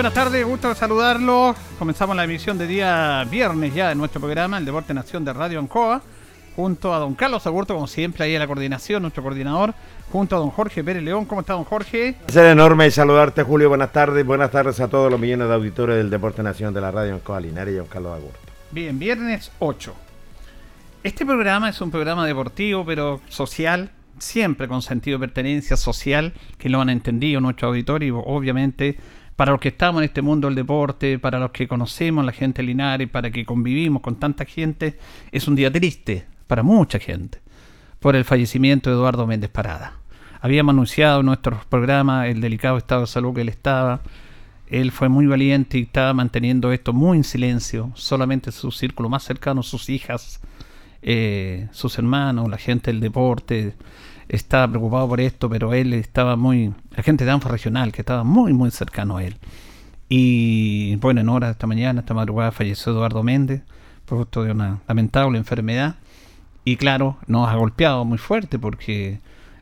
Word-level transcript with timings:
buenas 0.00 0.14
tardes, 0.14 0.46
gusto 0.46 0.74
saludarlos. 0.74 1.54
Comenzamos 1.78 2.16
la 2.16 2.24
emisión 2.24 2.56
de 2.56 2.66
día 2.66 3.22
viernes 3.30 3.74
ya 3.74 3.90
de 3.90 3.94
nuestro 3.94 4.18
programa, 4.18 4.56
el 4.56 4.64
Deporte 4.64 4.94
Nación 4.94 5.26
de 5.26 5.34
Radio 5.34 5.58
Ancoa, 5.58 6.00
junto 6.56 6.94
a 6.94 6.98
don 6.98 7.14
Carlos 7.14 7.46
Agurto, 7.46 7.74
como 7.74 7.86
siempre, 7.86 8.24
ahí 8.24 8.32
en 8.32 8.38
la 8.38 8.46
coordinación, 8.46 9.02
nuestro 9.02 9.22
coordinador, 9.22 9.74
junto 10.10 10.36
a 10.36 10.38
don 10.38 10.48
Jorge 10.48 10.82
Pérez 10.82 11.02
León. 11.02 11.26
¿Cómo 11.26 11.42
está 11.42 11.52
don 11.52 11.64
Jorge? 11.64 12.16
Es 12.26 12.34
enorme 12.34 12.90
saludarte, 12.90 13.42
Julio. 13.42 13.68
Buenas 13.68 13.92
tardes. 13.92 14.24
Buenas 14.24 14.50
tardes 14.50 14.80
a 14.80 14.88
todos 14.88 15.10
los 15.10 15.20
millones 15.20 15.48
de 15.48 15.54
auditores 15.54 15.98
del 15.98 16.08
Deporte 16.08 16.42
Nación 16.42 16.72
de 16.72 16.80
la 16.80 16.90
Radio 16.90 17.12
Ancoa 17.12 17.38
Linares 17.38 17.74
y 17.74 17.76
don 17.76 17.86
Carlos 17.86 18.16
Agurto. 18.16 18.40
Bien, 18.70 18.98
viernes 18.98 19.52
8. 19.58 19.94
Este 21.04 21.26
programa 21.26 21.68
es 21.68 21.78
un 21.82 21.90
programa 21.90 22.26
deportivo, 22.26 22.86
pero 22.86 23.20
social, 23.28 23.90
siempre 24.18 24.66
con 24.66 24.80
sentido 24.80 25.18
de 25.18 25.26
pertenencia 25.26 25.76
social, 25.76 26.32
que 26.56 26.70
lo 26.70 26.80
han 26.80 26.88
entendido 26.88 27.42
nuestro 27.42 27.68
auditorio 27.68 28.08
y 28.08 28.22
obviamente 28.24 28.96
para 29.40 29.52
los 29.52 29.60
que 29.62 29.68
estamos 29.68 30.02
en 30.02 30.04
este 30.04 30.20
mundo 30.20 30.48
del 30.48 30.54
deporte, 30.54 31.18
para 31.18 31.38
los 31.38 31.50
que 31.50 31.66
conocemos 31.66 32.22
la 32.26 32.32
gente 32.32 32.62
Linares, 32.62 33.08
para 33.08 33.30
que 33.30 33.46
convivimos 33.46 34.02
con 34.02 34.16
tanta 34.16 34.44
gente, 34.44 34.98
es 35.32 35.48
un 35.48 35.56
día 35.56 35.72
triste 35.72 36.26
para 36.46 36.62
mucha 36.62 36.98
gente 36.98 37.38
por 38.00 38.16
el 38.16 38.26
fallecimiento 38.26 38.90
de 38.90 38.96
Eduardo 38.96 39.26
Méndez 39.26 39.48
Parada. 39.48 39.94
Habíamos 40.42 40.74
anunciado 40.74 41.20
en 41.20 41.26
nuestro 41.26 41.58
programa 41.70 42.28
el 42.28 42.42
delicado 42.42 42.76
estado 42.76 43.00
de 43.00 43.06
salud 43.06 43.34
que 43.34 43.40
él 43.40 43.48
estaba. 43.48 44.02
Él 44.66 44.92
fue 44.92 45.08
muy 45.08 45.24
valiente 45.24 45.78
y 45.78 45.84
estaba 45.84 46.12
manteniendo 46.12 46.70
esto 46.70 46.92
muy 46.92 47.16
en 47.16 47.24
silencio, 47.24 47.92
solamente 47.94 48.52
su 48.52 48.70
círculo 48.70 49.08
más 49.08 49.22
cercano, 49.22 49.62
sus 49.62 49.88
hijas, 49.88 50.42
eh, 51.00 51.66
sus 51.72 51.96
hermanos, 51.96 52.46
la 52.50 52.58
gente 52.58 52.90
del 52.90 53.00
deporte, 53.00 53.72
estaba 54.30 54.68
preocupado 54.68 55.08
por 55.08 55.20
esto, 55.20 55.50
pero 55.50 55.74
él 55.74 55.92
estaba 55.92 56.36
muy, 56.36 56.72
la 56.96 57.02
gente 57.02 57.24
de 57.24 57.32
ANFA 57.32 57.48
regional, 57.48 57.92
que 57.92 58.02
estaba 58.02 58.22
muy, 58.24 58.52
muy 58.52 58.70
cercano 58.70 59.16
a 59.16 59.24
él. 59.24 59.36
Y 60.08 60.96
bueno, 60.96 61.20
en 61.20 61.28
horas 61.28 61.48
de 61.48 61.52
esta 61.52 61.66
mañana, 61.66 62.00
esta 62.00 62.14
madrugada, 62.14 62.52
falleció 62.52 62.92
Eduardo 62.92 63.22
Méndez, 63.22 63.62
producto 64.06 64.44
de 64.44 64.52
una 64.52 64.80
lamentable 64.88 65.36
enfermedad. 65.38 65.96
Y 66.64 66.76
claro, 66.76 67.16
nos 67.26 67.48
ha 67.48 67.54
golpeado 67.56 68.04
muy 68.04 68.18
fuerte 68.18 68.58
porque 68.58 69.18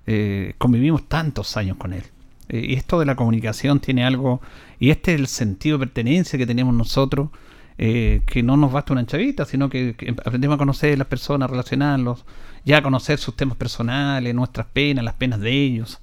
eh, 0.07 0.55
convivimos 0.59 1.09
tantos 1.09 1.57
años 1.57 1.77
con 1.79 1.95
él. 1.95 2.05
Eh, 2.51 2.67
y 2.69 2.75
esto 2.75 3.01
de 3.01 3.07
la 3.07 3.17
comunicación 3.17 3.81
tiene 3.81 4.05
algo, 4.05 4.43
y 4.79 4.91
este 4.91 5.15
es 5.15 5.21
el 5.21 5.27
sentido 5.29 5.79
de 5.79 5.87
pertenencia 5.87 6.39
que 6.39 6.47
tenemos 6.47 6.75
nosotros, 6.75 7.31
eh, 7.79 8.23
que 8.27 8.43
no 8.43 8.57
nos 8.57 8.73
basta 8.73 8.93
una 8.93 9.07
chavita, 9.07 9.45
sino 9.47 9.71
que, 9.71 9.95
que 9.97 10.11
aprendemos 10.11 10.57
a 10.57 10.59
conocer 10.59 10.99
las 10.99 11.07
personas, 11.07 11.49
relacionarlos, 11.49 12.25
ya 12.69 12.83
conocer 12.83 13.19
sus 13.19 13.35
temas 13.35 13.57
personales, 13.57 14.35
nuestras 14.35 14.67
penas, 14.67 15.03
las 15.03 15.15
penas 15.15 15.41
de 15.41 15.51
ellos, 15.51 16.01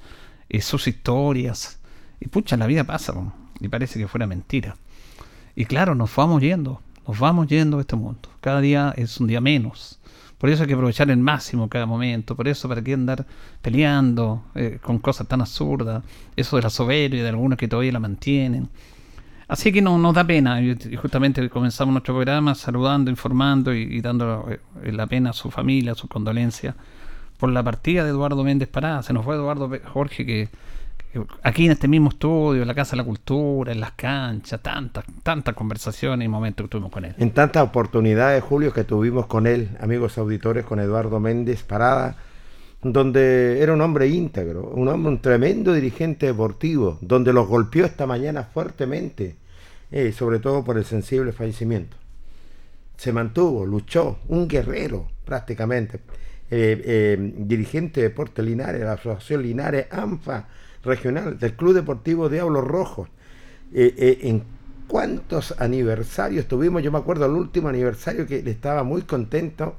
eh, 0.50 0.62
sus 0.62 0.88
historias. 0.88 1.80
Y 2.20 2.28
pucha, 2.28 2.58
la 2.58 2.66
vida 2.66 2.84
pasa, 2.84 3.14
y 3.60 3.68
parece 3.68 4.00
que 4.00 4.08
fuera 4.08 4.26
mentira. 4.26 4.76
Y 5.56 5.66
claro, 5.66 5.94
nos 5.94 6.16
vamos 6.16 6.42
yendo, 6.42 6.82
nos 7.08 7.20
vamos 7.20 7.46
yendo 7.46 7.80
este 7.80 7.96
mundo. 7.96 8.30
Cada 8.42 8.62
día 8.62 8.96
es 8.98 9.20
un 9.20 9.28
día 9.28 9.42
menos. 9.42 10.00
Por 10.40 10.50
eso 10.50 10.64
hay 10.64 10.68
que 10.68 10.74
aprovechar 10.74 11.12
el 11.12 11.18
máximo 11.18 11.70
cada 11.70 11.86
momento. 11.86 12.36
Por 12.36 12.48
eso, 12.48 12.68
¿para 12.68 12.82
qué 12.82 12.94
andar 12.94 13.28
peleando 13.62 14.44
eh, 14.56 14.80
con 14.82 14.98
cosas 14.98 15.28
tan 15.28 15.42
absurdas? 15.42 16.04
Eso 16.36 16.56
de 16.56 16.64
la 16.64 16.72
soberbia 16.72 17.22
de 17.22 17.30
algunos 17.30 17.60
que 17.60 17.68
todavía 17.68 17.92
la 17.92 18.00
mantienen. 18.00 18.70
Así 19.48 19.72
que 19.72 19.82
no, 19.82 19.98
nos 19.98 20.14
da 20.14 20.24
pena. 20.24 20.62
Y 20.62 20.96
justamente 20.96 21.50
comenzamos 21.50 21.94
nuestro 21.94 22.16
programa 22.16 22.56
saludando, 22.56 23.12
informando 23.12 23.74
y, 23.74 24.02
dando 24.02 24.48
eh, 24.50 24.92
la 24.92 25.08
pena 25.08 25.32
a 25.32 25.34
su 25.34 25.52
familia, 25.52 25.92
a 25.92 25.96
sus 25.96 26.10
condolencias 26.10 26.76
por 27.38 27.50
la 27.50 27.64
partida 27.64 28.04
de 28.04 28.10
Eduardo 28.10 28.44
Méndez 28.44 28.70
Parada. 28.70 29.04
Se 29.04 29.14
nos 29.14 29.26
fue 29.26 29.36
Eduardo 29.36 29.70
Jorge 29.86 30.26
que, 30.26 30.50
aquí 31.44 31.66
en 31.66 31.72
este 31.72 31.88
mismo 31.88 32.10
estudio, 32.10 32.62
en 32.62 32.68
la 32.68 32.74
Casa 32.74 32.92
de 32.92 32.98
la 32.98 33.04
Cultura, 33.04 33.72
en 33.72 33.80
las 33.80 33.92
canchas, 33.92 34.62
tantas, 34.62 35.04
tantas 35.24 35.54
conversaciones 35.54 36.26
y 36.26 36.30
momentos 36.30 36.66
que 36.66 36.70
tuvimos 36.70 36.92
con 36.92 37.06
él. 37.06 37.16
En 37.18 37.32
tantas 37.32 37.64
oportunidades, 37.64 38.44
Julio, 38.44 38.74
que 38.74 38.84
tuvimos 38.84 39.28
con 39.28 39.48
él, 39.48 39.70
amigos 39.80 40.18
auditores, 40.18 40.66
con 40.66 40.80
Eduardo 40.80 41.20
Méndez 41.20 41.64
Parada, 41.64 42.16
donde 42.94 43.64
era 43.64 43.74
un 43.74 43.82
hombre 43.82 44.08
íntegro, 44.08 44.70
un 44.70 44.88
hombre, 44.90 45.12
un 45.14 45.20
tremendo 45.20 45.74
dirigente 45.74 46.28
deportivo, 46.28 47.00
donde 47.02 47.34
los 47.34 47.48
golpeó 47.48 47.84
esta 47.84 48.06
mañana 48.06 48.44
fuertemente, 48.44 49.38
eh, 49.90 50.12
sobre 50.12 50.38
todo 50.38 50.64
por 50.64 50.78
el 50.78 50.86
sensible 50.86 51.32
fallecimiento. 51.32 51.98
Se 52.96 53.12
mantuvo, 53.12 53.66
luchó, 53.66 54.20
un 54.28 54.48
guerrero 54.48 55.08
prácticamente. 55.26 56.00
Eh, 56.52 56.80
eh, 56.86 57.34
dirigente 57.38 58.02
de 58.02 58.10
Deporte 58.10 58.44
Linares, 58.44 58.82
la 58.82 58.94
Asociación 58.94 59.42
Linares 59.42 59.88
ANFA 59.90 60.48
regional, 60.84 61.40
del 61.40 61.54
Club 61.56 61.74
Deportivo 61.74 62.30
Diablos 62.30 62.64
Rojos. 62.64 63.10
En 63.74 64.44
cuántos 64.88 65.60
aniversarios 65.60 66.48
tuvimos, 66.48 66.84
yo 66.84 66.92
me 66.92 67.00
acuerdo 67.00 67.26
el 67.26 67.32
último 67.32 67.68
aniversario 67.68 68.28
que 68.28 68.48
estaba 68.48 68.84
muy 68.84 69.02
contento 69.02 69.76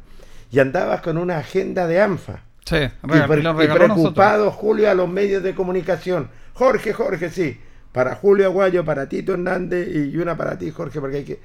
y 0.50 0.59
andaba 0.59 1.00
con 1.02 1.19
una 1.19 1.38
agenda 1.38 1.87
de 1.87 2.00
ANFA. 2.00 2.43
Sí, 2.66 2.76
y, 2.76 3.08
preocupado 3.08 4.50
Julio 4.50 4.90
a 4.90 4.94
los 4.94 5.08
medios 5.08 5.42
de 5.42 5.54
comunicación. 5.54 6.28
Jorge, 6.52 6.92
Jorge, 6.92 7.30
sí. 7.30 7.60
Para 7.92 8.16
Julio 8.16 8.46
Aguayo, 8.46 8.84
para 8.84 9.08
Tito 9.08 9.32
Hernández 9.32 9.88
y 9.88 10.16
una 10.18 10.36
para 10.36 10.58
ti, 10.58 10.70
Jorge, 10.70 11.00
porque 11.00 11.16
hay 11.18 11.24
que 11.24 11.40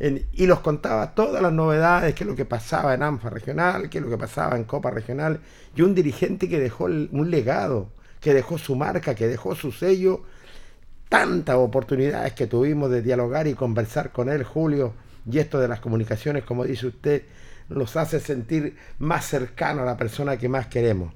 y 0.00 0.46
los 0.46 0.60
contaba 0.60 1.14
todas 1.14 1.40
las 1.40 1.52
novedades, 1.52 2.14
qué 2.14 2.24
es 2.24 2.28
lo 2.28 2.34
que 2.34 2.44
pasaba 2.44 2.94
en 2.94 3.02
ANFA 3.02 3.30
regional, 3.30 3.88
qué 3.88 3.98
es 3.98 4.04
lo 4.04 4.10
que 4.10 4.18
pasaba 4.18 4.56
en 4.56 4.64
Copa 4.64 4.90
regional, 4.90 5.40
y 5.74 5.82
un 5.82 5.94
dirigente 5.94 6.48
que 6.48 6.58
dejó 6.58 6.84
un 6.86 7.30
legado, 7.30 7.90
que 8.20 8.34
dejó 8.34 8.58
su 8.58 8.74
marca, 8.74 9.14
que 9.14 9.28
dejó 9.28 9.54
su 9.54 9.70
sello, 9.70 10.22
tantas 11.08 11.56
oportunidades 11.56 12.32
que 12.32 12.46
tuvimos 12.46 12.90
de 12.90 13.02
dialogar 13.02 13.46
y 13.46 13.54
conversar 13.54 14.10
con 14.10 14.28
él, 14.28 14.42
Julio, 14.42 14.94
y 15.30 15.38
esto 15.38 15.60
de 15.60 15.68
las 15.68 15.80
comunicaciones, 15.80 16.42
como 16.42 16.64
dice 16.64 16.88
usted, 16.88 17.22
nos 17.68 17.96
hace 17.96 18.20
sentir 18.20 18.76
más 18.98 19.26
cercano 19.26 19.82
a 19.82 19.84
la 19.84 19.96
persona 19.96 20.36
que 20.36 20.48
más 20.48 20.66
queremos. 20.66 21.12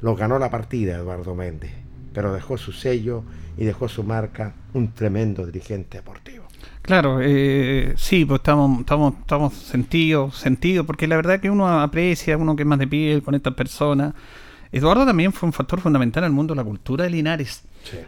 Lo 0.00 0.16
ganó 0.16 0.38
la 0.38 0.50
partida 0.50 0.96
Eduardo 0.96 1.34
Méndez, 1.34 1.72
pero 2.12 2.32
dejó 2.32 2.58
su 2.58 2.72
sello 2.72 3.24
y 3.56 3.64
dejó 3.64 3.88
su 3.88 4.02
marca, 4.02 4.54
un 4.72 4.92
tremendo 4.92 5.46
dirigente 5.46 5.98
deportivo. 5.98 6.44
Claro, 6.82 7.18
eh, 7.22 7.94
sí, 7.96 8.24
pues 8.24 8.40
estamos, 8.40 8.80
estamos, 8.80 9.14
estamos 9.20 9.54
sentidos, 9.54 10.36
sentidos, 10.36 10.84
porque 10.84 11.06
la 11.06 11.16
verdad 11.16 11.40
que 11.40 11.48
uno 11.48 11.66
aprecia, 11.80 12.36
uno 12.36 12.56
que 12.56 12.62
es 12.62 12.66
más 12.66 12.78
de 12.78 12.86
piel 12.86 13.22
con 13.22 13.34
estas 13.34 13.54
personas. 13.54 14.14
Eduardo 14.70 15.06
también 15.06 15.32
fue 15.32 15.46
un 15.46 15.52
factor 15.52 15.80
fundamental 15.80 16.24
en 16.24 16.28
el 16.28 16.32
mundo 16.34 16.52
de 16.52 16.56
la 16.56 16.64
cultura 16.64 17.04
de 17.04 17.10
Linares. 17.10 17.62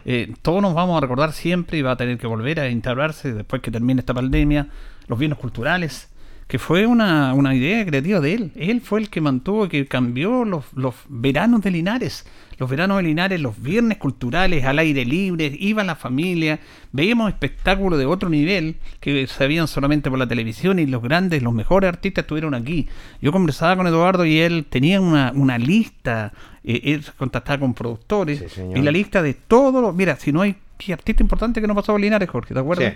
Eh, 0.05 0.33
todos 0.41 0.61
nos 0.61 0.73
vamos 0.73 0.97
a 0.97 1.01
recordar 1.01 1.31
siempre 1.31 1.77
y 1.77 1.81
va 1.81 1.91
a 1.91 1.97
tener 1.97 2.17
que 2.17 2.27
volver 2.27 2.59
a 2.59 2.69
instaurarse 2.69 3.33
después 3.33 3.61
que 3.61 3.71
termine 3.71 4.01
esta 4.01 4.13
pandemia, 4.13 4.67
los 5.07 5.17
bienes 5.17 5.37
culturales 5.37 6.09
que 6.47 6.59
fue 6.59 6.85
una, 6.87 7.33
una, 7.33 7.53
idea 7.53 7.85
creativa 7.85 8.21
de 8.21 8.33
él. 8.33 8.51
Él 8.55 8.79
fue 8.79 9.01
el 9.01 9.09
que 9.09 9.19
mantuvo, 9.19 9.67
que 9.67 9.85
cambió 9.85 10.45
los, 10.45 10.65
los 10.73 10.95
veranos 11.09 11.61
de 11.61 11.71
Linares. 11.71 12.25
Los 12.57 12.69
veranos 12.69 12.97
de 12.97 13.03
Linares, 13.03 13.39
los 13.41 13.61
viernes 13.61 13.97
culturales 13.97 14.63
al 14.63 14.79
aire 14.79 15.05
libre, 15.05 15.55
iba 15.59 15.83
la 15.83 15.95
familia, 15.95 16.59
veíamos 16.91 17.29
espectáculos 17.29 17.99
de 17.99 18.05
otro 18.05 18.29
nivel 18.29 18.77
que 18.99 19.27
se 19.27 19.47
veían 19.47 19.67
solamente 19.67 20.09
por 20.09 20.17
la 20.17 20.27
televisión 20.27 20.79
y 20.79 20.87
los 20.87 21.03
grandes, 21.03 21.43
los 21.43 21.53
mejores 21.53 21.89
artistas 21.89 22.23
estuvieron 22.23 22.55
aquí. 22.55 22.87
Yo 23.21 23.31
conversaba 23.31 23.75
con 23.75 23.85
Eduardo 23.85 24.25
y 24.25 24.39
él 24.39 24.65
tenía 24.67 25.01
una, 25.01 25.33
una 25.35 25.57
lista, 25.57 26.31
eh, 26.63 26.81
él 26.85 27.05
contactaba 27.17 27.59
con 27.59 27.73
productores 27.73 28.57
y 28.57 28.81
la 28.81 28.91
lista 28.91 29.21
de 29.21 29.33
todos 29.33 29.81
los... 29.81 29.93
Mira, 29.93 30.15
si 30.15 30.31
no 30.31 30.41
hay 30.41 30.55
artista 30.91 31.21
importante 31.21 31.59
que 31.59 31.67
no 31.67 31.75
pasó 31.75 31.91
por 31.91 32.01
Linares, 32.01 32.29
Jorge, 32.29 32.53
¿te 32.53 32.59
acuerdas? 32.59 32.93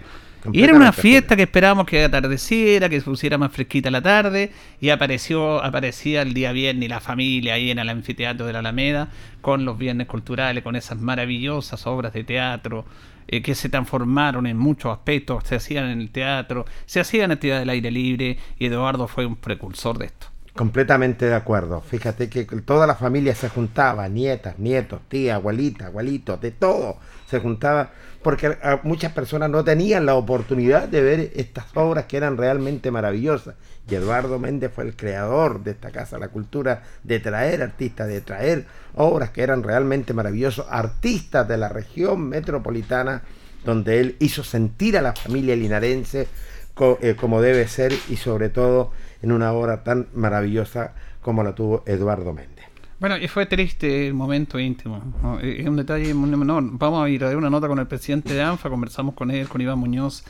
Y 0.52 0.64
era 0.64 0.74
una 0.74 0.92
fiesta 0.92 1.36
que 1.36 1.44
esperábamos 1.44 1.86
que 1.86 2.04
atardeciera, 2.04 2.90
que 2.90 3.00
se 3.00 3.06
pusiera 3.06 3.38
más 3.38 3.52
fresquita 3.52 3.92
la 3.92 4.02
tarde, 4.02 4.52
y 4.80 4.90
apareció, 4.90 5.64
aparecía 5.64 6.22
el 6.22 6.34
día 6.34 6.52
viernes 6.52 6.90
la 6.90 7.00
familia 7.00 7.56
ahí 7.56 7.72
en 7.72 7.80
el 7.80 7.90
anfiteatro 7.90 8.46
de 8.46 8.54
la 8.54 8.60
Alameda, 8.60 9.10
con 9.42 9.66
los 9.66 9.78
viernes 9.78 10.08
culturales, 10.08 10.64
con 10.64 10.76
esas 10.76 11.00
maravillosas 11.00 11.86
obras 11.86 12.14
de 12.14 12.24
teatro, 12.24 12.86
eh, 13.28 13.42
que 13.42 13.56
se 13.56 13.70
transformaron 13.70 14.48
en 14.48 14.58
muchos 14.58 14.92
aspectos, 14.92 15.44
se 15.46 15.56
hacían 15.56 15.86
en 15.86 16.02
el 16.02 16.10
teatro, 16.10 16.66
se 16.86 17.00
hacían 17.00 17.32
actividades 17.32 17.62
del 17.62 17.70
aire 17.70 17.92
libre, 17.92 18.38
y 18.58 18.66
Eduardo 18.66 19.08
fue 19.08 19.26
un 19.26 19.36
precursor 19.36 19.98
de 19.98 20.06
esto. 20.06 20.28
Completamente 20.54 21.28
de 21.28 21.36
acuerdo. 21.36 21.80
Fíjate 21.82 22.30
que 22.30 22.44
toda 22.44 22.86
la 22.86 22.96
familia 22.96 23.34
se 23.36 23.48
juntaba, 23.48 24.10
nietas, 24.10 24.60
nietos, 24.60 25.00
tía, 25.08 25.36
abuelita, 25.36 25.88
abuelitos, 25.88 26.42
de 26.42 26.52
todo 26.52 26.98
se 27.32 27.40
juntaba 27.40 27.92
porque 28.22 28.58
muchas 28.84 29.14
personas 29.14 29.50
no 29.50 29.64
tenían 29.64 30.06
la 30.06 30.16
oportunidad 30.16 30.88
de 30.88 31.02
ver 31.02 31.32
estas 31.36 31.66
obras 31.76 32.06
que 32.06 32.18
eran 32.18 32.38
realmente 32.38 32.92
maravillosas. 32.92 33.56
Y 33.90 33.96
Eduardo 33.96 34.38
Méndez 34.38 34.72
fue 34.76 34.84
el 34.84 34.96
creador 34.96 35.64
de 35.64 35.72
esta 35.72 35.92
Casa 35.92 36.20
la 36.20 36.28
Cultura, 36.28 36.84
de 37.04 37.20
traer 37.20 37.64
artistas, 37.64 38.08
de 38.08 38.22
traer 38.22 38.66
obras 38.96 39.32
que 39.32 39.42
eran 39.42 39.64
realmente 39.64 40.14
maravillosas, 40.14 40.68
artistas 40.70 41.48
de 41.48 41.58
la 41.58 41.70
región 41.70 42.30
metropolitana, 42.30 43.24
donde 43.66 44.00
él 44.00 44.18
hizo 44.20 44.44
sentir 44.44 44.98
a 44.98 45.02
la 45.02 45.14
familia 45.14 45.56
linarense 45.56 46.28
eh, 47.02 47.16
como 47.20 47.42
debe 47.42 47.68
ser 47.68 47.94
y 48.10 48.18
sobre 48.18 48.50
todo 48.50 48.92
en 49.22 49.32
una 49.32 49.54
obra 49.54 49.84
tan 49.84 50.08
maravillosa 50.14 50.94
como 51.22 51.44
la 51.44 51.56
tuvo 51.56 51.84
Eduardo 51.86 52.34
Méndez. 52.34 52.51
Bueno, 53.02 53.18
y 53.18 53.28
fue 53.28 53.48
triste 53.48 54.10
el 54.10 54.14
momento 54.14 54.60
íntimo. 54.60 55.02
Es 55.42 55.68
un 55.68 55.76
detalle 55.76 56.14
menor. 56.14 56.64
Vamos 56.78 57.04
a 57.04 57.10
ir 57.10 57.24
a 57.24 57.30
dar 57.30 57.36
una 57.36 57.50
nota 57.50 57.68
con 57.68 57.80
el 57.80 57.88
presidente 57.88 58.36
de 58.36 58.44
ANFA, 58.44 58.70
conversamos 58.70 59.16
con 59.16 59.32
él, 59.32 59.50
con 59.50 59.60
Iván 59.60 59.80
Muñoz, 59.80 60.24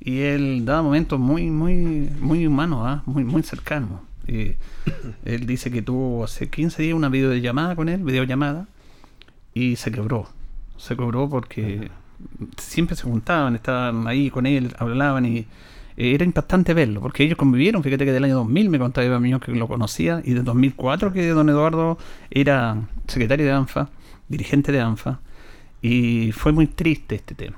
y 0.00 0.22
él 0.22 0.64
daba 0.64 0.82
momentos 0.82 1.20
muy, 1.20 1.48
muy, 1.48 2.10
muy 2.18 2.44
humanos, 2.44 2.80
¿ah? 2.82 3.02
muy, 3.06 3.22
muy 3.22 3.44
cercanos. 3.44 4.00
él 4.26 5.46
dice 5.46 5.70
que 5.70 5.80
tuvo 5.80 6.24
hace 6.24 6.50
15 6.50 6.82
días 6.82 6.96
una 6.96 7.08
videollamada 7.08 7.76
con 7.76 7.88
él, 7.88 8.02
videollamada, 8.02 8.66
y 9.54 9.76
se 9.76 9.92
quebró. 9.92 10.28
Se 10.76 10.96
quebró 10.96 11.28
porque 11.28 11.88
siempre 12.56 12.96
se 12.96 13.04
juntaban, 13.04 13.54
estaban 13.54 14.08
ahí 14.08 14.28
con 14.28 14.44
él, 14.44 14.74
hablaban 14.80 15.24
y 15.24 15.46
eh, 15.98 16.14
era 16.14 16.24
impactante 16.24 16.74
verlo, 16.74 17.00
porque 17.00 17.24
ellos 17.24 17.36
convivieron, 17.36 17.82
fíjate 17.82 18.04
que 18.04 18.12
del 18.12 18.22
año 18.22 18.36
2000 18.36 18.70
me 18.70 18.78
contaba 18.78 19.04
Iván 19.04 19.20
Muñoz 19.20 19.42
que 19.42 19.50
lo 19.50 19.66
conocía, 19.66 20.22
y 20.24 20.32
del 20.32 20.44
2004 20.44 21.12
que 21.12 21.28
don 21.30 21.48
Eduardo 21.48 21.98
era 22.30 22.76
secretario 23.08 23.44
de 23.44 23.52
ANFA, 23.52 23.90
dirigente 24.28 24.70
de 24.70 24.80
ANFA, 24.80 25.18
y 25.82 26.30
fue 26.30 26.52
muy 26.52 26.68
triste 26.68 27.16
este 27.16 27.34
tema. 27.34 27.56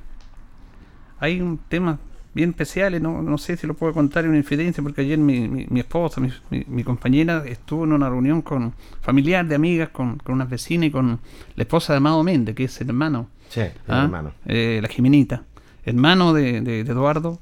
Hay 1.19 1.43
un 1.43 1.59
tema 1.69 1.99
bien 2.33 2.51
especial, 2.51 3.03
no, 3.03 3.21
no 3.21 3.37
sé 3.37 3.59
si 3.59 3.67
lo 3.67 3.75
puedo 3.75 3.93
contar 3.93 4.25
en 4.25 4.31
una 4.31 4.39
infidencia, 4.39 4.83
porque 4.83 5.03
ayer 5.03 5.19
mi, 5.19 5.47
mi, 5.47 5.81
esposa, 5.81 6.23
mi, 6.49 6.83
compañera, 6.83 7.45
estuvo 7.47 7.85
en 7.85 7.93
una 7.93 8.09
reunión 8.09 8.41
con 8.41 8.73
familiar 9.03 9.47
de 9.47 9.55
amigas, 9.55 9.91
con, 9.91 10.17
con 10.17 10.37
unas 10.37 10.49
vecinas 10.49 10.87
y 10.87 10.91
con 10.91 11.21
la 11.57 11.63
esposa 11.63 11.93
de 11.93 11.99
Amado 11.99 12.25
Méndez, 12.25 12.55
que 12.55 12.65
es 12.65 12.81
el 12.81 12.89
hermano. 12.89 13.29
Sí, 13.51 13.61
el 13.61 13.73
¿ah? 13.89 14.05
hermano. 14.05 14.33
Eh, 14.47 14.79
la 14.81 14.89
Jimenita, 14.89 15.43
hermano 15.85 16.33
de, 16.33 16.63
de 16.63 16.81
Eduardo 16.81 17.39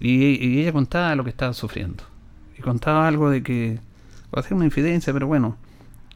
y, 0.00 0.60
ella 0.60 0.72
contaba 0.72 1.14
lo 1.14 1.24
que 1.24 1.30
estaba 1.30 1.52
sufriendo. 1.52 2.04
Y 2.58 2.62
contaba 2.62 3.06
algo 3.06 3.30
de 3.30 3.42
que, 3.42 3.80
va 4.34 4.40
a 4.40 4.42
ser 4.42 4.54
una 4.54 4.64
infidencia, 4.64 5.12
pero 5.12 5.26
bueno, 5.26 5.56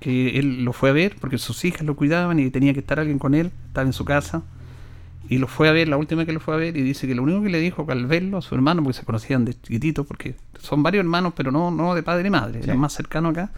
que 0.01 0.39
él 0.39 0.65
lo 0.65 0.73
fue 0.73 0.91
a 0.91 0.93
ver 0.93 1.17
porque 1.21 1.39
sus 1.39 1.65
hijas 1.65 1.83
lo 1.83 1.97
cuidaban 1.97 2.39
y 2.39 2.51
tenía 2.51 2.75
que 2.75 2.81
estar 2.81 2.99
alguien 2.99 3.19
con 3.19 3.35
él, 3.35 3.51
estaba 3.69 3.87
en 3.87 3.93
su 3.93 4.05
casa. 4.05 4.43
Y 5.29 5.39
lo 5.39 5.47
fue 5.47 5.69
a 5.69 5.73
ver, 5.73 5.89
la 5.89 5.97
última 5.97 6.27
que 6.27 6.33
lo 6.33 6.41
fue 6.41 6.55
a 6.55 6.57
ver, 6.57 6.77
y 6.77 6.83
dice 6.83 7.07
que 7.07 7.15
lo 7.15 7.23
único 7.23 7.43
que 7.43 7.49
le 7.49 7.61
dijo 7.61 7.87
que 7.87 7.93
al 7.93 8.07
verlo 8.07 8.39
a 8.39 8.43
su 8.43 8.55
hermano, 8.55 8.83
porque 8.83 8.99
se 8.99 9.05
conocían 9.05 9.45
de 9.45 9.55
chiquitito, 9.55 10.05
porque 10.05 10.35
son 10.59 10.83
varios 10.83 11.05
hermanos, 11.05 11.33
pero 11.37 11.51
no, 11.51 11.71
no 11.71 11.95
de 11.95 12.03
padre 12.03 12.27
y 12.27 12.31
madre, 12.31 12.63
sí. 12.63 12.73
más 12.73 12.93
cercano 12.93 13.31
acá. 13.31 13.51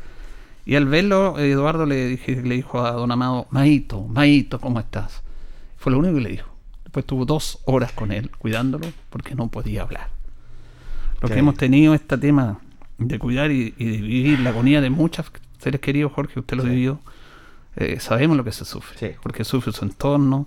Y 0.67 0.77
al 0.77 0.87
verlo, 0.87 1.39
Eduardo 1.39 1.85
le, 1.85 2.07
dije, 2.07 2.43
le 2.43 2.55
dijo 2.55 2.85
a 2.85 2.93
don 2.93 3.11
Amado, 3.11 3.47
Maito, 3.51 4.03
Maito, 4.03 4.61
¿cómo 4.61 4.79
estás? 4.81 5.23
Fue 5.77 5.93
lo 5.93 5.99
único 5.99 6.15
que 6.15 6.21
le 6.21 6.31
dijo. 6.31 6.49
Después 6.85 7.05
tuvo 7.07 7.25
dos 7.25 7.59
horas 7.65 7.93
con 7.93 8.13
él, 8.13 8.31
cuidándolo, 8.39 8.87
porque 9.11 9.35
no 9.35 9.49
podía 9.49 9.83
hablar. 9.83 10.14
Lo 11.29 11.35
que 11.35 11.41
hemos 11.41 11.57
tenido 11.57 11.95
este 11.95 12.19
tema 12.19 12.61
de 12.99 13.19
cuidar 13.19 13.51
y, 13.51 13.71
de 13.71 13.85
vivir 13.85 14.41
la 14.41 14.51
agonía 14.51 14.81
de 14.81 14.91
muchos 14.91 15.31
seres 15.59 15.81
queridos, 15.81 16.13
Jorge, 16.13 16.41
usted 16.41 16.57
lo 16.57 16.65
vivió, 16.65 17.01
eh, 17.77 17.99
sabemos 17.99 18.37
lo 18.37 18.45
que 18.45 18.53
se 18.53 18.65
sufre, 18.65 19.17
porque 19.23 19.45
sufre 19.45 19.73
su 19.73 19.85
entorno, 19.85 20.47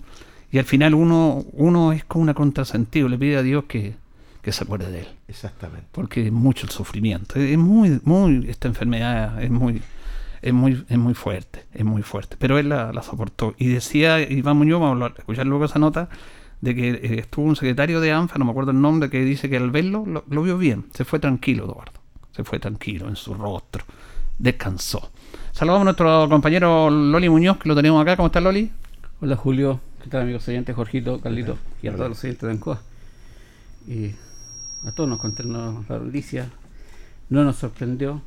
y 0.50 0.58
al 0.58 0.64
final 0.64 0.94
uno, 0.94 1.44
uno 1.52 1.92
es 1.92 2.04
como 2.04 2.22
una 2.22 2.34
contrasentido, 2.34 3.08
le 3.08 3.18
pide 3.18 3.36
a 3.36 3.42
Dios 3.42 3.64
que, 3.64 3.96
que 4.42 4.52
se 4.52 4.64
acuerde 4.64 4.90
de 4.90 5.00
él. 5.00 5.08
Exactamente. 5.26 5.86
Porque 5.92 6.26
es 6.26 6.32
mucho 6.32 6.64
el 6.64 6.70
sufrimiento. 6.70 7.38
Es 7.38 7.58
muy, 7.58 8.00
muy, 8.04 8.46
esta 8.48 8.68
enfermedad 8.68 9.42
es 9.42 9.50
muy, 9.50 9.82
es 10.40 10.52
muy, 10.52 10.84
es 10.88 10.98
muy 10.98 11.14
fuerte, 11.14 11.66
es 11.74 11.84
muy 11.84 12.02
fuerte. 12.02 12.36
Pero 12.38 12.58
él 12.58 12.70
la, 12.70 13.02
soportó. 13.02 13.54
Y 13.58 13.68
decía 13.68 14.20
Iván 14.20 14.56
Muñoz, 14.56 14.80
vamos 14.80 15.10
a 15.10 15.14
escuchar 15.18 15.46
luego 15.46 15.66
esa 15.66 15.78
nota, 15.78 16.08
de 16.60 16.74
que 16.74 16.90
eh, 16.90 17.18
estuvo 17.20 17.44
un 17.46 17.56
secretario 17.56 18.00
de 18.00 18.12
ANFA, 18.12 18.38
no 18.38 18.44
me 18.44 18.50
acuerdo 18.50 18.72
el 18.72 18.80
nombre, 18.80 19.10
que 19.10 19.24
dice 19.24 19.48
que 19.48 19.56
al 19.56 19.70
verlo 19.70 20.04
lo, 20.06 20.42
vio 20.42 20.58
bien. 20.58 20.86
Se 20.92 21.04
fue 21.04 21.18
tranquilo, 21.18 21.64
Eduardo. 21.64 21.92
Se 22.32 22.44
fue 22.44 22.58
tranquilo 22.58 23.08
en 23.08 23.16
su 23.16 23.34
rostro. 23.34 23.84
Descansó. 24.38 25.10
Saludamos 25.52 25.82
a 25.82 25.84
nuestro 25.84 26.28
compañero 26.28 26.90
Loli 26.90 27.28
Muñoz, 27.28 27.58
que 27.58 27.68
lo 27.68 27.74
tenemos 27.74 28.00
acá. 28.00 28.16
¿Cómo 28.16 28.26
está 28.26 28.40
Loli? 28.40 28.70
Hola 29.20 29.34
Julio, 29.34 29.80
¿qué 30.02 30.08
tal 30.08 30.22
amigos 30.22 30.46
oyentes? 30.46 30.76
Jorgito, 30.76 31.20
Carlito 31.20 31.58
y 31.82 31.88
a 31.88 31.96
todos 31.96 32.10
los 32.10 32.24
oyentes 32.24 32.42
de 32.42 32.52
Ancoa. 32.52 32.80
Y 33.88 34.10
a 34.86 34.92
todos 34.92 35.08
nos 35.08 35.18
contaron 35.18 35.84
la 35.88 35.98
noticia. 35.98 36.48
No 37.28 37.42
nos 37.44 37.56
sorprendió. 37.56 38.22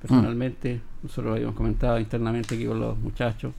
Personalmente, 0.00 0.82
nosotros 1.02 1.26
lo 1.26 1.32
habíamos 1.32 1.54
comentado 1.56 1.98
internamente 1.98 2.54
aquí 2.54 2.66
con 2.66 2.78
los 2.78 2.98
muchachos, 2.98 3.54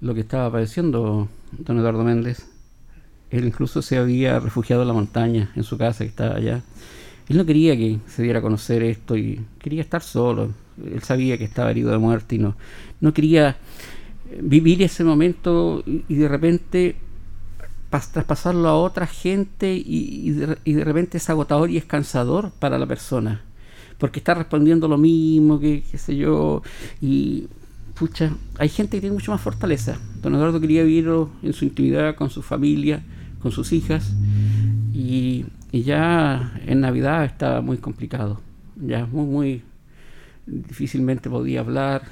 lo 0.00 0.14
que 0.14 0.20
estaba 0.20 0.50
padeciendo 0.50 1.28
don 1.50 1.78
Eduardo 1.78 2.04
Méndez. 2.04 2.55
Él 3.30 3.44
incluso 3.44 3.82
se 3.82 3.98
había 3.98 4.38
refugiado 4.38 4.82
en 4.82 4.88
la 4.88 4.94
montaña, 4.94 5.50
en 5.56 5.64
su 5.64 5.76
casa 5.76 6.04
que 6.04 6.10
estaba 6.10 6.36
allá. 6.36 6.62
Él 7.28 7.36
no 7.36 7.44
quería 7.44 7.76
que 7.76 7.98
se 8.06 8.22
diera 8.22 8.38
a 8.38 8.42
conocer 8.42 8.82
esto 8.82 9.16
y 9.16 9.44
quería 9.58 9.82
estar 9.82 10.02
solo. 10.02 10.52
Él 10.84 11.02
sabía 11.02 11.36
que 11.38 11.44
estaba 11.44 11.70
herido 11.70 11.90
de 11.90 11.98
muerte 11.98 12.36
y 12.36 12.38
no, 12.38 12.56
no 13.00 13.12
quería 13.12 13.56
vivir 14.40 14.82
ese 14.82 15.04
momento 15.04 15.82
y, 15.86 16.14
de 16.14 16.28
repente 16.28 16.96
traspasarlo 17.90 18.68
a 18.68 18.76
otra 18.76 19.06
gente 19.06 19.72
y, 19.74 20.30
de, 20.30 20.84
repente 20.84 21.16
es 21.16 21.30
agotador 21.30 21.70
y 21.70 21.78
es 21.78 21.84
cansador 21.84 22.50
para 22.58 22.78
la 22.78 22.86
persona 22.86 23.42
porque 23.96 24.18
está 24.18 24.34
respondiendo 24.34 24.86
lo 24.86 24.98
mismo 24.98 25.58
que 25.58 25.82
qué 25.90 25.96
sé 25.96 26.14
yo 26.14 26.62
y 27.00 27.46
pucha 27.98 28.30
hay 28.58 28.68
gente 28.68 28.96
que 28.96 29.02
tiene 29.02 29.14
mucho 29.14 29.32
más 29.32 29.40
fortaleza 29.40 29.98
don 30.22 30.34
Eduardo 30.34 30.60
quería 30.60 30.82
vivirlo 30.84 31.30
en 31.42 31.52
su 31.52 31.64
intimidad 31.64 32.14
con 32.14 32.30
su 32.30 32.42
familia 32.42 33.02
con 33.40 33.52
sus 33.52 33.72
hijas 33.72 34.14
y, 34.92 35.46
ya 35.72 36.54
en 36.64 36.80
Navidad 36.80 37.24
estaba 37.26 37.60
muy 37.60 37.76
complicado 37.76 38.40
ya 38.76 39.04
muy 39.06 39.26
muy 39.26 39.62
difícilmente 40.46 41.28
podía 41.28 41.60
hablar 41.60 42.02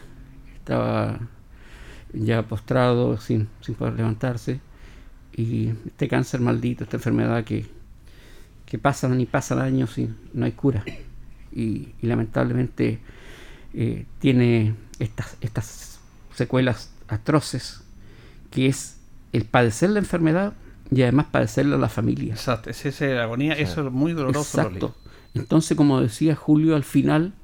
estaba 0.56 1.18
ya 2.14 2.42
postrado, 2.42 3.18
sin, 3.18 3.48
sin 3.60 3.74
poder 3.74 3.94
levantarse. 3.94 4.60
Y 5.36 5.70
este 5.86 6.08
cáncer 6.08 6.40
maldito, 6.40 6.84
esta 6.84 6.96
enfermedad 6.96 7.44
que, 7.44 7.66
que 8.66 8.78
pasan 8.78 9.20
y 9.20 9.26
pasan 9.26 9.58
años 9.58 9.98
y 9.98 10.08
no 10.32 10.44
hay 10.44 10.52
cura. 10.52 10.84
Y, 11.56 11.94
lamentablemente 12.02 12.98
eh, 13.74 14.06
tiene 14.18 14.74
estas, 14.98 15.36
estas 15.40 15.98
secuelas 16.34 16.90
atroces, 17.08 17.82
que 18.50 18.66
es 18.66 18.98
el 19.32 19.44
padecer 19.44 19.90
la 19.90 19.98
enfermedad 19.98 20.54
y 20.90 21.02
además 21.02 21.26
padecerla 21.30 21.76
a 21.76 21.78
la 21.78 21.88
familia. 21.88 22.34
Exacto, 22.34 22.70
es 22.70 22.84
esa 22.86 23.22
agonía, 23.22 23.54
eso 23.54 23.86
es 23.86 23.92
muy 23.92 24.12
doloroso. 24.12 24.60
Exacto. 24.60 24.94
Entonces, 25.34 25.76
como 25.76 26.00
decía 26.00 26.36
Julio, 26.36 26.76
al 26.76 26.84
final 26.84 27.34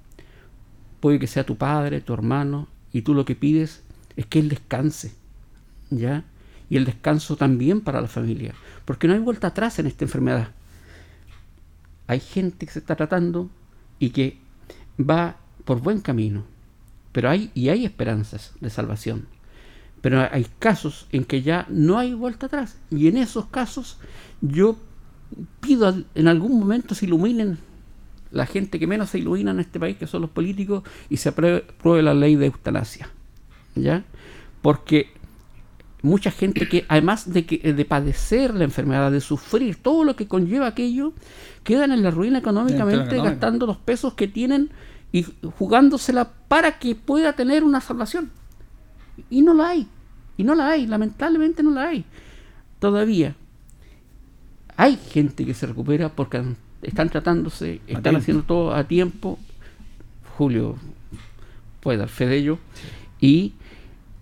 puede 1.00 1.18
que 1.18 1.26
sea 1.26 1.44
tu 1.44 1.56
padre, 1.56 2.00
tu 2.00 2.14
hermano, 2.14 2.68
y 2.92 3.02
tú 3.02 3.14
lo 3.14 3.24
que 3.24 3.34
pides 3.34 3.82
es 4.16 4.26
que 4.26 4.38
él 4.38 4.48
descanse, 4.48 5.14
¿ya? 5.90 6.24
Y 6.68 6.76
el 6.76 6.84
descanso 6.84 7.36
también 7.36 7.80
para 7.80 8.00
la 8.00 8.08
familia, 8.08 8.54
porque 8.84 9.08
no 9.08 9.14
hay 9.14 9.20
vuelta 9.20 9.48
atrás 9.48 9.78
en 9.78 9.86
esta 9.86 10.04
enfermedad. 10.04 10.50
Hay 12.06 12.20
gente 12.20 12.66
que 12.66 12.72
se 12.72 12.78
está 12.78 12.96
tratando 12.96 13.50
y 13.98 14.10
que 14.10 14.38
va 14.98 15.36
por 15.64 15.80
buen 15.80 16.00
camino, 16.00 16.44
pero 17.12 17.30
hay 17.30 17.50
y 17.54 17.68
hay 17.68 17.84
esperanzas 17.84 18.52
de 18.60 18.70
salvación. 18.70 19.26
Pero 20.00 20.26
hay 20.32 20.46
casos 20.58 21.06
en 21.12 21.24
que 21.24 21.42
ya 21.42 21.66
no 21.68 21.98
hay 21.98 22.14
vuelta 22.14 22.46
atrás 22.46 22.78
y 22.90 23.08
en 23.08 23.16
esos 23.18 23.46
casos 23.46 23.98
yo 24.40 24.76
pido 25.60 25.94
en 26.14 26.28
algún 26.28 26.58
momento 26.58 26.94
se 26.94 27.06
iluminen 27.06 27.58
la 28.30 28.46
gente 28.46 28.78
que 28.78 28.86
menos 28.86 29.10
se 29.10 29.18
ilumina 29.18 29.50
en 29.50 29.60
este 29.60 29.80
país, 29.80 29.96
que 29.96 30.06
son 30.06 30.22
los 30.22 30.30
políticos, 30.30 30.84
y 31.08 31.16
se 31.16 31.30
apruebe 31.30 32.02
la 32.02 32.14
ley 32.14 32.36
de 32.36 32.46
eutanasia. 32.46 33.10
¿ya? 33.74 34.04
Porque 34.62 35.08
mucha 36.02 36.30
gente 36.30 36.68
que, 36.68 36.84
además 36.88 37.32
de, 37.32 37.44
que, 37.44 37.72
de 37.72 37.84
padecer 37.84 38.54
la 38.54 38.64
enfermedad, 38.64 39.10
de 39.10 39.20
sufrir 39.20 39.76
todo 39.76 40.04
lo 40.04 40.16
que 40.16 40.26
conlleva 40.26 40.68
aquello, 40.68 41.12
quedan 41.64 41.92
en 41.92 42.02
la 42.02 42.10
ruina 42.10 42.38
económicamente 42.38 43.16
gastando 43.16 43.66
los 43.66 43.76
pesos 43.76 44.14
que 44.14 44.28
tienen 44.28 44.70
y 45.12 45.26
jugándosela 45.58 46.30
para 46.48 46.78
que 46.78 46.94
pueda 46.94 47.32
tener 47.32 47.64
una 47.64 47.80
salvación. 47.80 48.30
Y 49.28 49.42
no 49.42 49.54
la 49.54 49.70
hay, 49.70 49.86
y 50.36 50.44
no 50.44 50.54
la 50.54 50.68
hay, 50.68 50.86
lamentablemente 50.86 51.62
no 51.62 51.70
la 51.70 51.88
hay. 51.88 52.04
Todavía 52.78 53.34
hay 54.76 54.96
gente 54.96 55.44
que 55.44 55.52
se 55.52 55.66
recupera 55.66 56.08
porque 56.08 56.42
están 56.80 57.10
tratándose, 57.10 57.80
están 57.86 58.16
haciendo 58.16 58.44
todo 58.44 58.74
a 58.74 58.84
tiempo. 58.84 59.38
Julio 60.38 60.76
puede 61.80 61.98
dar 61.98 62.08
fe 62.08 62.26
de 62.26 62.36
ello. 62.38 62.58
Y 63.20 63.52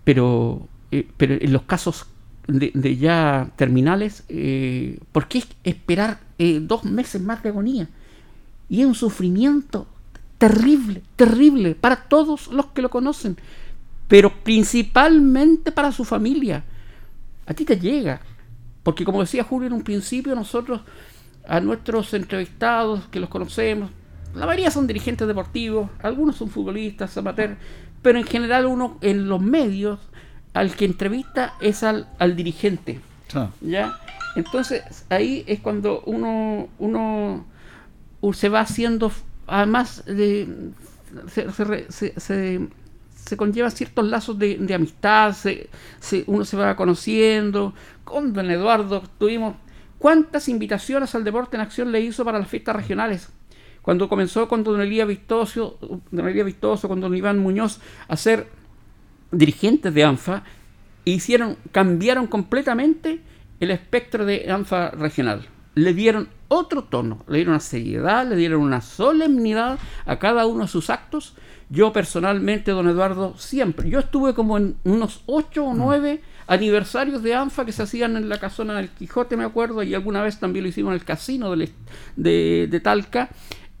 pero, 0.03 0.67
eh, 0.91 1.07
pero 1.17 1.35
en 1.35 1.53
los 1.53 1.61
casos 1.61 2.07
de, 2.47 2.97
ya 2.97 3.51
terminales, 3.55 4.23
eh, 4.27 4.99
¿por 5.11 5.27
qué 5.27 5.43
esperar 5.63 6.19
eh, 6.39 6.59
dos 6.61 6.83
meses 6.83 7.21
más 7.21 7.43
de 7.43 7.49
agonía? 7.49 7.87
Y 8.67 8.81
es 8.81 8.87
un 8.87 8.95
sufrimiento 8.95 9.87
terrible, 10.39 11.03
terrible 11.15 11.75
para 11.75 12.07
todos 12.07 12.47
los 12.47 12.67
que 12.67 12.81
lo 12.81 12.89
conocen, 12.89 13.37
pero 14.07 14.33
principalmente 14.43 15.71
para 15.71 15.91
su 15.91 16.03
familia. 16.03 16.63
A 17.45 17.53
ti 17.53 17.65
te 17.65 17.79
llega, 17.79 18.21
porque 18.81 19.05
como 19.05 19.21
decía 19.21 19.43
Julio 19.43 19.67
en 19.67 19.73
un 19.73 19.83
principio, 19.83 20.33
nosotros 20.33 20.81
a 21.47 21.59
nuestros 21.59 22.13
entrevistados 22.13 23.05
que 23.11 23.19
los 23.19 23.29
conocemos, 23.29 23.91
la 24.33 24.45
mayoría 24.45 24.71
son 24.71 24.87
dirigentes 24.87 25.27
deportivos, 25.27 25.89
algunos 26.01 26.35
son 26.35 26.49
futbolistas, 26.49 27.17
amateur, 27.17 27.57
pero 28.01 28.19
en 28.19 28.25
general 28.25 28.65
uno 28.65 28.97
en 29.01 29.27
los 29.27 29.41
medios 29.41 29.99
al 30.53 30.75
que 30.75 30.85
entrevista 30.85 31.53
es 31.59 31.83
al, 31.83 32.07
dirigente. 32.35 32.99
¿Ya? 33.61 33.99
Entonces 34.35 35.05
ahí 35.09 35.43
es 35.47 35.59
cuando 35.59 36.01
uno, 36.05 36.67
uno 36.79 37.45
se 38.33 38.49
va 38.49 38.61
haciendo, 38.61 39.11
además 39.49 40.03
de, 40.05 40.47
se, 41.27 42.67
conlleva 43.37 43.69
ciertos 43.69 44.05
lazos 44.05 44.39
de, 44.39 44.73
amistad, 44.73 45.35
uno 46.27 46.45
se 46.45 46.57
va 46.57 46.75
conociendo. 46.75 47.73
Con 48.03 48.33
don 48.33 48.49
Eduardo 48.49 49.03
tuvimos 49.17 49.55
cuántas 49.97 50.49
invitaciones 50.49 51.13
al 51.15 51.23
deporte 51.23 51.57
en 51.57 51.61
acción 51.61 51.91
le 51.91 52.01
hizo 52.01 52.25
para 52.25 52.39
las 52.39 52.47
fiestas 52.47 52.75
regionales 52.75 53.29
cuando 53.81 54.09
comenzó 54.09 54.47
con 54.47 54.63
don 54.63 54.81
Elías 54.81 55.07
Vistoso, 55.07 55.77
don 56.11 56.27
Elías 56.27 56.45
Vistoso, 56.45 56.87
con 56.87 56.99
don 56.99 57.15
Iván 57.15 57.39
Muñoz 57.39 57.79
a 58.07 58.17
ser 58.17 58.47
dirigentes 59.31 59.93
de 59.93 60.03
ANFA, 60.03 60.43
hicieron, 61.05 61.57
cambiaron 61.71 62.27
completamente 62.27 63.21
el 63.59 63.71
espectro 63.71 64.25
de 64.25 64.51
ANFA 64.51 64.91
regional. 64.91 65.45
Le 65.79 65.93
dieron 65.93 66.27
otro 66.49 66.83
tono, 66.83 67.23
le 67.27 67.37
dieron 67.37 67.53
una 67.53 67.61
seriedad, 67.61 68.27
le 68.27 68.35
dieron 68.35 68.61
una 68.61 68.81
solemnidad 68.81 69.79
a 70.05 70.19
cada 70.19 70.45
uno 70.45 70.63
de 70.63 70.67
sus 70.67 70.89
actos. 70.89 71.35
Yo 71.69 71.93
personalmente, 71.93 72.71
don 72.71 72.89
Eduardo, 72.89 73.35
siempre, 73.37 73.89
yo 73.89 73.99
estuve 73.99 74.33
como 74.33 74.57
en 74.57 74.75
unos 74.83 75.21
ocho 75.25 75.65
o 75.65 75.73
nueve 75.73 76.21
aniversarios 76.47 77.23
de 77.23 77.35
ANFA 77.35 77.63
que 77.63 77.71
se 77.71 77.83
hacían 77.83 78.17
en 78.17 78.27
la 78.27 78.39
casona 78.39 78.75
del 78.75 78.89
Quijote, 78.89 79.37
me 79.37 79.45
acuerdo, 79.45 79.83
y 79.83 79.93
alguna 79.93 80.21
vez 80.21 80.39
también 80.39 80.63
lo 80.63 80.69
hicimos 80.69 80.91
en 80.91 80.95
el 80.95 81.05
casino 81.05 81.55
de, 81.55 82.67
de 82.67 82.79
Talca 82.79 83.29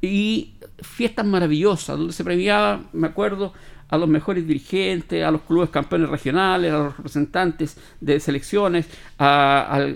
y 0.01 0.53
fiestas 0.81 1.25
maravillosas, 1.25 1.97
donde 1.97 2.13
se 2.13 2.23
premiaba, 2.23 2.83
me 2.93 3.07
acuerdo, 3.07 3.53
a 3.89 3.97
los 3.97 4.07
mejores 4.07 4.47
dirigentes, 4.47 5.23
a 5.23 5.31
los 5.31 5.41
clubes 5.41 5.69
campeones 5.69 6.09
regionales, 6.09 6.71
a 6.71 6.77
los 6.77 6.97
representantes 6.97 7.77
de 7.99 8.19
selecciones, 8.19 8.87
a, 9.17 9.87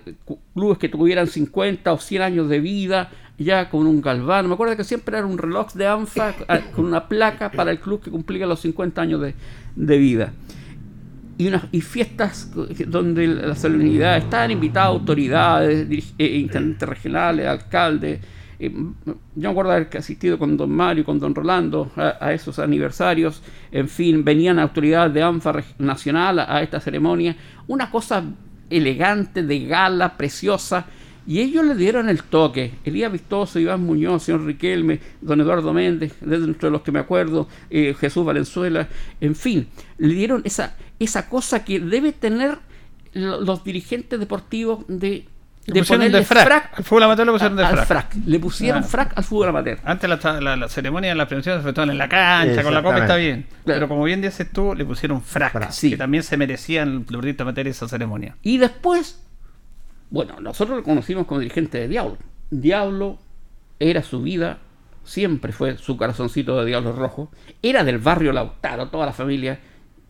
clubes 0.53 0.79
que 0.79 0.89
tuvieran 0.89 1.27
50 1.27 1.93
o 1.93 1.97
100 1.99 2.21
años 2.21 2.49
de 2.49 2.59
vida, 2.59 3.11
ya 3.37 3.69
con 3.69 3.85
un 3.85 4.01
galván. 4.01 4.47
Me 4.47 4.55
acuerdo 4.55 4.75
que 4.75 4.83
siempre 4.83 5.17
era 5.17 5.27
un 5.27 5.37
reloj 5.37 5.73
de 5.73 5.87
ANFA 5.87 6.33
con 6.75 6.85
una 6.85 7.07
placa 7.07 7.51
para 7.51 7.71
el 7.71 7.79
club 7.79 8.01
que 8.01 8.09
cumplía 8.09 8.47
los 8.47 8.61
50 8.61 9.01
años 9.01 9.21
de, 9.75 9.97
vida. 9.97 10.33
Y, 11.37 11.47
unas, 11.47 11.65
y 11.71 11.81
fiestas 11.81 12.51
donde 12.87 13.27
la 13.27 13.55
solemnidad 13.55 14.17
estaban 14.17 14.51
invitadas 14.51 14.89
autoridades, 14.89 16.13
eh, 16.17 16.25
intendentes 16.25 16.87
regionales, 16.87 17.47
alcaldes, 17.47 18.19
yo 18.71 19.15
me 19.35 19.49
acuerdo 19.49 19.71
haber 19.71 19.89
asistido 19.97 20.37
con 20.37 20.57
don 20.57 20.71
Mario, 20.71 21.03
con 21.03 21.19
don 21.19 21.33
Rolando 21.33 21.91
a, 21.95 22.33
esos 22.33 22.59
aniversarios, 22.59 23.41
en 23.71 23.89
fin, 23.89 24.23
venían 24.23 24.59
autoridades 24.59 25.13
de 25.13 25.23
ANFA 25.23 25.63
nacional 25.79 26.39
a, 26.39 26.61
esta 26.61 26.79
ceremonia, 26.79 27.35
una 27.67 27.89
cosa 27.89 28.23
elegante, 28.69 29.43
de 29.43 29.65
gala, 29.65 30.17
preciosa, 30.17 30.85
Y 31.25 31.39
ellos 31.39 31.63
le 31.63 31.75
dieron 31.75 32.09
el 32.09 32.21
toque. 32.23 32.73
Elías 32.83 33.09
Vistoso, 33.09 33.57
Iván 33.57 33.81
Muñoz, 33.81 34.23
señor 34.23 34.43
Riquelme, 34.45 34.99
don 35.21 35.39
Eduardo 35.39 35.71
Méndez, 35.73 36.13
dentro 36.19 36.67
de 36.67 36.71
los 36.71 36.81
que 36.81 36.91
me 36.91 36.99
acuerdo, 36.99 37.47
eh, 37.69 37.95
Jesús 37.97 38.25
Valenzuela, 38.25 38.89
en 39.21 39.33
fin, 39.33 39.67
le 39.97 40.13
dieron 40.13 40.41
esa, 40.43 40.75
esa 40.99 41.29
cosa 41.29 41.63
que 41.63 41.79
debe 41.79 42.11
tener 42.11 42.57
los 43.13 43.63
dirigentes 43.63 44.19
deportivos 44.19 44.83
de 44.87 45.27
le 45.65 45.73
de 45.73 45.83
ponerle 45.85 46.23
frac. 46.23 46.45
frac. 46.45 46.77
Al 46.77 46.83
fútbol 46.83 47.03
amateur 47.03 47.25
le 47.25 47.31
pusieron 47.31 47.57
de 47.57 47.65
frac. 47.65 47.85
frac. 47.85 48.15
Le 48.25 48.39
pusieron 48.39 48.83
frac 48.83 49.13
al 49.15 49.23
fútbol 49.23 49.49
amateur. 49.49 49.79
Antes 49.85 50.09
la, 50.09 50.55
la, 50.57 50.69
ceremonia 50.69 51.09
de 51.09 51.15
la 51.15 51.27
premiación 51.27 51.55
se 51.55 51.61
efectuaban 51.61 51.91
en 51.91 51.97
la 51.97 52.09
cancha, 52.09 52.63
con 52.63 52.73
la 52.73 52.83
copa 52.83 52.99
está 52.99 53.15
bien. 53.15 53.45
Pero 53.63 53.87
como 53.87 54.03
bien 54.03 54.21
dices 54.21 54.51
tú, 54.51 54.75
le 54.75 54.85
pusieron 54.85 55.21
frac. 55.21 55.53
Que 55.79 55.97
también 55.97 56.23
se 56.23 56.35
merecían 56.37 56.93
los 56.93 57.07
deportistas 57.07 57.45
amateur 57.45 57.67
esa 57.67 57.87
ceremonia. 57.87 58.35
Y 58.41 58.57
después, 58.57 59.23
bueno, 60.09 60.39
nosotros 60.41 60.77
lo 60.77 60.83
conocimos 60.83 61.25
como 61.25 61.39
dirigente 61.39 61.79
de 61.79 61.87
Diablo. 61.87 62.17
Diablo 62.49 63.19
era 63.79 64.03
su 64.03 64.21
vida, 64.21 64.59
siempre 65.03 65.53
fue 65.53 65.77
su 65.77 65.95
corazoncito 65.97 66.59
de 66.59 66.65
Diablo 66.65 66.91
Rojo. 66.91 67.31
Era 67.61 67.83
del 67.83 67.99
barrio 67.99 68.33
Lautaro, 68.33 68.89
toda 68.89 69.05
la 69.05 69.13
familia 69.13 69.59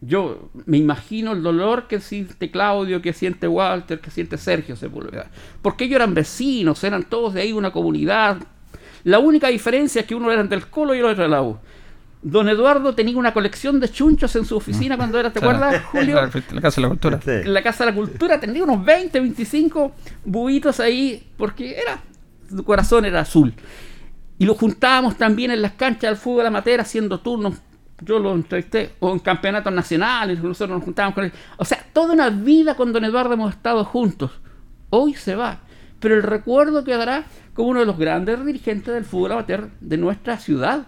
yo 0.05 0.49
me 0.65 0.77
imagino 0.77 1.31
el 1.31 1.43
dolor 1.43 1.87
que 1.87 1.99
siente 1.99 2.51
Claudio, 2.51 3.01
que 3.01 3.13
siente 3.13 3.47
Walter, 3.47 3.99
que 3.99 4.11
siente 4.11 4.37
Sergio 4.37 4.75
Sepúlveda. 4.75 5.29
Porque 5.61 5.85
ellos 5.85 5.95
eran 5.97 6.13
vecinos, 6.13 6.83
eran 6.83 7.03
todos 7.03 7.33
de 7.33 7.41
ahí 7.41 7.53
una 7.53 7.71
comunidad. 7.71 8.37
La 9.03 9.19
única 9.19 9.47
diferencia 9.47 10.01
es 10.01 10.07
que 10.07 10.15
uno 10.15 10.31
era 10.31 10.43
del 10.43 10.67
Colo 10.67 10.93
y 10.93 10.99
el 10.99 11.05
otro 11.05 11.23
de 11.23 11.29
la 11.29 11.41
U. 11.41 11.57
Don 12.21 12.47
Eduardo 12.47 12.95
tenía 12.95 13.17
una 13.17 13.33
colección 13.33 13.79
de 13.79 13.89
chunchos 13.89 14.35
en 14.35 14.45
su 14.45 14.55
oficina 14.55 14.95
cuando 14.95 15.19
era, 15.19 15.31
¿te 15.31 15.39
acuerdas, 15.39 15.83
Julio? 15.91 16.15
La 16.51 16.61
Casa 16.61 16.75
de 16.75 16.81
la 16.81 16.89
Cultura. 16.89 17.19
La 17.45 17.63
Casa 17.63 17.85
de 17.85 17.91
la 17.91 17.95
Cultura 17.95 18.39
tenía 18.39 18.63
unos 18.63 18.83
20, 18.83 19.19
25 19.19 19.91
buitos 20.25 20.79
ahí, 20.79 21.31
porque 21.37 21.77
era, 21.77 22.01
su 22.49 22.63
corazón 22.63 23.05
era 23.05 23.21
azul. 23.21 23.53
Y 24.37 24.45
lo 24.45 24.55
juntábamos 24.55 25.17
también 25.17 25.51
en 25.51 25.61
las 25.61 25.73
canchas 25.73 26.11
del 26.11 26.17
fútbol 26.17 26.45
amateur 26.45 26.79
haciendo 26.79 27.19
turnos 27.19 27.55
yo 28.03 28.19
lo 28.19 28.33
entrevisté, 28.33 28.91
o 28.99 29.11
en 29.11 29.19
campeonatos 29.19 29.73
nacionales, 29.73 30.41
nosotros 30.41 30.77
nos 30.77 30.83
juntábamos 30.83 31.15
con 31.15 31.25
él. 31.25 31.31
O 31.57 31.65
sea, 31.65 31.85
toda 31.93 32.13
una 32.13 32.29
vida 32.29 32.75
con 32.75 32.93
don 32.93 33.05
Eduardo 33.05 33.33
hemos 33.33 33.53
estado 33.53 33.83
juntos. 33.85 34.31
Hoy 34.89 35.13
se 35.13 35.35
va, 35.35 35.59
pero 35.99 36.15
el 36.15 36.23
recuerdo 36.23 36.83
quedará 36.83 37.25
como 37.53 37.69
uno 37.69 37.79
de 37.79 37.85
los 37.85 37.97
grandes 37.97 38.43
dirigentes 38.45 38.93
del 38.93 39.05
fútbol 39.05 39.33
amateur 39.33 39.69
de 39.79 39.97
nuestra 39.97 40.37
ciudad. 40.37 40.87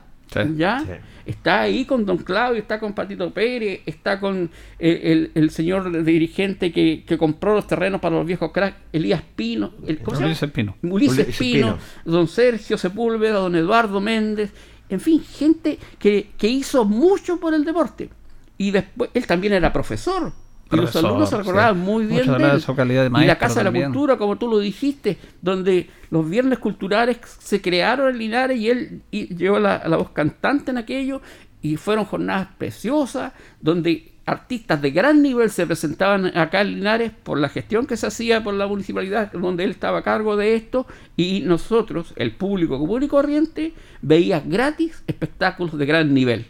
¿Ya? 0.55 0.83
Está 1.25 1.61
ahí 1.61 1.85
con 1.85 2.05
don 2.05 2.17
Claudio, 2.17 2.59
está 2.59 2.79
con 2.79 2.93
Patito 2.93 3.31
Pérez, 3.31 3.81
está 3.85 4.19
con 4.19 4.49
el, 4.79 5.31
el, 5.33 5.49
señor 5.49 6.03
dirigente 6.03 6.71
que, 6.71 7.03
que, 7.05 7.17
compró 7.17 7.53
los 7.53 7.67
terrenos 7.67 8.01
para 8.01 8.17
los 8.17 8.25
viejos 8.25 8.51
cracks, 8.51 8.77
Elías 8.91 9.23
Pino, 9.35 9.73
el, 9.87 9.99
¿cómo 9.99 10.19
Ulises 10.19 10.51
Pino. 10.51 10.75
Ulises 10.83 11.37
Pino, 11.37 11.77
don 12.03 12.27
Sergio 12.27 12.77
Sepúlveda, 12.77 13.39
don 13.39 13.55
Eduardo 13.55 14.01
Méndez 14.01 14.51
en 14.89 14.99
fin, 14.99 15.23
gente 15.23 15.79
que, 15.99 16.29
hizo 16.41 16.85
mucho 16.85 17.39
por 17.39 17.53
el 17.53 17.65
deporte. 17.65 18.09
Y 18.57 18.71
después, 18.71 19.09
él 19.13 19.25
también 19.27 19.53
era 19.53 19.73
profesor. 19.73 20.31
y 20.71 20.75
los 20.75 20.95
alumnos 20.95 21.29
se 21.29 21.37
recordaban 21.37 21.79
muy 21.79 22.05
bien 22.05 22.25
de, 22.25 22.33
él. 22.33 23.11
y 23.21 23.25
la 23.25 23.37
Casa 23.37 23.63
de 23.63 23.71
la 23.71 23.85
Cultura, 23.85 24.17
como 24.17 24.37
tú 24.37 24.47
lo 24.47 24.59
dijiste, 24.59 25.17
donde 25.41 25.89
los 26.09 26.29
viernes 26.29 26.59
culturales 26.59 27.17
se 27.39 27.61
crearon 27.61 28.11
en 28.11 28.17
Linares 28.17 28.59
y 28.59 28.69
él 28.69 29.01
llevó 29.11 29.59
la, 29.59 29.83
la 29.87 29.97
voz 29.97 30.11
cantante 30.11 30.71
en 30.71 30.77
aquello. 30.77 31.21
Y 31.61 31.77
fueron 31.77 32.05
jornadas 32.05 32.49
preciosas, 32.57 33.33
donde 33.59 34.14
artistas 34.25 34.81
de 34.81 34.91
gran 34.91 35.21
nivel 35.21 35.51
se 35.51 35.67
presentaban 35.67 36.35
acá 36.37 36.61
en 36.61 36.75
Linares 36.75 37.11
por 37.11 37.39
la 37.39 37.49
gestión 37.49 37.85
que 37.85 37.95
se 37.95 38.07
hacía 38.07 38.43
por 38.43 38.55
la 38.55 38.67
municipalidad 38.67 39.31
donde 39.31 39.63
él 39.63 39.71
estaba 39.71 39.99
a 39.99 40.03
cargo 40.03 40.35
de 40.35 40.55
esto 40.55 40.87
y 41.15 41.41
nosotros, 41.41 42.13
el 42.15 42.31
público 42.31 42.79
común 42.79 43.03
y 43.03 43.07
corriente, 43.07 43.73
veía 44.01 44.39
gratis 44.39 45.03
espectáculos 45.07 45.77
de 45.77 45.85
gran 45.85 46.13
nivel. 46.13 46.47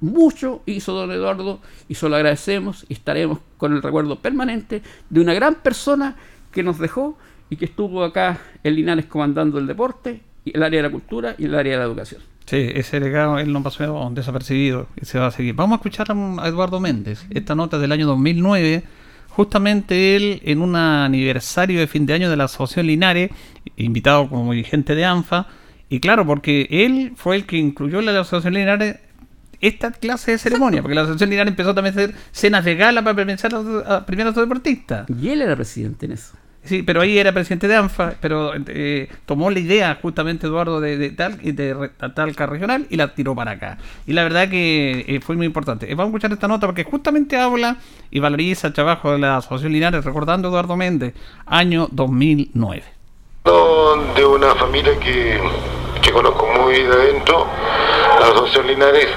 Mucho 0.00 0.62
hizo 0.66 0.92
don 0.92 1.10
Eduardo 1.10 1.60
y 1.88 1.94
solo 1.94 2.16
agradecemos 2.16 2.84
y 2.88 2.94
estaremos 2.94 3.40
con 3.56 3.72
el 3.72 3.82
recuerdo 3.82 4.20
permanente 4.20 4.82
de 5.10 5.20
una 5.20 5.34
gran 5.34 5.56
persona 5.56 6.16
que 6.52 6.62
nos 6.62 6.78
dejó 6.78 7.16
y 7.50 7.56
que 7.56 7.64
estuvo 7.64 8.04
acá 8.04 8.40
en 8.62 8.74
Linares 8.74 9.06
comandando 9.06 9.58
el 9.58 9.66
deporte, 9.66 10.20
el 10.44 10.62
área 10.62 10.82
de 10.82 10.88
la 10.88 10.92
cultura 10.92 11.34
y 11.38 11.46
el 11.46 11.54
área 11.54 11.72
de 11.74 11.78
la 11.78 11.84
educación. 11.84 12.22
Sí, 12.48 12.70
ese 12.74 12.98
legado 12.98 13.38
él 13.38 13.52
no 13.52 13.62
pasó 13.62 14.10
desapercibido 14.14 14.86
y 14.98 15.04
se 15.04 15.18
va 15.18 15.26
a 15.26 15.30
seguir. 15.30 15.54
Vamos 15.54 15.74
a 15.74 15.76
escuchar 15.80 16.06
a 16.10 16.48
Eduardo 16.48 16.80
Méndez, 16.80 17.26
esta 17.28 17.54
nota 17.54 17.78
del 17.78 17.92
año 17.92 18.06
2009, 18.06 18.84
justamente 19.28 20.16
él 20.16 20.40
en 20.42 20.62
un 20.62 20.74
aniversario 20.74 21.78
de 21.78 21.86
fin 21.86 22.06
de 22.06 22.14
año 22.14 22.30
de 22.30 22.38
la 22.38 22.44
Asociación 22.44 22.86
Linares, 22.86 23.32
invitado 23.76 24.30
como 24.30 24.52
dirigente 24.52 24.94
de 24.94 25.04
ANFA, 25.04 25.46
y 25.90 26.00
claro, 26.00 26.24
porque 26.24 26.66
él 26.70 27.12
fue 27.16 27.36
el 27.36 27.44
que 27.44 27.58
incluyó 27.58 27.98
en 27.98 28.06
la 28.06 28.18
Asociación 28.18 28.54
Linares 28.54 28.96
esta 29.60 29.90
clase 29.90 30.30
de 30.30 30.38
ceremonia, 30.38 30.80
porque 30.80 30.94
la 30.94 31.02
Asociación 31.02 31.28
Linares 31.28 31.50
empezó 31.50 31.74
también 31.74 31.98
a 31.98 32.00
hacer 32.02 32.14
cenas 32.32 32.64
de 32.64 32.76
gala 32.76 33.04
para 33.04 33.14
premiar 33.14 33.38
a, 33.86 34.06
primeros 34.06 34.34
deportistas. 34.34 35.06
Y 35.20 35.28
él 35.28 35.42
era 35.42 35.54
presidente 35.54 36.06
en 36.06 36.12
eso. 36.12 36.32
Sí, 36.64 36.82
pero 36.82 37.00
ahí 37.00 37.18
era 37.18 37.32
presidente 37.32 37.66
de 37.66 37.76
ANFA, 37.76 38.14
pero 38.20 38.52
eh, 38.66 39.08
tomó 39.24 39.50
la 39.50 39.58
idea 39.58 39.98
justamente 40.02 40.46
Eduardo 40.46 40.80
de, 40.80 40.98
de, 40.98 41.10
tal 41.10 41.38
de 41.38 41.90
Talca 42.14 42.46
Regional 42.46 42.86
y 42.90 42.96
la 42.96 43.14
tiró 43.14 43.34
para 43.34 43.52
acá. 43.52 43.78
Y 44.06 44.12
la 44.12 44.22
verdad 44.22 44.50
que 44.50 45.04
eh, 45.08 45.20
fue 45.20 45.36
muy 45.36 45.46
importante. 45.46 45.90
Eh, 45.90 45.94
vamos 45.94 46.08
a 46.08 46.16
escuchar 46.16 46.32
esta 46.32 46.48
nota 46.48 46.66
porque 46.66 46.84
justamente 46.84 47.38
habla 47.38 47.76
y 48.10 48.20
valoriza 48.20 48.66
el 48.66 48.74
trabajo 48.74 49.12
de 49.12 49.18
la 49.18 49.38
Asociación 49.38 49.72
Linares, 49.72 50.04
recordando 50.04 50.48
Eduardo 50.48 50.76
Méndez, 50.76 51.14
año 51.46 51.88
2009. 51.90 52.82
De 54.14 54.26
una 54.26 54.54
familia 54.56 54.98
que, 54.98 55.40
que 56.02 56.12
conozco 56.12 56.46
muy 56.60 56.74
de 56.74 56.92
adentro, 56.92 57.46
la 58.20 58.26
Asociación 58.26 58.66
Linares 58.66 59.08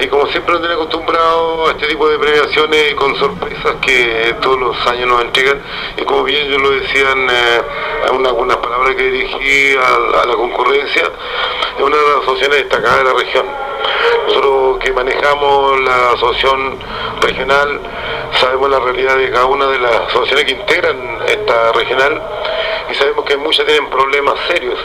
y 0.00 0.08
como 0.08 0.26
siempre 0.26 0.52
nos 0.52 0.60
tiene 0.60 0.74
acostumbrado 0.74 1.68
a 1.68 1.70
este 1.70 1.86
tipo 1.86 2.08
de 2.08 2.18
premiaciones 2.18 2.94
con 2.94 3.14
sorpresas 3.16 3.76
que 3.80 4.34
todos 4.40 4.58
los 4.58 4.86
años 4.86 5.08
nos 5.08 5.22
entregan. 5.22 5.62
Y 5.96 6.02
como 6.02 6.24
bien 6.24 6.48
yo 6.48 6.58
lo 6.58 6.70
decían 6.70 7.28
eh, 7.30 7.62
algunas 8.04 8.56
palabras 8.56 8.94
que 8.96 9.04
dirigí 9.04 9.76
a, 9.76 10.26
la 10.26 10.34
concurrencia, 10.34 11.04
es 11.76 11.82
una 11.82 11.96
de 11.96 12.02
las 12.02 12.16
asociaciones 12.22 12.58
destacadas 12.58 12.98
de 12.98 13.04
la 13.04 13.12
región. 13.12 13.46
Nosotros 14.26 14.78
que 14.78 14.92
manejamos 14.92 15.80
la 15.80 16.10
asociación 16.12 16.78
regional 17.20 17.80
sabemos 18.40 18.70
la 18.70 18.80
realidad 18.80 19.16
de 19.16 19.30
cada 19.30 19.46
una 19.46 19.66
de 19.68 19.78
las 19.78 19.92
asociaciones 19.92 20.44
que 20.44 20.52
integran 20.52 21.18
esta 21.28 21.72
regional 21.72 22.22
y 22.90 22.94
sabemos 22.94 23.24
que 23.24 23.36
muchas 23.36 23.64
tienen 23.66 23.88
problemas 23.90 24.34
serios. 24.48 24.78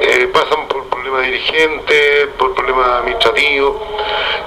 Eh, 0.00 0.28
pasan 0.32 0.66
por 0.68 0.83
problemas 1.04 1.26
dirigentes, 1.26 2.28
por 2.38 2.54
problemas 2.54 2.88
administrativos. 3.00 3.76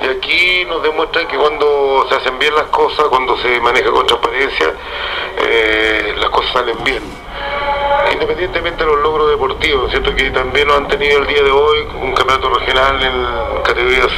Y 0.01 0.07
aquí 0.07 0.65
nos 0.65 0.81
demuestra 0.81 1.27
que 1.27 1.37
cuando 1.37 2.05
se 2.09 2.15
hacen 2.15 2.39
bien 2.39 2.53
las 2.55 2.67
cosas, 2.67 3.05
cuando 3.09 3.37
se 3.37 3.59
maneja 3.59 3.91
con 3.91 4.05
transparencia, 4.07 4.73
eh, 5.37 6.15
las 6.17 6.29
cosas 6.31 6.51
salen 6.53 6.83
bien. 6.83 7.03
Independientemente 8.11 8.83
de 8.83 8.89
los 8.89 9.01
logros 9.01 9.29
deportivos, 9.29 9.91
¿cierto? 9.91 10.15
que 10.15 10.31
también 10.31 10.67
lo 10.67 10.77
han 10.77 10.87
tenido 10.87 11.19
el 11.19 11.27
día 11.27 11.43
de 11.43 11.51
hoy 11.51 11.79
un 12.01 12.13
campeonato 12.13 12.49
regional 12.49 13.03
en 13.03 13.63
categorías 13.63 14.11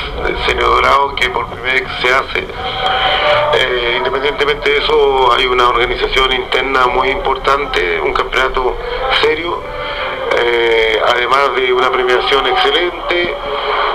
senior 0.45 0.69
dorado 0.69 1.15
que 1.15 1.29
por 1.29 1.47
primera 1.47 1.73
vez 1.73 1.83
se 2.01 2.13
hace. 2.13 2.47
Eh, 3.55 3.95
independientemente 3.97 4.69
de 4.69 4.77
eso, 4.77 5.33
hay 5.33 5.45
una 5.47 5.69
organización 5.69 6.31
interna 6.31 6.87
muy 6.87 7.09
importante, 7.09 7.99
un 7.99 8.13
campeonato 8.13 8.77
serio 9.21 9.61
eh, 10.41 10.99
además 11.05 11.55
de 11.55 11.73
una 11.73 11.91
premiación 11.91 12.47
excelente. 12.47 13.35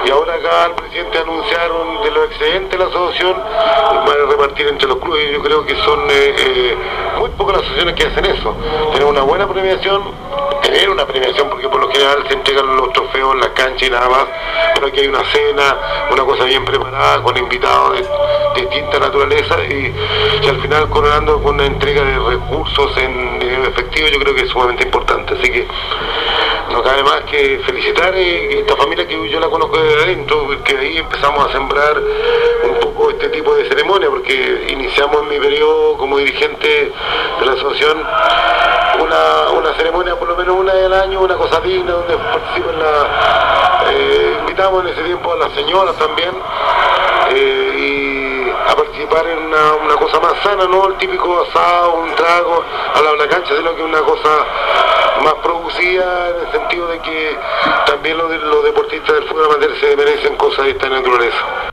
Y 0.05 0.11
ahora 0.11 0.35
acá 0.35 0.67
el 0.67 0.73
presidente 0.73 1.19
anunciaron 1.19 2.03
de 2.03 2.11
lo 2.11 2.25
excelente 2.25 2.77
de 2.77 2.85
la 2.85 2.91
asociación, 2.91 3.37
van 3.37 4.09
a 4.09 4.31
repartir 4.31 4.69
entre 4.69 4.87
los 4.87 4.99
clubes. 4.99 5.33
Yo 5.33 5.43
creo 5.43 5.65
que 5.65 5.75
son 5.77 6.01
eh, 6.11 6.35
eh, 6.39 6.77
muy 7.19 7.31
pocas 7.31 7.57
las 7.57 7.63
asociaciones 7.63 7.95
que 7.95 8.07
hacen 8.07 8.25
eso. 8.27 8.55
Tener 8.93 9.07
una 9.07 9.23
buena 9.23 9.49
premiación, 9.49 10.03
tener 10.63 10.91
una 10.91 11.07
premiación, 11.07 11.49
porque 11.49 11.69
por 11.69 11.81
lo 11.81 11.89
general 11.91 12.25
se 12.29 12.35
entregan 12.35 12.77
los 12.77 12.93
trofeos 12.93 13.35
en 13.35 13.41
la 13.41 13.53
cancha 13.55 13.87
y 13.87 13.91
nada 13.91 14.09
más, 14.09 14.27
pero 14.75 14.89
aquí 14.89 15.01
hay 15.01 15.07
una 15.07 15.25
cena, 15.25 15.77
una 16.11 16.25
cosa 16.25 16.45
bien 16.45 16.65
preparada, 16.65 17.23
con 17.23 17.37
invitados 17.37 17.99
de, 17.99 18.05
distinta 18.55 19.01
naturaleza 19.01 19.57
y, 19.65 19.93
al 20.49 20.61
final 20.61 20.89
coronando 20.89 21.43
con 21.43 21.57
una 21.57 21.67
entrega 21.67 22.03
de 22.03 22.19
recursos 22.19 22.97
en 22.99 23.41
dinero 23.41 23.65
efectivo, 23.65 24.09
yo 24.09 24.19
creo 24.21 24.35
que 24.35 24.43
es 24.43 24.49
sumamente 24.49 24.85
importante. 24.85 25.35
Así 25.35 25.51
que 25.51 25.67
no 26.71 26.83
cabe 26.83 27.03
más 27.03 27.23
que 27.23 27.61
felicitar 27.67 28.15
eh, 28.17 28.61
esta 28.61 28.77
familia 28.77 29.07
que 29.07 29.31
yo 29.31 29.41
la 29.41 29.49
conozco 29.49 29.77
adentro, 30.03 30.49
que 30.65 30.77
ahí 30.77 30.99
empezamos 30.99 31.49
a 31.49 31.53
sembrar 31.53 32.01
un 32.65 32.81
poco 32.81 33.11
este 33.11 33.29
tipo 33.29 33.55
de 33.55 33.69
ceremonia, 33.69 34.09
porque 34.09 34.67
iniciamos 34.71 35.23
en 35.23 35.29
mi 35.29 35.39
periodo 35.39 35.97
como 35.97 36.19
dirigente 36.19 36.93
de 37.41 37.47
la 37.47 37.53
asociación 37.53 37.99
una, 39.01 39.75
ceremonia 39.77 40.17
por 40.17 40.29
lo 40.29 40.37
menos 40.37 40.57
una 40.57 40.73
al 40.73 40.93
año, 40.93 41.21
una 41.21 41.37
cosa 41.37 41.61
digna, 41.61 41.93
donde 41.93 42.17
participan 42.17 42.79
la... 42.79 43.91
Eh, 43.91 44.37
invitamos 44.41 44.85
en 44.85 44.93
ese 44.93 45.03
tiempo 45.03 45.33
a 45.33 45.37
las 45.37 45.53
señoras 45.53 45.97
también, 45.97 46.31
eh, 47.31 47.75
y 47.77 48.14
a 48.69 48.77
participar 48.77 49.27
en 49.27 49.39
una, 49.39 49.97
cosa 49.97 50.21
más 50.21 50.35
sana, 50.43 50.67
no 50.67 50.89
el 50.89 50.97
típico 50.99 51.43
asado, 51.43 52.01
un 52.01 52.15
trago 52.15 52.63
a 52.95 53.03
la, 53.03 53.13
una 53.13 53.29
cancha, 53.29 53.57
sino 53.57 53.75
que 53.75 53.83
una 53.83 54.01
cosa 54.01 54.29
más 55.23 55.35
producida 55.43 56.31
en 56.31 56.47
el 56.47 56.53
sentido 56.53 56.89
de 56.89 56.99
que 57.01 57.37
también 57.87 58.19
los, 58.19 58.31
los 58.31 58.65
deportistas 58.65 59.15
del 59.15 59.25
fútbol 59.25 59.47
amateur 59.47 59.75
se 59.79 59.97
merecen 59.97 60.37
cosas 60.37 60.65
de 60.65 60.71
esta 60.73 60.89
naturaleza. 60.89 61.73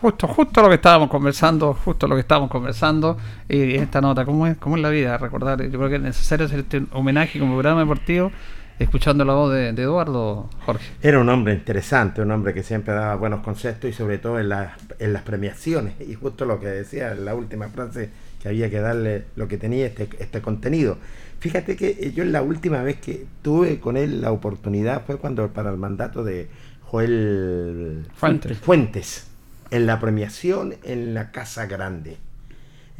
Justo, 0.00 0.26
justo 0.28 0.62
lo 0.62 0.68
que 0.68 0.76
estábamos 0.76 1.10
conversando, 1.10 1.74
justo 1.74 2.08
lo 2.08 2.14
que 2.14 2.22
estábamos 2.22 2.50
conversando, 2.50 3.18
y 3.46 3.76
esta 3.76 4.00
nota, 4.00 4.24
¿cómo 4.24 4.46
es, 4.46 4.56
cómo 4.56 4.76
es 4.76 4.82
la 4.82 4.88
vida? 4.88 5.18
Recordar, 5.18 5.62
yo 5.62 5.78
creo 5.78 5.90
que 5.90 5.96
es 5.96 6.00
necesario 6.00 6.46
hacer 6.46 6.60
este 6.60 6.82
homenaje 6.92 7.38
como 7.38 7.52
programa 7.52 7.80
deportivo, 7.80 8.32
escuchando 8.80 9.24
la 9.24 9.34
voz 9.34 9.52
de, 9.52 9.68
Eduardo 9.68 10.48
Jorge. 10.66 10.90
Era 11.02 11.20
un 11.20 11.28
hombre 11.28 11.54
interesante, 11.54 12.22
un 12.22 12.30
hombre 12.30 12.52
que 12.52 12.62
siempre 12.62 12.94
daba 12.94 13.14
buenos 13.14 13.40
conceptos 13.40 13.90
y 13.90 13.92
sobre 13.92 14.18
todo 14.18 14.40
en, 14.40 14.48
las, 14.48 14.72
en 14.98 15.12
las 15.12 15.22
premiaciones, 15.22 15.94
y 16.08 16.14
justo 16.14 16.44
lo 16.44 16.58
que 16.58 16.66
decía 16.66 17.12
en 17.12 17.24
la 17.24 17.34
última 17.34 17.68
frase, 17.68 18.10
que 18.42 18.48
había 18.48 18.70
que 18.70 18.80
darle 18.80 19.24
lo 19.36 19.46
que 19.48 19.58
tenía 19.58 19.86
este, 19.86 20.08
este 20.18 20.40
contenido. 20.40 20.96
Fíjate 21.40 21.76
que 21.76 22.12
yo 22.12 22.24
la 22.24 22.42
última 22.42 22.82
vez 22.82 22.96
que 23.00 23.26
tuve 23.42 23.80
con 23.80 23.96
él 23.96 24.20
la 24.20 24.32
oportunidad 24.32 25.04
fue 25.06 25.16
cuando 25.16 25.48
para 25.48 25.70
el 25.70 25.76
mandato 25.76 26.24
de 26.24 26.48
Joel 26.82 28.06
Fuentes. 28.14 28.58
Fuentes 28.58 29.30
en 29.70 29.86
la 29.86 30.00
premiación 30.00 30.74
en 30.82 31.14
la 31.14 31.30
Casa 31.30 31.66
Grande. 31.66 32.18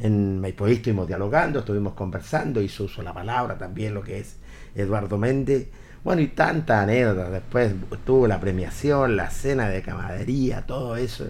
En 0.01 0.41
Maipo 0.41 0.65
estuvimos 0.65 1.07
dialogando, 1.07 1.59
estuvimos 1.59 1.93
conversando, 1.93 2.59
hizo 2.59 2.85
uso 2.85 3.03
la 3.03 3.13
palabra 3.13 3.55
también 3.55 3.93
lo 3.93 4.01
que 4.01 4.19
es 4.19 4.37
Eduardo 4.73 5.19
Méndez. 5.19 5.67
Bueno, 6.03 6.23
y 6.23 6.27
tanta 6.29 6.81
anécdota. 6.81 7.29
Después 7.29 7.73
tuvo 8.03 8.25
la 8.27 8.39
premiación, 8.39 9.15
la 9.15 9.29
cena 9.29 9.69
de 9.69 9.83
camaradería, 9.83 10.65
todo 10.65 10.95
eso. 10.95 11.29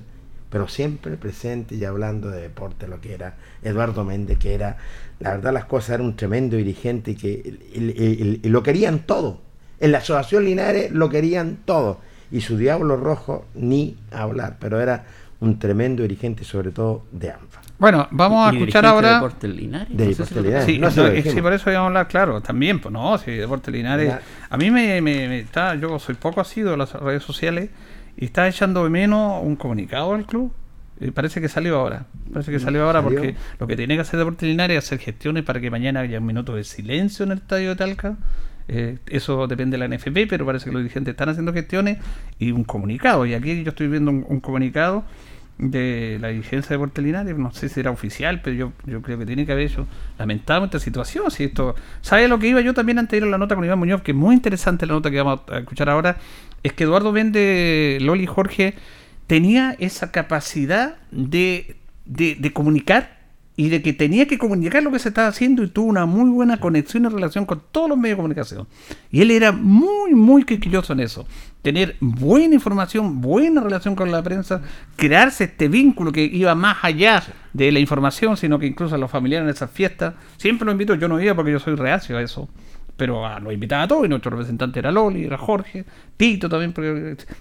Pero 0.50 0.70
siempre 0.70 1.18
presente 1.18 1.76
y 1.76 1.84
hablando 1.84 2.30
de 2.30 2.42
deporte, 2.42 2.88
lo 2.88 3.02
que 3.02 3.14
era 3.14 3.36
Eduardo 3.62 4.06
Méndez, 4.06 4.38
que 4.38 4.54
era, 4.54 4.78
la 5.20 5.32
verdad, 5.32 5.52
las 5.52 5.66
cosas, 5.66 5.96
era 5.96 6.04
un 6.04 6.16
tremendo 6.16 6.56
dirigente 6.56 7.12
y 7.12 7.16
que 7.16 8.40
lo 8.44 8.64
querían 8.64 9.00
todo. 9.00 9.42
En 9.82 9.92
la 9.92 9.98
Asociación 9.98 10.46
Linares 10.46 10.92
lo 10.92 11.10
querían 11.10 11.58
todo. 11.66 12.00
Y 12.32 12.40
su 12.40 12.56
Diablo 12.56 12.96
Rojo 12.96 13.46
ni 13.54 13.98
hablar, 14.12 14.56
pero 14.62 14.80
era 14.80 15.04
un 15.42 15.60
tremendo 15.60 16.04
dirigente, 16.04 16.46
sobre 16.46 16.72
todo 16.72 17.04
de 17.12 17.32
ANFA. 17.32 17.61
Bueno, 17.82 18.08
vamos 18.12 18.48
a 18.48 18.54
escuchar 18.56 18.86
ahora. 18.86 19.08
De 19.08 19.13
Deportes 19.15 19.56
Linares. 19.56 19.98
De 19.98 20.06
Deportes 20.06 20.65
Sí, 20.65 20.78
no, 20.78 20.91
sí, 20.91 21.41
por 21.41 21.52
eso 21.52 21.72
íbamos 21.72 21.86
a 21.86 21.88
hablar, 21.88 22.08
claro, 22.08 22.39
también, 22.39 22.80
pues 22.80 22.94
no, 22.94 23.17
sí, 23.17 23.32
Deportes 23.32 23.74
Linares. 23.74 24.13
A 24.52 24.56
mí 24.56 24.70
me, 24.70 25.02
me, 25.02 25.39
está, 25.39 25.74
yo 25.74 25.98
soy 25.98 26.13
poco 26.13 26.41
asido 26.41 26.76
a 26.76 26.78
las 26.78 26.94
redes 26.94 27.24
sociales 27.24 27.72
y 28.17 28.26
está 28.26 28.48
echando 28.48 28.84
de 28.84 28.91
menos 28.91 29.44
un 29.44 29.56
comunicado 29.56 30.13
al 30.13 30.28
club. 30.28 30.54
Y 31.00 31.10
parece 31.10 31.41
que 31.41 31.50
salió 31.50 31.80
ahora. 31.80 32.06
Parece 32.32 32.52
que 32.52 32.60
salió 32.60 32.86
ahora 32.86 33.02
porque 33.02 33.36
lo 33.60 33.65
que 33.65 33.76
tiene 33.76 33.96
que 33.96 34.02
hacer 34.02 34.20
Deportes 34.20 34.48
Linares 34.48 34.78
es 34.78 34.84
hacer 34.86 35.00
gestiones 35.00 35.44
para 35.44 35.60
que 35.60 35.72
mañana 35.72 36.02
haya 36.02 36.20
un 36.20 36.28
minuto 36.28 36.54
de 36.54 36.63
silencio 36.63 37.26
en 37.26 37.32
el 37.32 37.39
estadio 37.39 37.70
de 37.70 37.76
Talca. 37.78 38.15
Eh, 38.67 39.00
eso 39.08 39.48
depende 39.48 39.80
de 39.80 39.88
la 39.88 39.98
NFP, 39.98 40.30
pero 40.30 40.46
parece 40.46 40.65
que 40.65 40.72
los 40.72 40.84
dirigentes 40.84 41.13
están 41.13 41.30
haciendo 41.30 41.52
gestiones 41.52 41.98
y 42.38 42.52
un 42.52 42.63
comunicado. 42.63 43.26
Y 43.26 43.34
aquí 43.34 43.63
yo 43.63 43.70
estoy 43.70 43.88
viendo 43.88 44.12
un 44.12 44.39
comunicado 44.39 45.04
de 45.62 46.17
la 46.19 46.30
dirigencia 46.30 46.74
de 46.74 46.80
Portelinares, 46.80 47.38
no 47.38 47.52
sé 47.52 47.69
si 47.69 47.80
era 47.80 47.91
oficial, 47.91 48.41
pero 48.41 48.56
yo, 48.56 48.71
yo 48.86 49.02
creo 49.02 49.19
que 49.19 49.28
tiene 49.28 49.45
que 49.45 49.52
haber 49.52 49.67
hecho 49.67 49.88
lamentable 50.17 50.65
esta 50.65 50.80
situación. 50.80 51.30
Si 51.30 51.45
esto, 51.45 51.76
¿Sabe 52.02 52.28
lo 52.28 52.39
que 52.39 52.47
iba 52.47 52.62
yo 52.62 52.74
también 52.74 53.08
ir 53.12 53.24
a 53.24 53.28
la 53.28 53.38
nota 53.38 53.56
con 53.56 53.63
Iván 53.63 53.78
Muñoz? 53.78 54.02
Que 54.02 54.12
es 54.12 54.17
muy 54.17 54.36
interesante 54.36 54.88
la 54.88 54.93
nota 54.93 55.12
que 55.12 55.17
vamos 55.21 55.41
a 55.50 55.60
escuchar 55.60 55.89
ahora. 55.89 56.17
Es 56.63 56.74
que 56.74 56.84
Eduardo 56.84 57.12
Vende, 57.12 58.00
Loli 58.02 58.26
Jorge, 58.26 58.74
tenía 59.28 59.76
esa 59.80 60.12
capacidad 60.12 60.97
de, 61.12 61.78
de 62.06 62.54
comunicar 62.54 63.21
y 63.56 63.70
de 63.70 63.82
que 63.82 63.94
tenía 63.94 64.28
que 64.28 64.38
comunicar 64.38 64.82
lo 64.82 64.92
que 64.92 65.00
se 65.00 65.10
estaba 65.10 65.28
haciendo 65.28 65.64
y 65.64 65.68
tuvo 65.68 65.88
una 65.88 66.06
muy 66.06 66.30
buena 66.30 66.60
conexión 66.60 67.06
y 67.06 67.10
relación 67.10 67.46
con 67.46 67.62
todos 67.72 67.90
los 67.90 67.98
medios 67.98 68.16
de 68.16 68.22
comunicación. 68.22 68.68
Y 69.12 69.22
él 69.22 69.32
era 69.32 69.52
muy, 69.52 70.14
muy 70.14 70.46
quisquilloso 70.46 70.94
en 70.94 71.02
eso. 71.02 71.28
Tener 71.62 71.96
buena 72.00 72.56
información, 72.56 73.22
buena 73.22 73.62
relación 73.62 73.96
con 73.96 74.10
la 74.12 74.24
prensa, 74.24 74.62
crearse 74.96 75.44
este 75.46 75.68
vínculo 75.68 76.12
que 76.12 76.24
iba 76.24 76.56
más 76.56 76.78
allá 76.82 77.24
de 77.54 77.72
la 77.72 77.80
información, 77.80 78.38
sino 78.38 78.58
que 78.58 78.68
incluso 78.68 78.96
a 78.96 78.98
los 78.98 79.12
familiares 79.12 79.46
en 79.46 79.54
esas 79.54 79.70
fiestas. 79.70 80.16
Siempre 80.38 80.66
lo 80.66 80.72
invito, 80.72 80.96
yo 80.96 81.08
no 81.08 81.20
iba 81.20 81.36
porque 81.36 81.52
yo 81.52 81.60
soy 81.60 81.76
reacio 81.76 82.18
a 82.18 82.22
eso 82.22 82.50
pero 82.98 83.26
a, 83.26 83.40
lo 83.40 83.52
invitaba 83.52 83.84
a 83.84 83.88
todos 83.88 84.06
y 84.06 84.10
nuestro 84.10 84.30
representante 84.30 84.78
era 84.78 84.92
Loli, 84.92 85.24
era 85.24 85.36
Jorge, 85.36 85.86
Tito 86.18 86.48
también, 86.48 86.72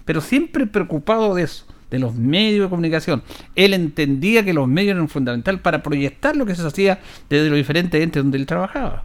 pero 0.05 0.19
siempre 0.19 0.65
preocupado 0.65 1.35
de 1.35 1.43
eso 1.43 1.67
de 1.91 1.99
los 1.99 2.15
medios 2.15 2.63
de 2.63 2.69
comunicación. 2.69 3.21
Él 3.55 3.73
entendía 3.75 4.43
que 4.43 4.53
los 4.53 4.67
medios 4.67 4.95
eran 4.95 5.09
fundamental 5.09 5.59
para 5.59 5.83
proyectar 5.83 6.35
lo 6.35 6.45
que 6.45 6.55
se 6.55 6.65
hacía 6.65 6.99
desde 7.29 7.49
los 7.49 7.57
diferentes 7.57 8.01
entes 8.01 8.23
donde 8.23 8.37
él 8.37 8.47
trabajaba. 8.47 9.03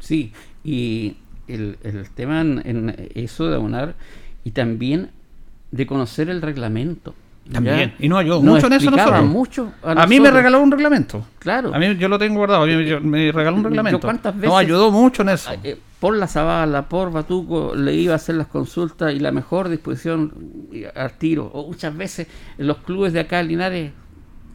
Sí, 0.00 0.32
y 0.62 1.16
el, 1.48 1.78
el 1.82 2.10
tema 2.10 2.42
en, 2.42 3.08
eso 3.14 3.48
de 3.48 3.54
abonar 3.54 3.94
y 4.44 4.50
también 4.50 5.10
de 5.70 5.86
conocer 5.86 6.28
el 6.28 6.42
reglamento. 6.42 7.14
También. 7.50 7.94
Y 7.98 8.08
no 8.08 8.16
ayudó 8.16 8.40
mucho 8.40 8.66
en 8.66 8.72
eso 8.72 8.90
nosotros. 8.90 9.24
Mucho 9.26 9.72
a, 9.82 10.06
mí 10.06 10.18
me 10.18 10.30
regaló 10.30 10.62
un 10.62 10.70
reglamento. 10.70 11.26
Claro. 11.38 11.74
A 11.74 11.78
mí 11.78 11.96
yo 11.96 12.08
lo 12.08 12.18
tengo 12.18 12.38
guardado. 12.38 12.66
me 12.66 13.32
regaló 13.32 13.56
un 13.56 13.64
reglamento. 13.64 14.12
no, 14.42 14.56
ayudó 14.56 14.90
mucho 14.90 15.22
en 15.22 15.30
eso. 15.30 15.50
Eh, 15.62 15.78
por 16.00 16.16
la 16.16 16.26
Zavala, 16.26 16.88
por 16.88 17.12
Batuco, 17.12 17.74
le 17.74 17.94
iba 17.94 18.12
a 18.14 18.16
hacer 18.16 18.34
las 18.36 18.46
consultas 18.46 19.12
y 19.14 19.20
la 19.20 19.30
mejor 19.32 19.68
disposición 19.68 20.32
al 20.94 21.12
tiro. 21.18 21.50
O 21.52 21.68
muchas 21.68 21.96
veces 21.96 22.28
en 22.58 22.66
los 22.66 22.78
clubes 22.78 23.12
de 23.12 23.20
acá 23.20 23.40
en 23.40 23.48
Linares, 23.48 23.92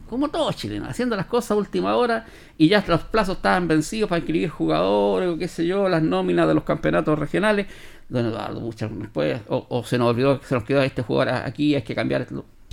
como 0.08 0.28
todos 0.28 0.56
chilenos, 0.56 0.88
haciendo 0.88 1.14
las 1.16 1.26
cosas 1.26 1.52
a 1.52 1.54
última 1.54 1.94
hora 1.94 2.26
y 2.58 2.68
ya 2.68 2.84
los 2.88 3.02
plazos 3.02 3.36
estaban 3.36 3.68
vencidos 3.68 4.08
para 4.08 4.18
inscribir 4.18 4.48
jugadores 4.48 5.28
o 5.28 5.38
qué 5.38 5.46
sé 5.46 5.64
yo, 5.64 5.88
las 5.88 6.02
nóminas 6.02 6.48
de 6.48 6.54
los 6.54 6.64
campeonatos 6.64 7.18
regionales. 7.18 7.66
Don 8.08 8.26
Eduardo, 8.26 8.60
muchas 8.60 8.90
después, 8.98 9.40
o, 9.48 9.84
se 9.84 9.96
nos 9.96 10.10
olvidó 10.10 10.40
que 10.40 10.46
se 10.46 10.56
nos 10.56 10.64
quedó 10.64 10.82
este 10.82 11.02
jugador 11.02 11.34
aquí, 11.34 11.76
hay 11.76 11.82
que 11.82 11.94
cambiar. 11.94 12.26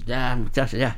Ya, 0.06 0.36
muchachos, 0.36 0.80
ya 0.80 0.98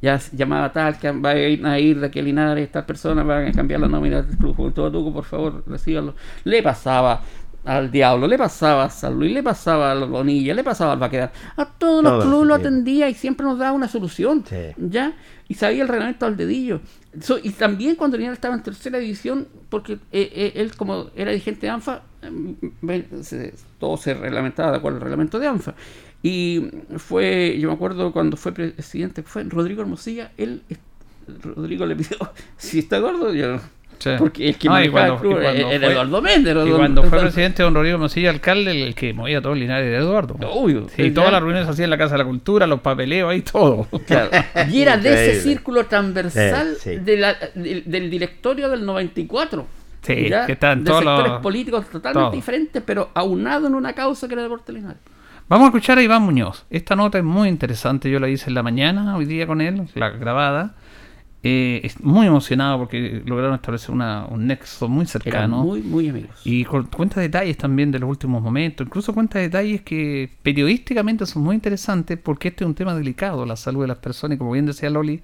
ya 0.00 0.20
llamaba 0.32 0.72
tal, 0.72 0.98
que 0.98 1.10
va 1.10 1.30
a 1.30 1.38
ir, 1.38 1.66
a 1.66 1.78
ir 1.78 1.98
a 2.04 2.08
Linares, 2.08 2.64
esta 2.64 2.86
persona 2.86 3.22
va 3.22 3.38
a 3.38 3.52
cambiar 3.52 3.80
la 3.80 3.88
nómina 3.88 4.22
del 4.22 4.36
club 4.36 4.54
Juventud 4.54 4.92
Tuco, 4.92 5.12
por 5.12 5.24
favor, 5.24 5.64
recíbanlo. 5.66 6.14
Le 6.44 6.62
pasaba 6.62 7.22
al 7.64 7.90
Diablo, 7.90 8.28
le 8.28 8.38
pasaba 8.38 8.84
a 8.84 8.90
San 8.90 9.18
Luis, 9.18 9.32
le 9.32 9.42
pasaba 9.42 9.90
a 9.90 9.94
la 9.94 10.06
Bonilla, 10.06 10.54
le 10.54 10.62
pasaba 10.62 10.92
al 10.92 10.98
Vaquedar. 10.98 11.32
A 11.56 11.66
todos 11.66 12.04
los 12.04 12.24
clubes 12.24 12.46
lo 12.46 12.54
atendía 12.54 13.08
y 13.08 13.14
siempre 13.14 13.44
nos 13.44 13.58
daba 13.58 13.72
una 13.72 13.88
solución. 13.88 14.44
¿Ya? 14.78 15.14
Y 15.48 15.54
sabía 15.54 15.82
el 15.82 15.88
reglamento 15.88 16.26
al 16.26 16.36
dedillo. 16.36 16.80
y 17.42 17.50
también 17.50 17.96
cuando 17.96 18.16
Linares 18.16 18.38
estaba 18.38 18.54
en 18.54 18.62
tercera 18.62 18.98
división, 18.98 19.48
porque 19.68 19.94
eh, 19.94 19.98
eh, 20.12 20.52
él, 20.54 20.76
como 20.76 21.10
era 21.16 21.32
dirigente 21.32 21.66
de 21.66 21.70
ANFA, 21.70 22.02
eh, 22.22 23.54
todo 23.80 23.96
se 23.96 24.14
reglamentaba 24.14 24.70
de 24.70 24.76
acuerdo 24.78 24.98
al 24.98 25.02
reglamento 25.02 25.40
de 25.40 25.48
ANFA. 25.48 25.74
Y 26.22 26.70
fue, 26.96 27.56
yo 27.60 27.68
me 27.68 27.74
acuerdo 27.74 28.12
cuando 28.12 28.36
fue 28.36 28.52
presidente, 28.52 29.22
fue 29.22 29.44
Rodrigo 29.44 29.82
Hermosilla, 29.82 30.32
él, 30.36 30.62
Rodrigo 31.42 31.86
le 31.86 31.94
pidió, 31.94 32.18
si 32.56 32.80
está 32.80 32.98
gordo, 32.98 33.32
yo 33.32 33.60
Porque 34.18 34.48
el 34.48 34.56
que 34.56 34.68
no, 34.68 34.82
y 34.82 34.88
cuando, 34.88 35.18
club 35.18 35.38
era 35.38 35.52
fue, 35.52 35.74
Eduardo 35.74 36.20
Méndez. 36.20 36.56
Y 36.66 36.70
cuando 36.70 37.04
fue 37.04 37.20
presidente 37.20 37.62
don 37.62 37.72
Rodrigo 37.72 37.94
Hermosilla, 37.94 38.30
alcalde, 38.30 38.82
el 38.82 38.96
que 38.96 39.12
movía 39.12 39.40
todo 39.40 39.52
el 39.52 39.60
linares 39.60 39.86
era 39.86 39.98
Eduardo. 39.98 40.34
Obvio. 40.48 40.88
Sí, 40.88 41.12
todas 41.12 41.30
las 41.30 41.40
reuniones 41.40 41.68
hacían 41.68 41.84
en 41.84 41.90
la 41.90 41.98
Casa 41.98 42.14
de 42.14 42.18
la 42.18 42.24
Cultura, 42.24 42.66
los 42.66 42.80
papeleos, 42.80 43.30
ahí 43.30 43.42
todo. 43.42 43.86
Claro. 44.06 44.30
Y 44.72 44.82
era 44.82 44.96
de 44.96 45.30
ese 45.30 45.40
círculo 45.42 45.86
transversal 45.86 46.76
De 46.84 47.16
la, 47.16 47.36
del 47.54 48.10
directorio 48.10 48.68
del 48.68 48.84
94. 48.84 49.66
Sí, 50.02 50.14
que 50.46 50.52
están 50.52 50.82
todos 50.82 51.04
sectores 51.04 51.32
políticos 51.42 51.86
totalmente 51.90 52.36
diferentes, 52.36 52.82
pero 52.84 53.10
aunado 53.14 53.66
en 53.68 53.74
una 53.74 53.92
causa 53.92 54.26
que 54.26 54.34
era 54.34 54.42
el 54.42 54.48
deporte 54.48 54.72
linares. 54.72 54.98
Vamos 55.48 55.64
a 55.64 55.68
escuchar 55.68 55.96
a 55.96 56.02
Iván 56.02 56.24
Muñoz. 56.24 56.66
Esta 56.68 56.94
nota 56.94 57.16
es 57.16 57.24
muy 57.24 57.48
interesante. 57.48 58.10
Yo 58.10 58.20
la 58.20 58.28
hice 58.28 58.50
en 58.50 58.54
la 58.54 58.62
mañana, 58.62 59.16
hoy 59.16 59.24
día 59.24 59.46
con 59.46 59.62
él, 59.62 59.88
la 59.94 60.10
grabada. 60.10 60.74
Eh, 61.42 61.80
es 61.84 62.00
muy 62.00 62.26
emocionado 62.26 62.76
porque 62.78 63.22
lograron 63.24 63.54
establecer 63.54 63.92
una, 63.92 64.26
un 64.26 64.46
nexo 64.46 64.88
muy 64.88 65.06
cercano. 65.06 65.64
muy, 65.64 65.80
muy 65.80 66.10
amigos. 66.10 66.38
Y 66.44 66.66
cuenta 66.66 67.22
detalles 67.22 67.56
también 67.56 67.90
de 67.90 67.98
los 67.98 68.10
últimos 68.10 68.42
momentos. 68.42 68.86
Incluso 68.86 69.14
cuenta 69.14 69.38
detalles 69.38 69.80
que 69.80 70.28
periodísticamente 70.42 71.24
son 71.24 71.44
muy 71.44 71.54
interesantes 71.54 72.18
porque 72.22 72.48
este 72.48 72.64
es 72.64 72.68
un 72.68 72.74
tema 72.74 72.94
delicado, 72.94 73.46
la 73.46 73.56
salud 73.56 73.80
de 73.80 73.88
las 73.88 73.98
personas. 73.98 74.36
Y 74.36 74.38
como 74.38 74.50
bien 74.50 74.66
decía 74.66 74.90
Loli, 74.90 75.22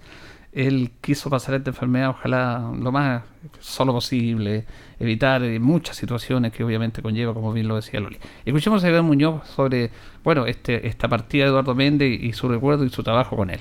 él 0.55 0.93
quiso 1.03 1.29
pasar 1.29 1.57
esta 1.57 1.69
enfermedad, 1.69 2.11
ojalá 2.11 2.73
lo 2.81 2.93
más 2.93 3.25
solo 3.61 3.93
posible, 3.93 4.65
evitar 5.05 5.43
eh, 5.43 5.59
muchas 5.61 5.97
situaciones 5.97 6.53
que 6.53 6.65
obviamente 6.65 7.03
conlleva, 7.03 7.33
como 7.33 7.53
bien 7.53 7.69
lo 7.69 7.77
decía 7.77 8.01
Loli. 8.01 8.19
Escuchemos 8.45 8.83
a 8.85 8.89
Iván 8.89 9.05
Muñoz 9.05 9.47
sobre, 9.49 9.91
bueno, 10.23 10.47
este, 10.47 10.87
esta 10.87 11.09
partida 11.09 11.45
de 11.45 11.51
Eduardo 11.51 11.75
Méndez 11.75 12.19
y 12.21 12.33
su 12.33 12.49
recuerdo 12.49 12.85
y 12.85 12.91
su 12.91 13.03
trabajo 13.03 13.37
con 13.37 13.51
él. 13.51 13.61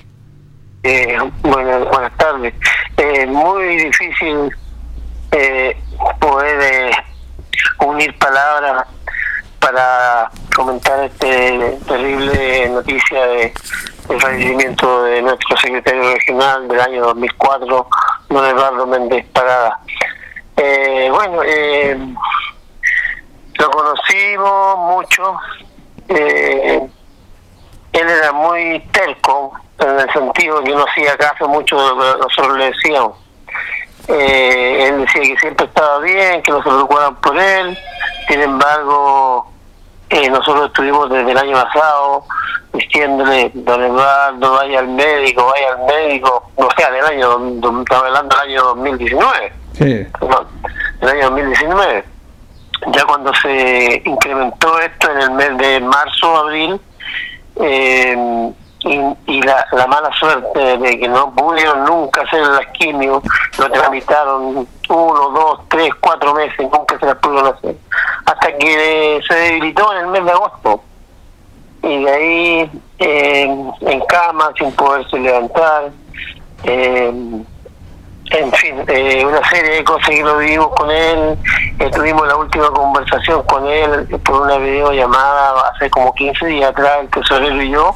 Eh, 0.82 1.16
bueno, 1.42 1.86
buenas 1.86 2.14
tardes. 2.18 2.52
Eh, 2.98 3.26
muy 3.26 3.76
difícil 3.76 4.50
eh, 5.32 5.76
poder 6.20 6.92
unir 7.80 8.18
palabras 8.18 8.86
para 9.60 10.30
comentar 10.54 11.04
este 11.04 11.78
terrible 11.86 12.68
noticia 12.68 13.26
de 13.26 13.54
el 14.10 14.20
fallecimiento 14.20 15.04
de 15.04 15.22
nuestro 15.22 15.56
secretario 15.56 16.12
regional 16.12 16.68
del 16.68 16.80
año 16.80 17.02
2004, 17.02 17.88
don 18.28 18.44
Eduardo 18.44 18.86
Méndez 18.86 19.24
Parada. 19.32 19.80
Eh, 20.56 21.08
bueno, 21.10 21.42
eh, 21.44 21.98
lo 23.58 23.70
conocimos 23.70 24.78
mucho. 24.78 25.36
Eh, 26.08 26.88
él 27.92 28.08
era 28.08 28.32
muy 28.32 28.80
terco, 28.92 29.52
en 29.78 30.00
el 30.00 30.12
sentido 30.12 30.62
que 30.62 30.72
no 30.72 30.84
hacía 30.84 31.16
caso 31.16 31.48
mucho 31.48 31.76
de 31.76 31.94
lo 31.94 32.14
que 32.14 32.20
nosotros 32.20 32.58
le 32.58 32.66
decíamos. 32.66 33.16
Eh, 34.08 34.88
él 34.88 35.00
decía 35.00 35.22
que 35.22 35.36
siempre 35.38 35.66
estaba 35.66 35.98
bien, 36.00 36.42
que 36.42 36.50
no 36.50 36.58
se 36.58 36.68
preocupaban 36.68 37.14
por 37.16 37.38
él. 37.38 37.78
Sin 38.28 38.42
embargo, 38.42 39.46
eh, 40.10 40.28
nosotros 40.28 40.66
estuvimos 40.66 41.08
desde 41.10 41.30
el 41.30 41.38
año 41.38 41.52
pasado 41.52 42.24
diciéndole, 42.72 43.50
don 43.54 43.82
Eduardo, 43.82 44.52
vaya 44.52 44.80
al 44.80 44.88
médico, 44.88 45.46
vaya 45.46 45.74
al 45.74 45.84
médico, 45.86 46.50
o 46.56 46.68
sea, 46.76 46.90
del 46.90 47.04
año, 47.04 47.38
estamos 47.54 47.86
hablando 47.90 48.36
del 48.36 48.50
año 48.50 48.64
2019. 48.64 49.63
Sí. 49.74 50.06
Del 51.00 51.08
año 51.08 51.30
2019. 51.30 52.04
Ya 52.88 53.04
cuando 53.06 53.32
se 53.34 54.02
incrementó 54.04 54.78
esto 54.80 55.10
en 55.10 55.18
el 55.20 55.30
mes 55.32 55.58
de 55.58 55.80
marzo, 55.80 56.36
abril, 56.36 56.80
eh, 57.56 58.52
y, 59.26 59.42
la, 59.42 59.66
la, 59.72 59.86
mala 59.86 60.10
suerte 60.18 60.76
de 60.76 60.98
que 60.98 61.08
no 61.08 61.34
pudieron 61.34 61.84
nunca 61.84 62.20
hacer 62.20 62.40
las 62.40 62.66
quimio, 62.78 63.22
lo 63.58 63.70
tramitaron 63.70 64.68
uno, 64.90 65.30
dos, 65.30 65.60
tres, 65.68 65.90
cuatro 66.00 66.34
meses, 66.34 66.68
nunca 66.70 66.98
se 66.98 67.06
las 67.06 67.16
pudieron 67.16 67.54
hacer, 67.54 67.76
hasta 68.26 68.58
que 68.58 69.20
se 69.26 69.34
debilitó 69.34 69.90
en 69.92 69.98
el 70.04 70.06
mes 70.08 70.24
de 70.24 70.30
agosto. 70.32 70.82
Y 71.82 72.04
de 72.04 72.10
ahí 72.10 72.70
eh, 72.98 73.42
en 73.80 74.00
cama, 74.06 74.52
sin 74.58 74.72
poderse 74.72 75.18
levantar, 75.18 75.90
eh, 76.64 77.12
en 78.30 78.52
fin, 78.52 78.84
eh, 78.88 79.24
una 79.24 79.46
serie 79.48 79.76
de 79.76 79.84
cosas 79.84 80.08
que 80.08 80.22
lo 80.22 80.38
vivimos 80.38 80.68
con 80.68 80.90
él. 80.90 81.36
Eh, 81.78 81.90
tuvimos 81.90 82.26
la 82.26 82.36
última 82.36 82.68
conversación 82.70 83.42
con 83.44 83.66
él 83.66 84.06
por 84.24 84.42
una 84.42 84.56
videollamada 84.58 85.70
hace 85.70 85.90
como 85.90 86.14
15 86.14 86.46
días 86.46 86.70
atrás, 86.70 86.98
el 87.00 87.08
tesorero 87.10 87.62
y 87.62 87.70
yo. 87.70 87.94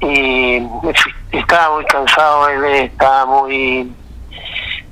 Y 0.00 0.62
estaba 1.32 1.76
muy 1.76 1.84
cansado, 1.86 2.48
él 2.48 2.64
estaba 2.64 3.24
muy 3.26 3.90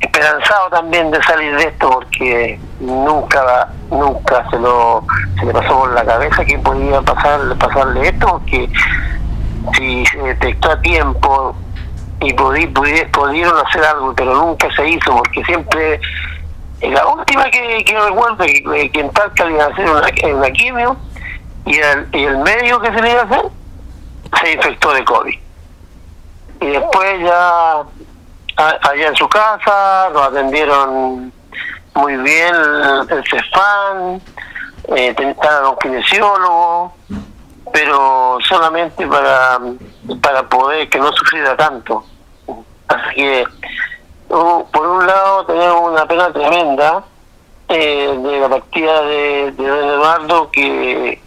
esperanzado 0.01 0.71
también 0.71 1.11
de 1.11 1.23
salir 1.23 1.55
de 1.57 1.65
esto 1.65 1.91
porque 1.91 2.59
nunca 2.81 3.69
nunca 3.91 4.45
se 4.51 4.59
lo 4.59 5.05
se 5.39 5.47
le 5.47 5.53
pasó 5.53 5.79
por 5.79 5.93
la 5.93 6.05
cabeza 6.05 6.45
que 6.45 6.59
podía 6.59 7.01
pasar, 7.03 7.41
pasarle 7.59 8.09
esto 8.09 8.27
porque 8.27 8.69
si 9.77 10.05
se 10.07 10.19
detectó 10.19 10.73
a 10.73 10.81
tiempo 10.81 11.57
y 12.23 12.33
pudieron 12.35 13.67
hacer 13.67 13.85
algo, 13.85 14.15
pero 14.15 14.35
nunca 14.35 14.73
se 14.75 14.89
hizo, 14.89 15.17
porque 15.17 15.45
siempre, 15.45 16.01
la 16.81 17.07
última 17.07 17.51
que, 17.51 17.85
que 17.85 18.01
recuerdo, 18.01 18.45
que, 18.45 18.91
que 18.91 19.01
en 19.01 19.11
Talca 19.11 19.45
le 19.45 19.55
iba 19.55 19.65
a 19.65 19.69
hacer 19.69 19.91
una, 20.35 20.51
quimio, 20.53 20.97
y 21.67 21.79
el, 21.79 22.09
y 22.13 22.25
el 22.25 22.39
medio 22.39 22.81
que 22.81 22.93
se 22.93 23.03
le 23.03 23.11
iba 23.11 23.23
a 23.23 23.25
hacer, 23.25 23.45
se 24.41 24.53
infectó 24.53 24.93
de 24.93 25.05
COVID. 25.05 25.39
Y 26.61 26.67
después 26.67 27.21
ya, 27.25 27.83
allá 28.57 29.09
en 29.09 29.17
su 29.17 29.29
casa, 29.29 30.11
lo 30.11 30.23
atendieron 30.23 31.33
muy 31.95 32.17
bien 32.19 32.55
el 32.55 33.25
CEFAN, 33.29 34.23
eh, 34.97 35.15
un 35.19 35.77
kinesiólogo, 35.81 36.95
pero 37.73 38.39
solamente 38.49 39.07
para, 39.07 39.59
para 40.21 40.49
poder 40.49 40.89
que 40.89 40.99
no 40.99 41.13
sufriera 41.13 41.57
tanto. 41.57 42.05
Así 42.93 43.15
que, 43.17 43.45
por 44.29 44.87
un 44.87 45.07
lado, 45.07 45.47
tenemos 45.47 45.93
una 45.93 46.07
pena 46.07 46.33
tremenda 46.33 47.05
eh, 47.69 48.19
de 48.23 48.41
la 48.41 48.49
partida 48.49 49.03
de, 49.03 49.53
de 49.53 49.67
don 49.67 49.89
Eduardo, 49.89 50.51
que, 50.51 51.21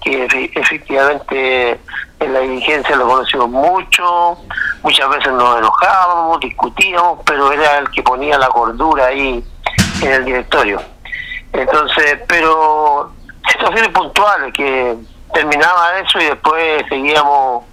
que 0.00 0.50
efectivamente 0.54 1.80
en 2.18 2.32
la 2.32 2.40
dirigencia 2.40 2.96
lo 2.96 3.06
conocimos 3.06 3.48
mucho, 3.48 4.38
muchas 4.82 5.08
veces 5.10 5.32
nos 5.32 5.58
enojábamos, 5.58 6.40
discutíamos, 6.40 7.20
pero 7.24 7.52
era 7.52 7.78
el 7.78 7.90
que 7.90 8.02
ponía 8.02 8.38
la 8.38 8.48
cordura 8.48 9.06
ahí 9.06 9.44
en 10.02 10.12
el 10.12 10.24
directorio. 10.24 10.80
Entonces, 11.52 12.18
pero 12.28 13.12
situaciones 13.50 13.88
puntuales 13.90 14.52
que 14.54 14.96
terminaba 15.32 15.98
eso 15.98 16.18
y 16.20 16.24
después 16.24 16.84
seguíamos 16.88 17.64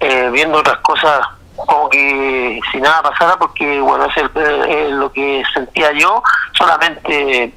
eh, 0.00 0.28
viendo 0.32 0.58
otras 0.58 0.78
cosas 0.78 1.26
como 1.56 1.88
que 1.88 2.60
si 2.70 2.80
nada 2.80 3.02
pasara 3.02 3.36
porque 3.36 3.80
bueno 3.80 4.06
es, 4.14 4.90
lo 4.90 5.10
que 5.12 5.42
sentía 5.54 5.92
yo 5.92 6.22
solamente 6.52 7.52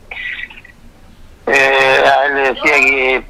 eh, 1.47 2.03
a 2.05 2.25
él 2.25 2.35
le 2.35 2.41
decía 2.53 2.73
que 2.73 3.23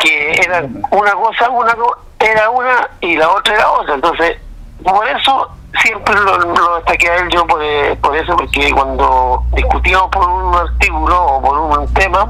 que 0.00 0.32
era 0.32 0.64
una 0.90 1.12
cosa 1.12 1.50
una 1.50 1.76
era 2.18 2.50
una 2.50 2.88
y 3.00 3.16
la 3.16 3.30
otra 3.30 3.54
era 3.54 3.70
otra 3.70 3.94
entonces 3.94 4.38
por 4.82 5.06
eso 5.08 5.50
siempre 5.82 6.14
lo, 6.14 6.38
lo 6.38 6.76
destaqué 6.76 7.10
a 7.10 7.16
él 7.16 7.28
yo 7.32 7.46
por, 7.46 7.60
por 7.98 8.16
eso, 8.16 8.36
porque 8.36 8.70
cuando 8.72 9.42
discutíamos 9.54 10.08
por 10.10 10.28
un 10.28 10.54
artículo 10.54 11.24
o 11.24 11.42
por 11.42 11.58
un 11.58 11.94
tema, 11.94 12.28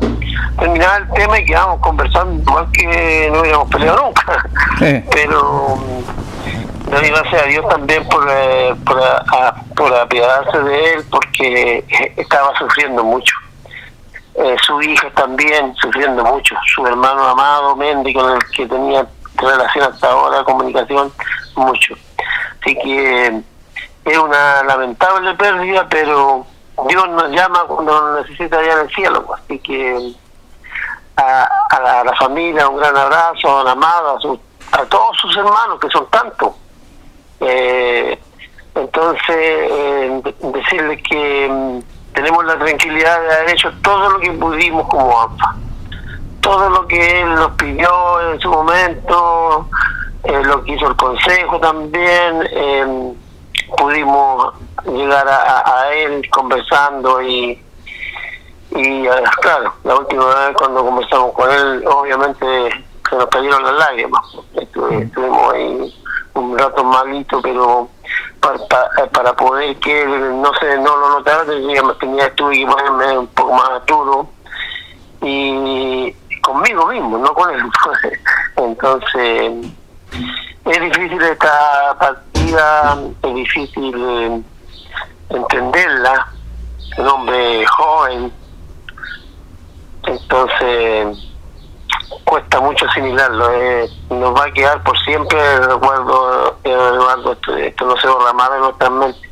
terminaba 0.59 0.97
el 0.99 1.11
tema 1.11 1.39
y 1.39 1.45
quedábamos 1.45 1.81
conversando 1.81 2.43
igual 2.43 2.71
que 2.73 3.31
no 3.33 3.41
hubiéramos 3.41 3.69
peleado 3.71 4.03
nunca. 4.05 4.49
Pero 5.11 5.79
doy 6.85 7.09
gracias 7.09 7.43
a 7.43 7.47
Dios 7.47 7.69
también 7.69 8.07
por, 8.09 8.27
eh, 8.31 8.75
por, 8.85 9.01
por 9.77 9.95
apiadarse 9.95 10.59
de 10.59 10.95
él, 10.95 11.05
porque 11.11 11.85
estaba 12.17 12.57
sufriendo 12.59 13.03
mucho. 13.05 13.35
Eh, 14.37 14.57
su 14.67 14.83
hija 14.83 15.11
también 15.11 15.75
sufriendo 15.77 16.25
mucho, 16.25 16.57
su 16.75 16.85
hermano 16.87 17.25
amado 17.25 17.77
Mendy 17.77 18.13
con 18.13 18.33
el 18.33 18.39
que 18.51 18.67
tenía 18.67 19.07
relación 19.37 19.93
hasta 19.93 20.11
ahora, 20.11 20.43
comunicación, 20.43 21.13
mucho. 21.57 21.95
Así 22.61 22.75
que 22.77 23.43
es 24.05 24.19
una 24.19 24.63
lamentable 24.65 25.35
pérdida, 25.35 25.87
pero 25.89 26.45
Dios 26.89 27.09
nos 27.11 27.31
llama 27.31 27.65
cuando 27.69 28.21
necesita 28.21 28.59
allá 28.59 28.73
en 28.73 28.79
el 28.81 28.95
cielo. 28.95 29.27
Así 29.35 29.59
que 29.61 30.15
a, 31.17 32.05
la, 32.05 32.13
familia 32.19 32.69
un 32.69 32.79
gran 32.79 32.97
abrazo, 32.97 33.61
a 33.61 33.65
la 33.65 33.73
amada, 33.73 34.17
a, 34.73 34.85
todos 34.87 35.17
sus 35.21 35.37
hermanos, 35.37 35.79
que 35.81 35.89
son 35.91 36.09
tantos. 36.11 36.53
Eh, 37.47 38.19
entonces, 38.75 39.37
eh, 39.37 40.23
decirles 40.41 41.03
que 41.09 41.49
mm, 41.49 41.81
tenemos 42.15 42.45
la 42.45 42.59
tranquilidad 42.59 43.21
de 43.21 43.35
haber 43.35 43.51
hecho 43.51 43.73
todo 43.83 44.11
lo 44.11 44.21
que 44.21 44.31
pudimos 44.33 44.89
como 44.89 45.21
ANFA. 45.21 45.57
Todo 46.41 46.69
lo 46.71 46.87
que 46.87 47.23
él 47.23 47.35
nos 47.35 47.53
pidió 47.53 48.33
en 48.33 48.41
su 48.41 48.51
momento, 48.51 49.69
eh, 50.25 50.43
lo 50.45 50.63
que 50.65 50.73
hizo 50.73 50.89
el 50.89 50.97
Consejo 50.97 51.59
también, 51.61 52.49
eh, 52.51 53.15
pudimos 53.77 54.55
llegar 54.87 55.27
a, 55.29 55.93
él 55.95 56.29
conversando 56.31 57.23
y, 57.23 57.59
y 58.71 59.07
eh, 59.07 59.23
claro, 59.41 59.73
la 59.85 59.97
última 59.97 60.27
vez 60.27 60.57
cuando 60.57 60.85
conversamos 60.85 61.33
con 61.33 61.51
él, 61.51 61.85
obviamente 61.87 62.47
se 63.09 63.17
nos 63.17 63.27
cayeron 63.27 63.63
las 63.63 63.75
lágrimas. 63.75 64.37
estuvimos 64.55 65.55
ahí 65.55 66.04
un 66.35 66.59
rato 66.59 66.85
malito, 66.85 67.41
pero 67.41 67.89
para, 68.41 69.09
para, 69.11 69.33
poder 69.35 69.77
que 69.77 70.05
no 70.07 70.53
se 70.55 70.77
no 70.79 70.97
lo 70.97 71.09
notara, 71.11 71.45
tenía, 71.47 71.83
tuve 72.35 72.59
que 72.59 72.67
ponerme 72.67 73.19
un 73.19 73.27
poco 73.29 73.55
más 73.55 73.87
duro. 73.87 74.29
Y 75.23 76.13
conmigo 76.43 76.87
mismo, 76.87 77.19
no 77.19 77.33
con 77.35 77.51
él. 77.55 77.63
Entonces 78.57 79.67
es 80.65 80.81
difícil 80.81 81.23
esta 81.23 81.97
partida, 81.99 82.99
es 83.23 83.35
difícil 83.35 83.95
eh, 83.97 84.43
entenderla, 85.31 86.27
un 86.99 87.09
hombre 87.09 87.67
joven, 87.67 88.33
entonces 90.07 91.34
cuesta 92.25 92.61
mucho 92.61 92.87
asimilarlo, 92.87 93.51
eh, 93.53 93.89
nos 94.11 94.35
va 94.35 94.45
a 94.45 94.53
quedar 94.53 94.83
por 94.83 94.99
siempre 95.05 95.39
el 95.55 95.65
recuerdo 95.65 96.59
de 96.63 96.71
Eduardo, 96.71 97.33
esto, 97.33 97.87
no 97.87 97.97
se 97.97 98.09
borra 98.09 98.33
más 98.33 98.51
de 98.53 98.59
nuestra 98.59 98.91
mente. 98.91 99.31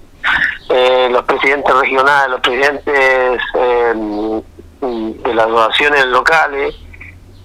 Eh, 0.68 1.08
los 1.10 1.24
presidentes 1.24 1.74
regionales, 1.74 2.30
los 2.30 2.40
presidentes 2.40 3.40
de 3.52 5.34
las 5.34 5.48
donaciones 5.48 6.06
locales, 6.06 6.74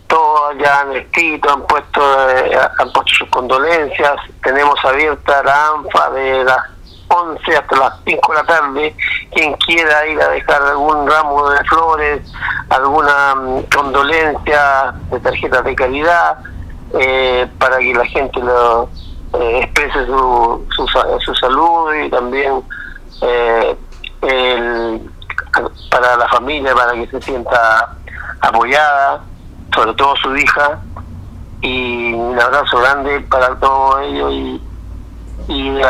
todos 0.08 0.58
ya 0.58 0.82
han 0.82 0.96
escrito, 0.96 1.52
han 1.52 1.62
puesto, 1.68 2.02
eh, 2.30 2.58
han 2.80 2.92
puesto 2.92 3.14
sus 3.14 3.30
condolencias. 3.30 4.16
Tenemos 4.42 4.84
abierta 4.84 5.44
la 5.44 5.68
ANFA 5.70 6.10
de 6.12 6.44
las 6.44 6.77
11 7.08 7.58
hasta 7.58 7.76
las 7.78 7.94
5 8.06 8.32
de 8.32 8.38
la 8.38 8.46
tarde. 8.46 8.96
Quien 9.34 9.54
quiera 9.54 10.08
ir 10.08 10.22
a 10.22 10.30
dejar 10.30 10.62
algún 10.62 11.10
ramo 11.10 11.50
de 11.50 11.64
flores, 11.66 12.22
alguna 12.70 13.36
mm, 13.36 13.64
condolencia 13.76 14.94
de 15.12 15.20
tarjetas 15.20 15.64
de 15.64 15.76
calidad, 15.76 16.38
eh, 17.00 17.48
para 17.60 17.80
que 17.80 17.94
la 17.94 18.06
gente 18.06 18.40
lo, 18.40 18.90
eh, 19.34 19.60
exprese 19.64 20.06
su, 20.06 20.66
su, 20.76 21.36
salud 21.36 21.94
y 21.94 22.10
también 22.10 22.64
eh, 23.22 23.78
para 25.92 26.16
la 26.18 26.28
familia, 26.30 26.74
para 26.74 26.94
que 26.94 27.08
se 27.08 27.22
sienta 27.22 27.96
apoyada, 28.42 29.22
sobre 29.74 29.94
todo 29.96 30.16
su 30.18 30.36
hija, 30.36 30.80
y 31.62 32.14
un 32.14 32.40
abrazo 32.40 32.78
grande 32.80 33.20
para 33.22 33.56
todos 33.60 34.02
ellos 34.04 34.34
y, 34.34 34.62
y, 35.48 35.82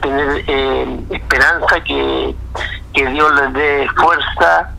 tener 0.00 0.44
eh, 0.46 1.00
esperanza 1.10 1.80
que, 1.82 2.34
que 2.92 3.06
Dios 3.06 3.34
les 3.34 3.52
dé 3.52 3.88
fuerza 3.96 4.70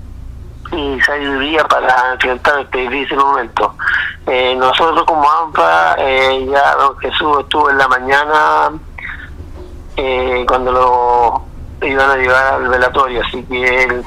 y 0.72 1.02
sabiduría 1.02 1.64
para 1.66 2.14
enfrentar 2.14 2.60
este 2.60 2.78
difícil 2.78 3.18
momento. 3.18 3.74
Eh, 4.28 4.56
nosotros 4.56 5.04
como 5.06 5.30
AMPA, 5.30 5.96
eh, 5.98 6.48
ya 6.52 6.76
don 6.76 6.98
Jesús 7.00 7.40
estuvo 7.40 7.70
en 7.70 7.78
la 7.78 7.88
mañana 7.88 8.72
eh, 9.98 10.46
cuando 10.48 10.72
lo 10.72 11.88
iban 11.88 12.12
a 12.12 12.16
llevar 12.16 12.54
al 12.54 12.68
velatorio, 12.70 13.24
así 13.26 13.44
que 13.44 13.84
él 13.84 14.04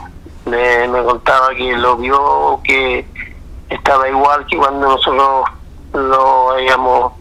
me, 0.46 0.88
me 0.88 1.02
contaba 1.02 1.50
que 1.54 1.76
lo 1.76 1.96
vio, 1.96 2.60
que 2.62 3.04
estaba 3.68 4.08
igual 4.08 4.46
que 4.46 4.56
cuando 4.56 4.88
nosotros 4.88 5.50
lo 5.94 6.50
habíamos 6.52 7.12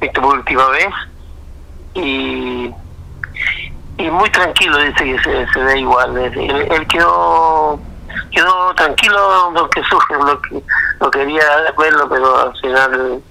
visto 0.00 0.20
por 0.20 0.34
última 0.36 0.66
vez 0.68 0.88
y 1.94 2.70
y 3.98 4.10
muy 4.10 4.30
tranquilo 4.30 4.78
dice 4.78 5.04
que 5.04 5.18
se, 5.22 5.52
se 5.52 5.60
ve 5.60 5.80
igual 5.80 6.16
él 6.16 6.86
quedó 6.88 7.80
quedó 8.30 8.74
tranquilo 8.74 9.52
porque 9.54 9.82
sufre, 9.84 10.16
lo, 10.18 10.40
lo 11.00 11.10
quería 11.10 11.42
verlo, 11.78 12.08
pero 12.08 12.38
al 12.38 12.56
final, 12.58 13.22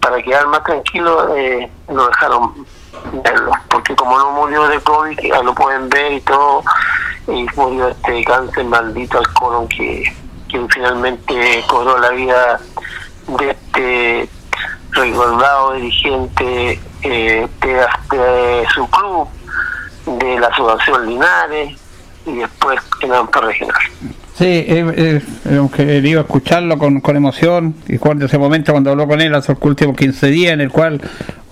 para 0.00 0.22
quedar 0.22 0.46
más 0.48 0.62
tranquilo, 0.64 1.36
eh, 1.36 1.70
lo 1.88 2.06
dejaron 2.08 2.66
verlo, 3.24 3.52
porque 3.68 3.94
como 3.94 4.18
no 4.18 4.32
murió 4.32 4.66
de 4.68 4.80
COVID, 4.80 5.18
ya 5.20 5.42
lo 5.42 5.54
pueden 5.54 5.88
ver 5.88 6.12
y 6.12 6.20
todo, 6.22 6.62
y 7.28 7.46
murió 7.56 7.88
este 7.88 8.24
cáncer 8.24 8.64
maldito 8.64 9.18
al 9.18 9.32
colon 9.34 9.68
que, 9.68 10.04
que 10.48 10.66
finalmente 10.70 11.64
cobró 11.68 11.98
la 11.98 12.10
vida 12.10 12.60
de 13.28 13.50
este 13.50 14.28
recordado 14.92 15.74
dirigente 15.74 16.80
eh, 17.02 17.48
de, 17.60 18.66
su 18.74 18.88
club, 18.90 19.28
de 20.18 20.40
la 20.40 20.48
Asociación 20.48 21.06
Linares 21.06 21.78
y 22.26 22.36
después 22.36 22.80
en 23.02 23.10
la 23.10 23.28
regional. 23.40 23.76
Sí, 24.40 24.46
eh, 24.46 25.20
hemos 25.50 25.70
querido 25.70 26.22
escucharlo 26.22 26.78
con, 26.78 27.00
con 27.00 27.14
emoción. 27.14 27.74
Y 27.86 27.92
recuerdo 27.92 28.24
ese 28.24 28.38
momento 28.38 28.72
cuando 28.72 28.90
habló 28.90 29.06
con 29.06 29.20
él 29.20 29.34
hace 29.34 29.52
los 29.52 29.62
últimos 29.62 29.96
15 29.96 30.26
días, 30.28 30.54
en 30.54 30.62
el 30.62 30.70
cual 30.70 31.00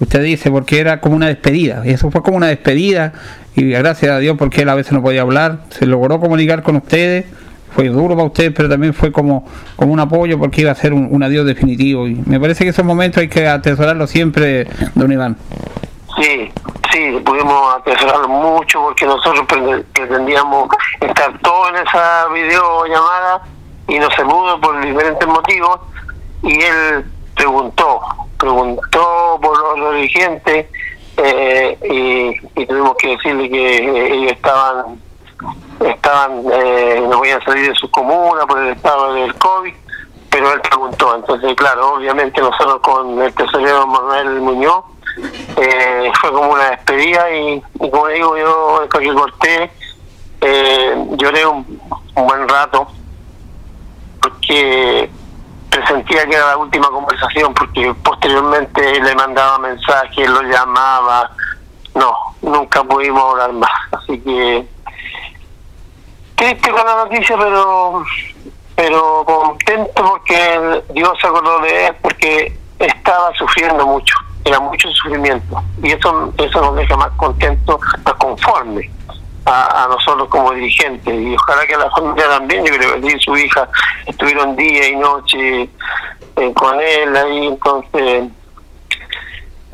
usted 0.01 0.23
dice, 0.23 0.51
porque 0.51 0.81
era 0.81 1.01
como 1.01 1.15
una 1.15 1.27
despedida. 1.27 1.83
Y 1.85 1.91
eso 1.91 2.11
fue 2.11 2.23
como 2.23 2.39
una 2.39 2.47
despedida. 2.47 3.13
Y 3.55 3.69
gracias 3.71 4.11
a 4.13 4.19
Dios, 4.19 4.37
porque 4.39 4.63
él 4.63 4.71
a 4.71 4.75
veces 4.75 4.93
no 4.93 5.03
podía 5.03 5.21
hablar, 5.21 5.65
se 5.69 5.85
logró 5.85 6.19
comunicar 6.19 6.63
con 6.63 6.77
ustedes. 6.77 7.27
Fue 7.73 7.89
duro 7.89 8.15
para 8.17 8.27
ustedes, 8.27 8.53
pero 8.57 8.71
también 8.71 8.95
fue 8.95 9.13
como, 9.13 9.47
como 9.77 9.93
un 9.93 10.01
apoyo 10.01 10.39
porque 10.39 10.63
iba 10.63 10.73
a 10.73 10.75
ser 10.75 10.95
un, 10.95 11.09
un 11.11 11.23
adiós 11.23 11.45
definitivo. 11.45 12.09
Y 12.09 12.15
me 12.25 12.41
parece 12.41 12.65
que 12.65 12.71
esos 12.71 12.87
momentos 12.87 13.21
hay 13.21 13.29
que 13.29 13.47
atesorarlo 13.47 14.07
siempre, 14.07 14.67
don 14.95 15.13
Iván. 15.13 15.37
Sí, 16.19 16.51
sí, 16.93 17.21
pudimos 17.25 17.75
atesorarlo 17.77 18.29
mucho 18.29 18.81
porque 18.83 19.07
nosotros 19.07 19.47
pretendíamos 19.93 20.69
estar 21.01 21.39
todos 21.41 21.71
en 21.71 21.77
esa 21.87 22.29
videollamada 22.29 23.43
y 23.89 23.99
no 23.99 24.11
se 24.11 24.25
pudo 24.25 24.61
por 24.61 24.81
diferentes 24.81 25.27
motivos 25.27 25.81
y 26.43 26.63
él 26.63 27.05
preguntó, 27.35 28.01
preguntó 28.39 29.39
por 29.41 29.79
los 29.79 29.95
dirigentes 29.95 30.67
eh, 31.17 31.79
y, 32.55 32.67
tuvimos 32.67 32.97
que 32.97 33.09
decirle 33.09 33.51
que 33.51 34.15
ellos 34.15 34.33
estaban 34.33 35.01
estaban 35.81 36.43
eh, 36.53 37.07
no 37.09 37.19
podían 37.19 37.43
salir 37.45 37.69
de 37.69 37.75
su 37.77 37.91
comuna 37.91 38.45
por 38.47 38.59
el 38.59 38.73
estado 38.73 39.15
del 39.15 39.35
COVID 39.37 39.75
pero 40.31 40.53
él 40.53 40.61
preguntó. 40.61 41.15
Entonces 41.15 41.55
claro 41.57 41.95
obviamente 41.95 42.41
nosotros 42.41 42.81
con 42.83 43.21
el 43.23 43.33
tesorero 43.35 43.87
Manuel 43.87 44.41
Muñoz 44.41 44.85
eh, 45.57 46.13
fue 46.21 46.33
como 46.33 46.53
una 46.53 46.71
despedida 46.71 47.31
y, 47.31 47.63
como 47.79 48.07
digo 48.09 48.37
yo 48.37 48.81
después 48.81 49.03
que 49.03 49.15
corté 49.15 49.71
eh, 50.41 51.05
lloré 51.17 51.47
un, 51.47 51.81
buen 52.15 52.49
rato 52.49 52.89
porque 54.21 55.09
presentía 55.71 56.27
que 56.27 56.35
era 56.35 56.49
la 56.49 56.57
última 56.57 56.89
conversación 56.91 57.55
porque 57.55 57.95
posteriormente 58.03 59.01
le 59.01 59.15
mandaba 59.15 59.59
mensajes, 59.59 60.29
lo 60.29 60.43
llamaba, 60.43 61.31
no, 61.95 62.13
nunca 62.43 62.83
pudimos 62.83 63.23
hablar 63.33 63.53
más, 63.53 63.71
así 63.93 64.19
que 64.21 64.67
triste 66.35 66.71
con 66.71 66.85
la 66.85 67.05
noticia 67.05 67.37
pero 67.37 68.05
pero 68.75 69.25
contento 69.25 69.91
porque 69.95 70.83
Dios 70.91 71.13
se 71.21 71.27
acordó 71.27 71.61
de 71.61 71.87
él 71.87 71.97
porque 72.03 72.57
estaba 72.79 73.33
sufriendo 73.35 73.87
mucho 73.87 74.15
era 74.49 74.61
mucho 74.61 74.89
sufrimiento. 74.91 75.63
Y 75.83 75.93
eso 75.93 76.33
eso 76.39 76.61
nos 76.61 76.77
deja 76.77 76.97
más 76.97 77.11
contentos, 77.17 77.81
más 78.05 78.15
conformes 78.15 78.91
a, 79.45 79.87
nosotros 79.89 80.29
como 80.29 80.53
dirigentes. 80.53 81.15
Y 81.15 81.35
ojalá 81.35 81.67
que 81.67 81.77
la 81.77 81.91
familia 81.91 82.29
también, 82.29 82.65
yo 82.65 82.73
creo 82.75 83.01
que 83.01 83.19
su 83.19 83.37
hija 83.37 83.69
estuvieron 84.07 84.57
día 84.57 84.89
y 84.89 84.97
noche 84.97 85.71
eh, 86.37 86.53
con 86.55 86.81
él 86.81 87.17
ahí, 87.17 87.47
entonces 87.47 88.31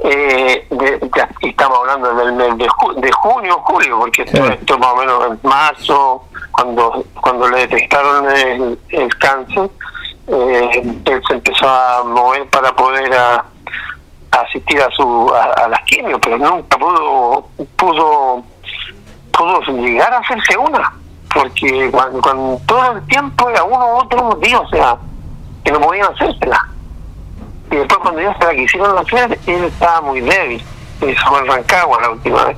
eh, 0.02 0.68
estamos 1.42 1.78
hablando 1.78 2.14
del 2.14 2.32
mes 2.32 2.58
de, 2.58 2.66
de 3.00 3.12
junio, 3.12 3.58
julio, 3.64 3.98
porque 4.00 4.22
esto, 4.22 4.78
más 4.78 4.92
o 4.92 4.96
menos 4.96 5.26
en 5.30 5.38
marzo, 5.42 6.24
cuando 6.52 7.04
cuando 7.20 7.48
le 7.48 7.66
detectaron 7.66 8.26
el, 8.90 9.18
cáncer, 9.18 9.70
eh, 10.28 10.70
él 11.04 11.22
se 11.26 11.34
empezó 11.34 11.68
a 11.68 12.02
mover 12.04 12.46
para 12.48 12.74
poder 12.74 13.14
a, 13.14 13.44
asistir 14.42 14.80
a 14.80 14.90
su 14.90 15.32
a, 15.34 15.68
las 15.68 15.82
quimios, 15.84 16.20
pero 16.22 16.38
nunca 16.38 16.76
pudo 16.78 17.48
pudo 17.76 18.42
pudo 19.32 19.60
llegar 19.78 20.12
a 20.12 20.18
hacerse 20.18 20.56
una, 20.56 20.92
porque 21.32 21.90
cuando, 21.90 22.60
todo 22.66 22.92
el 22.92 23.06
tiempo 23.06 23.48
era 23.50 23.64
uno 23.64 23.86
u 23.86 23.96
otro 23.98 24.24
motivo, 24.24 24.60
o 24.60 24.68
sea, 24.68 24.96
que 25.64 25.72
no 25.72 25.80
podían 25.80 26.12
hacérsela. 26.12 26.68
Y 27.70 27.76
después 27.76 27.98
cuando 28.00 28.20
ellos 28.20 28.36
se 28.38 28.44
la 28.44 28.54
quisieron 28.54 28.98
hacer, 28.98 29.38
él 29.46 29.64
estaba 29.64 30.00
muy 30.02 30.20
débil, 30.20 30.62
y 31.00 31.06
se 31.06 31.20
fue 31.26 31.44
Rancagua 31.44 32.00
la 32.00 32.10
última 32.10 32.44
vez. 32.44 32.56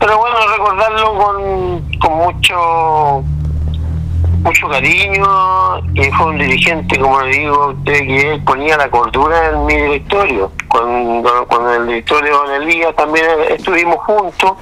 Pero 0.00 0.18
bueno, 0.18 0.36
recordarlo 0.56 1.14
con, 1.14 1.98
con 1.98 2.12
mucho 2.16 3.24
mucho 4.42 4.68
cariño, 4.68 5.24
que 5.94 6.10
fue 6.12 6.26
un 6.26 6.38
dirigente, 6.38 6.98
como 6.98 7.20
le 7.22 7.36
digo 7.36 7.54
a 7.54 7.66
usted, 7.68 7.98
que 7.98 8.32
él 8.32 8.44
ponía 8.44 8.76
la 8.76 8.90
cordura 8.90 9.50
en 9.50 9.66
mi 9.66 9.74
directorio. 9.74 10.50
Cuando, 10.68 11.46
cuando 11.46 11.74
el 11.74 11.86
directorio 11.86 12.42
de 12.44 12.56
Elías 12.56 12.94
también 12.96 13.26
estuvimos 13.48 13.96
juntos, 14.04 14.52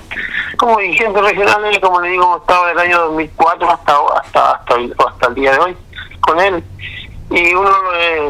como 0.57 0.79
dirigente 0.79 1.21
regional, 1.21 1.81
como 1.81 2.01
le 2.01 2.11
digo, 2.11 2.38
estado 2.38 2.67
del 2.67 2.79
año 2.79 2.99
2004 2.99 3.71
hasta, 3.71 3.97
hasta, 4.21 4.51
hasta, 4.53 4.75
hasta 5.07 5.29
el 5.29 5.35
día 5.35 5.53
de 5.53 5.59
hoy 5.59 5.77
con 6.21 6.41
él. 6.41 6.62
Y 7.31 7.55
uno 7.55 7.71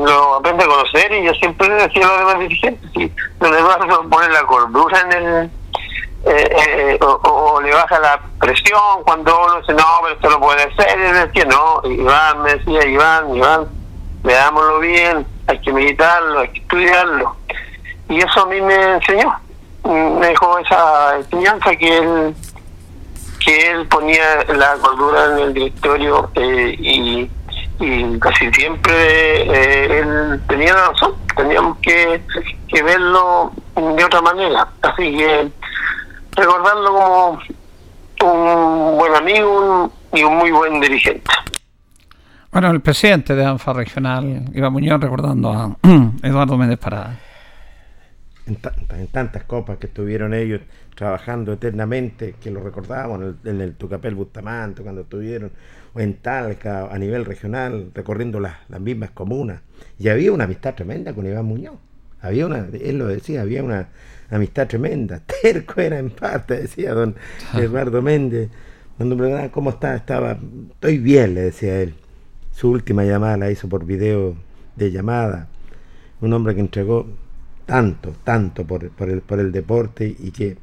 lo, 0.05 0.35
aprende 0.37 0.65
a 0.65 0.67
conocer 0.67 1.13
y 1.13 1.25
yo 1.25 1.33
siempre 1.35 1.69
le 1.69 1.75
decía 1.75 2.05
a 2.05 2.09
los 2.09 2.19
demás 2.19 2.39
dirigentes, 2.41 2.91
si 2.93 3.13
los 3.41 3.51
demás 3.51 3.79
ponen 4.11 4.33
la 4.33 4.43
cordura 4.43 5.01
en 5.01 5.13
el 5.13 5.51
eh, 6.25 6.51
eh, 6.51 6.99
o, 7.01 7.61
le 7.61 7.73
baja 7.73 7.99
la 8.01 8.21
presión 8.41 9.03
cuando 9.05 9.41
uno 9.45 9.61
dice, 9.61 9.73
no, 9.73 9.85
pero 10.03 10.15
esto 10.15 10.31
no 10.31 10.41
puede 10.41 10.75
ser, 10.75 10.99
y 10.99 11.13
decía, 11.13 11.45
no, 11.45 11.81
Iván 11.85 12.43
me 12.43 12.55
decía, 12.55 12.87
Iván, 12.87 13.37
Iván, 13.37 13.69
veámoslo 14.25 14.81
bien, 14.81 15.27
hay 15.47 15.61
que 15.61 15.73
meditarlo, 15.73 16.41
hay 16.41 16.49
que 16.49 16.61
estudiarlo. 16.61 17.37
Y 18.09 18.19
eso 18.19 18.43
a 18.43 18.47
mí 18.47 18.61
me 18.61 18.95
enseñó, 18.95 19.33
me 19.85 20.27
dejó 20.27 20.59
esa 20.59 21.17
enseñanza 21.17 21.77
que 21.77 21.99
él 21.99 22.35
que 23.45 23.71
él 23.71 23.87
ponía 23.87 24.45
la 24.49 24.75
cordura 24.83 25.27
en 25.27 25.39
el 25.39 25.55
directorio 25.55 26.29
eh, 26.35 26.75
y, 26.77 27.31
y 27.79 28.19
casi 28.19 28.53
siempre 28.53 30.01
él 30.01 30.41
tenía 30.49 30.75
razón, 30.75 31.15
teníamos 31.37 31.79
que, 31.79 32.21
que 32.67 32.83
verlo 32.83 33.53
de 33.77 34.05
otra 34.05 34.21
manera. 34.21 34.67
Así 34.83 35.17
que 35.17 35.49
recordarlo 36.39 37.39
como 38.19 38.93
un 38.93 38.99
buen 38.99 39.15
amigo 39.15 39.93
y 40.13 40.23
un 40.23 40.37
muy 40.37 40.51
buen 40.51 40.81
dirigente. 40.81 41.31
Bueno, 42.51 42.71
el 42.71 42.81
presidente 42.81 43.35
de 43.35 43.45
ANFA 43.45 43.73
Regional, 43.75 44.45
Iván 44.55 44.73
Muñoz, 44.73 45.01
recordando 45.01 45.53
a 45.53 45.77
Eduardo 46.23 46.57
Méndez 46.57 46.79
Parada. 46.79 47.19
En, 48.47 49.07
tantas 49.09 49.45
copas 49.45 49.77
que 49.77 49.89
estuvieron 49.89 50.33
ellos 50.33 50.63
trabajando 50.95 51.53
eternamente, 51.53 52.37
que 52.41 52.51
lo 52.51 52.61
recordábamos 52.61 53.35
en 53.45 53.61
el, 53.61 53.75
Tucapel 53.75 54.15
Bustamante, 54.15 54.83
cuando 54.83 55.03
estuvieron, 55.03 55.53
o 55.93 56.01
en 56.01 56.15
Talca, 56.15 56.89
a 56.91 56.99
nivel 56.99 57.27
regional, 57.27 57.91
recorriendo 57.95 58.41
las, 58.41 58.57
las 58.69 58.81
mismas 58.81 59.11
comunas. 59.11 59.61
Y 59.99 60.09
había 60.09 60.33
una 60.33 60.45
amistad 60.45 60.75
tremenda 60.75 61.13
con 61.13 61.27
Iván 61.27 61.45
Muñoz. 61.45 61.77
Había 62.23 62.47
una, 62.47 62.67
él 62.73 62.99
lo 62.99 63.07
decía, 63.07 63.43
había 63.43 63.63
una 63.63 63.89
amistad 64.31 64.67
tremenda. 64.67 65.21
Terco 65.43 65.81
era 65.81 65.99
en 65.99 66.11
parte, 66.11 66.63
decía 66.63 66.95
don 66.95 67.15
Eduardo 67.55 68.03
Méndez. 68.03 68.51
Cuando 68.97 69.15
me 69.15 69.23
preguntaba 69.23 69.53
cómo 69.53 69.71
está, 69.71 69.95
estaba, 69.95 70.39
estoy 70.73 70.99
bien, 70.99 71.35
le 71.35 71.43
decía 71.43 71.81
él. 71.81 71.95
Su 72.53 72.71
última 72.71 73.05
llamada 73.05 73.37
la 73.37 73.51
hizo 73.51 73.69
por 73.69 73.85
video 73.85 74.35
de 74.75 74.91
llamada. 74.91 75.49
Un 76.21 76.33
hombre 76.33 76.55
que 76.55 76.61
entregó 76.61 77.07
tanto, 77.65 78.13
tanto 78.25 78.67
por, 78.67 78.91
por, 78.91 79.09
el, 79.09 79.21
por 79.21 79.39
el 79.39 79.53
deporte 79.53 80.17
y 80.19 80.31
que 80.33 80.57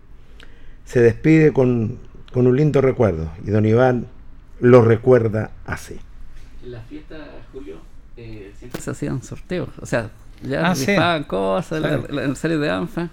se 0.84 1.00
despide 1.02 1.54
con, 1.54 2.00
con 2.34 2.48
un 2.48 2.58
lindo 2.58 2.82
recuerdo. 2.82 3.32
Y 3.46 3.52
don 3.52 3.66
Iván 3.66 4.08
lo 4.60 4.82
recuerda 4.82 5.52
así. 5.66 5.98
En 6.64 6.72
la 6.72 6.82
fiesta, 6.82 7.16
Julio, 7.54 7.78
eh, 8.18 8.52
siempre 8.58 8.82
se 8.82 8.92
hacían 8.92 9.22
sorteos. 9.22 9.70
O 9.80 9.86
sea, 9.86 10.10
ya 10.42 10.74
ah, 11.00 11.24
cosas, 11.28 11.82
la, 11.82 11.98
la, 12.10 12.36
serie 12.36 12.58
de 12.58 12.70
ANFA. 12.70 13.10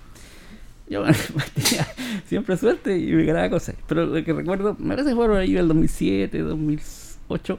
Yo 0.89 1.05
tenía 1.55 1.87
siempre 2.27 2.57
suerte 2.57 2.99
y 2.99 3.13
me 3.13 3.25
ganaba 3.25 3.51
cosas. 3.51 3.77
Pero 3.87 4.07
lo 4.07 4.25
que 4.25 4.33
recuerdo, 4.33 4.77
me 4.79 4.91
parece 4.91 5.11
que 5.11 5.17
fue 5.17 5.39
ahí 5.39 5.57
el 5.57 5.69
2007, 5.69 6.39
2008, 6.39 7.59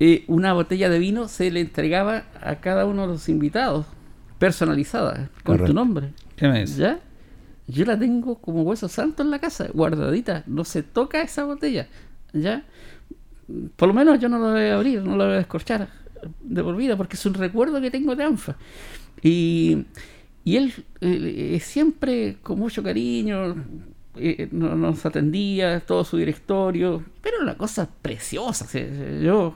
eh, 0.00 0.24
una 0.28 0.52
botella 0.52 0.88
de 0.88 0.98
vino 0.98 1.28
se 1.28 1.50
le 1.50 1.60
entregaba 1.60 2.24
a 2.40 2.56
cada 2.56 2.86
uno 2.86 3.02
de 3.02 3.08
los 3.08 3.28
invitados, 3.28 3.86
personalizada, 4.38 5.28
con 5.44 5.64
tu 5.64 5.74
nombre. 5.74 6.12
¿Qué 6.36 6.48
me 6.48 6.64
¿Ya? 6.66 7.00
Yo 7.66 7.84
la 7.84 7.98
tengo 7.98 8.36
como 8.36 8.62
hueso 8.62 8.88
santo 8.88 9.22
en 9.22 9.30
la 9.30 9.38
casa, 9.38 9.68
guardadita. 9.72 10.42
No 10.46 10.64
se 10.64 10.82
toca 10.82 11.22
esa 11.22 11.44
botella. 11.44 11.88
¿Ya? 12.32 12.64
Por 13.76 13.88
lo 13.88 13.94
menos 13.94 14.18
yo 14.18 14.28
no 14.28 14.38
la 14.38 14.52
voy 14.52 14.62
a 14.62 14.74
abrir, 14.74 15.02
no 15.02 15.16
la 15.16 15.24
voy 15.24 15.34
a 15.34 15.38
descorchar 15.38 15.88
de 16.42 16.62
por 16.62 16.76
vida, 16.76 16.96
porque 16.96 17.16
es 17.16 17.26
un 17.26 17.34
recuerdo 17.34 17.80
que 17.80 17.90
tengo 17.90 18.16
de 18.16 18.24
ANFA. 18.24 18.56
Y, 19.22 19.84
y 20.44 20.56
él 20.56 20.72
eh, 21.00 21.54
eh, 21.54 21.60
siempre 21.60 22.36
con 22.42 22.58
mucho 22.58 22.82
cariño 22.82 23.56
eh, 24.16 24.48
nos 24.50 25.04
atendía, 25.06 25.80
todo 25.80 26.04
su 26.04 26.16
directorio, 26.16 27.04
pero 27.22 27.36
una 27.42 27.56
cosa 27.56 27.88
preciosa. 28.02 28.66
yo, 29.22 29.54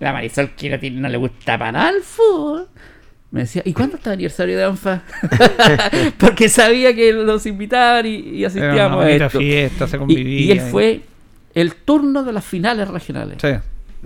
la 0.00 0.12
Marisol 0.12 0.50
que 0.50 0.90
no, 0.90 1.08
le 1.08 1.16
gusta 1.16 1.58
para 1.58 1.72
nada 1.72 1.90
el 1.90 2.02
fútbol. 2.02 2.68
Me 3.30 3.40
decía, 3.40 3.62
¿y 3.64 3.72
cuándo 3.72 3.96
está 3.96 4.10
el 4.10 4.14
aniversario 4.14 4.56
de 4.56 4.64
ANFA? 4.64 5.02
Porque 6.18 6.48
sabía 6.48 6.94
que 6.94 7.12
nos 7.12 7.44
invitaban 7.44 8.06
y, 8.06 8.44
asistíamos 8.44 9.04
a 9.04 9.10
esto. 9.10 9.38
Fiesta, 9.38 9.88
se 9.88 9.98
convivía, 9.98 10.46
y, 10.46 10.50
él 10.52 10.60
fue 10.60 11.00
el 11.54 11.74
turno 11.74 12.22
de 12.22 12.32
las 12.32 12.44
finales 12.44 12.88
regionales. 12.88 13.38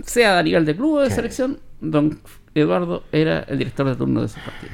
Sea 0.03 0.39
a 0.39 0.43
nivel 0.43 0.65
de 0.65 0.75
club 0.75 0.95
o 0.95 1.01
de 1.01 1.11
selección, 1.11 1.59
don 1.79 2.19
Eduardo 2.55 3.03
era 3.11 3.41
el 3.41 3.57
director 3.57 3.87
de 3.87 3.95
turno 3.95 4.21
de 4.21 4.25
ese 4.25 4.39
partido. 4.39 4.71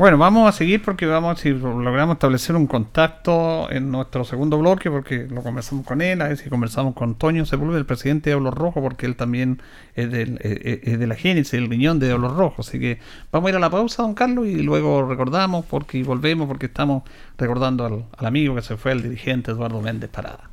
Bueno, 0.00 0.16
vamos 0.16 0.48
a 0.48 0.52
seguir 0.52 0.80
porque 0.80 1.04
vamos, 1.04 1.40
si 1.40 1.50
logramos 1.50 2.14
establecer 2.14 2.56
un 2.56 2.66
contacto 2.66 3.70
en 3.70 3.90
nuestro 3.90 4.24
segundo 4.24 4.56
bloque, 4.56 4.90
porque 4.90 5.26
lo 5.26 5.42
conversamos 5.42 5.84
con 5.84 6.00
él, 6.00 6.22
a 6.22 6.28
ver 6.28 6.38
si 6.38 6.48
conversamos 6.48 6.94
con 6.94 7.16
Toño 7.16 7.44
Sepúlveda, 7.44 7.76
el 7.76 7.84
presidente 7.84 8.30
de 8.30 8.36
Diablos 8.36 8.54
Rojo, 8.54 8.80
porque 8.80 9.04
él 9.04 9.14
también 9.14 9.60
es, 9.94 10.10
del, 10.10 10.36
eh, 10.36 10.58
eh, 10.64 10.80
es 10.84 10.98
de 10.98 11.06
la 11.06 11.16
génesis, 11.16 11.52
el 11.52 11.68
riñón 11.68 11.98
de 11.98 12.06
Diablos 12.06 12.34
Rojo. 12.34 12.62
Así 12.62 12.80
que 12.80 12.98
vamos 13.30 13.48
a 13.48 13.50
ir 13.50 13.56
a 13.56 13.60
la 13.60 13.68
pausa, 13.68 14.02
don 14.02 14.14
Carlos, 14.14 14.46
y 14.46 14.62
luego 14.62 15.06
recordamos 15.06 15.66
porque 15.66 15.98
y 15.98 16.02
volvemos, 16.02 16.48
porque 16.48 16.64
estamos 16.64 17.02
recordando 17.36 17.84
al, 17.84 18.06
al 18.16 18.26
amigo 18.26 18.54
que 18.54 18.62
se 18.62 18.78
fue, 18.78 18.92
el 18.92 19.02
dirigente 19.02 19.50
Eduardo 19.50 19.82
Méndez 19.82 20.08
Parada. 20.08 20.48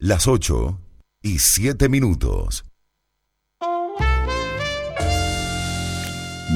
Las 0.00 0.26
8 0.26 0.80
y 1.22 1.40
7 1.40 1.90
minutos. 1.90 2.64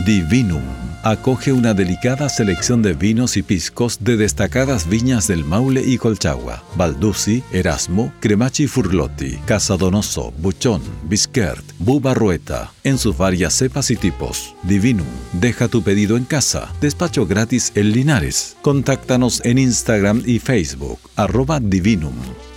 Divinum 0.06 0.62
acoge 1.02 1.52
una 1.52 1.74
delicada 1.74 2.30
selección 2.30 2.80
de 2.80 2.94
vinos 2.94 3.36
y 3.36 3.42
piscos 3.42 4.02
de 4.02 4.16
destacadas 4.16 4.88
viñas 4.88 5.28
del 5.28 5.44
Maule 5.44 5.82
y 5.84 5.98
Colchagua, 5.98 6.64
Balduzzi, 6.76 7.42
Erasmo, 7.52 8.14
Cremachi 8.20 8.66
Furlotti, 8.66 9.36
Casadonoso, 9.44 10.32
Buchón, 10.38 10.80
Bisquert, 11.02 11.64
Bubarrueta, 11.78 12.72
en 12.82 12.96
sus 12.96 13.18
varias 13.18 13.52
cepas 13.52 13.90
y 13.90 13.96
tipos. 13.96 14.54
Divinum, 14.62 15.06
deja 15.34 15.68
tu 15.68 15.82
pedido 15.82 16.16
en 16.16 16.24
casa, 16.24 16.72
despacho 16.80 17.26
gratis 17.26 17.72
en 17.74 17.92
Linares. 17.92 18.56
Contáctanos 18.62 19.44
en 19.44 19.58
Instagram 19.58 20.22
y 20.24 20.38
Facebook, 20.38 20.98
arroba 21.14 21.60
Divinum. 21.60 22.14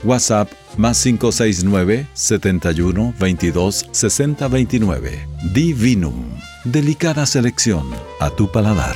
WhatsApp 0.07 0.49
más 0.77 1.03
569 1.03 2.07
71 2.13 3.13
22 3.19 3.89
60 3.91 4.47
29. 4.47 5.27
Divinum. 5.53 6.39
Delicada 6.63 7.25
selección 7.25 7.87
a 8.19 8.29
tu 8.29 8.51
paladar. 8.51 8.95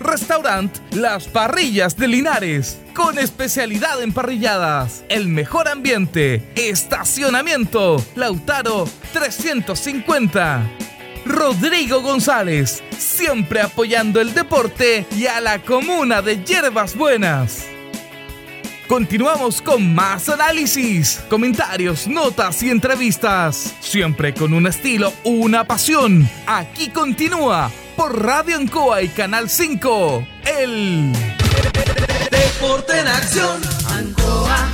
Restaurant 0.00 0.76
Las 0.92 1.26
Parrillas 1.28 1.96
de 1.96 2.08
Linares, 2.08 2.80
con 2.94 3.18
especialidad 3.18 4.02
en 4.02 4.12
parrilladas, 4.12 5.04
el 5.08 5.28
mejor 5.28 5.68
ambiente, 5.68 6.50
estacionamiento, 6.54 8.04
Lautaro 8.14 8.88
350. 9.12 10.62
Rodrigo 11.24 12.02
González, 12.02 12.82
siempre 12.96 13.60
apoyando 13.60 14.20
el 14.20 14.32
deporte 14.32 15.06
y 15.16 15.26
a 15.26 15.40
la 15.40 15.60
comuna 15.60 16.22
de 16.22 16.44
Hierbas 16.44 16.96
Buenas. 16.96 17.75
Continuamos 18.88 19.60
con 19.60 19.94
más 19.96 20.28
análisis, 20.28 21.20
comentarios, 21.28 22.06
notas 22.06 22.62
y 22.62 22.70
entrevistas. 22.70 23.74
Siempre 23.80 24.32
con 24.32 24.54
un 24.54 24.68
estilo, 24.68 25.12
una 25.24 25.64
pasión. 25.64 26.28
Aquí 26.46 26.90
continúa 26.90 27.70
por 27.96 28.24
Radio 28.24 28.56
Ancoa 28.56 29.02
y 29.02 29.08
Canal 29.08 29.50
5. 29.50 30.26
El 30.60 31.12
Deporte 32.30 33.00
en 33.00 33.08
acción. 33.08 33.60
Ancoa, 33.90 34.68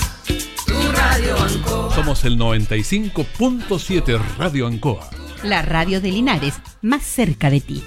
tu 0.66 0.92
radio 0.92 1.38
Ancoa. 1.38 1.94
Somos 1.94 2.24
el 2.24 2.38
95.7 2.38 4.20
Radio 4.36 4.66
Ancoa. 4.66 5.08
La 5.42 5.62
radio 5.62 6.02
de 6.02 6.10
Linares, 6.10 6.54
más 6.82 7.02
cerca 7.02 7.48
de 7.48 7.60
ti. 7.60 7.82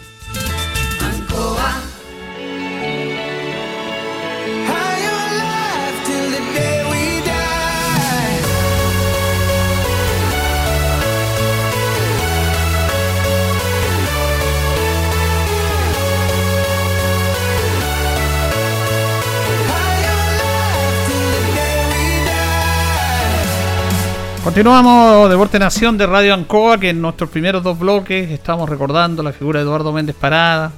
Continuamos 24.46 25.28
Deporte 25.32 25.58
Nación 25.58 25.98
de 25.98 26.06
Radio 26.06 26.36
Ancoa, 26.36 26.80
que 26.80 26.92
en 26.92 27.02
nuestros 27.02 27.32
primeros 27.32 27.64
dos 27.64 27.80
bloques 27.80 28.30
estamos 28.30 28.70
recordando 28.70 29.24
la 29.24 29.34
figura 29.34 29.60
de 29.60 29.66
Eduardo 29.66 29.92
Méndez 29.92 30.16
Parada, 30.16 30.72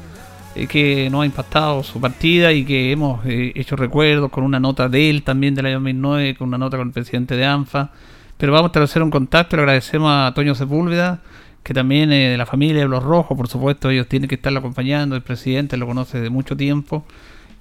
eh, 0.55 0.67
que 0.67 1.09
nos 1.09 1.23
ha 1.23 1.25
impactado 1.25 1.83
su 1.83 1.99
partida 1.99 2.53
y 2.53 2.63
que 2.63 2.93
hemos 2.93 3.25
eh, 3.25 3.51
hecho 3.55 3.75
recuerdos 3.75 4.31
con 4.31 4.45
una 4.45 4.57
nota 4.57 4.87
de 4.87 5.09
él 5.09 5.21
también 5.21 5.53
del 5.53 5.65
año 5.65 5.75
2009, 5.75 6.35
con 6.35 6.47
una 6.47 6.57
nota 6.57 6.77
con 6.77 6.87
el 6.87 6.93
presidente 6.93 7.35
de 7.35 7.45
ANFA. 7.45 7.91
Pero 8.37 8.53
vamos 8.53 8.67
a 8.67 8.69
establecer 8.69 9.03
un 9.03 9.11
contacto, 9.11 9.57
le 9.57 9.63
agradecemos 9.63 10.09
a 10.13 10.33
Toño 10.33 10.55
Sepúlveda, 10.55 11.19
que 11.61 11.73
también 11.73 12.13
es 12.13 12.31
de 12.31 12.37
la 12.37 12.45
familia 12.45 12.83
de 12.83 12.87
los 12.87 13.03
Rojos, 13.03 13.35
por 13.35 13.49
supuesto, 13.49 13.89
ellos 13.89 14.07
tienen 14.07 14.29
que 14.29 14.35
estarlo 14.35 14.59
acompañando, 14.59 15.17
el 15.17 15.23
presidente 15.23 15.75
lo 15.75 15.87
conoce 15.87 16.21
de 16.21 16.29
mucho 16.29 16.55
tiempo. 16.55 17.03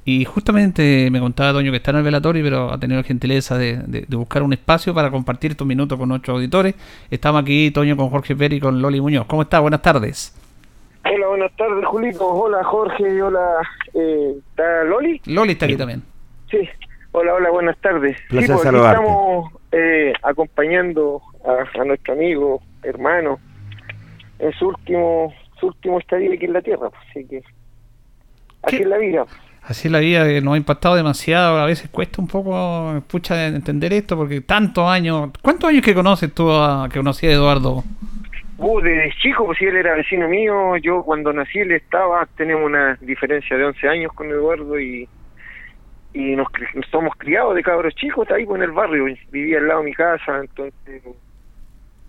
Y 0.08 0.24
justamente 0.24 1.08
me 1.10 1.18
contaba 1.18 1.52
Toño 1.52 1.72
que 1.72 1.78
está 1.78 1.90
en 1.90 1.96
el 1.98 2.02
velatorio, 2.04 2.42
pero 2.44 2.70
ha 2.72 2.78
tenido 2.78 3.00
la 3.00 3.06
gentileza 3.06 3.58
de, 3.58 3.78
de- 3.78 4.04
de 4.06 4.16
buscar 4.16 4.42
un 4.44 4.52
espacio 4.52 4.94
para 4.94 5.10
compartir 5.10 5.50
estos 5.50 5.66
minutos 5.66 5.98
con 5.98 6.08
nuestros 6.08 6.36
auditores. 6.36 6.76
Estamos 7.10 7.42
aquí, 7.42 7.72
Toño, 7.72 7.96
con 7.96 8.08
Jorge 8.10 8.36
Pérez 8.36 8.58
y 8.58 8.60
con 8.60 8.80
Loli 8.80 9.00
Muñoz. 9.00 9.26
¿Cómo 9.26 9.42
está? 9.42 9.58
Buenas 9.58 9.82
tardes. 9.82 10.32
Hola, 11.04 11.26
buenas 11.26 11.56
tardes, 11.56 11.84
Julito. 11.86 12.24
Hola, 12.26 12.62
Jorge. 12.62 13.20
Hola, 13.20 13.40
eh, 13.94 14.34
¿está 14.50 14.84
Loli? 14.84 15.20
Loli 15.26 15.52
está 15.52 15.64
aquí 15.66 15.76
también. 15.76 16.02
Sí. 16.52 16.58
Hola, 17.10 17.34
hola, 17.34 17.50
buenas 17.50 17.76
tardes. 17.78 18.16
Placer 18.28 18.46
sí, 18.46 18.52
pues, 18.52 18.66
aquí 18.66 18.76
saludarte. 18.76 19.02
estamos 19.02 19.52
eh, 19.72 20.12
acompañando 20.22 21.20
a, 21.44 21.80
a 21.80 21.84
nuestro 21.84 22.14
amigo, 22.14 22.62
hermano, 22.84 23.40
en 24.38 24.52
su 24.52 24.68
último, 24.68 25.34
su 25.58 25.66
último 25.66 25.98
estadio 25.98 26.32
aquí 26.32 26.44
en 26.44 26.52
la 26.52 26.62
Tierra. 26.62 26.90
pues, 26.90 27.02
Así 27.10 27.24
que, 27.26 27.42
así 28.62 28.76
es 28.76 28.86
la 28.86 28.98
vida. 28.98 29.26
Así 29.68 29.88
la 29.88 29.98
vida 29.98 30.24
que 30.26 30.40
nos 30.40 30.54
ha 30.54 30.56
impactado 30.56 30.94
demasiado. 30.94 31.58
A 31.58 31.66
veces 31.66 31.90
cuesta 31.90 32.22
un 32.22 32.28
poco, 32.28 33.02
pucha, 33.08 33.46
entender 33.48 33.92
esto, 33.92 34.16
porque 34.16 34.40
tantos 34.40 34.88
años. 34.88 35.30
¿Cuántos 35.42 35.68
años 35.70 35.82
que 35.84 35.92
conoces 35.94 36.32
tú, 36.32 36.50
a, 36.52 36.88
que 36.90 36.98
conocías 36.98 37.32
a 37.32 37.36
Eduardo? 37.36 37.82
Uh, 38.58 38.80
desde 38.80 39.12
chico, 39.20 39.44
pues 39.44 39.58
si 39.58 39.64
él 39.66 39.76
era 39.76 39.94
vecino 39.96 40.28
mío, 40.28 40.76
yo 40.76 41.02
cuando 41.02 41.32
nací 41.32 41.58
él 41.58 41.72
estaba, 41.72 42.26
tenemos 42.36 42.64
una 42.64 42.96
diferencia 43.00 43.56
de 43.56 43.64
11 43.64 43.88
años 43.88 44.12
con 44.12 44.28
Eduardo 44.30 44.78
y 44.80 45.08
y 46.14 46.34
nos 46.34 46.46
cri- 46.48 46.82
somos 46.90 47.14
criados 47.18 47.54
de 47.54 47.62
cabros 47.62 47.94
chicos, 47.94 48.22
está 48.22 48.36
ahí 48.36 48.46
pues, 48.46 48.56
en 48.56 48.62
el 48.62 48.70
barrio, 48.70 49.04
vivía 49.30 49.58
al 49.58 49.68
lado 49.68 49.80
de 49.80 49.86
mi 49.86 49.92
casa, 49.92 50.38
entonces 50.40 51.02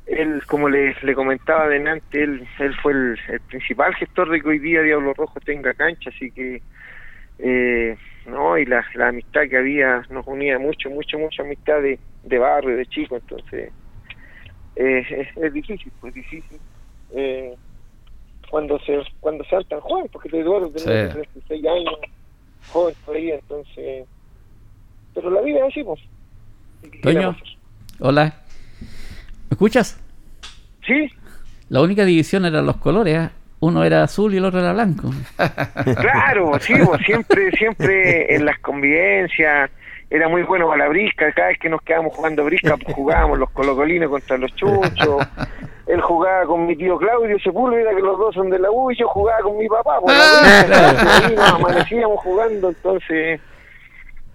él, 0.05 0.41
como 0.47 0.69
le, 0.69 0.95
le 1.01 1.13
comentaba 1.13 1.67
delante, 1.67 2.23
él, 2.23 2.47
él 2.59 2.75
fue 2.81 2.93
el 2.93 3.17
principal 3.49 3.93
gestor 3.95 4.29
de 4.29 4.39
que 4.39 4.47
hoy 4.47 4.59
día 4.59 4.81
Diablo 4.81 5.13
Rojo 5.13 5.41
tenga 5.43 5.73
cancha, 5.73 6.09
así 6.15 6.31
que 6.31 6.61
eh, 7.39 7.97
no 8.25 8.57
y 8.57 8.65
la, 8.65 8.85
la 8.95 9.09
amistad 9.09 9.41
que 9.49 9.57
había 9.57 10.03
nos 10.09 10.25
unía 10.27 10.59
mucho, 10.59 10.89
mucho, 10.89 11.17
mucha 11.17 11.43
amistad 11.43 11.81
de, 11.81 11.99
de 12.23 12.37
barrio, 12.37 12.75
de 12.75 12.85
chico, 12.87 13.15
entonces 13.15 13.71
eh, 14.75 15.05
es, 15.09 15.43
es 15.43 15.53
difícil, 15.53 15.91
pues 16.01 16.13
difícil. 16.13 16.59
Eh, 17.15 17.55
cuando 18.49 18.79
se 18.79 18.99
cuando 19.19 19.43
sean 19.45 19.63
tan 19.65 19.79
joven, 19.81 20.07
porque 20.11 20.29
Eduardo 20.29 20.69
tenía 20.69 21.07
Sí. 21.07 21.13
36 21.13 21.65
años, 21.65 21.93
joven 22.71 22.95
todavía, 23.05 23.35
entonces... 23.35 24.05
Pero 25.13 25.31
la 25.31 25.41
vida 25.41 25.59
es 25.59 25.63
así, 25.71 25.83
pues. 25.83 25.99
¿Qué 26.91 26.99
Toño, 26.99 27.35
hola. 27.99 28.41
¿Me 29.49 29.55
escuchas? 29.55 29.99
Sí, 30.85 31.09
La 31.69 31.81
única 31.81 32.05
división 32.05 32.45
eran 32.45 32.65
los 32.65 32.77
colores, 32.77 33.17
¿ah? 33.17 33.31
Uno 33.59 33.83
era 33.83 34.03
azul 34.03 34.33
y 34.33 34.37
el 34.37 34.45
otro 34.45 34.59
era 34.59 34.73
blanco. 34.73 35.09
claro, 35.99 36.51
sí, 36.59 36.73
siempre, 37.05 37.51
siempre 37.51 38.35
en 38.35 38.45
las 38.45 38.59
convivencias 38.59 39.71
era 40.09 40.29
muy 40.29 40.43
bueno 40.43 40.67
para 40.67 40.85
la 40.85 40.89
brisca, 40.89 41.31
cada 41.33 41.49
vez 41.49 41.59
que 41.59 41.69
nos 41.69 41.81
quedábamos 41.81 42.15
jugando 42.15 42.45
brisca, 42.45 42.77
pues 42.77 42.95
jugábamos 42.95 43.39
los 43.39 43.49
colocolinos 43.49 44.09
contra 44.09 44.37
los 44.37 44.55
chuchos, 44.55 45.27
él 45.87 46.01
jugaba 46.01 46.45
con 46.45 46.65
mi 46.65 46.75
tío 46.77 46.97
Claudio 46.97 47.37
Sepúlveda, 47.39 47.89
que 47.93 48.01
los 48.01 48.17
dos 48.17 48.33
son 48.35 48.49
de 48.49 48.59
la 48.59 48.71
U, 48.71 48.91
y 48.91 48.95
yo 48.95 49.07
jugaba 49.07 49.39
con 49.41 49.57
mi 49.57 49.67
papá. 49.67 49.99
Pues, 50.01 50.15
Ah. 50.17 50.65
la 50.69 51.31
y 51.31 51.35
nos 51.35 51.53
amanecíamos 51.53 52.19
jugando, 52.21 52.69
entonces, 52.69 53.41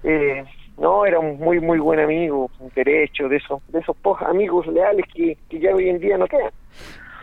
eh, 0.03 0.45
no, 0.79 1.07
era 1.07 1.18
un 1.18 1.39
muy, 1.39 1.61
muy 1.61 1.79
buen 1.79 2.01
amigo, 2.01 2.51
un 2.59 2.70
derecho, 2.75 3.29
de 3.29 3.37
esos, 3.37 3.62
de 3.68 3.79
esos 3.79 3.97
pocos 3.97 4.29
amigos 4.29 4.66
leales 4.66 5.07
que, 5.14 5.39
que 5.49 5.59
ya 5.59 5.75
hoy 5.75 5.89
en 5.89 6.01
día 6.01 6.18
no 6.18 6.27
quedan. 6.27 6.51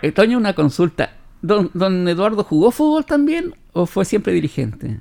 Eh, 0.01 0.11
Toño, 0.11 0.37
una 0.37 0.53
consulta. 0.55 1.11
¿Don, 1.41 1.69
¿Don 1.73 2.07
Eduardo 2.07 2.43
jugó 2.43 2.71
fútbol 2.71 3.05
también 3.05 3.53
o 3.73 3.85
fue 3.85 4.05
siempre 4.05 4.33
dirigente? 4.33 4.97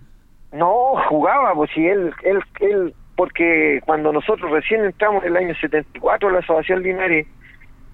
No, 0.53 0.95
jugaba, 1.09 1.55
pues 1.55 1.70
si 1.74 1.86
él, 1.86 2.12
él, 2.22 2.41
él, 2.61 2.95
porque 3.16 3.80
cuando 3.84 4.12
nosotros 4.12 4.51
recién 4.51 4.84
entramos 4.84 5.24
en 5.24 5.30
el 5.30 5.36
año 5.36 5.55
74 5.61 6.28
a 6.28 6.32
la 6.32 6.39
Asociación 6.39 6.82
Linares, 6.82 7.26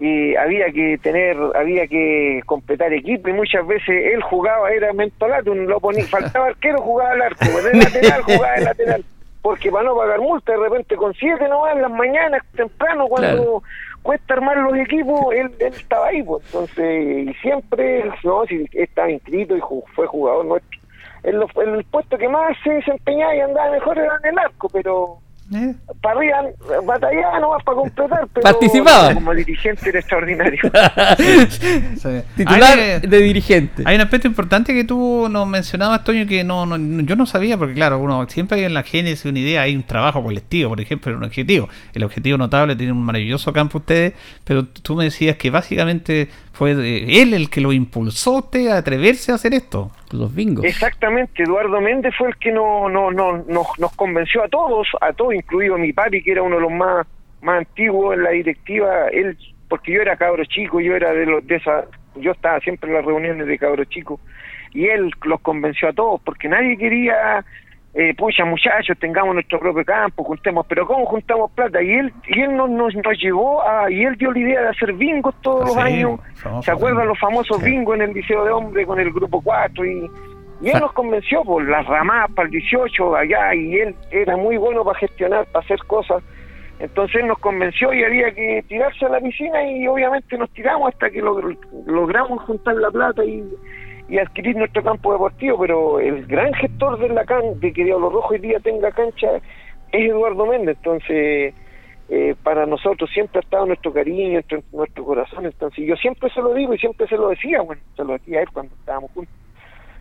y 0.01 0.35
había 0.35 0.71
que 0.73 0.99
tener, 0.99 1.37
había 1.55 1.87
que 1.87 2.43
completar 2.47 2.93
equipo 2.93 3.29
y 3.29 3.33
muchas 3.33 3.67
veces 3.67 4.13
él 4.13 4.23
jugaba, 4.23 4.71
era 4.71 4.93
mentolato, 4.93 5.55
lo 5.55 5.81
ponía, 5.81 6.05
faltaba 6.07 6.47
arquero, 6.47 6.81
jugaba 6.83 7.13
al 7.13 7.23
arco, 7.23 7.45
de 7.45 7.79
lateral, 7.79 8.23
jugaba 8.23 8.55
de 8.55 8.65
lateral, 8.65 9.05
porque 9.41 9.71
para 9.71 9.85
no 9.85 9.97
pagar 9.97 10.21
multa, 10.21 10.53
de 10.53 10.59
repente 10.59 10.97
con 10.97 11.15
siete 11.15 11.49
no 11.49 11.69
en 11.69 11.83
las 11.83 11.91
mañanas, 11.91 12.43
temprano, 12.57 13.07
cuando 13.07 13.37
Claro. 13.37 13.63
Cuesta 14.05 14.35
armar 14.35 14.59
los 14.59 14.77
equipos, 14.77 15.35
él, 15.35 15.51
él 15.59 15.75
estaba 15.75 16.09
ahí, 16.09 16.23
pues, 16.23 16.45
entonces, 16.47 17.29
y 17.29 17.35
siempre, 17.41 18.05
no, 18.23 18.45
si 18.45 18.69
estaba 18.73 19.11
inscrito 19.11 19.57
y 19.57 19.63
fue 19.97 20.07
jugador 20.07 20.45
nuestro. 20.45 20.81
En, 21.23 21.37
en 21.37 21.75
el 21.75 21.85
puesto 21.85 22.19
que 22.19 22.29
más 22.29 22.55
se 22.63 22.71
desempeñaba 22.71 23.35
y 23.35 23.41
andaba 23.41 23.73
mejor 23.73 23.99
era 23.99 24.19
en 24.23 24.29
el 24.29 24.39
arco, 24.39 24.69
pero 24.69 25.19
¿Eh? 25.53 25.75
para 26.01 26.19
arriba 26.19 26.37
batallaba 26.87 27.39
nomás 27.39 27.63
para 27.65 27.77
completar, 27.77 28.29
pero 28.33 28.43
Participaba. 28.45 29.13
como 29.15 29.35
dirigente 29.35 29.89
era 29.91 29.99
extraordinario. 30.01 30.59
Sí. 31.19 32.09
Titular 32.37 32.79
Hay, 32.79 33.01
de 33.01 33.19
dirigente. 33.21 33.83
hay 33.87 33.95
un 33.97 34.01
aspecto 34.01 34.27
importante 34.27 34.73
que 34.75 34.85
tú 34.85 35.29
nos 35.31 35.47
mencionabas, 35.47 36.03
Toño, 36.05 36.27
que 36.27 36.45
no, 36.45 36.67
no- 36.67 37.03
yo 37.03 37.17
no 37.17 37.27
sabía, 37.27 37.57
porque 37.59 37.75
claro, 37.75 37.99
uno 37.99 38.27
siempre 38.29 38.59
hay 38.59 38.65
en 38.65 38.75
la 38.75 38.83
génesis 38.83 39.25
una 39.27 39.39
idea, 39.39 39.63
hay 39.63 39.77
un 39.77 39.83
trabajo 39.83 40.23
colectivo, 40.23 40.71
por 40.71 40.81
ejemplo, 40.81 41.17
un 41.17 41.25
objetivo. 41.25 41.69
El 41.93 42.05
objetivo 42.05 42.39
notable 42.39 42.75
tiene 42.77 42.93
un 42.93 43.03
maravilloso 43.03 43.53
campo 43.53 43.79
ustedes, 43.79 44.15
pero 44.45 44.65
tú 44.67 44.97
me 44.97 45.05
decías 45.05 45.37
que 45.37 45.51
básicamente 45.51 46.29
fue 46.53 46.71
él 46.73 47.35
el 47.35 47.51
que 47.51 47.61
lo 47.61 47.73
impulsó 47.73 48.37
a 48.37 48.39
usted 48.41 48.69
a 48.69 48.79
atreverse 48.79 49.33
a 49.33 49.37
hacer 49.37 49.55
esto. 49.55 49.91
Los 50.15 50.35
bingos. 50.35 50.65
Exactamente, 50.65 51.43
Eduardo 51.43 51.81
Méndez 51.81 52.15
fue 52.17 52.29
el 52.29 52.37
que 52.37 52.53
no, 52.53 52.89
no, 52.89 53.11
no, 53.11 53.45
nos, 53.49 53.67
nos 53.79 53.97
convenció 53.97 54.45
a 54.45 54.49
todos, 54.49 54.87
a 55.01 55.13
todos, 55.13 55.35
incluido 55.35 55.77
mi 55.77 55.93
papi, 55.93 56.23
que 56.23 56.33
era 56.33 56.43
uno 56.43 56.57
de 56.57 56.63
los 56.63 56.73
más, 56.73 57.07
más 57.43 57.59
antiguos 57.59 58.15
en 58.15 58.23
la 58.23 58.31
directiva, 58.31 59.09
él, 59.09 59.37
porque 59.69 59.93
yo 59.93 60.03
era 60.03 60.17
cabro 60.17 60.45
chico, 60.45 60.81
yo 60.81 60.95
era 60.95 61.13
de 61.13 61.27
los 61.27 61.47
de 61.47 61.57
esa, 61.57 61.87
yo 62.17 62.33
estaba 62.33 62.61
siempre 62.61 62.89
en 62.89 62.97
las 62.97 63.05
reuniones 63.05 63.47
de 63.47 63.59
cabro 63.59 63.85
chico, 63.85 64.21
y 64.73 64.87
él 64.87 65.11
los 65.25 65.41
convenció 65.41 65.89
a 65.89 65.93
todos, 65.93 66.21
porque 66.25 66.49
nadie 66.49 66.77
quería, 66.77 67.45
eh, 67.95 68.13
pucha 68.17 68.45
muchachos, 68.45 68.99
tengamos 68.99 69.35
nuestro 69.35 69.59
propio 69.61 69.85
campo, 69.85 70.25
juntemos, 70.25 70.67
pero 70.69 70.87
¿cómo 70.87 71.07
juntamos 71.07 71.51
plata? 71.53 71.81
Y 71.83 71.93
él, 71.93 72.13
y 72.27 72.41
él 72.41 72.57
nos, 72.57 72.69
nos, 72.71 72.95
nos 72.97 73.19
llevó 73.23 73.63
a, 73.63 73.91
y 73.91 74.03
él 74.05 74.17
dio 74.17 74.33
la 74.33 74.39
idea 74.41 74.63
de 74.63 74.69
hacer 74.69 74.93
bingos 74.95 75.35
todos 75.43 75.67
los 75.69 75.77
años, 75.77 76.19
¿se 76.63 76.71
acuerdan 76.73 77.03
bingo. 77.03 77.11
los 77.11 77.21
famosos 77.21 77.59
Sí. 77.59 77.71
bingos 77.71 77.95
en 77.97 78.03
el 78.03 78.13
Liceo 78.13 78.45
de 78.45 78.51
Hombre 78.51 78.85
con 78.87 78.99
el 79.01 79.11
Grupo 79.13 79.41
4 79.43 79.85
y... 79.87 80.11
Y 80.63 80.71
él 80.71 80.81
nos 80.81 80.93
convenció 80.93 81.43
por 81.45 81.63
las 81.69 81.85
ramas 81.87 82.31
para 82.33 82.47
el 82.47 82.53
18 82.53 83.17
allá 83.17 83.55
y 83.55 83.75
él 83.75 83.95
era 84.11 84.35
muy 84.37 84.57
bueno 84.57 84.83
para 84.83 84.99
gestionar, 84.99 85.45
para 85.47 85.63
hacer 85.65 85.79
cosas. 85.87 86.23
Entonces 86.79 87.17
él 87.21 87.27
nos 87.27 87.39
convenció 87.39 87.93
y 87.93 88.03
había 88.03 88.33
que 88.33 88.65
tirarse 88.67 89.05
a 89.05 89.11
la 89.11 89.21
piscina 89.21 89.63
y 89.69 89.87
obviamente 89.87 90.39
nos 90.39 90.49
tiramos 90.51 90.89
hasta 90.95 91.11
que 91.11 91.23
log- 91.23 91.59
logramos 91.87 92.41
juntar 92.45 92.77
la 92.77 92.91
plata 92.91 93.23
y, 93.25 93.45
y 94.09 94.19
adquirir 94.19 94.57
nuestro 94.57 94.83
campo 94.83 95.13
deportivo. 95.13 95.59
Pero 95.61 96.01
el 96.01 96.27
gran 96.27 96.53
gestor 96.55 96.99
de 96.99 97.09
la 97.09 97.25
can 97.25 97.61
de 97.61 97.73
que 97.73 97.85
Diablo 97.85 98.11
Rojo 98.11 98.35
hoy 98.35 98.39
día 98.39 98.61
tenga 98.61 98.93
cancha 98.93 99.37
es 99.37 99.43
Eduardo 99.93 100.47
Méndez. 100.47 100.77
Entonces 100.79 101.55
eh, 102.09 102.35
para 102.43 102.67
nosotros 102.67 103.09
siempre 103.11 103.39
ha 103.39 103.41
estado 103.41 103.65
nuestro 103.67 103.93
cariño, 103.93 104.35
nuestro, 104.35 104.63
nuestro 104.73 105.05
corazón. 105.05 105.47
Entonces 105.47 105.87
yo 105.87 105.97
siempre 105.97 106.31
se 106.31 106.41
lo 106.41 106.53
digo 106.55 106.75
y 106.75 106.79
siempre 106.79 107.07
se 107.09 107.17
lo 107.17 107.29
decía, 107.29 107.63
bueno, 107.63 107.83
se 107.97 108.05
lo 108.05 108.13
decía 108.15 108.43
él 108.43 108.49
cuando 108.53 108.75
estábamos 108.75 109.11
juntos. 109.13 109.35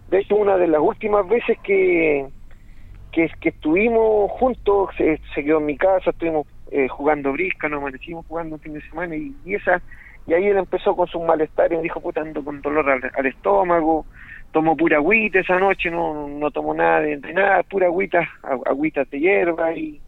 De 0.09 0.19
hecho, 0.19 0.35
una 0.35 0.57
de 0.57 0.67
las 0.67 0.81
últimas 0.81 1.27
veces 1.27 1.57
que, 1.63 2.27
que, 3.11 3.31
estuvimos 3.41 4.29
juntos, 4.31 4.89
se, 4.97 5.19
se 5.33 5.43
quedó 5.43 5.59
en 5.59 5.65
mi 5.65 5.77
casa, 5.77 6.11
estuvimos 6.11 6.45
eh, 6.71 6.87
jugando 6.87 7.31
brisca, 7.31 7.69
nos 7.69 7.79
amanecimos 7.79 8.25
jugando 8.27 8.55
un 8.55 8.61
fin 8.61 8.73
de 8.73 8.81
semana 8.81 9.15
y 9.15 9.33
esa 9.45 9.81
y 10.27 10.33
ahí 10.33 10.45
él 10.47 10.57
empezó 10.57 10.95
con 10.95 11.07
sus 11.07 11.21
malestares, 11.21 11.81
dijo, 11.81 11.99
puta, 11.99 12.21
ando 12.21 12.43
con 12.43 12.61
dolor 12.61 12.89
al, 12.89 13.11
al 13.13 13.25
estómago, 13.25 14.05
tomó 14.51 14.77
pura 14.77 14.97
agüita 14.97 15.39
esa 15.39 15.59
noche, 15.59 15.89
no, 15.89 16.27
no 16.27 16.51
tomó 16.51 16.73
nada 16.73 17.01
de, 17.01 17.17
de 17.17 17.33
nada, 17.33 17.63
pura 17.63 17.87
agüita, 17.87 18.29
agüitas 18.65 19.09
de 19.09 19.19
hierba 19.19 19.73
y, 19.73 19.99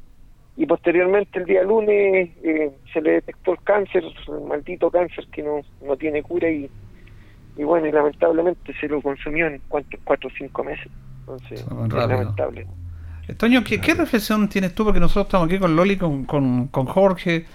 y 0.56 0.66
posteriormente 0.66 1.40
el 1.40 1.46
día 1.46 1.64
lunes 1.64 2.30
eh, 2.44 2.72
se 2.94 3.02
le 3.02 3.12
detectó 3.14 3.54
el 3.54 3.62
cáncer, 3.64 4.04
el 4.04 4.48
maldito 4.48 4.90
cáncer 4.90 5.26
que 5.32 5.44
no, 5.44 5.62
no 5.86 5.98
tiene 5.98 6.24
cura 6.24 6.50
y, 6.50 6.70
y 7.58 7.64
bueno, 7.64 7.88
y 7.88 7.92
lamentablemente 7.92 8.74
se 8.80 8.88
lo 8.88 9.02
consumió 9.02 9.48
en 9.48 9.62
cuanto, 9.68 9.98
cuatro 10.04 10.30
o 10.30 10.34
cinco 10.38 10.64
meses. 10.64 10.88
Entonces, 11.22 11.62
es 11.62 11.94
lamentable. 11.94 12.68
Eh, 13.28 13.34
Toño, 13.34 13.64
¿qué, 13.64 13.82
qué 13.82 13.96
reflexión 13.96 14.48
tienes 14.48 14.76
tú? 14.76 14.84
Porque 14.84 15.00
nosotros 15.00 15.26
estamos 15.26 15.48
aquí 15.48 15.58
con 15.58 15.76
Loli, 15.76 15.98
con, 15.98 16.26
con, 16.26 16.68
con 16.68 16.86
Jorge. 16.86 17.46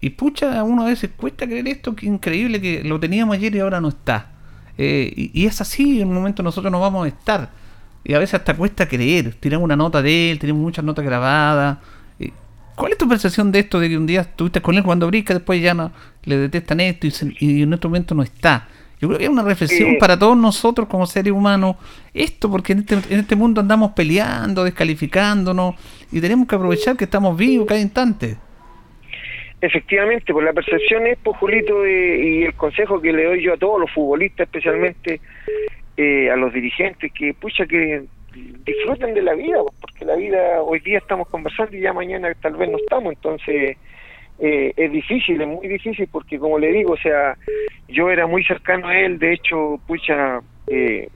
Y 0.00 0.10
pucha, 0.10 0.58
a 0.58 0.62
uno 0.64 0.82
a 0.82 0.86
veces 0.86 1.10
cuesta 1.16 1.46
creer 1.46 1.66
esto, 1.68 1.94
que 1.96 2.06
increíble 2.06 2.60
que 2.60 2.84
lo 2.84 3.00
teníamos 3.00 3.36
ayer 3.36 3.54
y 3.56 3.58
ahora 3.60 3.80
no 3.80 3.88
está. 3.88 4.30
Eh, 4.76 5.12
y, 5.16 5.42
y 5.42 5.46
es 5.46 5.60
así, 5.60 6.00
en 6.00 6.08
un 6.08 6.14
momento 6.14 6.42
nosotros 6.42 6.70
no 6.70 6.78
vamos 6.80 7.04
a 7.04 7.08
estar. 7.08 7.50
Y 8.04 8.14
a 8.14 8.18
veces 8.18 8.34
hasta 8.34 8.54
cuesta 8.56 8.86
creer. 8.88 9.34
Tenemos 9.40 9.64
una 9.64 9.74
nota 9.76 10.00
de 10.00 10.30
él, 10.30 10.38
tenemos 10.38 10.62
muchas 10.62 10.84
notas 10.84 11.04
grabadas. 11.04 11.78
Eh, 12.20 12.30
¿Cuál 12.76 12.92
es 12.92 12.98
tu 12.98 13.08
percepción 13.08 13.50
de 13.50 13.58
esto? 13.58 13.80
De 13.80 13.88
que 13.88 13.98
un 13.98 14.06
día 14.06 14.20
estuviste 14.20 14.62
con 14.62 14.76
él 14.76 14.82
jugando 14.82 15.08
brisca, 15.08 15.34
después 15.34 15.60
ya 15.60 15.74
no 15.74 15.90
le 16.24 16.38
detestan 16.38 16.78
esto 16.80 17.06
y, 17.08 17.10
se- 17.10 17.34
y 17.40 17.62
en 17.62 17.72
este 17.72 17.88
momento 17.88 18.14
no 18.14 18.22
está. 18.22 18.68
Yo 19.00 19.08
creo 19.08 19.18
que 19.18 19.24
es 19.24 19.30
una 19.30 19.42
reflexión 19.42 19.90
Eh. 19.90 19.96
para 19.98 20.16
todos 20.18 20.36
nosotros 20.36 20.88
como 20.88 21.06
seres 21.06 21.32
humanos. 21.32 21.74
Esto, 22.14 22.48
porque 22.50 22.72
en 22.72 22.78
este, 22.80 22.94
en 23.10 23.20
este 23.20 23.34
mundo 23.36 23.60
andamos 23.60 23.92
peleando, 23.92 24.62
descalificándonos 24.64 25.74
y 26.12 26.20
tenemos 26.20 26.46
que 26.46 26.54
aprovechar 26.54 26.96
que 26.96 27.04
estamos 27.04 27.36
vivos 27.36 27.66
cada 27.66 27.80
instante. 27.80 28.38
Efectivamente, 29.60 30.32
pues 30.32 30.44
la 30.44 30.52
percepción 30.52 31.06
es, 31.06 31.18
pues 31.22 31.36
Julito, 31.38 31.84
eh, 31.84 32.18
y 32.18 32.42
el 32.44 32.54
consejo 32.54 33.00
que 33.00 33.12
le 33.12 33.24
doy 33.24 33.42
yo 33.42 33.54
a 33.54 33.56
todos 33.56 33.80
los 33.80 33.90
futbolistas, 33.90 34.46
especialmente 34.46 35.20
eh, 35.96 36.30
a 36.30 36.36
los 36.36 36.52
dirigentes, 36.52 37.12
que 37.12 37.34
pucha, 37.34 37.66
que 37.66 38.04
disfruten 38.64 39.14
de 39.14 39.22
la 39.22 39.34
vida, 39.34 39.58
pues, 39.62 39.74
porque 39.80 40.04
la 40.04 40.14
vida 40.14 40.62
hoy 40.62 40.78
día 40.80 40.98
estamos 40.98 41.28
conversando 41.28 41.76
y 41.76 41.80
ya 41.80 41.92
mañana 41.92 42.32
tal 42.40 42.56
vez 42.56 42.70
no 42.70 42.78
estamos, 42.78 43.14
entonces 43.14 43.76
eh, 44.38 44.72
es 44.76 44.92
difícil, 44.92 45.40
es 45.40 45.48
muy 45.48 45.66
difícil, 45.66 46.08
porque 46.10 46.38
como 46.38 46.58
le 46.58 46.72
digo, 46.72 46.92
o 46.92 46.96
sea, 46.96 47.36
yo 47.88 48.10
era 48.10 48.26
muy 48.26 48.44
cercano 48.44 48.88
a 48.88 48.98
él, 48.98 49.18
de 49.18 49.32
hecho, 49.32 49.80
pucha, 49.86 50.40
eh, 50.68 51.08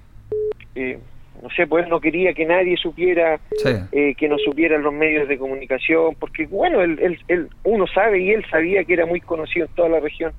eh, 0.75 0.99
no 1.43 1.51
sé, 1.51 1.67
pues 1.67 1.85
él 1.85 1.91
no 1.91 2.01
quería 2.01 2.33
que 2.33 2.47
nadie 2.47 2.77
supiera 2.77 3.39
Sí. 3.57 3.71
eh, 3.91 4.15
que 4.17 4.29
no 4.29 4.39
supieran 4.39 4.83
los 4.83 4.95
medios 4.95 5.29
de 5.29 5.37
comunicación, 5.39 6.15
porque 6.19 6.47
bueno, 6.47 6.81
él, 6.81 6.99
él, 7.03 7.19
él- 7.29 7.49
uno 7.65 7.87
sabe 7.89 8.21
y 8.21 8.31
él 8.31 8.45
sabía 8.51 8.85
que 8.85 8.93
era 8.95 9.07
muy 9.07 9.21
conocido 9.21 9.67
en 9.67 9.73
toda 9.75 9.89
la 9.89 10.01
región, 10.01 10.33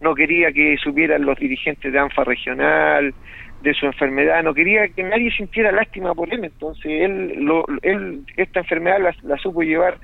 no 0.00 0.14
quería 0.14 0.52
que 0.52 0.76
supieran 0.82 1.24
los 1.24 1.38
dirigentes 1.38 1.92
de 1.92 1.98
ANFA 1.98 2.24
regional, 2.24 3.14
de 3.60 3.74
su 3.74 3.86
enfermedad, 3.86 4.42
no 4.42 4.52
quería 4.54 4.88
que 4.88 5.02
nadie 5.02 5.30
sintiera 5.32 5.72
lástima 5.72 6.14
por 6.14 6.32
él, 6.32 6.44
entonces 6.44 6.86
él, 6.86 7.34
lo, 7.38 7.64
él 7.82 8.20
esta 8.36 8.60
enfermedad 8.60 9.00
la, 9.00 9.14
la 9.22 9.36
supo 9.38 9.62
llevar 9.62 9.98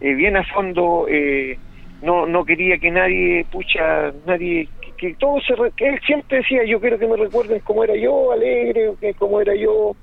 eh, 0.00 0.14
bien 0.14 0.36
a 0.36 0.44
fondo, 0.44 1.06
eh, 1.08 1.56
no, 2.02 2.26
no 2.26 2.44
quería 2.44 2.78
que 2.78 2.90
nadie, 2.90 3.46
pucha, 3.50 4.12
nadie, 4.26 4.68
que, 4.96 5.14
todo 5.14 5.40
se, 5.40 5.54
re- 5.54 5.72
que 5.76 5.88
él 5.88 6.00
siempre 6.06 6.38
decía, 6.38 6.64
yo 6.64 6.80
quiero 6.80 6.98
que 6.98 7.06
me 7.06 7.16
recuerden 7.16 7.60
cómo 7.60 7.84
era 7.84 7.94
yo, 7.96 8.32
alegre, 8.32 8.92
que 9.00 9.14
cómo 9.14 9.40
era 9.40 9.54
yo, 9.54 9.96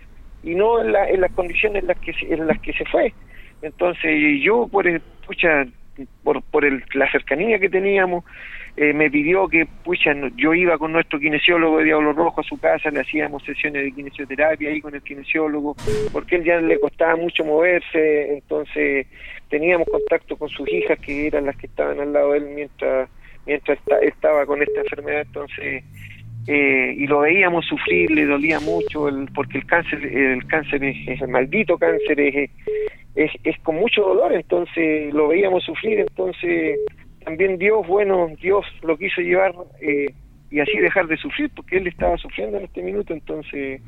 y 0.43 0.55
no 0.55 0.81
en, 0.81 0.91
la- 0.91 1.09
en 1.09 1.21
las 1.21 1.31
condiciones 1.33 1.81
en 1.83 1.87
las 1.87 1.97
que 1.99 2.13
en 2.21 2.47
las 2.47 2.59
que 2.61 2.73
se 2.73 2.85
fue. 2.85 3.13
Entonces 3.61 4.41
yo 4.41 4.67
por 4.67 4.87
el, 4.87 5.01
pucha, 5.25 5.65
por, 6.23 6.41
por 6.43 6.65
el, 6.65 6.83
la 6.93 7.09
cercanía 7.11 7.59
que 7.59 7.69
teníamos, 7.69 8.25
eh, 8.75 8.91
me 8.91 9.09
pidió 9.09 9.47
que 9.47 9.67
pucha, 9.83 10.13
yo 10.35 10.53
iba 10.53 10.77
con 10.77 10.91
nuestro 10.91 11.19
kinesiólogo 11.19 11.77
de 11.77 11.85
Diablo 11.85 12.11
Rojo 12.13 12.41
a 12.41 12.43
su 12.43 12.57
casa, 12.59 12.89
le 12.89 13.01
hacíamos 13.01 13.43
sesiones 13.43 13.83
de 13.83 13.91
kinesioterapia 13.93 14.69
ahí 14.69 14.81
con 14.81 14.95
el 14.95 15.01
kinesiólogo, 15.03 15.75
porque 16.11 16.37
él 16.37 16.43
ya 16.43 16.59
le 16.59 16.79
costaba 16.79 17.15
mucho 17.15 17.45
moverse, 17.45 18.33
entonces 18.33 19.07
teníamos 19.49 19.87
contacto 19.87 20.35
con 20.35 20.49
sus 20.49 20.67
hijas 20.73 20.97
que 20.99 21.27
eran 21.27 21.45
las 21.45 21.55
que 21.55 21.67
estaban 21.67 21.99
al 21.99 22.11
lado 22.11 22.31
de 22.31 22.39
él 22.39 22.45
mientras 22.55 23.09
mientras 23.45 23.77
esta- 23.77 23.99
estaba 23.99 24.45
con 24.45 24.61
esta 24.61 24.81
enfermedad, 24.81 25.21
entonces 25.21 25.83
eh, 26.47 26.93
y 26.97 27.07
lo 27.07 27.21
veíamos 27.21 27.65
sufrir, 27.65 28.11
le 28.11 28.25
dolía 28.25 28.59
mucho, 28.59 29.07
el, 29.07 29.29
porque 29.33 29.59
el 29.59 29.65
cáncer, 29.65 30.05
el 30.05 30.45
cáncer 30.47 30.83
es, 30.83 31.21
el 31.21 31.29
maldito 31.29 31.77
cáncer, 31.77 32.19
es, 32.19 32.49
es, 33.15 33.31
es 33.45 33.57
con 33.59 33.75
mucho 33.75 34.01
dolor, 34.01 34.33
entonces 34.33 35.13
lo 35.13 35.29
veíamos 35.29 35.63
sufrir, 35.63 36.01
entonces 36.01 36.79
también 37.23 37.57
Dios, 37.57 37.87
bueno, 37.87 38.29
Dios 38.41 38.65
lo 38.81 38.97
quiso 38.97 39.21
llevar 39.21 39.53
eh, 39.79 40.07
y 40.51 40.59
así 40.59 40.77
dejar 40.79 41.07
de 41.07 41.15
sufrir, 41.15 41.49
porque 41.55 41.77
él 41.77 41.87
estaba 41.87 42.17
sufriendo 42.17 42.57
en 42.57 42.65
este 42.65 42.83
minuto, 42.83 43.13
entonces 43.13 43.81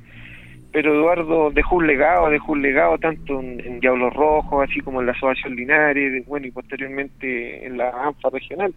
pero 0.71 0.93
Eduardo 0.93 1.51
dejó 1.51 1.77
un 1.77 1.87
legado, 1.87 2.29
dejó 2.29 2.51
un 2.51 2.61
legado 2.61 2.97
tanto 2.97 3.39
en, 3.39 3.61
en 3.61 3.79
Diablos 3.79 4.13
Rojos, 4.13 4.67
así 4.69 4.81
como 4.81 4.99
en 4.99 5.05
la 5.07 5.13
Asociación 5.13 5.55
Linares, 5.55 6.25
bueno, 6.25 6.47
y 6.47 6.51
posteriormente 6.51 7.65
en 7.65 7.77
la 7.77 7.91
ANFA 7.91 8.29
regional. 8.29 8.73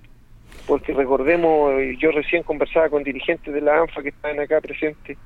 Porque 0.69 0.93
recordemos, 0.93 1.73
eh, 1.81 1.97
yo 1.99 2.13
recién 2.13 2.43
conversaba 2.43 2.91
con 2.91 3.03
dirigentes 3.03 3.53
de 3.53 3.61
la 3.63 3.81
ANFA 3.81 4.03
que 4.03 4.11
estaban 4.11 4.39
acá 4.39 4.61
presentes, 4.61 5.17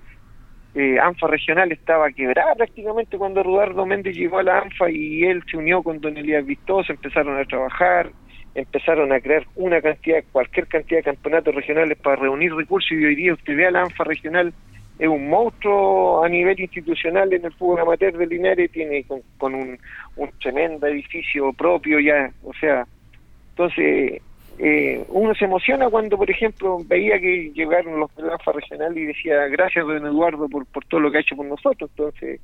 eh, 0.75 0.99
ANFA 1.01 1.27
regional 1.27 1.71
estaba 1.73 2.11
quebrada 2.13 2.55
prácticamente 2.55 3.19
cuando 3.19 3.41
Eduardo 3.41 3.85
Méndez 3.85 4.17
llegó 4.17 4.39
a 4.39 4.45
la 4.45 4.61
ANFA 4.61 4.89
y 4.91 5.25
él 5.25 5.43
se 5.51 5.57
unió 5.57 5.83
con 5.83 6.01
Don 6.01 6.17
Elías 6.17 6.47
Vistoso, 6.47 6.93
empezaron 6.93 7.39
a 7.39 7.45
trabajar, 7.45 8.11
empezaron 8.55 9.13
a 9.13 9.21
crear 9.21 9.45
una 9.57 9.83
cantidad, 9.83 10.23
cualquier 10.31 10.69
cantidad 10.69 11.01
de 11.01 11.05
campeonatos 11.05 11.55
regionales 11.55 11.99
para 11.99 12.17
reunir 12.17 12.55
recursos 12.55 12.93
y 12.93 13.05
hoy 13.05 13.17
día 13.17 13.35
usted 13.35 13.57
ve 13.57 13.67
a 13.67 13.73
la 13.73 13.83
ANFA 13.83 14.05
regional 14.05 14.55
es 14.99 15.09
un 15.09 15.29
monstruo 15.29 16.23
a 16.23 16.29
nivel 16.29 16.61
institucional 16.61 17.33
en 17.33 17.45
el 17.45 17.53
fútbol 17.55 17.81
amateur 17.81 18.17
de 18.17 18.27
Linares, 18.27 18.71
tiene 18.71 19.05
con, 19.39 19.55
un, 19.55 19.79
tremendo 20.41 20.87
edificio 20.87 21.53
propio 21.53 21.99
ya, 21.99 22.31
o 22.45 22.53
sea, 22.55 22.87
entonces 23.51 24.23
eh, 24.59 25.05
uno 25.09 25.35
se 25.35 25.47
emociona 25.47 25.89
cuando, 25.89 26.17
por 26.17 26.31
ejemplo, 26.31 26.79
veía 26.87 27.19
que 27.19 27.51
llegaron 27.55 27.99
los 27.99 28.15
de 28.15 28.23
la 28.23 28.35
ANFA 28.35 28.53
regional 28.53 28.97
y 28.97 29.07
decía 29.07 29.47
gracias 29.49 29.87
don 29.87 30.07
Eduardo 30.07 30.49
por, 30.49 30.67
por 30.67 30.85
todo 30.85 31.01
lo 31.01 31.11
que 31.11 31.19
ha 31.19 31.21
hecho 31.23 31.37
por 31.37 31.47
nosotros, 31.47 31.91
entonces 31.91 32.41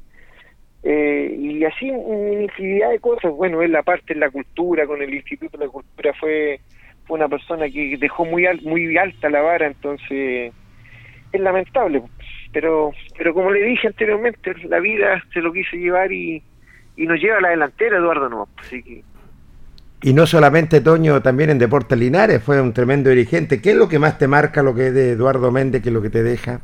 eh, 0.82 1.34
y 1.36 1.64
así 1.64 1.90
una 1.90 2.42
infinidad 2.42 2.90
de 2.90 3.00
cosas, 3.00 3.32
bueno, 3.32 3.62
él 3.62 3.72
la 3.72 3.82
parte 3.82 4.12
en 4.12 4.20
la 4.20 4.30
cultura, 4.30 4.86
con 4.86 5.02
el 5.02 5.12
Instituto 5.12 5.58
de 5.58 5.66
la 5.66 5.70
Cultura 5.70 6.12
fue, 6.14 6.60
fue 7.06 7.18
una 7.18 7.28
persona 7.28 7.68
que 7.68 7.96
dejó 7.98 8.24
muy, 8.24 8.46
muy 8.62 8.96
alta 8.96 9.28
la 9.28 9.40
vara, 9.40 9.66
entonces 9.66 10.52
es 11.32 11.40
lamentable, 11.40 12.02
pero 12.52 12.92
pero 13.16 13.34
como 13.34 13.50
le 13.50 13.62
dije 13.62 13.88
anteriormente, 13.88 14.54
la 14.68 14.78
vida 14.78 15.22
se 15.32 15.40
lo 15.40 15.52
quiso 15.52 15.76
llevar 15.76 16.12
y, 16.12 16.42
y 16.96 17.06
nos 17.06 17.20
lleva 17.20 17.38
a 17.38 17.42
la 17.42 17.50
delantera 17.50 17.98
Eduardo 17.98 18.28
no, 18.28 18.48
así 18.56 18.82
que 18.82 19.02
y 20.00 20.12
no 20.12 20.26
solamente 20.26 20.80
Toño, 20.80 21.20
también 21.22 21.50
en 21.50 21.58
Deportes 21.58 21.98
Linares 21.98 22.42
fue 22.42 22.60
un 22.60 22.72
tremendo 22.72 23.10
dirigente. 23.10 23.60
¿Qué 23.60 23.70
es 23.70 23.76
lo 23.76 23.88
que 23.88 23.98
más 23.98 24.16
te 24.16 24.28
marca 24.28 24.62
lo 24.62 24.74
que 24.74 24.88
es 24.88 24.94
de 24.94 25.12
Eduardo 25.12 25.50
Méndez, 25.50 25.82
que 25.82 25.88
es 25.88 25.94
lo 25.94 26.02
que 26.02 26.10
te 26.10 26.22
deja? 26.22 26.60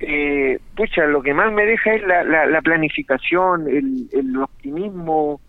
Eh, 0.00 0.58
pucha, 0.74 1.06
lo 1.06 1.22
que 1.22 1.34
más 1.34 1.52
me 1.52 1.64
deja 1.64 1.94
es 1.94 2.02
la, 2.02 2.24
la, 2.24 2.62
planificación, 2.62 3.68
el, 3.68 4.08
el 4.12 4.36
optimismo, 4.38 5.40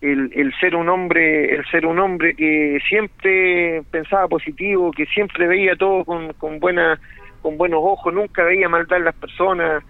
el, 0.00 0.30
el, 0.34 0.52
ser 0.60 0.74
un 0.74 0.88
hombre, 0.88 1.54
el 1.54 1.64
ser 1.66 1.86
un 1.86 1.98
hombre 1.98 2.34
que 2.34 2.78
siempre 2.86 3.82
pensaba 3.90 4.28
positivo, 4.28 4.90
que 4.90 5.06
siempre 5.06 5.46
veía 5.46 5.76
todo 5.76 6.04
con, 6.04 6.32
con 6.34 6.58
buena 6.58 7.00
con 7.40 7.56
buenos 7.56 7.80
ojos, 7.82 8.12
nunca 8.12 8.44
veía 8.44 8.68
maldad 8.68 8.98
en 8.98 9.04
las 9.04 9.14
personas. 9.14 9.82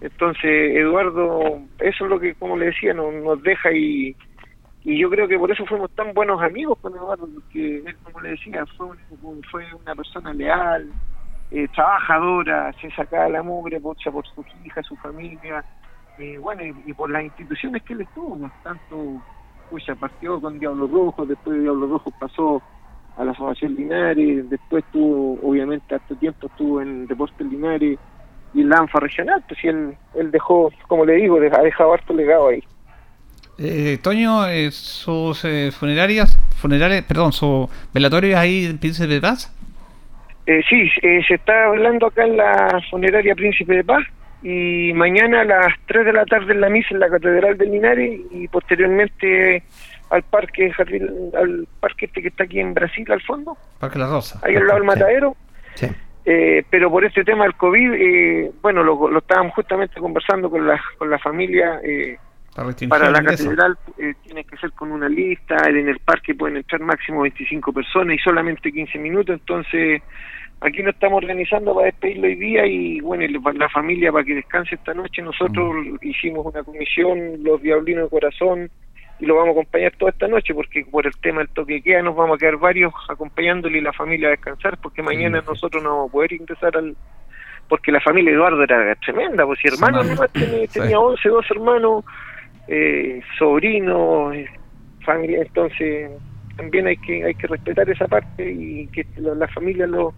Entonces, 0.00 0.76
Eduardo, 0.76 1.60
eso 1.78 2.04
es 2.04 2.10
lo 2.10 2.18
que, 2.18 2.34
como 2.34 2.56
le 2.56 2.66
decía, 2.66 2.94
nos, 2.94 3.14
nos 3.14 3.40
deja 3.42 3.70
y, 3.72 4.16
y 4.86 4.96
yo 4.98 5.10
creo 5.10 5.26
que 5.26 5.36
por 5.36 5.50
eso 5.50 5.66
fuimos 5.66 5.90
tan 5.96 6.14
buenos 6.14 6.40
amigos 6.40 6.78
con 6.80 6.94
Eduardo, 6.94 7.28
porque 7.34 7.78
él, 7.78 7.96
como 8.04 8.20
le 8.20 8.30
decía, 8.30 8.64
fue, 8.76 8.86
fue 9.50 9.64
una 9.74 9.96
persona 9.96 10.32
leal, 10.32 10.88
eh, 11.50 11.66
trabajadora, 11.74 12.72
se 12.80 12.88
sacaba 12.92 13.28
la 13.28 13.42
mugre 13.42 13.80
por, 13.80 13.96
por 14.12 14.24
sus 14.28 14.46
hijas, 14.64 14.86
su 14.86 14.94
familia, 14.94 15.64
eh, 16.18 16.38
bueno, 16.38 16.62
y, 16.86 16.92
por 16.92 17.10
las 17.10 17.24
instituciones 17.24 17.82
que 17.82 17.94
él 17.94 18.02
estuvo, 18.02 18.48
tanto, 18.62 19.20
pues 19.72 19.82
partió 19.98 20.40
con 20.40 20.56
Diablo 20.60 20.86
Rojo, 20.86 21.26
después 21.26 21.56
de 21.56 21.62
Diablo 21.64 21.88
Rojo 21.88 22.12
pasó 22.20 22.62
a 23.16 23.24
la 23.24 23.32
Asociación 23.32 23.74
Linares, 23.74 24.48
después 24.48 24.84
estuvo, 24.84 25.36
obviamente, 25.42 25.96
hasta 25.96 26.14
tiempo 26.14 26.46
estuvo 26.46 26.80
en 26.80 27.08
Deportes 27.08 27.44
Linares 27.44 27.98
y 28.54 28.62
la 28.62 28.76
ANFA 28.76 29.00
regional, 29.00 29.42
pues 29.48 29.58
si 29.58 29.66
él, 29.66 29.96
él 30.14 30.30
dejó, 30.30 30.70
como 30.86 31.04
le 31.04 31.14
digo, 31.14 31.38
ha 31.38 31.62
dejado 31.62 31.92
harto 31.92 32.14
legado 32.14 32.50
ahí. 32.50 32.62
Eh, 33.58 33.98
Toño, 34.02 34.46
eh, 34.46 34.70
sus 34.70 35.44
eh, 35.44 35.70
funerarias, 35.72 36.38
funerales, 36.56 37.02
perdón, 37.04 37.32
su 37.32 37.68
velatorio 37.94 38.38
ahí 38.38 38.66
en 38.66 38.78
Príncipe 38.78 39.08
de 39.08 39.20
Paz. 39.20 39.52
Eh, 40.46 40.62
sí, 40.68 40.88
eh, 41.02 41.22
se 41.26 41.34
está 41.34 41.66
hablando 41.66 42.06
acá 42.06 42.24
en 42.24 42.36
la 42.36 42.80
funeraria 42.88 43.34
Príncipe 43.34 43.74
de 43.74 43.84
Paz 43.84 44.04
y 44.42 44.92
mañana 44.94 45.40
a 45.40 45.44
las 45.44 45.74
3 45.86 46.06
de 46.06 46.12
la 46.12 46.24
tarde 46.24 46.52
en 46.52 46.60
la 46.60 46.68
misa 46.68 46.88
en 46.92 47.00
la 47.00 47.08
Catedral 47.08 47.58
de 47.58 47.66
Linares 47.66 48.20
y 48.30 48.46
posteriormente 48.46 49.64
al 50.10 50.22
parque 50.22 50.72
al 51.36 51.66
parque 51.80 52.06
este 52.06 52.22
que 52.22 52.28
está 52.28 52.44
aquí 52.44 52.60
en 52.60 52.74
Brasil 52.74 53.10
al 53.10 53.22
fondo. 53.22 53.56
Parque 53.80 53.98
La 53.98 54.06
Rosa. 54.06 54.40
Ahí 54.44 54.54
al 54.54 54.66
lado 54.66 54.78
del 54.78 54.86
matadero. 54.86 55.36
Eh, 56.24 56.64
pero 56.70 56.90
por 56.90 57.04
este 57.04 57.24
tema 57.24 57.44
del 57.44 57.54
COVID 57.54 57.92
eh, 57.94 58.50
bueno 58.60 58.82
lo, 58.82 59.08
lo, 59.08 59.18
estábamos 59.18 59.54
justamente 59.54 60.00
conversando 60.00 60.50
con 60.50 60.66
la 60.66 60.80
con 60.98 61.08
la 61.08 61.18
familia 61.20 61.80
eh, 61.84 62.16
para 62.88 63.10
la 63.10 63.22
catedral 63.22 63.76
eh, 63.98 64.14
tiene 64.22 64.44
que 64.44 64.56
ser 64.56 64.72
con 64.72 64.90
una 64.90 65.08
lista 65.08 65.56
en 65.68 65.88
el 65.88 65.98
parque 66.00 66.34
pueden 66.34 66.56
entrar 66.56 66.80
máximo 66.80 67.22
25 67.22 67.72
personas 67.72 68.16
y 68.16 68.18
solamente 68.18 68.72
15 68.72 68.98
minutos 68.98 69.38
entonces 69.38 70.02
aquí 70.60 70.82
nos 70.82 70.94
estamos 70.94 71.18
organizando 71.18 71.74
para 71.74 71.86
despedirlo 71.86 72.26
hoy 72.26 72.34
día 72.36 72.66
y 72.66 73.00
bueno 73.00 73.24
la 73.54 73.68
familia 73.68 74.12
para 74.12 74.24
que 74.24 74.34
descanse 74.34 74.74
esta 74.74 74.94
noche. 74.94 75.22
Nosotros 75.22 75.74
mm. 75.74 75.96
hicimos 76.02 76.46
una 76.46 76.62
comisión 76.62 77.42
los 77.42 77.60
diablinos 77.62 78.04
de 78.04 78.10
corazón 78.10 78.70
y 79.18 79.26
lo 79.26 79.36
vamos 79.36 79.50
a 79.50 79.60
acompañar 79.60 79.92
toda 79.96 80.10
esta 80.10 80.28
noche 80.28 80.54
porque 80.54 80.84
por 80.84 81.06
el 81.06 81.16
tema 81.18 81.38
del 81.38 81.48
toque 81.48 81.82
queda 81.82 82.02
nos 82.02 82.16
vamos 82.16 82.36
a 82.36 82.38
quedar 82.38 82.56
varios 82.56 82.92
acompañándole 83.08 83.78
y 83.78 83.80
la 83.80 83.92
familia 83.92 84.28
a 84.28 84.32
descansar 84.32 84.78
porque 84.78 85.02
mañana 85.02 85.42
nosotros 85.46 85.82
no 85.82 85.90
vamos 85.90 86.10
a 86.10 86.12
poder 86.12 86.32
ingresar 86.32 86.76
al 86.76 86.96
porque 87.68 87.90
la 87.90 88.00
familia 88.00 88.30
de 88.30 88.36
Eduardo 88.36 88.62
era 88.62 88.94
tremenda 88.96 89.46
pues 89.46 89.58
si 89.60 89.68
hermano 89.68 90.02
tenía, 90.32 90.66
tenía 90.66 90.98
11 90.98 91.28
dos 91.30 91.46
hermanos 91.50 92.04
eh, 92.68 93.20
sobrinos 93.38 94.34
eh, 94.34 94.46
familia 95.04 95.42
entonces 95.42 96.10
también 96.56 96.86
hay 96.86 96.96
que 96.96 97.24
hay 97.24 97.34
que 97.34 97.46
respetar 97.46 97.88
esa 97.90 98.08
parte 98.08 98.50
y 98.50 98.86
que 98.88 99.06
la, 99.18 99.46
familia 99.48 99.86
lo, 99.86 100.14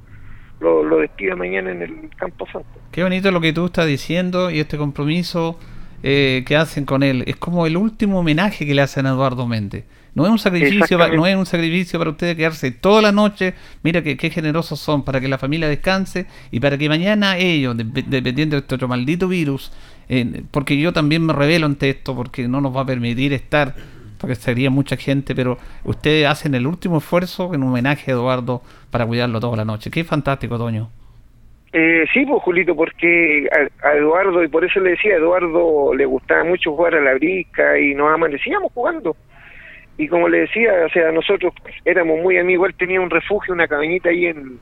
lo, 0.61 0.82
lo 0.84 0.99
despida 0.99 1.34
mañana 1.34 1.72
en 1.72 1.82
el 1.82 2.11
Campo 2.16 2.46
Santo. 2.46 2.68
Qué 2.92 3.03
bonito 3.03 3.30
lo 3.30 3.40
que 3.40 3.53
tú 3.53 3.66
estás 3.66 3.86
diciendo 3.86 4.51
y 4.51 4.61
este 4.61 4.78
compromiso 4.78 5.59
eh, 6.03 6.44
que 6.46 6.57
hacen 6.57 6.84
con 6.84 7.03
él. 7.03 7.24
Es 7.26 7.36
como 7.36 7.66
el 7.66 7.76
último 7.76 8.20
homenaje 8.20 8.64
que 8.64 8.74
le 8.74 8.82
hacen 8.82 9.07
a 9.07 9.11
Eduardo 9.11 9.49
Méndez. 9.49 9.84
No 10.14 10.24
es 10.24 10.30
un 10.30 10.38
sacrificio, 10.38 10.96
no 11.14 11.26
es 11.26 11.36
un 11.36 11.46
sacrificio 11.46 11.99
para 11.99 12.11
ustedes 12.11 12.36
quedarse 12.36 12.70
toda 12.70 13.03
la 13.03 13.11
noche. 13.11 13.55
Mira 13.82 14.03
que, 14.03 14.16
qué 14.16 14.30
generosos 14.30 14.78
son 14.78 15.05
para 15.05 15.20
que 15.20 15.26
la 15.26 15.38
familia 15.38 15.68
descanse 15.68 16.26
y 16.53 16.61
para 16.61 16.78
que 16.78 16.88
mañana 16.88 17.36
ellos, 17.36 17.76
dependiendo 17.76 18.57
de 18.57 18.61
este 18.61 18.76
otro 18.76 18.86
maldito 18.86 19.26
virus, 19.26 19.72
eh, 20.09 20.43
porque 20.51 20.79
yo 20.79 20.93
también 20.93 21.25
me 21.25 21.33
revelo 21.33 21.67
ante 21.67 21.91
esto, 21.91 22.15
porque 22.15 22.49
no 22.49 22.61
nos 22.61 22.75
va 22.75 22.83
a 22.83 22.87
permitir 22.87 23.33
estar, 23.33 23.75
porque 24.19 24.35
sería 24.35 24.71
mucha 24.71 24.97
gente, 24.97 25.35
pero 25.35 25.59
ustedes 25.85 26.27
hacen 26.27 26.55
el 26.55 26.67
último 26.67 26.99
esfuerzo 26.99 27.55
en 27.55 27.63
homenaje 27.63 28.11
a 28.11 28.15
Eduardo 28.15 28.63
para 28.91 29.07
cuidarlo 29.07 29.41
toda 29.41 29.57
la 29.57 29.65
noche. 29.65 29.91
Qué 29.91 30.05
fantástico, 30.05 30.57
Toño. 30.59 30.91
Eh, 31.73 32.07
sí, 32.15 32.25
pues 32.25 32.43
Julito, 32.43 32.75
porque 32.75 33.47
a, 33.83 33.93
Eduardo, 33.93 34.43
y 34.43 34.49
por 34.49 34.65
eso 34.65 34.81
le 34.81 34.91
decía, 34.91 35.15
a 35.15 35.19
Eduardo 35.19 35.95
le 35.95 36.07
gustaba 36.07 36.45
mucho 36.45 36.75
jugar 36.75 36.95
a 36.95 37.01
la 37.01 37.15
brisca 37.15 37.79
y 37.79 37.95
nos 37.95 38.13
amanecíamos 38.13 38.73
jugando. 38.73 39.17
Y 39.99 40.09
como 40.09 40.29
le 40.29 40.41
decía, 40.41 40.71
o 40.87 40.89
sea, 40.91 41.11
nosotros 41.13 41.53
éramos 41.85 42.21
muy 42.21 42.39
amigos, 42.39 42.69
él 42.69 42.75
tenía 42.77 43.01
un 43.01 43.11
refugio, 43.11 43.53
una 43.53 43.69
cabañita 43.69 44.09
ahí 44.09 44.27
en, 44.27 44.59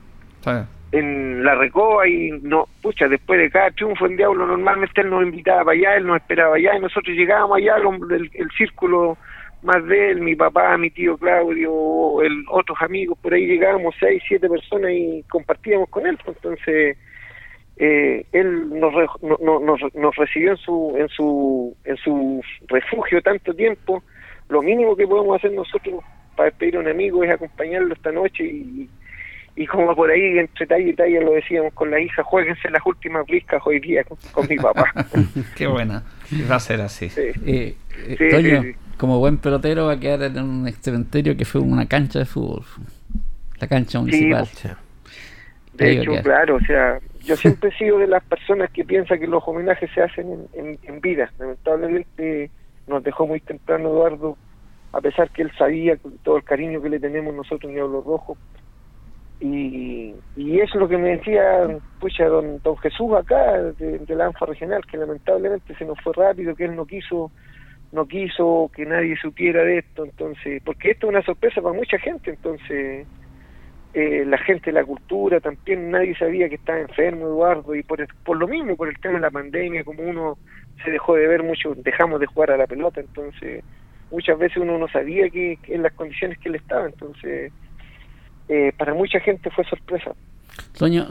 en 0.91 1.43
La 1.43 1.55
Recoba 1.55 2.07
y 2.07 2.31
no, 2.41 2.65
pucha, 2.81 3.07
después 3.07 3.39
de 3.39 3.49
cada 3.49 3.71
triunfo 3.71 4.05
en 4.05 4.15
Diablo 4.15 4.45
normalmente 4.45 5.01
él 5.01 5.09
nos 5.09 5.23
invitaba 5.23 5.65
para 5.65 5.77
allá, 5.77 5.95
él 5.95 6.07
nos 6.07 6.17
esperaba 6.17 6.55
allá 6.55 6.75
y 6.77 6.81
nosotros 6.81 7.15
llegábamos 7.15 7.57
allá, 7.57 7.75
el, 7.77 8.51
círculo 8.57 9.17
más 9.63 9.85
de 9.85 10.11
él, 10.11 10.21
mi 10.21 10.35
papá, 10.35 10.77
mi 10.77 10.89
tío 10.89 11.17
Claudio, 11.17 12.21
el, 12.21 12.45
otros 12.49 12.77
amigos, 12.81 13.17
por 13.21 13.33
ahí 13.33 13.45
llegábamos 13.47 13.95
seis, 13.99 14.23
siete 14.27 14.47
personas 14.47 14.91
y 14.93 15.23
compartíamos 15.29 15.89
con 15.89 16.07
él, 16.07 16.17
pues, 16.23 16.37
entonces 16.37 16.97
eh, 17.77 18.25
él 18.31 18.69
nos, 18.69 18.93
nos, 19.21 19.93
nos, 19.93 20.15
recibió 20.15 20.51
en 20.51 20.57
su, 20.57 20.95
en 20.97 21.09
su, 21.09 21.75
en 21.83 21.97
su 21.97 22.41
refugio 22.67 23.21
tanto 23.21 23.53
tiempo, 23.53 24.03
lo 24.47 24.61
mínimo 24.61 24.95
que 24.95 25.05
podemos 25.05 25.37
hacer 25.37 25.51
nosotros 25.51 26.01
para 26.37 26.49
despedir 26.49 26.77
a 26.77 26.79
un 26.79 26.87
amigo 26.87 27.23
es 27.23 27.31
acompañarlo 27.31 27.93
esta 27.93 28.11
noche 28.11 28.45
y, 28.45 28.89
y 29.57 29.65
como 29.65 29.95
por 29.95 30.11
ahí 30.11 30.37
entre 30.37 30.67
talla 30.67 30.87
y 30.87 30.93
talla 30.93 31.19
lo 31.21 31.31
decíamos 31.31 31.73
con 31.73 31.89
la 31.89 31.99
hija, 31.99 32.23
jueguense 32.23 32.69
las 32.69 32.85
últimas 32.85 33.25
briscas 33.25 33.59
hoy 33.65 33.79
día 33.79 34.03
con, 34.31 34.47
mi 34.47 34.55
papá. 34.55 34.85
Qué 35.57 35.65
buena, 35.65 36.03
va 36.49 36.55
a 36.55 36.59
ser 36.59 36.79
así. 36.81 37.09
Eh, 37.17 37.75
eh, 38.07 38.75
como 38.97 39.17
buen 39.17 39.39
pelotero 39.39 39.87
va 39.87 39.93
a 39.93 39.99
quedar 39.99 40.21
en 40.23 40.39
un 40.43 40.71
cementerio 40.73 41.35
que 41.35 41.43
fue 41.43 41.59
una 41.59 41.87
cancha 41.87 42.19
de 42.19 42.25
fútbol. 42.25 42.63
La 43.59 43.67
cancha 43.67 43.99
municipal. 43.99 44.47
de 45.73 45.91
hecho, 45.91 46.11
claro, 46.21 46.57
o 46.57 46.61
sea, 46.61 46.99
yo 47.23 47.35
siempre 47.35 47.69
he 47.69 47.77
sido 47.79 47.97
de 47.97 48.05
las 48.05 48.23
personas 48.25 48.69
que 48.69 48.85
piensan 48.85 49.19
que 49.19 49.25
los 49.25 49.41
homenajes 49.47 49.89
se 49.91 50.03
hacen 50.03 50.47
en, 50.53 51.01
vida. 51.01 51.31
Lamentablemente 51.39 52.51
nos 52.85 53.03
dejó 53.03 53.25
muy 53.25 53.39
temprano 53.39 53.89
Eduardo, 53.89 54.37
a 54.93 55.01
pesar 55.01 55.31
que 55.31 55.41
él 55.41 55.51
sabía 55.57 55.97
todo 56.21 56.37
el 56.37 56.43
cariño 56.43 56.79
que 56.79 56.89
le 56.89 56.99
tenemos 56.99 57.33
nosotros 57.33 57.69
en 57.69 57.75
Diablo 57.75 58.03
Rojo. 58.05 58.37
Y, 59.39 60.15
y 60.35 60.59
eso 60.59 60.73
es 60.73 60.79
lo 60.79 60.87
que 60.87 60.97
me 60.97 61.17
decía, 61.17 61.67
pucha, 61.99 62.25
don, 62.25 62.59
don 62.63 62.75
Jesús 62.77 63.13
acá, 63.13 63.61
de, 63.61 64.15
la 64.15 64.25
ANFA 64.25 64.47
regional, 64.47 64.83
que 64.85 64.97
lamentablemente 64.97 65.75
se 65.75 65.85
nos 65.85 65.99
fue 66.01 66.13
rápido, 66.13 66.55
que 66.55 66.65
él 66.65 66.75
no 66.75 66.85
quiso 66.85 67.31
no 67.89 68.05
quiso 68.05 68.69
que 68.75 68.85
nadie 68.85 69.15
supiera 69.15 69.63
de 69.63 69.77
esto, 69.77 70.03
entonces, 70.03 70.61
porque 70.65 70.91
esto 70.91 71.07
es 71.07 71.11
una 71.11 71.21
sorpresa 71.21 71.61
para 71.61 71.73
mucha 71.73 71.97
gente, 71.97 72.31
entonces 72.31 73.07
eh, 73.93 74.25
la 74.25 74.37
gente 74.39 74.73
la 74.73 74.83
cultura 74.83 75.39
también, 75.39 75.89
nadie 75.91 76.13
sabía 76.17 76.49
que 76.49 76.55
estaba 76.55 76.79
enfermo 76.79 77.27
Eduardo, 77.27 77.73
y 77.75 77.83
por, 77.83 78.05
por 78.25 78.37
lo 78.37 78.47
mismo, 78.47 78.75
por 78.75 78.89
el 78.89 78.99
tema 78.99 79.15
de 79.15 79.21
la 79.21 79.31
pandemia, 79.31 79.85
como 79.85 80.03
uno 80.03 80.37
se 80.83 80.91
dejó 80.91 81.15
de 81.15 81.27
ver 81.27 81.43
mucho, 81.43 81.75
dejamos 81.75 82.19
de 82.19 82.25
jugar 82.25 82.51
a 82.51 82.57
la 82.57 82.67
pelota, 82.67 82.99
entonces 82.99 83.63
muchas 84.11 84.37
veces 84.37 84.57
uno 84.57 84.77
no 84.77 84.87
sabía 84.89 85.29
que, 85.29 85.57
en 85.67 85.83
las 85.83 85.93
condiciones 85.93 86.37
que 86.39 86.49
él 86.49 86.55
estaba, 86.55 86.85
entonces 86.85 87.51
eh, 88.49 88.73
para 88.77 88.93
mucha 88.93 89.19
gente 89.19 89.49
fue 89.49 89.63
sorpresa. 89.65 90.11
Toño, 90.77 91.07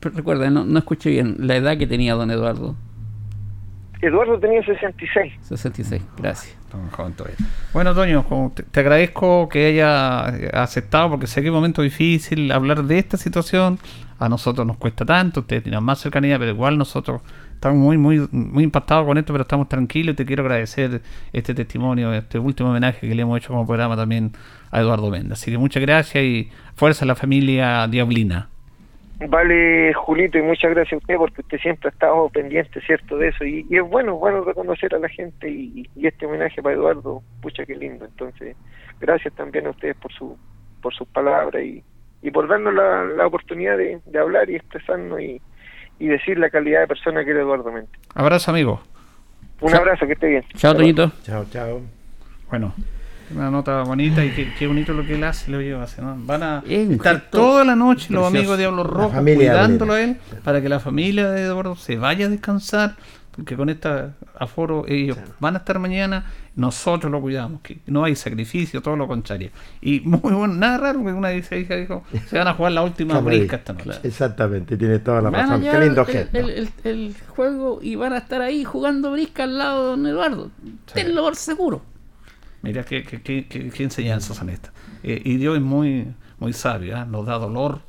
recuerda, 0.00 0.50
no, 0.50 0.64
no 0.64 0.78
escuché 0.78 1.10
bien 1.10 1.36
la 1.38 1.56
edad 1.56 1.76
que 1.76 1.86
tenía 1.86 2.14
don 2.14 2.30
Eduardo. 2.30 2.76
Eduardo 4.00 4.38
tenía 4.38 4.62
66. 4.62 5.32
66, 5.40 6.02
gracias. 6.18 6.56
Bueno, 7.72 7.94
Toño, 7.94 8.24
te, 8.70 8.80
agradezco 8.80 9.48
que 9.48 9.66
haya 9.66 10.26
aceptado, 10.62 11.10
porque 11.10 11.26
sé 11.26 11.40
que 11.40 11.46
es 11.46 11.50
un 11.50 11.56
momento 11.56 11.82
difícil 11.82 12.50
hablar 12.50 12.82
de 12.84 12.98
esta 12.98 13.16
situación. 13.16 13.78
A 14.18 14.28
nosotros 14.28 14.66
nos 14.66 14.76
cuesta 14.76 15.04
tanto, 15.04 15.40
ustedes 15.40 15.64
tienen 15.64 15.82
más 15.82 16.00
cercanía, 16.00 16.38
pero 16.38 16.52
igual 16.52 16.78
nosotros 16.78 17.20
estamos 17.54 17.78
muy, 17.78 17.96
muy, 17.96 18.28
muy 18.30 18.64
impactados 18.64 19.06
con 19.06 19.16
esto, 19.18 19.32
pero 19.32 19.42
estamos 19.42 19.68
tranquilos 19.68 20.12
y 20.12 20.16
te 20.16 20.26
quiero 20.26 20.42
agradecer 20.42 21.00
este 21.32 21.54
testimonio, 21.54 22.12
este 22.12 22.38
último 22.38 22.70
homenaje 22.70 23.08
que 23.08 23.14
le 23.14 23.22
hemos 23.22 23.38
hecho 23.38 23.48
como 23.48 23.66
programa 23.66 23.96
también 23.96 24.32
a 24.70 24.80
Eduardo 24.80 25.10
Méndez. 25.10 25.32
Así 25.32 25.50
que 25.50 25.58
muchas 25.58 25.82
gracias 25.82 26.22
y 26.22 26.50
fuerza 26.74 27.04
a 27.04 27.08
la 27.08 27.14
familia 27.14 27.86
Diablina. 27.88 28.48
Vale, 29.28 29.94
Julito, 29.94 30.38
y 30.38 30.42
muchas 30.42 30.72
gracias 30.72 30.94
a 30.94 30.96
usted 30.96 31.16
porque 31.16 31.40
usted 31.40 31.58
siempre 31.58 31.88
ha 31.88 31.92
estado 31.92 32.28
pendiente, 32.30 32.80
¿cierto? 32.80 33.16
De 33.16 33.28
eso. 33.28 33.44
Y, 33.44 33.66
es 33.70 33.82
bueno, 33.82 34.16
bueno 34.16 34.42
reconocer 34.42 34.94
a 34.94 34.98
la 34.98 35.08
gente 35.08 35.48
y, 35.48 35.88
este 36.02 36.26
homenaje 36.26 36.60
para 36.62 36.74
Eduardo, 36.74 37.22
pucha, 37.40 37.64
qué 37.64 37.76
lindo. 37.76 38.04
Entonces, 38.04 38.56
gracias 39.00 39.32
también 39.34 39.66
a 39.66 39.70
ustedes 39.70 39.96
por 39.96 40.12
su 40.12 40.36
por 40.82 40.92
sus 40.94 41.08
palabras 41.08 41.62
y, 41.62 41.82
y 42.20 42.30
por 42.30 42.46
darnos 42.46 42.74
la, 42.74 43.04
la 43.04 43.26
oportunidad 43.26 43.78
de, 43.78 44.00
hablar 44.18 44.50
y 44.50 44.56
expresarnos 44.56 45.18
y, 45.20 45.40
y 45.98 46.06
decir 46.06 46.38
la 46.38 46.50
calidad 46.50 46.80
de 46.80 46.86
persona 46.86 47.24
que 47.24 47.30
era 47.30 47.40
Eduardo 47.40 47.70
Mente. 47.70 47.98
Abrazo, 48.14 48.50
amigo. 48.50 48.80
Un 49.60 49.74
abrazo, 49.74 50.06
que 50.06 50.12
esté 50.12 50.28
bien. 50.28 50.44
Chao, 50.56 50.74
Toñito. 50.74 51.12
Chao, 51.22 51.46
chao. 51.50 51.80
Bueno, 52.50 52.74
una 53.34 53.50
nota 53.50 53.82
bonita 53.82 54.24
y 54.24 54.30
qué, 54.58 54.66
bonito 54.66 54.92
lo 54.92 55.06
que 55.06 55.14
él 55.14 55.24
hace, 55.24 55.50
lo 55.50 55.60
lleva 55.60 55.84
hace, 55.84 56.02
¿no? 56.02 56.14
Van 56.18 56.42
a 56.42 56.62
estar 56.66 57.30
toda 57.30 57.64
la 57.64 57.74
noche 57.74 58.12
los 58.12 58.26
amigos 58.26 58.50
de 58.56 58.64
Diablo 58.64 58.84
Rojo 58.84 59.20
cuidándolo 59.22 59.94
a 59.94 60.02
él 60.02 60.16
para 60.42 60.60
que 60.60 60.68
la 60.68 60.80
familia 60.80 61.30
de 61.30 61.42
Eduardo 61.42 61.76
se 61.76 61.96
vaya 61.96 62.26
a 62.26 62.28
descansar, 62.28 62.96
porque 63.34 63.56
con 63.56 63.68
este 63.68 63.88
aforo 64.38 64.84
ellos 64.86 65.18
van 65.40 65.56
a 65.56 65.58
estar 65.58 65.78
mañana, 65.78 66.26
nosotros 66.54 67.10
lo 67.10 67.20
cuidamos, 67.20 67.60
que 67.62 67.80
no 67.86 68.04
hay 68.04 68.14
sacrificio, 68.14 68.80
todo 68.80 68.96
lo 68.96 69.08
contrario. 69.08 69.50
Y 69.80 70.00
muy 70.00 70.20
bueno, 70.20 70.48
nada 70.48 70.78
raro 70.78 71.04
que 71.04 71.12
una 71.12 71.32
hija 71.32 71.56
dijo, 71.56 72.04
se 72.26 72.38
van 72.38 72.46
a 72.46 72.54
jugar 72.54 72.72
la 72.72 72.82
última 72.82 73.18
brisca 73.20 73.56
esta 73.56 73.72
noche. 73.72 74.00
Exactamente, 74.04 74.76
tiene 74.76 75.00
toda 75.00 75.20
la 75.20 75.30
razón. 75.30 75.62
Qué 75.62 75.80
lindo 75.80 76.04
gesto. 76.04 76.38
El, 76.84 77.14
juego 77.28 77.80
y 77.82 77.96
van 77.96 78.12
a 78.12 78.18
estar 78.18 78.40
ahí 78.40 78.64
jugando 78.64 79.10
brisca 79.10 79.44
al 79.44 79.58
lado 79.58 79.82
de 79.82 79.88
don 79.90 80.06
Eduardo. 80.06 80.50
Tenlo 80.92 81.22
por 81.22 81.36
seguro. 81.36 81.82
Mira 82.62 82.84
qué, 82.84 83.02
qué, 83.02 83.20
qué, 83.20 83.46
qué 83.46 83.82
enseñanzas 83.82 84.36
son 84.36 84.48
estas. 84.48 84.72
Eh, 85.02 85.20
y 85.24 85.36
Dios 85.36 85.56
es 85.56 85.62
muy, 85.62 86.14
muy 86.38 86.52
sabio, 86.52 86.96
¿ah? 86.96 87.04
nos 87.04 87.26
da 87.26 87.38
dolor, 87.38 87.80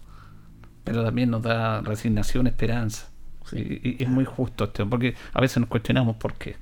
pero 0.83 1.03
también 1.03 1.29
nos 1.29 1.43
da 1.43 1.81
resignación, 1.81 2.47
esperanza. 2.47 3.07
Y, 3.51 4.01
es 4.01 4.09
muy 4.09 4.25
justo 4.25 4.65
esto, 4.65 4.87
porque 4.89 5.15
a 5.33 5.41
veces 5.41 5.57
nos 5.57 5.69
cuestionamos 5.69 6.15
por 6.17 6.33
qué. 6.33 6.55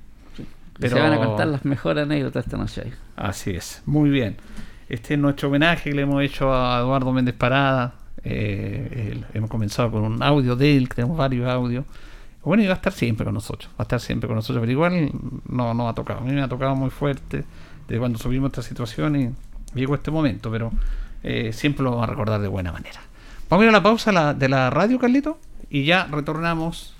Pero, 0.78 0.96
Se 0.96 1.02
van 1.02 1.12
a 1.12 1.18
contar 1.18 1.46
las 1.46 1.64
mejores 1.64 2.02
anécdotas 2.02 2.44
esta 2.44 2.56
noche. 2.56 2.92
Así 3.16 3.50
es, 3.50 3.82
muy 3.86 4.10
bien. 4.10 4.36
Este 4.88 5.14
es 5.14 5.20
nuestro 5.20 5.48
homenaje 5.48 5.90
que 5.90 5.96
le 5.96 6.02
hemos 6.02 6.22
hecho 6.22 6.52
a 6.52 6.80
Eduardo 6.80 7.12
Méndez 7.12 7.34
Parada. 7.34 7.94
Eh, 8.24 9.22
hemos 9.34 9.50
comenzado 9.50 9.90
con 9.90 10.02
un 10.02 10.22
audio 10.22 10.56
de 10.56 10.76
él, 10.76 10.88
tenemos 10.88 11.16
varios 11.16 11.48
audios. 11.48 11.84
Bueno, 12.42 12.62
y 12.62 12.66
va 12.66 12.74
a 12.74 12.76
estar 12.76 12.92
siempre 12.92 13.24
con 13.24 13.34
nosotros, 13.34 13.70
va 13.72 13.76
a 13.78 13.82
estar 13.84 14.00
siempre 14.00 14.26
con 14.26 14.36
nosotros, 14.36 14.60
pero 14.60 14.72
igual 14.72 15.10
no, 15.48 15.72
no 15.72 15.88
ha 15.88 15.94
tocado. 15.94 16.20
A 16.20 16.22
mí 16.22 16.32
me 16.32 16.42
ha 16.42 16.48
tocado 16.48 16.76
muy 16.76 16.90
fuerte 16.90 17.44
de 17.88 17.98
cuando 17.98 18.18
subimos 18.18 18.48
esta 18.48 18.62
situación 18.62 19.16
y 19.16 19.30
llegó 19.74 19.94
este 19.94 20.10
momento, 20.10 20.50
pero 20.50 20.70
eh, 21.22 21.52
siempre 21.52 21.82
lo 21.84 21.92
vamos 21.92 22.04
a 22.04 22.10
recordar 22.10 22.40
de 22.40 22.48
buena 22.48 22.70
manera. 22.70 23.00
Vamos 23.48 23.62
a 23.62 23.64
ir 23.64 23.68
a 23.70 23.72
la 23.72 23.82
pausa 23.82 24.34
de 24.34 24.48
la 24.48 24.68
radio, 24.70 24.98
Carlito, 24.98 25.38
y 25.74 25.84
ya 25.84 26.06
retornamos. 26.06 26.94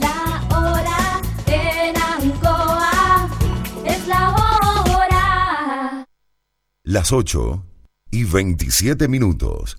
La 0.00 0.42
hora 0.50 1.20
en 1.46 1.96
Ancoa 1.96 3.28
es 3.84 4.08
la 4.08 4.34
hora. 4.34 6.04
Las 6.82 7.12
8 7.12 7.64
y 8.10 8.24
27 8.24 9.06
minutos. 9.06 9.78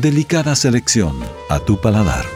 Delicada 0.00 0.54
selección 0.56 1.16
a 1.48 1.58
tu 1.58 1.80
paladar. 1.80 2.26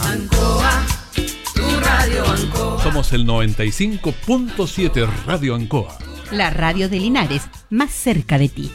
Ancoa, 0.00 0.86
tu 1.54 1.80
radio 1.80 2.24
Ancoa. 2.26 2.82
Somos 2.82 3.12
el 3.12 3.26
95.7 3.26 5.06
Radio 5.26 5.56
Ancoa. 5.56 5.98
La 6.30 6.48
radio 6.48 6.88
de 6.88 6.98
Linares, 6.98 7.42
más 7.68 7.90
cerca 7.90 8.38
de 8.38 8.48
ti. 8.48 8.72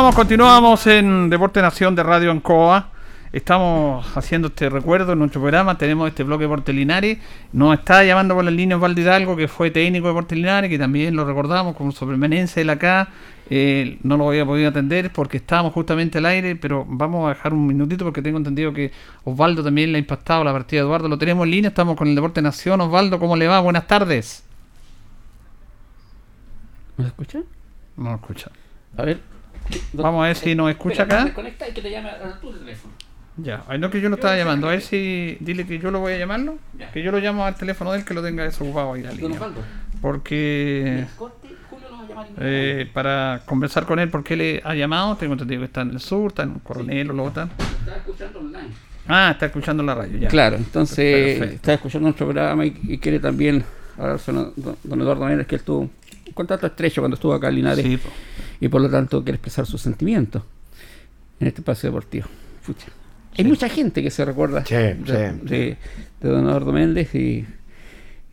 Continuamos, 0.00 0.16
continuamos 0.16 0.86
en 0.86 1.28
Deporte 1.28 1.60
Nación 1.60 1.94
de 1.94 2.02
Radio 2.02 2.30
Ancoa. 2.30 2.88
estamos 3.34 4.16
haciendo 4.16 4.48
este 4.48 4.70
recuerdo 4.70 5.12
en 5.12 5.18
nuestro 5.18 5.42
programa, 5.42 5.76
tenemos 5.76 6.08
este 6.08 6.22
bloque 6.22 6.44
de 6.44 6.48
Portelinares, 6.48 7.18
nos 7.52 7.78
está 7.78 8.02
llamando 8.02 8.34
por 8.34 8.42
la 8.42 8.50
línea 8.50 8.78
Osvaldo 8.78 8.98
Hidalgo, 8.98 9.36
que 9.36 9.46
fue 9.46 9.70
técnico 9.70 10.08
de 10.08 10.14
Portelinares, 10.14 10.70
que 10.70 10.78
también 10.78 11.14
lo 11.14 11.26
recordamos 11.26 11.76
como 11.76 11.92
su 11.92 12.06
permanencia 12.06 12.62
él 12.62 12.70
acá, 12.70 13.10
eh, 13.50 13.98
no 14.02 14.16
lo 14.16 14.30
había 14.30 14.46
podido 14.46 14.70
atender 14.70 15.12
porque 15.12 15.36
estábamos 15.36 15.74
justamente 15.74 16.16
al 16.16 16.24
aire, 16.24 16.56
pero 16.56 16.86
vamos 16.88 17.26
a 17.26 17.34
dejar 17.34 17.52
un 17.52 17.66
minutito 17.66 18.06
porque 18.06 18.22
tengo 18.22 18.38
entendido 18.38 18.72
que 18.72 18.92
Osvaldo 19.24 19.62
también 19.62 19.92
le 19.92 19.98
ha 19.98 20.00
impactado 20.00 20.42
la 20.44 20.52
partida 20.52 20.80
de 20.80 20.86
Eduardo, 20.86 21.10
lo 21.10 21.18
tenemos 21.18 21.44
en 21.44 21.50
línea, 21.50 21.68
estamos 21.68 21.94
con 21.94 22.08
el 22.08 22.14
Deporte 22.14 22.40
Nación, 22.40 22.80
Osvaldo, 22.80 23.18
¿cómo 23.18 23.36
le 23.36 23.46
va? 23.48 23.60
Buenas 23.60 23.86
tardes. 23.86 24.44
¿Nos 26.96 27.06
escucha? 27.06 27.40
No 27.98 28.14
escucha. 28.14 28.50
A 28.96 29.02
ver. 29.02 29.29
Vamos 29.92 30.24
a 30.24 30.28
ver 30.28 30.36
si 30.36 30.54
nos 30.54 30.70
escucha 30.70 31.04
acá. 31.04 31.24
Desconecta 31.24 31.68
y 31.68 31.72
que 31.72 31.82
te 31.82 31.90
llame 31.90 32.10
a 32.10 32.38
tu 32.40 32.52
teléfono. 32.52 32.94
Ya, 33.36 33.64
ay, 33.68 33.78
no 33.78 33.90
que 33.90 34.00
yo 34.00 34.08
lo 34.08 34.16
estaba 34.16 34.36
llamando. 34.36 34.66
A 34.68 34.70
ver 34.72 34.82
si. 34.82 35.36
Dile 35.40 35.66
que 35.66 35.78
yo 35.78 35.90
lo 35.90 36.00
voy 36.00 36.12
a 36.14 36.18
llamarlo. 36.18 36.58
Que 36.92 37.02
yo 37.02 37.10
lo 37.12 37.18
llamo 37.18 37.44
al 37.44 37.54
teléfono 37.54 37.92
de 37.92 37.98
él 38.00 38.04
que 38.04 38.12
lo 38.14 38.22
tenga 38.22 38.44
desocupado 38.44 38.92
ahí 38.92 39.02
la 39.02 39.12
línea. 39.12 39.38
Porque. 40.00 41.06
Eh, 42.38 42.88
para 42.92 43.42
conversar 43.46 43.86
con 43.86 43.98
él, 43.98 44.08
porque 44.10 44.34
él 44.34 44.60
ha 44.64 44.74
llamado. 44.74 45.16
Tengo 45.16 45.32
entendido 45.34 45.60
que 45.60 45.66
está 45.66 45.82
en 45.82 45.90
el 45.90 46.00
sur, 46.00 46.28
está 46.28 46.42
en 46.42 46.54
Coronel 46.58 47.10
o 47.10 47.14
Lota. 47.14 47.48
Está 47.80 47.96
escuchando 47.96 48.38
online. 48.40 48.68
Ah, 49.08 49.30
está 49.32 49.46
escuchando 49.46 49.82
la 49.82 49.94
radio, 49.94 50.18
ya. 50.18 50.28
Claro, 50.28 50.56
entonces 50.56 51.38
Perfecto. 51.38 51.54
está 51.56 51.74
escuchando 51.74 52.08
nuestro 52.08 52.26
programa 52.26 52.64
y, 52.66 52.78
y 52.84 52.98
quiere 52.98 53.18
también 53.18 53.64
hablar 53.98 54.20
con 54.24 54.52
don, 54.56 54.76
don 54.84 55.00
Eduardo 55.00 55.24
Méndez, 55.24 55.46
que 55.46 55.56
él 55.56 55.62
tuvo 55.62 55.78
un 55.80 55.90
contacto 56.34 56.66
estrecho 56.66 57.00
cuando 57.00 57.14
estuvo 57.14 57.32
acá 57.34 57.48
en 57.48 57.54
Linares 57.56 57.84
Sí. 57.84 57.98
Y 58.60 58.68
por 58.68 58.80
lo 58.80 58.88
tanto 58.90 59.22
quiere 59.24 59.36
expresar 59.36 59.66
sus 59.66 59.80
sentimientos 59.80 60.42
en 61.40 61.46
este 61.48 61.60
espacio 61.62 61.88
deportivo. 61.88 62.26
Pucha. 62.66 62.86
Hay 63.38 63.44
mucha 63.44 63.68
gente 63.68 64.02
que 64.02 64.10
se 64.10 64.24
recuerda 64.24 64.64
Sí, 64.64 64.74
de, 64.74 64.96
sí. 65.06 65.12
de- 65.46 65.76
de 66.20 66.28
don 66.28 66.44
Eduardo 66.46 66.72
Méndez 66.72 67.14
y, 67.14 67.46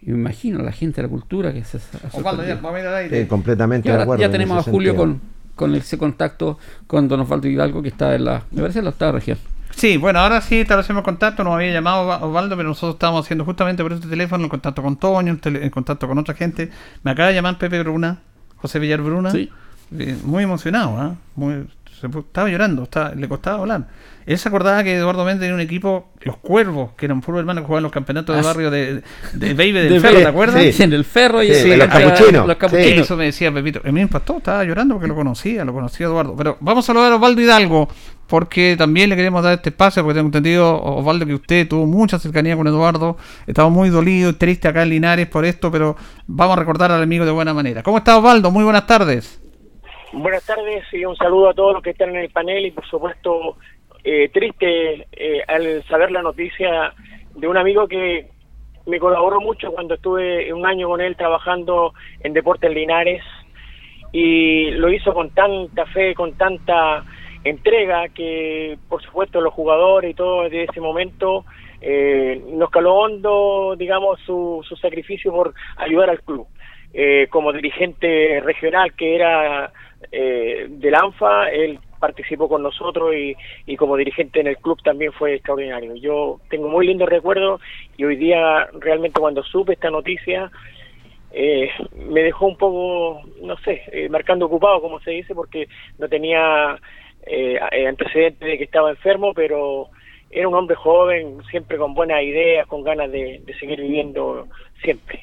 y 0.02 0.12
me 0.12 0.18
imagino 0.18 0.62
la 0.62 0.72
gente 0.72 0.98
de 1.02 1.08
la 1.08 1.10
cultura 1.10 1.54
que 1.54 1.64
se 1.64 1.78
ha 1.78 1.82
Osvaldo, 2.18 2.46
ya, 2.46 2.56
vamos 2.56 2.76
a 2.76 2.80
ir 2.82 2.86
al 2.88 2.96
aire. 2.96 3.22
Sí, 3.22 3.28
completamente 3.28 3.90
de 3.90 4.02
acuerdo. 4.02 4.20
ya 4.20 4.26
en 4.26 4.32
tenemos 4.34 4.68
a 4.68 4.70
Julio 4.70 4.96
con, 4.96 5.22
con 5.56 5.74
ese 5.76 5.98
contacto 5.98 6.60
con 6.88 7.08
don 7.08 7.22
Osvaldo 7.22 7.48
Hidalgo 7.48 7.82
que 7.82 7.88
está 7.90 8.14
en 8.16 8.26
la, 8.26 8.44
me 8.52 8.62
parece 8.62 8.80
en 8.80 8.86
la 8.86 8.90
octava 8.92 9.14
región. 9.14 9.38
Sí, 9.76 9.96
bueno, 9.98 10.20
ahora 10.20 10.42
sí 10.42 10.60
establecemos 10.62 11.04
contacto. 11.04 11.44
Nos 11.44 11.54
había 11.54 11.72
llamado 11.72 12.04
Osva- 12.10 12.22
Osvaldo, 12.24 12.58
pero 12.58 12.70
nosotros 12.70 12.96
estábamos 12.96 13.26
haciendo 13.26 13.46
justamente 13.46 13.84
por 13.84 13.94
este 13.94 14.08
teléfono 14.08 14.44
el 14.46 14.50
contacto 14.50 14.82
con 14.82 14.98
Toño, 14.98 15.32
el, 15.32 15.40
tele- 15.40 15.64
el 15.64 15.70
contacto 15.72 16.08
con 16.08 16.18
otra 16.18 16.34
gente. 16.34 16.72
Me 17.04 17.12
acaba 17.12 17.30
de 17.30 17.36
llamar 17.36 17.58
Pepe 17.60 17.80
Bruna, 17.84 18.18
José 18.56 18.80
Villar 18.80 19.02
Bruna. 19.02 19.30
Sí. 19.32 19.50
Eh, 19.98 20.18
muy 20.24 20.44
emocionado, 20.44 20.98
¿ah? 20.98 21.16
Muy- 21.36 21.66
se 22.00 22.06
estaba 22.08 22.48
llorando, 22.50 22.84
estaba- 22.84 23.16
le 23.16 23.28
costaba 23.28 23.60
hablar. 23.60 23.88
Él 24.28 24.38
se 24.38 24.50
acordaba 24.50 24.84
que 24.84 24.94
Eduardo 24.96 25.24
Méndez 25.26 25.40
tenía 25.42 25.56
un 25.56 25.62
equipo, 25.62 26.10
los 26.22 26.38
Cuervos, 26.38 26.92
que 26.98 27.06
eran 27.06 27.22
puros 27.22 27.40
hermanos 27.40 27.62
que 27.64 27.68
jugaban 27.68 27.84
los 27.84 27.92
campeonatos 27.92 28.36
de 28.36 28.42
Ah, 28.42 28.46
barrio 28.46 28.70
de, 28.70 29.02
de 29.34 29.54
Baby 29.56 29.72
del 29.72 29.94
De 29.94 30.00
Ferro, 30.02 30.20
¿te 30.20 30.26
acuerdas? 30.28 30.64
sí. 30.76 30.84
En 30.84 30.94
el 30.94 31.06
Ferro 31.06 31.42
y 31.42 31.48
Sí, 31.56 31.72
en 31.72 31.80
los 31.80 31.88
la- 31.88 31.94
capuchinos. 31.94 32.46
Los 32.48 32.58
capuchinos. 32.58 33.00
Eso 33.06 33.16
me 33.18 33.26
decía 33.26 33.52
Pepito. 33.52 33.80
A 33.84 33.88
mí 33.88 33.94
me 33.94 34.02
impactó, 34.02 34.38
estaba 34.38 34.64
llorando 34.64 34.96
porque 34.96 35.08
lo 35.08 35.16
conocía, 35.16 35.64
lo 35.66 35.74
conocía 35.74 36.06
Eduardo. 36.08 36.36
Pero 36.36 36.58
vamos 36.60 36.86
a 36.86 36.88
saludar 36.88 37.14
a 37.14 37.16
Osvaldo 37.16 37.42
Hidalgo, 37.42 37.88
porque 38.28 38.76
también 38.78 39.10
le 39.10 39.16
queremos 39.16 39.42
dar 39.42 39.54
este 39.54 39.70
espacio, 39.70 40.04
porque 40.04 40.16
tengo 40.20 40.28
entendido, 40.28 40.80
Osvaldo, 40.84 41.26
que 41.26 41.34
usted 41.34 41.68
tuvo 41.68 41.88
mucha 41.88 42.20
cercanía 42.20 42.56
con 42.58 42.68
Eduardo. 42.68 43.18
Estaba 43.48 43.70
muy 43.70 43.90
dolido 43.90 44.30
y 44.32 44.34
triste 44.34 44.68
acá 44.68 44.84
en 44.84 44.90
Linares 44.90 45.28
por 45.28 45.46
esto, 45.46 45.72
pero 45.72 45.96
vamos 46.28 46.58
a 46.58 46.60
recordar 46.60 46.92
al 46.92 47.02
amigo 47.02 47.26
de 47.26 47.32
buena 47.32 47.54
manera. 47.56 47.82
¿Cómo 47.82 47.98
está 47.98 48.18
Osvaldo? 48.18 48.52
Muy 48.52 48.66
buenas 48.66 48.86
tardes. 48.86 49.40
Buenas 50.14 50.46
tardes 50.46 50.86
y 50.94 51.04
un 51.04 51.18
saludo 51.18 51.50
a 51.50 51.54
todos 51.54 51.74
los 51.74 51.84
que 51.84 51.90
están 51.90 52.12
en 52.12 52.16
el 52.16 52.30
panel 52.30 52.66
y 52.66 52.72
por 52.72 52.86
supuesto 52.88 53.58
eh, 54.06 54.30
triste 54.30 55.06
eh, 55.12 55.44
al 55.46 55.84
saber 55.84 56.12
la 56.12 56.22
noticia 56.22 56.94
de 57.36 57.48
un 57.48 57.58
amigo 57.58 57.90
que 57.90 58.30
me 58.86 59.00
colaboró 59.00 59.42
mucho 59.42 59.74
cuando 59.74 59.96
estuve 59.96 60.54
un 60.54 60.66
año 60.66 60.88
con 60.88 61.02
él 61.02 61.18
trabajando 61.18 61.94
en 62.22 62.32
Deportes 62.32 62.74
Linares 62.74 63.22
y 64.14 64.72
lo 64.72 64.90
hizo 64.90 65.14
con 65.14 65.32
tanta 65.32 65.86
fe, 65.88 66.16
con 66.16 66.38
tanta 66.38 67.04
entrega 67.44 68.08
que 68.08 68.78
por 68.88 69.04
supuesto 69.04 69.42
los 69.42 69.54
jugadores 69.54 70.12
y 70.12 70.14
todo 70.14 70.44
desde 70.44 70.64
ese 70.64 70.80
momento 70.80 71.44
eh, 71.82 72.42
nos 72.54 72.70
caló 72.70 72.96
hondo, 72.96 73.76
digamos, 73.78 74.22
su, 74.22 74.66
su 74.68 74.78
sacrificio 74.78 75.34
por 75.34 75.54
ayudar 75.76 76.10
al 76.10 76.22
club. 76.22 76.48
Eh, 76.94 77.28
como 77.30 77.52
dirigente 77.52 78.40
regional 78.40 78.94
que 78.94 79.14
era 79.14 79.72
eh, 80.12 80.68
del 80.70 80.96
ANFA, 80.96 81.50
él 81.50 81.80
participó 82.00 82.48
con 82.48 82.64
nosotros 82.64 83.14
y, 83.66 83.76
como 83.76 83.98
dirigente 83.98 84.40
en 84.40 84.48
el 84.48 84.58
club 84.58 84.82
también 84.84 85.12
fue 85.14 85.36
extraordinario. 85.36 85.96
Yo 85.96 86.40
tengo 86.50 86.70
muy 86.70 86.88
lindos 86.88 87.10
recuerdos 87.10 87.62
y 87.98 88.04
hoy 88.04 88.16
día 88.16 88.68
realmente 88.80 89.20
cuando 89.20 89.44
supe 89.44 89.74
esta 89.74 89.90
noticia 89.90 90.52
eh, 91.32 91.70
me 92.10 92.22
dejó 92.22 92.48
un 92.48 92.58
poco, 92.58 93.22
no 93.42 93.58
sé, 93.58 93.82
eh, 93.92 94.10
marcando 94.10 94.46
ocupado, 94.46 94.82
como 94.82 95.00
se 95.02 95.12
dice, 95.12 95.36
porque 95.36 95.68
no 95.98 96.08
tenía 96.08 96.80
eh, 97.26 97.60
eh, 97.72 97.88
antecedentes 97.88 98.48
de 98.48 98.58
que 98.58 98.64
estaba 98.64 98.92
enfermo, 98.92 99.34
pero 99.34 99.90
era 100.30 100.48
un 100.48 100.56
hombre 100.56 100.76
joven, 100.76 101.40
siempre 101.50 101.78
con 101.78 101.94
buenas 101.94 102.22
ideas, 102.24 102.68
con 102.68 102.84
ganas 102.84 103.12
de 103.12 103.42
seguir 103.60 103.82
viviendo 103.82 104.48
siempre. 104.82 105.22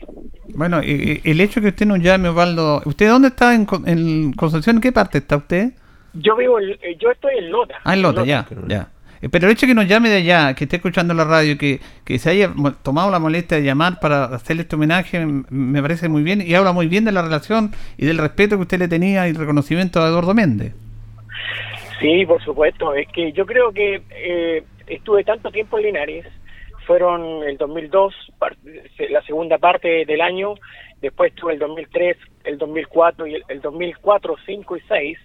Bueno, 0.55 0.83
y- 0.83 1.21
y 1.25 1.31
el 1.31 1.41
hecho 1.41 1.61
que 1.61 1.69
usted 1.69 1.87
nos 1.87 2.01
llame, 2.01 2.29
Osvaldo. 2.29 2.83
¿Usted 2.85 3.09
dónde 3.09 3.29
está 3.29 3.55
en, 3.55 3.67
en 3.87 4.33
Concepción? 4.33 4.77
¿En 4.77 4.83
qué 4.83 4.93
parte 4.93 5.19
está 5.19 5.37
usted? 5.37 5.73
Yo 6.15 6.37
vivo, 6.37 6.61
en- 6.61 6.71
eh, 6.83 6.97
yo 7.01 7.11
estoy 7.11 7.37
en 7.39 7.51
Lota. 7.51 7.75
Ah, 7.85 7.95
en 7.95 8.03
Lota, 8.03 8.25
ya, 8.25 8.47
ya. 8.69 8.89
Eh, 9.21 9.29
Pero 9.29 9.47
el 9.47 9.53
hecho 9.53 9.67
que 9.67 9.75
nos 9.75 9.89
llame 9.89 10.11
de 10.11 10.17
allá, 10.19 10.55
que 10.55 10.65
esté 10.65 10.77
escuchando 10.77 11.13
la 11.15 11.25
radio, 11.25 11.57
que, 11.59 11.81
que 12.05 12.19
se 12.19 12.31
haya 12.31 12.53
tomado 12.83 13.11
la 13.11 13.19
molestia 13.19 13.57
de 13.57 13.65
llamar 13.65 13.99
para 13.99 14.25
hacerle 14.27 14.63
este 14.63 14.77
homenaje, 14.77 15.25
me 15.27 15.81
parece 15.83 16.09
muy 16.09 16.23
bien 16.23 16.41
y 16.41 16.55
habla 16.55 16.73
muy 16.73 16.87
bien 16.87 17.05
de 17.05 17.13
la 17.13 17.23
relación 17.23 17.73
y 17.97 18.07
del 18.07 18.19
respeto 18.19 18.57
que 18.57 18.63
usted 18.63 18.79
le 18.79 18.89
tenía 18.89 19.27
y 19.27 19.31
el 19.31 19.37
reconocimiento 19.37 20.03
a 20.03 20.09
Eduardo 20.09 20.35
Méndez. 20.35 20.75
Sí, 22.01 22.25
por 22.27 22.43
supuesto. 22.45 22.95
Es 22.95 23.09
que 23.09 23.33
yo 23.33 23.47
creo 23.47 23.73
que 23.73 24.03
eh, 24.11 24.63
estuve 24.87 25.25
tanto 25.25 25.51
tiempo 25.51 25.79
en 25.79 25.85
Linares, 25.87 26.27
fueron 26.87 27.43
el 27.43 27.57
2002, 27.57 28.14
par- 28.39 28.57
la 29.11 29.22
segunda 29.22 29.59
parte 29.59 30.05
del 30.05 30.20
año, 30.20 30.55
después 31.01 31.32
estuve 31.32 31.55
el 31.55 31.59
2003, 31.59 32.16
el 32.45 32.59
2004 32.59 33.26
y 33.26 33.35
el, 33.37 33.45
el 33.49 33.61
2004, 33.61 34.37
5 34.47 34.76
y 34.76 34.80
6, 34.89 35.18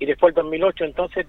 y 0.00 0.06
después 0.06 0.30
el 0.30 0.42
2008. 0.42 0.84
Entonces, 0.84 1.26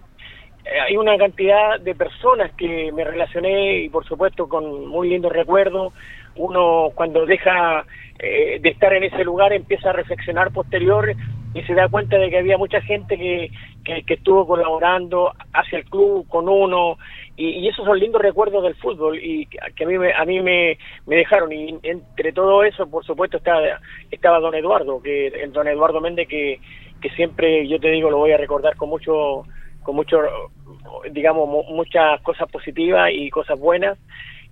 eh, 0.65 0.79
hay 0.79 0.97
una 0.97 1.17
cantidad 1.17 1.79
de 1.79 1.93
personas 1.95 2.51
que 2.53 2.91
me 2.91 3.03
relacioné 3.03 3.77
y 3.83 3.89
por 3.89 4.05
supuesto 4.05 4.47
con 4.49 4.87
muy 4.87 5.09
lindos 5.09 5.31
recuerdos. 5.31 5.93
Uno 6.35 6.89
cuando 6.95 7.25
deja 7.25 7.85
eh, 8.19 8.59
de 8.61 8.69
estar 8.69 8.91
en 8.93 9.03
ese 9.03 9.23
lugar 9.23 9.53
empieza 9.53 9.91
a 9.91 9.93
reflexionar 9.93 10.51
posterior 10.51 11.13
y 11.53 11.61
se 11.63 11.73
da 11.73 11.87
cuenta 11.87 12.17
de 12.17 12.29
que 12.29 12.39
había 12.39 12.57
mucha 12.57 12.81
gente 12.81 13.17
que, 13.17 13.49
que, 13.85 14.03
que 14.03 14.15
estuvo 14.15 14.45
colaborando 14.45 15.31
hacia 15.53 15.77
el 15.77 15.85
club 15.85 16.27
con 16.27 16.49
uno 16.49 16.97
y, 17.37 17.49
y 17.59 17.67
esos 17.67 17.85
son 17.85 17.99
lindos 17.99 18.21
recuerdos 18.21 18.63
del 18.63 18.75
fútbol 18.75 19.19
y 19.21 19.45
que 19.47 19.83
a 19.83 19.87
mí 19.87 19.97
me, 19.97 20.13
a 20.13 20.25
mí 20.25 20.41
me, 20.41 20.77
me 21.05 21.15
dejaron. 21.17 21.51
Y 21.51 21.77
entre 21.83 22.31
todo 22.31 22.63
eso 22.63 22.89
por 22.89 23.03
supuesto 23.05 23.37
estaba, 23.37 23.61
estaba 24.09 24.39
don 24.39 24.55
Eduardo 24.55 25.01
que 25.01 25.27
el 25.27 25.51
don 25.51 25.67
Eduardo 25.67 26.01
Méndez 26.01 26.27
que, 26.27 26.59
que 27.01 27.09
siempre 27.11 27.67
yo 27.67 27.79
te 27.79 27.89
digo 27.89 28.09
lo 28.09 28.17
voy 28.17 28.31
a 28.31 28.37
recordar 28.37 28.75
con 28.75 28.89
mucho 28.89 29.43
con 29.83 29.95
mucho 29.95 30.17
digamos 31.11 31.47
mu- 31.47 31.75
muchas 31.75 32.21
cosas 32.21 32.49
positivas 32.49 33.11
y 33.13 33.29
cosas 33.29 33.59
buenas. 33.59 33.97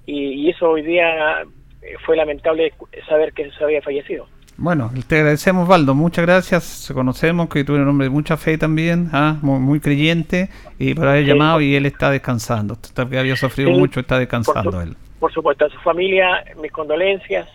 Y, 0.05 0.45
y 0.45 0.49
eso 0.49 0.69
hoy 0.69 0.81
día 0.81 1.41
eh, 1.81 1.95
fue 2.05 2.17
lamentable 2.17 2.73
saber 3.07 3.33
que 3.33 3.49
se 3.51 3.63
había 3.63 3.81
fallecido 3.81 4.27
Bueno, 4.55 4.91
te 5.07 5.17
agradecemos, 5.17 5.63
Osvaldo. 5.63 5.95
Muchas 5.95 6.25
gracias. 6.25 6.91
Conocemos 6.93 7.49
que 7.49 7.63
tú 7.63 7.73
eres 7.73 7.83
un 7.83 7.89
hombre 7.89 8.05
de 8.05 8.11
mucha 8.11 8.37
fe 8.37 8.57
también, 8.57 9.09
¿ah? 9.11 9.37
muy, 9.41 9.59
muy 9.59 9.79
creyente, 9.79 10.49
y 10.77 10.93
por 10.93 11.07
haber 11.07 11.23
Sí. 11.23 11.29
llamado 11.29 11.59
y 11.59 11.75
él 11.75 11.85
está 11.87 12.11
descansando. 12.11 12.75
Usted 12.75 13.07
que 13.09 13.17
había 13.17 13.35
sufrido 13.35 13.71
Sí, 13.73 13.79
mucho, 13.79 13.99
está 13.99 14.15
por 14.15 14.19
descansando 14.19 14.71
su- 14.73 14.81
él. 14.81 14.95
por 15.19 15.33
supuesto, 15.33 15.65
a 15.65 15.69
su 15.69 15.79
familia, 15.79 16.43
mis 16.61 16.71
condolencias 16.71 17.49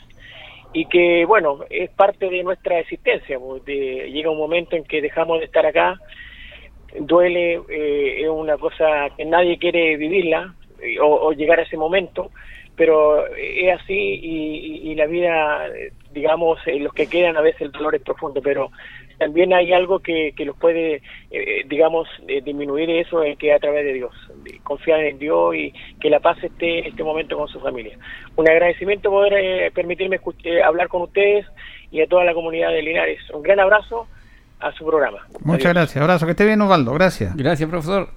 y 0.72 0.86
que, 0.86 1.24
bueno, 1.24 1.60
es 1.70 1.88
parte 1.90 2.28
de 2.28 2.42
nuestra 2.42 2.80
existencia. 2.80 3.38
de- 3.64 4.10
llega 4.12 4.30
un 4.30 4.38
momento 4.38 4.74
en 4.74 4.84
que 4.84 5.00
dejamos 5.00 5.38
de 5.38 5.44
estar 5.46 5.64
acá, 5.66 5.98
duele, 7.00 7.60
eh, 7.68 8.22
es 8.22 8.28
una 8.28 8.56
cosa 8.58 9.08
que 9.16 9.24
nadie 9.24 9.58
quiere 9.58 9.96
vivirla 9.96 10.54
eh, 10.82 10.98
o, 11.00 11.06
o 11.28 11.32
llegar 11.32 11.58
a 11.58 11.62
ese 11.62 11.76
momento, 11.76 12.30
pero 12.76 13.26
es 13.36 13.80
así 13.80 13.94
y, 13.94 14.54
y- 14.86 14.90
y 14.92 14.94
la 14.94 15.06
vida, 15.06 15.66
eh, 15.68 15.92
digamos, 16.18 16.58
eh, 16.66 16.78
los 16.80 16.92
que 16.92 17.06
quedan 17.06 17.36
a 17.36 17.40
veces 17.40 17.62
el 17.62 17.72
dolor 17.72 17.94
es 17.94 18.02
profundo, 18.02 18.40
pero 18.42 18.70
también 19.18 19.52
hay 19.52 19.72
algo 19.72 19.98
que, 20.00 20.32
que 20.36 20.44
los 20.44 20.56
puede, 20.56 21.02
eh, 21.30 21.62
digamos, 21.66 22.08
eh, 22.28 22.40
disminuir 22.40 22.88
eso, 22.90 23.22
es 23.22 23.36
que 23.38 23.52
a 23.52 23.58
través 23.58 23.84
de 23.84 23.92
Dios, 23.94 24.12
de 24.44 24.58
confiar 24.62 25.00
en 25.00 25.18
Dios 25.18 25.54
y 25.54 25.72
que 26.00 26.10
la 26.10 26.20
paz 26.20 26.42
esté 26.42 26.80
en 26.80 26.86
este 26.86 27.02
momento 27.02 27.36
con 27.36 27.48
su 27.48 27.58
familia. 27.60 27.98
Un 28.36 28.48
agradecimiento 28.48 29.10
poder 29.10 29.32
eh, 29.34 29.70
permitirme 29.72 30.20
eh, 30.44 30.62
hablar 30.62 30.88
con 30.88 31.02
ustedes 31.02 31.46
y 31.90 32.00
a 32.00 32.06
toda 32.06 32.24
la 32.24 32.34
comunidad 32.34 32.70
de 32.70 32.82
Linares. 32.82 33.18
Un 33.32 33.42
gran 33.42 33.58
abrazo 33.60 34.06
a 34.60 34.72
su 34.72 34.84
programa. 34.86 35.18
Muchas 35.42 35.72
gracias. 35.72 35.96
Abrazo. 36.02 36.26
Que 36.26 36.32
esté 36.32 36.44
bien, 36.44 36.60
Osvaldo. 36.60 36.92
Gracias. 36.92 37.34
Gracias, 37.36 37.68
profesor. 37.68 38.08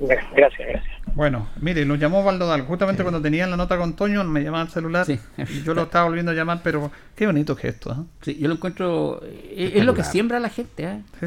Gra- 0.00 0.26
Gracias, 0.34 0.68
gracias. 0.68 0.99
Bueno, 1.14 1.48
mire, 1.60 1.84
nos 1.84 1.98
llamó 1.98 2.22
Valdodal. 2.24 2.62
Justamente 2.62 3.02
cuando 3.02 3.20
tenían 3.20 3.50
la 3.50 3.56
nota 3.56 3.76
con 3.78 3.94
Toño, 3.94 4.22
me 4.24 4.42
llamaba 4.42 4.62
al 4.62 4.70
celular. 4.70 5.06
Sí. 5.06 5.18
Y 5.38 5.62
yo 5.62 5.74
lo 5.74 5.82
estaba 5.82 6.04
volviendo 6.06 6.32
a 6.32 6.34
llamar, 6.34 6.60
pero 6.62 6.90
qué 7.16 7.26
bonito 7.26 7.56
gesto. 7.56 7.92
¿eh? 7.92 8.04
Sí, 8.22 8.38
yo 8.38 8.48
lo 8.48 8.54
encuentro. 8.54 9.20
eh, 9.24 9.72
Es, 9.76 9.84
lo 9.84 9.94
que 9.94 10.04
siembra 10.04 10.38
la 10.40 10.48
gente. 10.48 10.84
¿eh? 10.84 11.02
Sí. 11.20 11.26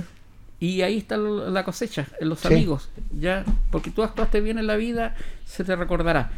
Y 0.60 0.82
ahí 0.82 0.98
está 0.98 1.18
lo- 1.18 1.50
la 1.50 1.64
cosecha, 1.66 2.08
los 2.22 2.46
amigos. 2.46 2.90
ya 3.20 3.44
Porque 3.72 3.92
tú 3.92 4.02
actuaste 4.04 4.40
bien 4.42 4.58
en 4.60 4.68
la 4.68 4.76
vida, 4.78 5.16
se 5.46 5.64
te 5.64 5.76
recordará. 5.76 6.32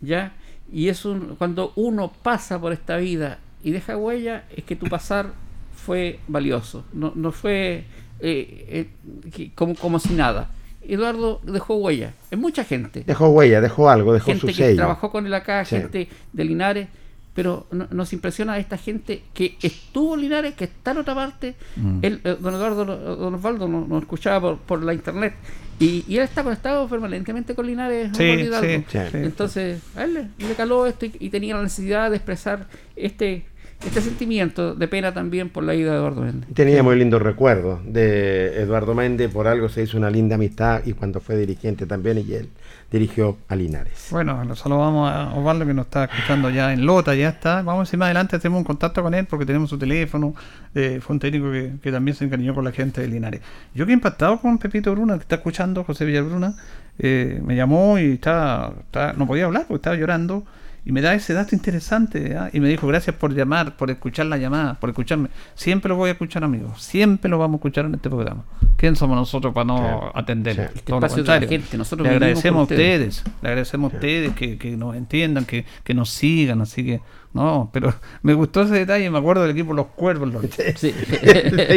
ya 0.00 0.32
Y 0.72 0.88
es 0.88 1.04
un, 1.04 1.36
cuando 1.36 1.72
uno 1.76 2.12
pasa 2.22 2.60
por 2.60 2.72
esta 2.72 2.96
vida 2.96 3.38
y 3.62 3.70
deja 3.70 3.96
huella, 3.96 4.44
es 4.56 4.64
que 4.64 4.74
tu 4.74 4.86
pasar 4.86 5.32
fue 5.76 6.18
valioso. 6.28 6.84
No, 6.92 7.12
no 7.14 7.30
fue 7.30 7.84
eh, 8.20 8.88
eh, 9.36 9.50
como, 9.54 9.74
como 9.76 9.98
si 10.00 10.14
nada. 10.14 10.50
Eduardo 10.88 11.40
dejó 11.44 11.76
huella 11.76 12.14
en 12.30 12.40
mucha 12.40 12.64
gente. 12.64 13.04
Dejó 13.06 13.28
huella, 13.28 13.60
dejó 13.60 13.88
algo, 13.90 14.12
dejó 14.12 14.26
gente 14.26 14.40
su 14.40 14.46
que 14.48 14.54
sello. 14.54 14.76
trabajó 14.76 15.10
con 15.10 15.26
él 15.26 15.34
acá, 15.34 15.64
Sí. 15.64 15.76
gente 15.76 16.08
de 16.32 16.44
Linares, 16.44 16.88
pero 17.34 17.66
no- 17.70 17.88
nos 17.90 18.12
impresiona 18.12 18.58
esta 18.58 18.76
gente 18.76 19.22
que 19.32 19.56
estuvo 19.62 20.14
en 20.14 20.20
Linares, 20.22 20.54
que 20.54 20.64
está 20.64 20.90
en 20.90 20.98
otra 20.98 21.14
parte. 21.14 21.54
Mm. 21.76 21.98
Él, 22.02 22.20
eh, 22.24 22.36
don 22.38 22.54
Eduardo, 22.54 22.84
don 22.84 23.34
Osvaldo 23.34 23.68
nos, 23.68 23.88
nos 23.88 24.02
escuchaba 24.02 24.40
por, 24.40 24.58
por 24.58 24.82
la 24.82 24.92
internet 24.92 25.34
y, 25.80 26.04
y 26.06 26.16
él 26.18 26.24
está 26.24 26.42
conectado 26.44 26.86
permanentemente 26.88 27.54
con 27.54 27.66
Linares. 27.66 28.10
Sí, 28.16 28.36
sí, 28.60 28.84
sí. 28.90 28.98
Entonces, 29.14 29.80
a 29.96 30.04
él 30.04 30.14
le, 30.38 30.46
le 30.46 30.54
caló 30.54 30.86
esto 30.86 31.06
y, 31.06 31.12
y 31.20 31.30
tenía 31.30 31.56
la 31.56 31.62
necesidad 31.62 32.10
de 32.10 32.16
expresar 32.16 32.66
este 32.96 33.46
este 33.86 34.00
sentimiento 34.00 34.74
de 34.74 34.88
pena 34.88 35.12
también 35.12 35.48
por 35.50 35.64
la 35.64 35.74
ida 35.74 35.90
de 35.92 35.96
Eduardo 35.98 36.22
Méndez. 36.22 36.48
Tenía 36.54 36.82
muy 36.82 36.96
lindos 36.96 37.20
recuerdos 37.20 37.80
de 37.84 38.60
Eduardo 38.62 38.94
Méndez, 38.94 39.30
por 39.32 39.46
algo 39.48 39.68
se 39.68 39.82
hizo 39.82 39.96
una 39.98 40.10
linda 40.10 40.36
amistad 40.36 40.82
y 40.84 40.92
cuando 40.92 41.20
fue 41.20 41.36
dirigente 41.36 41.86
también 41.86 42.18
y 42.18 42.32
él 42.34 42.48
dirigió 42.90 43.38
a 43.48 43.56
Linares. 43.56 44.08
Bueno, 44.10 44.44
lo 44.44 44.54
saludamos 44.54 45.10
a 45.10 45.32
Osvaldo 45.34 45.64
que 45.66 45.72
nos 45.74 45.86
está 45.86 46.04
escuchando 46.04 46.50
ya 46.50 46.72
en 46.72 46.84
Lota, 46.84 47.14
ya 47.14 47.30
está. 47.30 47.62
Vamos 47.62 47.90
a 47.90 47.96
ir 47.96 47.98
más 47.98 48.06
adelante, 48.06 48.38
tenemos 48.38 48.58
un 48.58 48.64
contacto 48.64 49.02
con 49.02 49.14
él 49.14 49.26
porque 49.26 49.46
tenemos 49.46 49.70
su 49.70 49.78
teléfono. 49.78 50.34
eh, 50.74 51.00
fue 51.02 51.14
un 51.14 51.20
técnico 51.20 51.50
que, 51.50 51.72
que 51.82 51.90
también 51.90 52.14
se 52.16 52.24
encariñó 52.26 52.54
con 52.54 52.64
la 52.64 52.72
gente 52.72 53.00
de 53.00 53.08
Linares. 53.08 53.40
Yo 53.74 53.86
que 53.86 53.92
he 53.92 53.94
impactado 53.94 54.38
con 54.40 54.58
Pepito 54.58 54.92
Bruna, 54.92 55.14
que 55.16 55.22
está 55.22 55.36
escuchando, 55.36 55.84
José 55.84 56.04
Villabruna, 56.04 56.54
eh, 56.98 57.40
me 57.44 57.56
llamó 57.56 57.98
y 57.98 58.12
estaba, 58.12 58.72
estaba- 58.84 59.12
no 59.14 59.26
podía 59.26 59.46
hablar 59.46 59.64
porque 59.66 59.76
estaba 59.78 59.96
llorando. 59.96 60.44
Y 60.84 60.90
me 60.90 61.00
da 61.00 61.14
ese 61.14 61.32
dato 61.32 61.54
interesante 61.54 62.36
¿ah? 62.36 62.50
y 62.52 62.58
me 62.58 62.68
dijo 62.68 62.88
gracias 62.88 63.14
por 63.14 63.32
llamar, 63.32 63.76
por 63.76 63.88
escuchar 63.92 64.26
la 64.26 64.36
llamada, 64.36 64.74
por 64.74 64.90
escucharme. 64.90 65.28
Siempre 65.54 65.88
lo 65.88 65.94
voy 65.96 66.08
a 66.08 66.12
escuchar, 66.12 66.42
amigos. 66.42 66.82
Siempre 66.82 67.30
lo 67.30 67.38
vamos 67.38 67.54
a 67.54 67.58
escuchar 67.58 67.84
en 67.84 67.94
este 67.94 68.10
programa. 68.10 68.42
¿Quién 68.76 68.96
somos 68.96 69.16
nosotros 69.16 69.54
para 69.54 69.64
no 69.64 69.76
Sí. 69.78 70.10
atender? 70.14 70.56
Sí. 70.56 70.62
Este 70.62 70.80
Todo 70.80 70.98
lo 71.00 71.06
espacio 71.06 71.22
de 71.22 71.40
la 71.40 71.46
gente, 71.46 71.78
nosotros 71.78 72.08
Le 72.08 72.14
agradecemos 72.14 72.58
a 72.60 72.62
ustedes. 72.64 73.18
ustedes, 73.18 73.34
le 73.42 73.48
agradecemos 73.48 73.92
a 73.92 73.94
ustedes 73.96 74.34
que, 74.34 74.58
que 74.58 74.76
nos 74.76 74.96
entiendan, 74.96 75.44
que, 75.44 75.64
que 75.84 75.94
nos 75.94 76.10
sigan, 76.10 76.60
así 76.62 76.84
que 76.84 77.00
no, 77.32 77.70
pero 77.72 77.94
me 78.22 78.34
gustó 78.34 78.62
ese 78.62 78.74
detalle, 78.74 79.08
me 79.08 79.18
acuerdo 79.18 79.42
del 79.42 79.52
equipo 79.52 79.72
Los 79.74 79.86
Cuervos, 79.86 80.32
los, 80.32 80.44
Sí. 80.74 80.92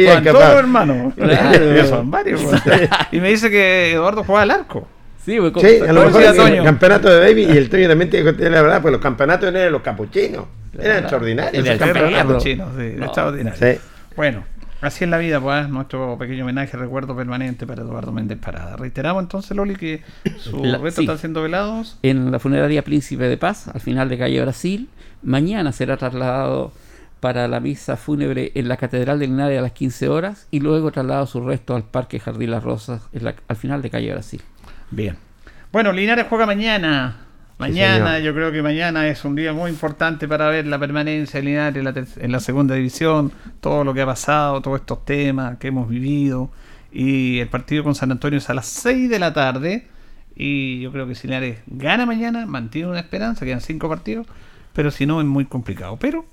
Capaz. 0.06 0.22
todos 0.32 0.54
hermanos, 0.58 1.14
Claro. 1.14 1.86
son 1.88 2.10
varios, 2.10 2.42
pues. 2.42 2.60
y 3.12 3.20
me 3.20 3.28
dice 3.28 3.50
que 3.50 3.92
Eduardo 3.92 4.24
juega 4.24 4.42
al 4.42 4.50
arco. 4.50 4.88
Sí, 5.26 5.36
a 5.36 5.40
lo 5.40 5.52
¿Cómo 5.52 6.18
mejor 6.18 6.22
el 6.52 6.62
campeonato 6.64 7.10
de 7.10 7.20
Baby 7.20 7.42
y 7.44 7.56
el 7.56 7.68
Toño 7.68 7.88
también 7.88 8.08
tiene 8.10 8.34
que 8.34 8.48
la 8.48 8.62
verdad, 8.62 8.80
pues 8.80 8.92
los 8.92 9.00
campeonatos 9.00 9.48
eran 9.54 9.72
los 9.72 9.82
capuchinos, 9.82 10.44
eran 10.78 10.98
extraordinarios. 10.98 11.66
Era 11.66 11.76
campeonato. 11.78 12.28
Capuchino, 12.28 12.66
sí, 12.78 12.92
No. 12.96 13.04
extraordinario. 13.06 13.58
Sí. 13.58 13.80
Bueno, 14.16 14.44
así 14.80 15.04
es 15.04 15.10
la 15.10 15.18
vida, 15.18 15.40
pues, 15.40 15.68
nuestro 15.68 16.16
pequeño 16.16 16.44
homenaje, 16.44 16.76
recuerdo 16.76 17.16
permanente 17.16 17.66
para 17.66 17.82
Eduardo 17.82 18.12
Méndez 18.12 18.38
Parada. 18.38 18.76
Reiteramos 18.76 19.22
entonces, 19.24 19.56
Loli, 19.56 19.74
que 19.76 20.02
sus 20.38 20.60
La- 20.64 20.78
restos 20.78 20.94
sí. 20.94 21.00
están 21.02 21.18
siendo 21.18 21.42
velados. 21.42 21.98
en 22.02 22.30
la 22.30 22.38
funeraria 22.38 22.82
Príncipe 22.84 23.24
de 23.24 23.36
Paz, 23.36 23.68
al 23.68 23.80
final 23.80 24.08
de 24.08 24.18
calle 24.18 24.40
Brasil. 24.40 24.88
Mañana 25.22 25.72
será 25.72 25.96
trasladado 25.96 26.72
para 27.20 27.48
la 27.48 27.58
misa 27.60 27.96
fúnebre 27.96 28.52
en 28.54 28.68
la 28.68 28.76
Catedral 28.76 29.18
de 29.18 29.26
Linares 29.26 29.58
a 29.58 29.62
las 29.62 29.72
15 29.72 30.08
horas 30.08 30.46
y 30.50 30.60
luego 30.60 30.92
trasladado 30.92 31.26
su 31.26 31.40
resto 31.40 31.74
al 31.74 31.82
Parque 31.82 32.20
Jardín 32.20 32.50
Las 32.52 32.62
Rosas 32.62 33.02
en 33.12 33.24
la- 33.24 33.34
al 33.48 33.56
final 33.56 33.82
de 33.82 33.90
calle 33.90 34.12
Brasil. 34.12 34.40
Bien. 34.90 35.16
Bueno, 35.72 35.92
Linares 35.92 36.26
juega 36.28 36.46
mañana. 36.46 37.26
Mañana, 37.58 38.18
yo 38.18 38.34
creo 38.34 38.52
que 38.52 38.60
mañana 38.62 39.08
es 39.08 39.24
un 39.24 39.34
día 39.34 39.54
muy 39.54 39.70
importante 39.70 40.28
para 40.28 40.48
ver 40.48 40.66
la 40.66 40.78
permanencia 40.78 41.40
de 41.40 41.46
Linares 41.46 41.76
en 41.76 41.84
la, 41.84 42.06
en 42.24 42.32
la 42.32 42.40
segunda 42.40 42.74
división, 42.74 43.32
todo 43.60 43.82
lo 43.82 43.94
que 43.94 44.02
ha 44.02 44.06
pasado, 44.06 44.60
todos 44.60 44.80
estos 44.80 45.06
temas 45.06 45.56
que 45.56 45.68
hemos 45.68 45.88
vivido. 45.88 46.50
Y 46.92 47.38
el 47.40 47.48
partido 47.48 47.82
con 47.82 47.94
San 47.94 48.10
Antonio 48.12 48.38
es 48.38 48.50
a 48.50 48.54
las 48.54 48.66
6 48.66 49.08
de 49.08 49.18
la 49.18 49.32
tarde. 49.32 49.86
Y 50.36 50.80
yo 50.80 50.92
creo 50.92 51.06
que 51.06 51.14
si 51.14 51.26
Linares 51.26 51.60
gana 51.66 52.04
mañana, 52.04 52.44
mantiene 52.44 52.88
una 52.88 53.00
esperanza, 53.00 53.46
quedan 53.46 53.62
cinco 53.62 53.88
partidos, 53.88 54.26
pero 54.74 54.90
si 54.90 55.06
no 55.06 55.20
es 55.20 55.26
muy 55.26 55.46
complicado. 55.46 55.96
Pero, 55.98 56.26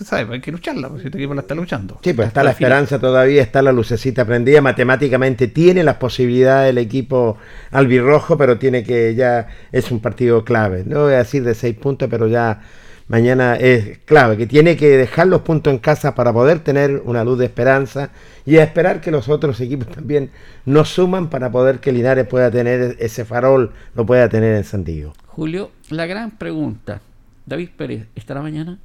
usted 0.00 0.16
sabe, 0.16 0.26
pues 0.26 0.36
hay 0.36 0.40
que 0.40 0.52
lucharla, 0.52 0.88
porque 0.88 1.02
si 1.02 1.08
este 1.08 1.18
equipo 1.18 1.34
la 1.34 1.42
está 1.42 1.54
luchando. 1.54 2.00
Sí, 2.02 2.14
pues 2.14 2.28
está 2.28 2.42
la 2.42 2.54
final. 2.54 2.72
esperanza 2.72 2.98
todavía, 2.98 3.42
está 3.42 3.60
la 3.60 3.72
lucecita 3.72 4.24
prendida, 4.24 4.62
matemáticamente 4.62 5.48
tiene 5.48 5.84
las 5.84 5.96
posibilidades 5.96 6.70
el 6.70 6.78
equipo 6.78 7.36
albirrojo, 7.70 8.38
pero 8.38 8.58
tiene 8.58 8.82
que 8.82 9.14
ya, 9.14 9.48
es 9.72 9.90
un 9.90 10.00
partido 10.00 10.42
clave, 10.44 10.84
no 10.86 11.04
voy 11.04 11.14
a 11.14 11.18
decir 11.18 11.44
de 11.44 11.54
seis 11.54 11.76
puntos, 11.76 12.08
pero 12.08 12.28
ya 12.28 12.62
mañana 13.08 13.56
es 13.56 13.98
clave, 14.06 14.38
que 14.38 14.46
tiene 14.46 14.76
que 14.76 14.96
dejar 14.96 15.26
los 15.26 15.42
puntos 15.42 15.70
en 15.70 15.78
casa 15.80 16.14
para 16.14 16.32
poder 16.32 16.60
tener 16.60 17.02
una 17.04 17.22
luz 17.22 17.38
de 17.38 17.44
esperanza 17.44 18.10
y 18.46 18.56
a 18.56 18.64
esperar 18.64 19.02
que 19.02 19.10
los 19.10 19.28
otros 19.28 19.60
equipos 19.60 19.88
también 19.94 20.30
nos 20.64 20.88
suman 20.88 21.28
para 21.28 21.50
poder 21.50 21.80
que 21.80 21.92
Linares 21.92 22.26
pueda 22.26 22.50
tener 22.50 22.96
ese 23.00 23.26
farol, 23.26 23.72
lo 23.94 24.06
pueda 24.06 24.30
tener 24.30 24.56
en 24.56 24.64
San 24.64 24.82
Diego. 24.82 25.12
Julio, 25.26 25.72
la 25.90 26.06
gran 26.06 26.30
pregunta. 26.30 27.02
David 27.44 27.70
Pérez, 27.76 28.06
¿estará 28.14 28.40
mañana? 28.42 28.78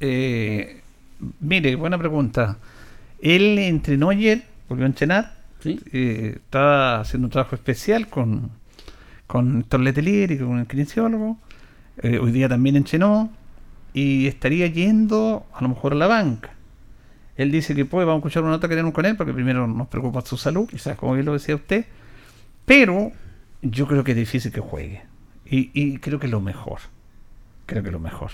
Eh, 0.00 0.80
mire, 1.40 1.74
buena 1.76 1.98
pregunta. 1.98 2.58
Él 3.20 3.58
entrenó 3.58 4.10
ayer, 4.10 4.44
volvió 4.68 4.84
a 4.84 4.88
entrenar. 4.88 5.38
Sí. 5.60 5.80
eh, 5.92 6.34
estaba 6.36 7.00
haciendo 7.00 7.26
un 7.26 7.30
trabajo 7.32 7.56
especial 7.56 8.06
con, 8.08 8.50
con 9.26 9.60
Héctor 9.60 9.80
Letelier 9.80 10.30
y 10.30 10.38
con 10.38 10.58
el 10.58 10.66
kinesiólogo. 10.66 11.38
Eh, 12.00 12.18
hoy 12.18 12.30
día 12.30 12.48
también 12.48 12.76
entrenó 12.76 13.30
y 13.92 14.28
estaría 14.28 14.68
yendo 14.68 15.46
a 15.52 15.62
lo 15.62 15.70
mejor 15.70 15.92
a 15.92 15.96
la 15.96 16.06
banca. 16.06 16.50
Él 17.36 17.50
dice 17.50 17.74
que 17.74 17.84
puede, 17.84 18.06
vamos 18.06 18.18
a 18.18 18.22
escuchar 18.28 18.42
una 18.44 18.52
nota 18.52 18.68
que 18.68 18.74
tenemos 18.74 18.94
con 18.94 19.04
él 19.06 19.16
porque 19.16 19.32
primero 19.32 19.66
nos 19.66 19.88
preocupa 19.88 20.20
su 20.22 20.36
salud, 20.36 20.68
Exacto. 20.72 21.00
como 21.00 21.14
bien 21.14 21.26
lo 21.26 21.32
decía 21.32 21.54
usted. 21.56 21.86
Pero 22.64 23.12
yo 23.62 23.86
creo 23.88 24.04
que 24.04 24.12
es 24.12 24.16
difícil 24.16 24.52
que 24.52 24.60
juegue. 24.60 25.02
Y, 25.44 25.70
y 25.72 25.98
creo 25.98 26.18
que 26.20 26.26
es 26.26 26.32
lo 26.32 26.40
mejor. 26.40 26.80
Creo 27.66 27.82
que 27.82 27.88
es 27.88 27.92
lo 27.92 28.00
mejor. 28.00 28.30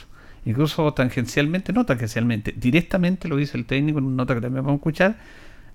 Incluso 0.47 0.93
tangencialmente, 0.93 1.73
no 1.73 1.87
tangencialmente, 1.87 2.53
directamente 2.57 3.29
lo 3.29 3.37
dice 3.37 3.57
el 3.57 3.65
técnico 3.65 3.99
en 3.99 4.05
una 4.05 4.17
nota 4.17 4.35
que 4.35 4.41
también 4.41 4.65
vamos 4.65 4.79
a 4.79 4.81
escuchar, 4.81 5.17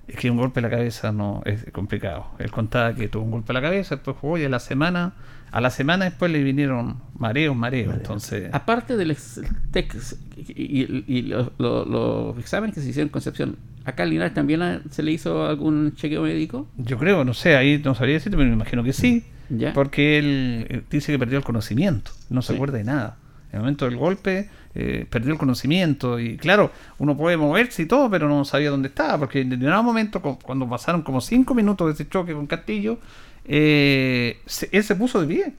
es 0.07 0.15
que 0.15 0.29
un 0.31 0.37
golpe 0.37 0.59
en 0.59 0.63
la 0.63 0.69
cabeza 0.69 1.11
no 1.11 1.41
es 1.45 1.65
complicado. 1.71 2.27
Él 2.39 2.51
contaba 2.51 2.93
que 2.95 3.07
tuvo 3.07 3.23
un 3.23 3.31
golpe 3.31 3.51
en 3.51 3.55
la 3.55 3.61
cabeza, 3.61 3.95
después 3.95 4.17
jugó 4.17 4.37
y 4.37 4.43
a 4.43 4.49
la 4.49 4.59
semana, 4.59 5.13
a 5.51 5.61
la 5.61 5.69
semana 5.69 6.05
después 6.05 6.31
le 6.31 6.43
vinieron 6.43 6.97
mareos, 7.17 7.55
mareos. 7.55 7.93
Entonces, 7.95 8.49
Aparte 8.53 8.97
del 8.97 9.11
ex- 9.11 9.41
tex 9.71 10.17
y, 10.37 11.21
los, 11.23 11.51
los- 11.57 11.87
los 11.87 12.37
exámenes 12.39 12.75
que 12.75 12.81
se 12.81 12.89
hicieron 12.89 13.07
en 13.07 13.11
Concepción, 13.11 13.55
¿acá 13.85 14.03
en 14.03 14.09
Linares 14.11 14.33
también 14.33 14.61
a- 14.61 14.81
se 14.89 15.03
le 15.03 15.11
hizo 15.11 15.45
algún 15.45 15.93
chequeo 15.95 16.23
médico? 16.23 16.67
yo 16.77 16.97
creo, 16.97 17.23
no 17.23 17.33
sé, 17.33 17.55
ahí 17.55 17.79
no 17.83 17.93
sabría 17.95 18.15
decirte, 18.15 18.35
pero 18.37 18.49
me 18.49 18.55
imagino 18.55 18.83
que 18.83 18.93
sí, 18.93 19.25
Ya. 19.49 19.73
porque 19.73 20.17
él 20.19 20.65
eh, 20.69 20.81
dice 20.89 21.11
que 21.11 21.19
perdió 21.19 21.37
el 21.37 21.43
conocimiento, 21.43 22.11
no 22.29 22.41
se 22.41 22.49
Sí. 22.49 22.55
acuerda 22.55 22.77
de 22.79 22.83
nada. 22.83 23.17
En 23.51 23.55
el 23.57 23.59
momento 23.61 23.85
del 23.85 23.97
golpe 23.97 24.49
eh, 24.75 25.05
perdió 25.09 25.31
el 25.33 25.37
conocimiento 25.39 26.19
y 26.19 26.37
claro, 26.37 26.71
uno 26.99 27.17
puede 27.17 27.37
moverse 27.37 27.81
y 27.83 27.85
todo, 27.85 28.09
pero 28.09 28.27
no 28.29 28.45
sabía 28.45 28.69
dónde 28.69 28.87
estaba, 28.89 29.17
porque 29.17 29.41
en 29.41 29.49
determinado 29.49 29.83
momento, 29.83 30.21
cu- 30.21 30.37
cuando 30.41 30.69
pasaron 30.69 31.01
como 31.01 31.21
cinco 31.21 31.53
minutos 31.55 31.87
de 31.87 31.93
ese 31.93 32.07
choque 32.09 32.33
con 32.33 32.45
Castillo, 32.47 32.99
eh, 33.45 34.37
se- 34.45 34.69
él 34.71 34.83
se 34.83 34.95
puso 34.95 35.21
de 35.21 35.27
pie. 35.27 35.53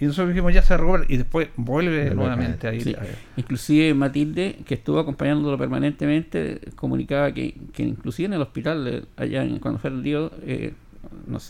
Y 0.00 0.04
nosotros 0.04 0.28
dijimos, 0.28 0.54
ya 0.54 0.62
se 0.62 0.76
recupera, 0.76 1.04
y 1.08 1.16
después 1.16 1.48
vuelve 1.56 2.08
a 2.10 2.14
nuevamente 2.14 2.58
caer. 2.58 2.74
ahí. 2.74 2.80
Sí. 2.82 2.94
Inclusive 3.36 3.94
Matilde, 3.94 4.56
que 4.64 4.74
estuvo 4.74 5.00
acompañándolo 5.00 5.58
permanentemente, 5.58 6.60
comunicaba 6.76 7.32
que, 7.32 7.54
que 7.72 7.82
inclusive 7.82 8.26
en 8.26 8.34
el 8.34 8.42
hospital, 8.42 8.86
eh, 8.86 9.02
allá 9.16 9.42
en- 9.42 9.58
cuando 9.58 9.80
fue 9.80 9.90
el 9.90 10.02
río, 10.04 10.30
eh, 10.42 10.72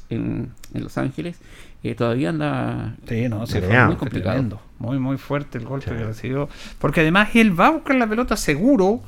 en, 0.09 0.51
en 0.74 0.82
Los 0.82 0.97
Ángeles, 0.99 1.39
eh, 1.83 1.95
todavía 1.95 2.31
anda 2.31 2.97
Sí, 3.09 3.29
no, 3.29 3.47
sí, 3.47 3.59
muy 3.87 3.97
complicado. 3.97 4.61
Muy, 4.79 4.99
muy 4.99 5.17
fuerte 5.19 5.59
el 5.59 5.65
golpe 5.65 5.91
que 5.91 6.05
recibió. 6.05 6.49
Porque 6.79 7.01
además 7.01 7.31
él 7.35 7.59
va 7.59 7.67
a 7.69 7.71
buscar 7.71 7.97
la 7.97 8.07
pelota 8.07 8.37
seguro. 8.37 9.03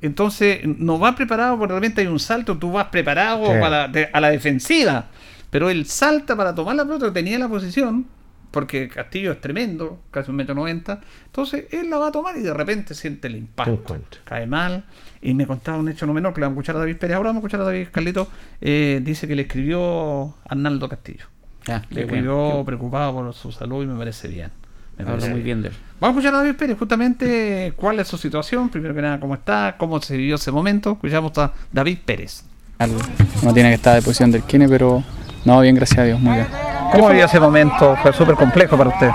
Entonces 0.00 0.60
no 0.64 0.98
va 0.98 1.14
preparado, 1.14 1.56
porque 1.58 1.74
de 1.74 1.80
repente 1.80 2.00
hay 2.00 2.08
un 2.08 2.18
salto, 2.18 2.58
tú 2.58 2.72
vas 2.72 2.86
preparado 2.88 3.46
Sí. 3.46 3.52
para 3.60 3.86
de- 3.86 4.08
a 4.12 4.20
la 4.20 4.30
defensiva. 4.30 5.06
Pero 5.50 5.70
él 5.70 5.86
salta 5.86 6.34
para 6.34 6.54
tomar 6.54 6.74
la 6.74 6.84
pelota, 6.84 7.12
tenía 7.12 7.38
la 7.38 7.48
posición, 7.48 8.06
porque 8.50 8.88
Castillo 8.88 9.30
es 9.32 9.40
tremendo, 9.40 10.00
casi 10.10 10.30
un 10.30 10.36
metro 10.38 10.54
noventa. 10.56 11.00
Entonces 11.26 11.66
él 11.70 11.88
la 11.88 11.98
va 11.98 12.08
a 12.08 12.12
tomar 12.12 12.36
y 12.36 12.40
de 12.40 12.52
repente 12.52 12.94
siente 12.94 13.28
el 13.28 13.36
impacto. 13.36 13.96
Cae 14.24 14.46
mal. 14.48 14.84
Y 15.20 15.34
me 15.34 15.46
contaba 15.46 15.78
un 15.78 15.88
hecho 15.88 16.04
no 16.04 16.12
menor 16.14 16.34
que 16.34 16.40
le 16.40 16.46
vamos 16.46 16.56
a 16.56 16.60
escuchar 16.62 16.76
a 16.76 16.78
David 16.80 16.96
Pérez. 16.96 17.16
Ahora 17.16 17.28
vamos 17.28 17.42
a 17.44 17.46
escuchar 17.46 17.60
a 17.60 17.64
David 17.64 17.88
Carlito. 17.92 18.28
eh, 18.60 19.00
dice 19.04 19.28
que 19.28 19.36
le 19.36 19.42
escribió 19.42 20.34
Arnaldo 20.48 20.88
Castillo. 20.88 21.26
Ah, 21.68 21.82
le 21.90 22.02
escribió 22.02 22.62
preocupado 22.64 23.12
por 23.12 23.34
su 23.34 23.52
salud 23.52 23.84
y 23.84 23.86
me 23.86 23.98
parece 23.98 24.28
bien. 24.28 24.50
Me 24.98 25.08
Habla 25.08 25.28
muy 25.28 25.40
bien 25.40 25.62
de 25.62 25.68
él. 25.68 25.74
Vamos 26.00 26.16
a 26.16 26.20
escuchar 26.20 26.34
a 26.34 26.38
David 26.42 26.56
Pérez, 26.56 26.78
justamente 26.78 27.72
cuál 27.76 28.00
es 28.00 28.08
su 28.08 28.18
situación, 28.18 28.68
primero 28.68 28.94
que 28.94 29.02
nada, 29.02 29.20
cómo 29.20 29.34
está, 29.34 29.76
cómo 29.78 30.00
se 30.00 30.16
vivió 30.16 30.34
ese 30.34 30.50
momento. 30.50 30.92
Escuchamos 30.92 31.36
a 31.38 31.52
David 31.72 31.98
Pérez. 32.04 32.44
No 33.42 33.54
tiene 33.54 33.68
que 33.68 33.76
estar 33.76 33.94
de 33.94 34.02
posición 34.02 34.32
del 34.32 34.42
kine, 34.42 34.68
pero 34.68 35.02
no, 35.44 35.60
bien, 35.60 35.74
gracias 35.74 36.00
a 36.00 36.04
Dios, 36.04 36.20
muy 36.20 36.34
bien. 36.34 36.46
¿Cómo 36.92 37.08
vivió 37.08 37.26
ese 37.26 37.40
momento? 37.40 37.96
Fue 38.02 38.12
súper 38.12 38.34
complejo 38.34 38.76
para 38.76 38.90
usted. 38.90 39.10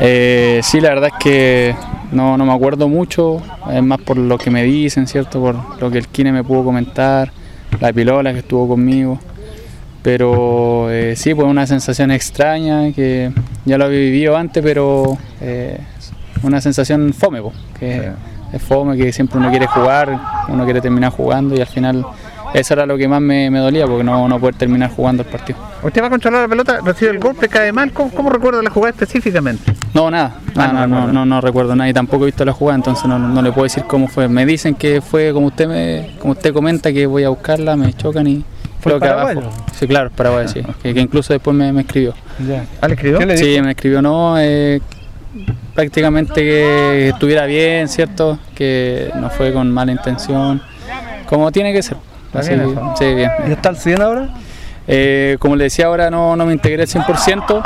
Eh, 0.00 0.60
sí, 0.62 0.80
la 0.80 0.90
verdad 0.90 1.10
es 1.12 1.18
que 1.22 1.74
no, 2.12 2.36
no 2.36 2.44
me 2.44 2.52
acuerdo 2.52 2.88
mucho, 2.88 3.42
es 3.72 3.82
más 3.82 4.00
por 4.00 4.16
lo 4.16 4.38
que 4.38 4.50
me 4.50 4.62
dicen, 4.62 5.06
¿cierto? 5.06 5.40
Por 5.40 5.80
lo 5.80 5.90
que 5.90 5.98
el 5.98 6.08
kine 6.08 6.32
me 6.32 6.44
pudo 6.44 6.64
comentar, 6.64 7.32
la 7.80 7.92
pilola 7.92 8.32
que 8.32 8.40
estuvo 8.40 8.68
conmigo. 8.68 9.18
Pero 10.04 10.90
eh, 10.90 11.16
sí, 11.16 11.34
pues 11.34 11.48
una 11.48 11.66
sensación 11.66 12.10
extraña 12.10 12.92
que 12.92 13.32
ya 13.64 13.78
lo 13.78 13.86
había 13.86 14.00
vivido 14.00 14.36
antes, 14.36 14.62
pero 14.62 15.16
eh, 15.40 15.80
una 16.42 16.60
sensación 16.60 17.14
fome, 17.14 17.40
po, 17.40 17.54
que 17.80 18.12
es 18.52 18.62
fome, 18.62 18.98
que 18.98 19.14
siempre 19.14 19.38
uno 19.38 19.48
quiere 19.48 19.66
jugar, 19.66 20.20
uno 20.48 20.64
quiere 20.64 20.82
terminar 20.82 21.10
jugando 21.10 21.54
y 21.54 21.60
al 21.62 21.66
final 21.66 22.04
eso 22.52 22.74
era 22.74 22.84
lo 22.84 22.98
que 22.98 23.08
más 23.08 23.22
me, 23.22 23.50
me 23.50 23.60
dolía, 23.60 23.86
porque 23.86 24.04
no, 24.04 24.28
no 24.28 24.38
poder 24.38 24.56
terminar 24.56 24.90
jugando 24.90 25.22
el 25.22 25.28
partido. 25.30 25.58
Usted 25.82 26.02
va 26.02 26.08
a 26.08 26.10
controlar 26.10 26.42
la 26.42 26.48
pelota, 26.48 26.80
recibe 26.84 27.10
el 27.10 27.18
golpe, 27.18 27.48
cae 27.48 27.72
mal. 27.72 27.90
¿Cómo, 27.92 28.10
cómo 28.10 28.28
recuerda 28.28 28.60
la 28.60 28.68
jugada 28.68 28.90
específicamente? 28.90 29.72
No, 29.94 30.10
nada, 30.10 30.36
nada, 30.54 30.86
no, 30.86 31.06
no, 31.06 31.12
no, 31.14 31.24
no 31.24 31.40
recuerdo 31.40 31.74
nada 31.74 31.88
y 31.88 31.94
tampoco 31.94 32.24
he 32.24 32.26
visto 32.26 32.44
la 32.44 32.52
jugada, 32.52 32.76
entonces 32.76 33.06
no, 33.06 33.18
no 33.18 33.40
le 33.40 33.52
puedo 33.52 33.62
decir 33.62 33.84
cómo 33.84 34.06
fue. 34.08 34.28
Me 34.28 34.44
dicen 34.44 34.74
que 34.74 35.00
fue 35.00 35.32
como 35.32 35.46
usted 35.46 35.66
me, 35.66 36.18
como 36.18 36.34
usted 36.34 36.52
comenta, 36.52 36.92
que 36.92 37.06
voy 37.06 37.24
a 37.24 37.30
buscarla, 37.30 37.74
me 37.74 37.90
chocan 37.94 38.26
y 38.26 38.44
¿Fue 38.63 38.63
creo 38.84 39.00
que 39.00 39.06
paraguayo? 39.06 39.40
abajo. 39.40 39.64
Sí, 39.74 39.86
claro, 39.86 40.10
Paraguay, 40.10 40.48
sí. 40.48 40.62
Que, 40.82 40.94
que 40.94 41.00
incluso 41.00 41.32
después 41.32 41.56
me, 41.56 41.72
me 41.72 41.82
escribió. 41.82 42.14
Ya. 42.46 42.64
¿Ah, 42.80 42.88
le 42.88 42.94
escribió? 42.94 43.36
Sí, 43.36 43.60
me 43.60 43.70
escribió, 43.70 44.02
no, 44.02 44.36
eh, 44.38 44.80
prácticamente 45.74 46.34
que 46.34 47.08
estuviera 47.08 47.46
bien, 47.46 47.88
¿cierto? 47.88 48.38
Que 48.54 49.10
no 49.16 49.30
fue 49.30 49.52
con 49.52 49.70
mala 49.70 49.92
intención, 49.92 50.62
como 51.26 51.50
tiene 51.50 51.72
que 51.72 51.82
ser. 51.82 51.96
Está 52.26 52.54
bien 52.54 52.78
sí, 52.98 53.14
bien. 53.14 53.30
¿Y 53.48 53.52
está 53.52 53.68
al 53.68 53.76
100 53.76 54.02
ahora? 54.02 54.28
Eh, 54.86 55.36
como 55.38 55.56
le 55.56 55.64
decía 55.64 55.86
ahora, 55.86 56.10
no, 56.10 56.36
no 56.36 56.46
me 56.46 56.52
integré 56.52 56.82
al 56.82 56.88
100%. 56.88 57.62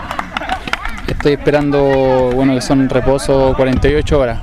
Estoy 1.08 1.32
esperando, 1.32 2.30
bueno, 2.34 2.54
que 2.54 2.60
son 2.60 2.88
reposo 2.88 3.54
48 3.56 4.18
horas. 4.18 4.40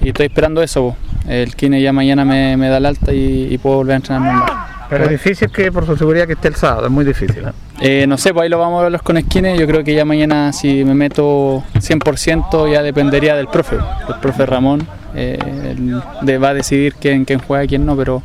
Y 0.00 0.08
estoy 0.08 0.26
esperando 0.26 0.62
eso. 0.62 0.96
El 1.26 1.54
kine 1.56 1.82
ya 1.82 1.92
mañana 1.92 2.24
me, 2.24 2.56
me 2.56 2.68
da 2.68 2.78
el 2.78 2.86
alta 2.86 3.12
y, 3.12 3.48
y 3.50 3.58
puedo 3.58 3.76
volver 3.76 3.94
a 3.94 3.96
entrenar 3.96 4.22
normal. 4.22 4.77
Pero 4.90 5.04
es 5.04 5.10
difícil 5.10 5.50
que 5.50 5.70
por 5.70 5.84
su 5.86 5.96
seguridad 5.96 6.26
que 6.26 6.32
esté 6.32 6.48
el 6.48 6.54
sábado, 6.54 6.86
es 6.86 6.92
muy 6.92 7.04
difícil. 7.04 7.44
¿eh? 7.46 7.52
Eh, 7.80 8.06
no 8.06 8.16
sé, 8.16 8.32
pues 8.32 8.44
ahí 8.44 8.48
lo 8.48 8.58
vamos 8.58 8.80
a 8.82 8.86
hablar 8.86 9.02
con 9.02 9.16
esquines. 9.18 9.58
Yo 9.58 9.66
creo 9.66 9.84
que 9.84 9.94
ya 9.94 10.04
mañana 10.04 10.52
si 10.52 10.84
me 10.84 10.94
meto 10.94 11.62
100% 11.74 12.72
ya 12.72 12.82
dependería 12.82 13.34
del 13.36 13.48
profe, 13.48 13.76
del 13.76 14.16
profe 14.20 14.46
Ramón. 14.46 14.86
Eh, 15.14 15.38
él 15.72 16.00
de- 16.22 16.38
va 16.38 16.50
a 16.50 16.54
decidir 16.54 16.94
quién, 16.94 17.24
quién 17.24 17.38
juega 17.38 17.64
y 17.64 17.68
quién 17.68 17.84
no, 17.84 17.96
pero 17.96 18.22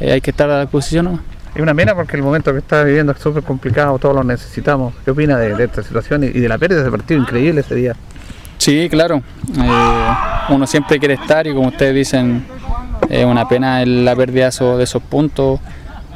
hay 0.00 0.20
que 0.20 0.30
estar 0.30 0.48
a 0.50 0.54
la 0.54 0.60
disposición 0.62 1.06
nomás. 1.06 1.20
Es 1.54 1.62
una 1.62 1.74
pena 1.74 1.94
porque 1.94 2.16
el 2.16 2.22
momento 2.22 2.52
que 2.52 2.58
está 2.58 2.84
viviendo 2.84 3.12
es 3.12 3.18
súper 3.18 3.42
complicado, 3.42 3.98
todos 3.98 4.14
lo 4.14 4.22
necesitamos. 4.24 4.92
¿Qué 5.04 5.10
opina 5.10 5.38
de, 5.38 5.54
de 5.54 5.64
esta 5.64 5.82
situación 5.82 6.22
y, 6.24 6.26
y 6.26 6.40
de 6.40 6.48
la 6.48 6.58
pérdida 6.58 6.78
de 6.80 6.82
ese 6.88 6.90
partido 6.96 7.18
increíble 7.20 7.62
ese 7.62 7.74
día? 7.74 7.96
Sí, 8.58 8.88
claro. 8.90 9.22
Uno 10.48 10.66
siempre 10.66 10.98
quiere 10.98 11.14
estar 11.14 11.46
y 11.46 11.54
como 11.54 11.68
ustedes 11.68 11.94
dicen, 11.94 12.44
es 13.08 13.24
una 13.24 13.48
pena 13.48 13.82
el- 13.82 14.04
la 14.04 14.14
pérdida 14.14 14.44
de 14.44 14.48
esos, 14.50 14.78
de 14.78 14.84
esos 14.84 15.02
puntos. 15.02 15.60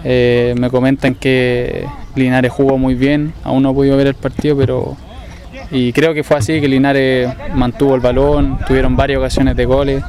Eh, 0.04 0.54
me 0.58 0.70
comentan 0.70 1.14
que 1.14 1.86
Linares 2.14 2.52
jugó 2.52 2.78
muy 2.78 2.94
bien, 2.94 3.32
aún 3.44 3.62
no 3.62 3.70
he 3.70 3.74
podido 3.74 3.96
ver 3.96 4.06
el 4.06 4.14
partido, 4.14 4.56
pero 4.56 4.96
y 5.70 5.92
creo 5.92 6.14
que 6.14 6.24
fue 6.24 6.36
así, 6.36 6.60
que 6.60 6.68
Linares 6.68 7.28
mantuvo 7.54 7.94
el 7.94 8.00
balón, 8.00 8.58
tuvieron 8.66 8.96
varias 8.96 9.18
ocasiones 9.18 9.54
de 9.56 9.64
goles, 9.66 10.02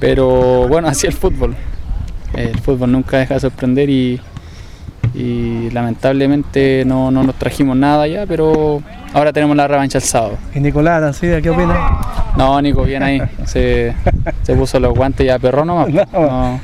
pero 0.00 0.66
bueno, 0.68 0.88
así 0.88 1.06
el 1.06 1.12
fútbol. 1.12 1.54
El 2.34 2.58
fútbol 2.58 2.92
nunca 2.92 3.18
deja 3.18 3.34
de 3.34 3.40
sorprender 3.40 3.90
y, 3.90 4.20
y 5.14 5.70
lamentablemente 5.70 6.84
no, 6.86 7.10
no 7.10 7.22
nos 7.22 7.34
trajimos 7.34 7.76
nada 7.76 8.06
ya, 8.06 8.24
pero 8.26 8.82
ahora 9.12 9.32
tenemos 9.32 9.56
la 9.56 9.68
revancha 9.68 9.98
el 9.98 10.04
sábado. 10.04 10.38
¿Y 10.54 10.60
Nicolás 10.60 10.98
Arancibia 10.98 11.40
qué 11.42 11.50
opina? 11.50 11.76
No, 12.36 12.60
Nico, 12.62 12.84
bien 12.84 13.02
ahí. 13.02 13.20
Se, 13.44 13.94
se 14.42 14.54
puso 14.54 14.78
los 14.78 14.94
guantes 14.94 15.26
ya 15.26 15.38
perro 15.38 15.64
nomás. 15.64 15.88
No. 16.12 16.60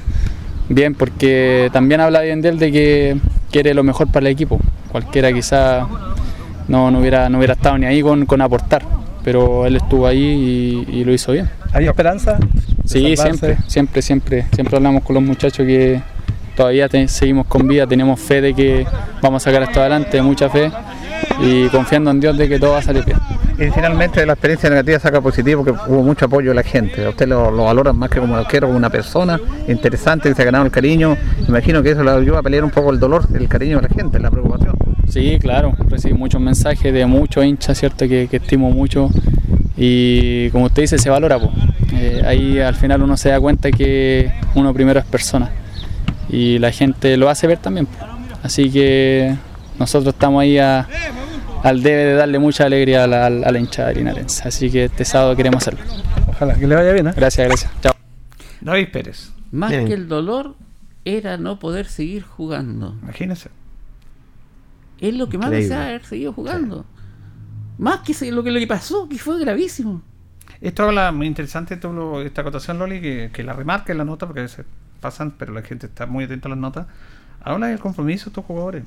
Bien, 0.68 0.94
porque 0.94 1.68
también 1.72 2.00
habla 2.00 2.20
bien 2.22 2.40
de 2.40 2.48
él 2.48 2.58
de 2.58 2.72
que 2.72 3.16
quiere 3.50 3.74
lo 3.74 3.82
mejor 3.82 4.08
para 4.08 4.26
el 4.26 4.32
equipo. 4.32 4.58
Cualquiera 4.90 5.32
quizá 5.32 5.86
no, 6.68 6.90
no, 6.90 7.00
hubiera, 7.00 7.28
no 7.28 7.38
hubiera 7.38 7.54
estado 7.54 7.76
ni 7.78 7.86
ahí 7.86 8.00
con, 8.00 8.24
con 8.26 8.40
aportar, 8.40 8.82
pero 9.22 9.66
él 9.66 9.76
estuvo 9.76 10.06
ahí 10.06 10.84
y, 10.88 10.96
y 11.00 11.04
lo 11.04 11.12
hizo 11.12 11.32
bien. 11.32 11.48
¿Hay 11.72 11.86
esperanza? 11.86 12.38
Sí, 12.84 13.16
salvarse? 13.16 13.22
siempre, 13.38 13.56
siempre, 13.68 14.02
siempre. 14.02 14.46
Siempre 14.54 14.76
hablamos 14.76 15.02
con 15.02 15.14
los 15.14 15.22
muchachos 15.22 15.66
que 15.66 16.00
todavía 16.56 16.88
te- 16.88 17.08
seguimos 17.08 17.46
con 17.46 17.66
vida, 17.66 17.86
tenemos 17.86 18.20
fe 18.20 18.40
de 18.40 18.54
que 18.54 18.86
vamos 19.20 19.42
a 19.42 19.50
sacar 19.50 19.64
esto 19.64 19.80
adelante, 19.80 20.22
mucha 20.22 20.48
fe 20.48 20.70
y 21.40 21.68
confiando 21.68 22.10
en 22.10 22.20
Dios 22.20 22.36
de 22.36 22.48
que 22.48 22.58
todo 22.58 22.72
va 22.72 22.78
a 22.78 22.82
salir 22.82 23.04
bien. 23.04 23.18
Y 23.58 23.70
finalmente 23.70 24.20
de 24.20 24.26
la 24.26 24.32
experiencia 24.32 24.68
negativa 24.68 24.98
saca 24.98 25.20
positivo 25.20 25.64
porque 25.64 25.80
hubo 25.88 26.02
mucho 26.02 26.26
apoyo 26.26 26.50
de 26.50 26.54
la 26.56 26.62
gente. 26.62 27.06
Usted 27.06 27.28
lo, 27.28 27.50
lo 27.50 27.64
valoran 27.64 27.96
más 27.96 28.10
que 28.10 28.18
como 28.18 28.36
arquero, 28.36 28.66
como 28.66 28.76
una 28.76 28.90
persona 28.90 29.38
interesante 29.68 30.28
que 30.28 30.34
se 30.34 30.42
ha 30.42 30.44
ganado 30.44 30.64
el 30.64 30.70
cariño. 30.70 31.16
Imagino 31.48 31.82
que 31.82 31.90
eso 31.90 32.02
le 32.02 32.10
ayuda 32.10 32.40
a 32.40 32.42
pelear 32.42 32.64
un 32.64 32.70
poco 32.70 32.90
el 32.90 32.98
dolor, 32.98 33.26
el 33.34 33.48
cariño 33.48 33.80
de 33.80 33.88
la 33.88 33.94
gente, 33.94 34.18
la 34.18 34.30
preocupación. 34.30 34.74
Sí, 35.08 35.38
claro, 35.40 35.74
recibí 35.88 36.14
muchos 36.14 36.40
mensajes 36.40 36.92
de 36.92 37.06
muchos 37.06 37.44
hinchas, 37.44 37.78
¿cierto? 37.78 38.08
Que, 38.08 38.26
que 38.28 38.38
estimo 38.38 38.70
mucho 38.70 39.10
y 39.76 40.50
como 40.50 40.66
usted 40.66 40.82
dice, 40.82 40.98
se 40.98 41.10
valora. 41.10 41.38
Eh, 41.92 42.22
ahí 42.26 42.58
al 42.58 42.74
final 42.74 43.02
uno 43.02 43.16
se 43.16 43.30
da 43.30 43.40
cuenta 43.40 43.70
que 43.70 44.32
uno 44.54 44.72
primero 44.72 45.00
es 45.00 45.06
persona 45.06 45.50
y 46.28 46.58
la 46.58 46.70
gente 46.70 47.16
lo 47.16 47.28
hace 47.28 47.46
ver 47.46 47.58
también. 47.58 47.88
Así 48.42 48.70
que 48.70 49.34
nosotros 49.78 50.14
estamos 50.14 50.42
ahí 50.42 50.58
a- 50.58 50.86
al 51.62 51.82
debe 51.82 52.04
de 52.04 52.14
darle 52.14 52.38
mucha 52.38 52.64
alegría 52.66 53.04
a 53.04 53.06
la, 53.06 53.26
a 53.26 53.30
la 53.30 53.58
hinchada 53.58 53.92
linarense. 53.92 54.46
Así 54.46 54.70
que 54.70 54.84
este 54.84 55.04
sábado 55.04 55.34
queremos 55.36 55.62
hacerlo. 55.66 55.80
Ojalá 56.28 56.54
que 56.54 56.66
le 56.66 56.74
vaya 56.74 56.92
bien. 56.92 57.06
¿eh? 57.08 57.12
Gracias, 57.16 57.46
gracias. 57.48 57.72
Chao. 57.80 57.92
David 58.60 58.88
Pérez. 58.92 59.30
Más 59.50 59.70
Bien. 59.70 59.86
que 59.86 59.94
el 59.94 60.08
dolor 60.08 60.56
era 61.04 61.36
no 61.38 61.58
poder 61.58 61.86
seguir 61.86 62.22
jugando. 62.22 62.96
Imagínese. 63.02 63.50
Es 65.00 65.14
lo 65.14 65.28
que 65.28 65.38
más 65.38 65.46
Increíble. 65.48 65.68
desea 65.74 65.86
haber 65.88 66.04
seguido 66.04 66.32
jugando. 66.32 66.84
Más 67.78 68.00
que 68.00 68.30
lo 68.30 68.42
que 68.44 68.50
lo 68.50 68.60
que 68.60 68.66
pasó, 68.66 69.08
que 69.08 69.18
fue 69.18 69.38
gravísimo. 69.40 70.02
Esto 70.60 70.84
habla 70.84 71.12
muy 71.12 71.26
interesante, 71.26 71.74
esto 71.74 71.92
lo- 71.92 72.22
esta 72.22 72.40
acotación, 72.42 72.78
Loli, 72.78 73.00
que, 73.00 73.30
que 73.32 73.42
la 73.42 73.52
remarca 73.52 73.92
en 73.92 73.98
la 73.98 74.04
nota, 74.04 74.26
porque 74.26 74.40
a 74.40 74.44
veces 74.44 74.64
pasan, 75.00 75.32
pero 75.32 75.52
la 75.52 75.62
gente 75.62 75.86
está 75.86 76.06
muy 76.06 76.24
atenta 76.24 76.48
a 76.48 76.50
las 76.50 76.58
notas. 76.58 76.86
Habla 77.42 77.66
del 77.66 77.78
compromiso 77.80 78.26
de 78.26 78.30
estos 78.30 78.44
jugadores. 78.44 78.84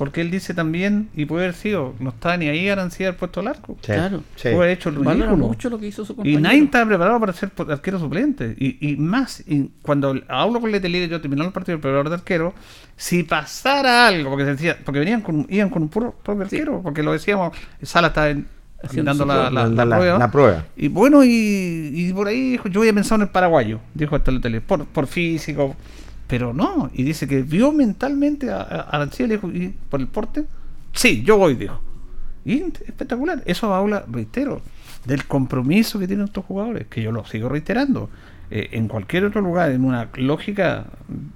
Porque 0.00 0.22
él 0.22 0.30
dice 0.30 0.54
también, 0.54 1.10
y 1.14 1.26
puede 1.26 1.44
haber 1.44 1.54
sido, 1.54 1.94
no 2.00 2.08
está 2.08 2.34
ni 2.38 2.48
ahí 2.48 2.70
Arancía 2.70 3.08
el 3.08 3.16
puesto 3.16 3.40
al 3.40 3.48
arco. 3.48 3.76
Sí, 3.82 3.92
Claro. 3.92 4.22
sí. 4.34 4.44
Puede 4.44 4.54
haber 4.56 4.70
hecho 4.70 4.88
el 4.88 4.94
ridículo. 4.96 5.36
mucho 5.36 5.68
lo 5.68 5.78
que 5.78 5.88
hizo 5.88 6.06
su 6.06 6.14
Y 6.14 6.16
compañero. 6.16 6.40
nadie 6.40 6.62
estaba 6.64 6.86
preparado 6.86 7.20
para 7.20 7.32
ser 7.34 7.50
arquero 7.68 7.98
suplente. 7.98 8.56
Y, 8.58 8.78
y 8.92 8.96
más, 8.96 9.44
y 9.46 9.70
cuando 9.82 10.18
hablo 10.28 10.58
con 10.58 10.72
Letelier, 10.72 11.06
yo 11.10 11.20
terminó 11.20 11.44
el 11.44 11.52
partido 11.52 11.74
del 11.74 11.82
preparador 11.82 12.08
de 12.08 12.14
arquero, 12.14 12.54
si 12.96 13.24
pasara 13.24 14.06
algo, 14.08 14.30
porque 14.30 14.46
se 14.46 14.52
decía, 14.52 14.78
porque 14.82 15.00
venían 15.00 15.20
con, 15.20 15.46
iban 15.50 15.68
con 15.68 15.82
un 15.82 15.90
puro 15.90 16.14
propio 16.24 16.44
arquero, 16.44 16.80
porque 16.82 17.02
lo 17.02 17.12
decíamos, 17.12 17.54
Sala 17.82 18.08
estaba 18.08 18.30
en- 18.30 18.46
Haciendo 18.82 19.10
dando 19.10 19.26
la, 19.26 19.34
prueba. 19.34 19.50
la- 19.50 19.68
la 19.68 19.84
La- 19.84 19.96
prueba. 19.98 20.18
la 20.18 20.30
prueba. 20.30 20.64
Y 20.78 20.88
bueno, 20.88 21.22
y, 21.22 21.28
y 21.92 22.12
por 22.14 22.26
ahí 22.28 22.52
dijo, 22.52 22.68
yo 22.70 22.80
había 22.80 22.94
pensado 22.94 23.16
en 23.16 23.22
el 23.22 23.28
paraguayo, 23.28 23.80
dijo 23.92 24.16
hasta 24.16 24.30
Letelier, 24.30 24.62
por, 24.62 24.86
por 24.86 25.06
físico, 25.06 25.76
pero 26.30 26.54
no, 26.54 26.88
y 26.94 27.02
dice 27.02 27.26
que 27.26 27.42
vio 27.42 27.72
mentalmente 27.72 28.52
a, 28.52 28.60
a 28.62 29.08
¿y 29.52 29.74
por 29.88 29.98
el 29.98 30.06
porte? 30.06 30.44
Sí, 30.92 31.24
yo 31.24 31.36
voy, 31.36 31.56
dijo. 31.56 31.80
Y 32.44 32.62
espectacular. 32.62 33.42
Eso 33.46 33.74
habla, 33.74 34.04
reitero, 34.08 34.62
del 35.04 35.24
compromiso 35.24 35.98
que 35.98 36.06
tienen 36.06 36.26
estos 36.26 36.44
jugadores, 36.44 36.86
que 36.86 37.02
yo 37.02 37.10
lo 37.10 37.24
sigo 37.24 37.48
reiterando. 37.48 38.10
Eh, 38.48 38.68
en 38.72 38.86
cualquier 38.86 39.24
otro 39.24 39.40
lugar, 39.40 39.72
en 39.72 39.84
una 39.84 40.08
lógica 40.14 40.86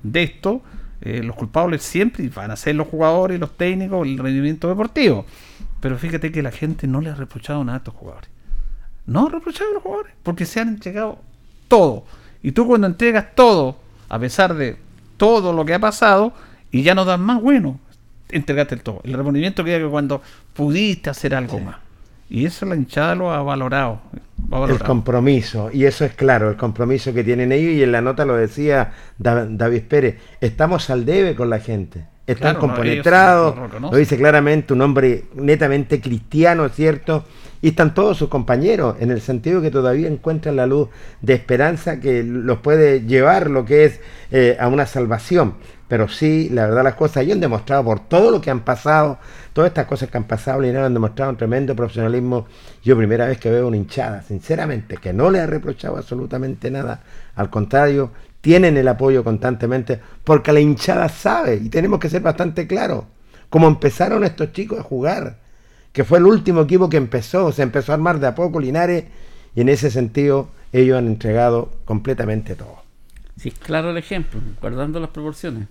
de 0.04 0.22
esto, 0.22 0.62
eh, 1.00 1.24
los 1.24 1.34
culpables 1.34 1.82
siempre 1.82 2.28
van 2.28 2.52
a 2.52 2.56
ser 2.56 2.76
los 2.76 2.86
jugadores, 2.86 3.40
los 3.40 3.56
técnicos, 3.56 4.06
el 4.06 4.16
rendimiento 4.16 4.68
deportivo. 4.68 5.26
Pero 5.80 5.98
fíjate 5.98 6.30
que 6.30 6.40
la 6.40 6.52
gente 6.52 6.86
no 6.86 7.00
le 7.00 7.10
ha 7.10 7.16
reprochado 7.16 7.64
nada 7.64 7.78
a 7.78 7.78
estos 7.78 7.94
jugadores. 7.94 8.30
No 9.06 9.26
ha 9.26 9.30
reprochado 9.30 9.70
a 9.70 9.74
los 9.74 9.82
jugadores, 9.82 10.14
porque 10.22 10.46
se 10.46 10.60
han 10.60 10.68
entregado 10.68 11.18
todo. 11.66 12.04
Y 12.44 12.52
tú 12.52 12.64
cuando 12.64 12.86
entregas 12.86 13.34
todo, 13.34 13.82
a 14.08 14.18
pesar 14.20 14.54
de 14.54 14.84
todo 15.16 15.52
lo 15.52 15.64
que 15.64 15.74
ha 15.74 15.78
pasado, 15.78 16.32
y 16.70 16.82
ya 16.82 16.94
no 16.94 17.04
das 17.04 17.18
más 17.20 17.40
bueno, 17.40 17.78
entregaste 18.30 18.74
el 18.76 18.82
todo. 18.82 19.00
El 19.04 19.14
reponimiento 19.14 19.64
queda 19.64 19.78
que 19.78 19.86
cuando 19.86 20.20
pudiste 20.54 21.10
hacer 21.10 21.34
algo 21.34 21.60
más. 21.60 21.76
Y 22.28 22.46
eso 22.46 22.66
la 22.66 22.74
hinchada 22.74 23.14
lo 23.14 23.30
ha 23.32 23.42
valorado. 23.42 24.00
lo 24.50 24.56
ha 24.64 24.70
El 24.70 24.78
compromiso, 24.80 25.70
y 25.72 25.84
eso 25.84 26.04
es 26.04 26.14
claro, 26.14 26.50
el 26.50 26.56
compromiso 26.56 27.12
que 27.12 27.22
tienen 27.22 27.52
ellos, 27.52 27.72
y 27.74 27.82
en 27.82 27.92
la 27.92 28.00
nota 28.00 28.24
lo 28.24 28.34
decía 28.36 28.92
Da- 29.18 29.46
David 29.48 29.82
Pérez, 29.88 30.18
estamos 30.40 30.90
al 30.90 31.04
debe 31.04 31.34
con 31.34 31.50
la 31.50 31.60
gente. 31.60 32.06
están 32.26 32.54
Claro, 32.54 32.60
compenetrados, 32.60 33.54
lo 33.80 33.96
dice 33.96 34.16
claramente 34.16 34.72
un 34.72 34.80
hombre 34.80 35.24
netamente 35.34 36.00
cristiano, 36.00 36.68
¿cierto? 36.70 37.24
Y 37.64 37.68
están 37.68 37.94
todos 37.94 38.18
sus 38.18 38.28
compañeros, 38.28 38.96
en 39.00 39.10
el 39.10 39.22
sentido 39.22 39.62
que 39.62 39.70
todavía 39.70 40.06
encuentran 40.06 40.54
la 40.54 40.66
luz 40.66 40.90
de 41.22 41.32
esperanza 41.32 41.98
que 41.98 42.22
los 42.22 42.58
puede 42.58 43.06
llevar 43.06 43.48
lo 43.48 43.64
que 43.64 43.86
es 43.86 44.00
eh, 44.30 44.58
a 44.60 44.68
una 44.68 44.84
salvación. 44.84 45.54
Pero 45.88 46.06
sí, 46.06 46.50
la 46.52 46.66
verdad 46.66 46.84
las 46.84 46.94
cosas, 46.94 47.22
ellos 47.22 47.36
han 47.36 47.40
demostrado 47.40 47.82
por 47.82 48.00
todo 48.00 48.30
lo 48.30 48.42
que 48.42 48.50
han 48.50 48.66
pasado, 48.66 49.18
todas 49.54 49.68
estas 49.68 49.86
cosas 49.86 50.10
que 50.10 50.18
han 50.18 50.24
pasado, 50.24 50.60
Linares 50.60 50.88
han 50.88 50.92
demostrado 50.92 51.30
un 51.30 51.38
tremendo 51.38 51.74
profesionalismo. 51.74 52.46
Yo 52.82 52.98
primera 52.98 53.28
vez 53.28 53.38
que 53.38 53.50
veo 53.50 53.66
una 53.66 53.78
hinchada, 53.78 54.20
sinceramente, 54.20 54.98
que 54.98 55.14
no 55.14 55.30
le 55.30 55.40
ha 55.40 55.46
reprochado 55.46 55.96
absolutamente 55.96 56.70
nada. 56.70 57.02
Al 57.34 57.48
contrario, 57.48 58.10
tienen 58.42 58.76
el 58.76 58.88
apoyo 58.88 59.24
constantemente, 59.24 59.98
porque 60.22 60.52
la 60.52 60.60
hinchada 60.60 61.08
sabe, 61.08 61.54
y 61.54 61.70
tenemos 61.70 61.98
que 61.98 62.10
ser 62.10 62.20
bastante 62.20 62.66
claros, 62.66 63.04
cómo 63.48 63.68
empezaron 63.68 64.22
estos 64.22 64.52
chicos 64.52 64.80
a 64.80 64.82
jugar, 64.82 65.43
que 65.94 66.02
fue 66.02 66.18
el 66.18 66.26
último 66.26 66.62
equipo 66.62 66.90
que 66.90 66.96
empezó, 66.96 67.52
se 67.52 67.62
empezó 67.62 67.92
a 67.92 67.94
armar 67.94 68.18
de 68.18 68.26
a 68.26 68.34
poco 68.34 68.58
Linares, 68.58 69.04
y 69.54 69.60
en 69.60 69.68
ese 69.68 69.92
sentido 69.92 70.50
ellos 70.72 70.98
han 70.98 71.06
entregado 71.06 71.70
completamente 71.84 72.56
todo. 72.56 72.82
Sí, 73.36 73.52
claro 73.52 73.90
el 73.90 73.96
ejemplo, 73.96 74.40
guardando 74.60 74.98
las 74.98 75.10
proporciones. 75.10 75.68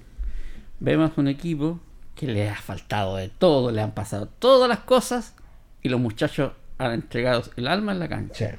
Vemos 0.80 1.12
un 1.18 1.28
equipo 1.28 1.82
que 2.16 2.28
le 2.28 2.50
ha 2.50 2.56
faltado 2.56 3.18
de 3.18 3.28
todo, 3.28 3.70
le 3.72 3.82
han 3.82 3.92
pasado 3.92 4.28
todas 4.28 4.70
las 4.70 4.80
cosas 4.80 5.36
y 5.82 5.90
los 5.90 6.00
muchachos 6.00 6.54
han 6.78 6.94
entregado 6.94 7.44
el 7.58 7.68
alma 7.68 7.92
en 7.92 8.00
la 8.00 8.08
cancha. 8.08 8.56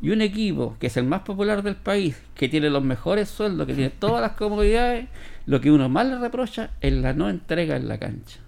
Y 0.00 0.10
un 0.10 0.22
equipo 0.22 0.76
que 0.78 0.86
es 0.86 0.96
el 0.96 1.04
más 1.04 1.22
popular 1.22 1.64
del 1.64 1.74
país, 1.74 2.22
que 2.36 2.48
tiene 2.48 2.70
los 2.70 2.84
mejores 2.84 3.28
sueldos, 3.28 3.66
que 3.66 3.74
tiene 3.74 3.90
todas 3.90 4.22
las 4.22 4.32
comodidades, 4.32 5.08
lo 5.46 5.60
que 5.60 5.72
uno 5.72 5.88
más 5.88 6.06
le 6.06 6.18
reprocha 6.18 6.70
es 6.80 6.92
la 6.92 7.14
no 7.14 7.28
entrega 7.28 7.74
en 7.74 7.88
la 7.88 7.98
cancha. 7.98 8.38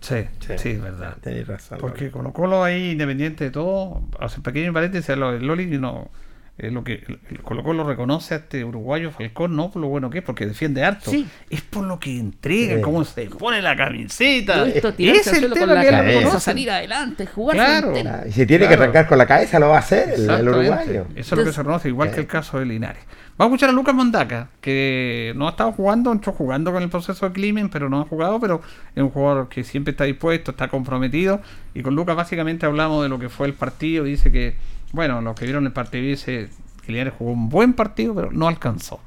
Sí, 0.00 0.24
sí, 0.56 0.70
es 0.70 0.82
verdad. 0.82 1.16
Tenéis 1.20 1.46
razón. 1.46 1.78
Porque 1.80 2.10
Colo 2.10 2.32
Colo 2.32 2.62
ahí, 2.62 2.90
independiente 2.92 3.44
de 3.44 3.50
todo, 3.50 4.02
hace 4.20 4.40
pequeño 4.40 4.72
paréntesis, 4.72 5.16
lo 5.16 5.32
de 5.32 5.40
Loli 5.40 5.66
no, 5.78 6.10
eh, 6.58 6.70
lo 6.70 6.84
que 6.84 7.02
el 7.30 7.42
Colo 7.42 7.62
Colo 7.62 7.84
reconoce 7.84 8.34
a 8.34 8.36
este 8.38 8.64
uruguayo 8.64 9.10
Falcón, 9.10 9.56
no 9.56 9.70
por 9.70 9.82
lo 9.82 9.88
bueno 9.88 10.08
que 10.08 10.18
es, 10.18 10.24
porque 10.24 10.46
defiende 10.46 10.84
harto, 10.84 11.10
Sí. 11.10 11.26
es 11.50 11.60
por 11.60 11.84
lo 11.84 11.98
que 11.98 12.18
entrega, 12.18 12.76
Sí. 12.76 12.82
cómo 12.82 13.04
se 13.04 13.26
pone 13.26 13.60
la 13.62 13.76
camiseta. 13.76 14.62
Al 14.62 14.68
es 14.70 15.26
el 15.32 15.52
tema 15.52 15.66
con 15.66 15.74
la 15.74 15.82
que 15.82 15.90
cabeza, 15.90 16.40
salir 16.40 16.70
adelante, 16.70 17.26
jugar 17.26 17.56
Claro. 17.56 17.92
Y 18.26 18.32
si 18.32 18.46
tiene 18.46 18.68
que 18.68 18.74
arrancar 18.74 19.06
con 19.06 19.18
la 19.18 19.26
cabeza, 19.26 19.58
lo 19.58 19.68
va 19.68 19.76
a 19.76 19.80
hacer 19.80 20.14
el, 20.14 20.30
el 20.30 20.48
uruguayo. 20.48 21.06
Eso 21.16 21.34
es 21.34 21.38
lo 21.38 21.44
que 21.44 21.52
se 21.52 21.58
reconoce, 21.62 21.88
igual 21.88 22.10
que 22.10 22.20
el 22.20 22.26
caso 22.26 22.58
de 22.58 22.66
Linares. 22.66 23.02
Vamos 23.38 23.52
a 23.52 23.54
escuchar 23.56 23.68
a 23.68 23.72
Lucas 23.74 23.94
Mondaca, 23.94 24.48
que 24.62 25.34
no 25.36 25.46
ha 25.46 25.50
estado 25.50 25.70
jugando, 25.72 26.10
entró 26.10 26.32
jugando 26.32 26.72
con 26.72 26.82
el 26.82 26.88
proceso 26.88 27.26
de 27.26 27.32
Climen, 27.32 27.68
pero 27.68 27.90
no 27.90 28.00
ha 28.00 28.04
jugado, 28.04 28.40
pero 28.40 28.62
es 28.94 29.02
un 29.02 29.10
jugador 29.10 29.50
que 29.50 29.62
siempre 29.62 29.90
está 29.90 30.04
dispuesto, 30.04 30.52
está 30.52 30.68
comprometido. 30.68 31.42
Y 31.74 31.82
con 31.82 31.94
Lucas 31.94 32.16
básicamente 32.16 32.64
hablamos 32.64 33.02
de 33.02 33.10
lo 33.10 33.18
que 33.18 33.28
fue 33.28 33.46
el 33.46 33.52
partido. 33.52 34.04
Dice 34.04 34.32
que, 34.32 34.56
bueno, 34.92 35.20
los 35.20 35.38
que 35.38 35.44
vieron 35.44 35.66
el 35.66 35.72
partido 35.72 36.04
dice 36.04 36.48
que 36.86 36.92
Linares 36.92 37.12
jugó 37.18 37.32
un 37.32 37.50
buen 37.50 37.74
partido, 37.74 38.14
pero 38.14 38.30
no 38.32 38.48
alcanzó. 38.48 39.00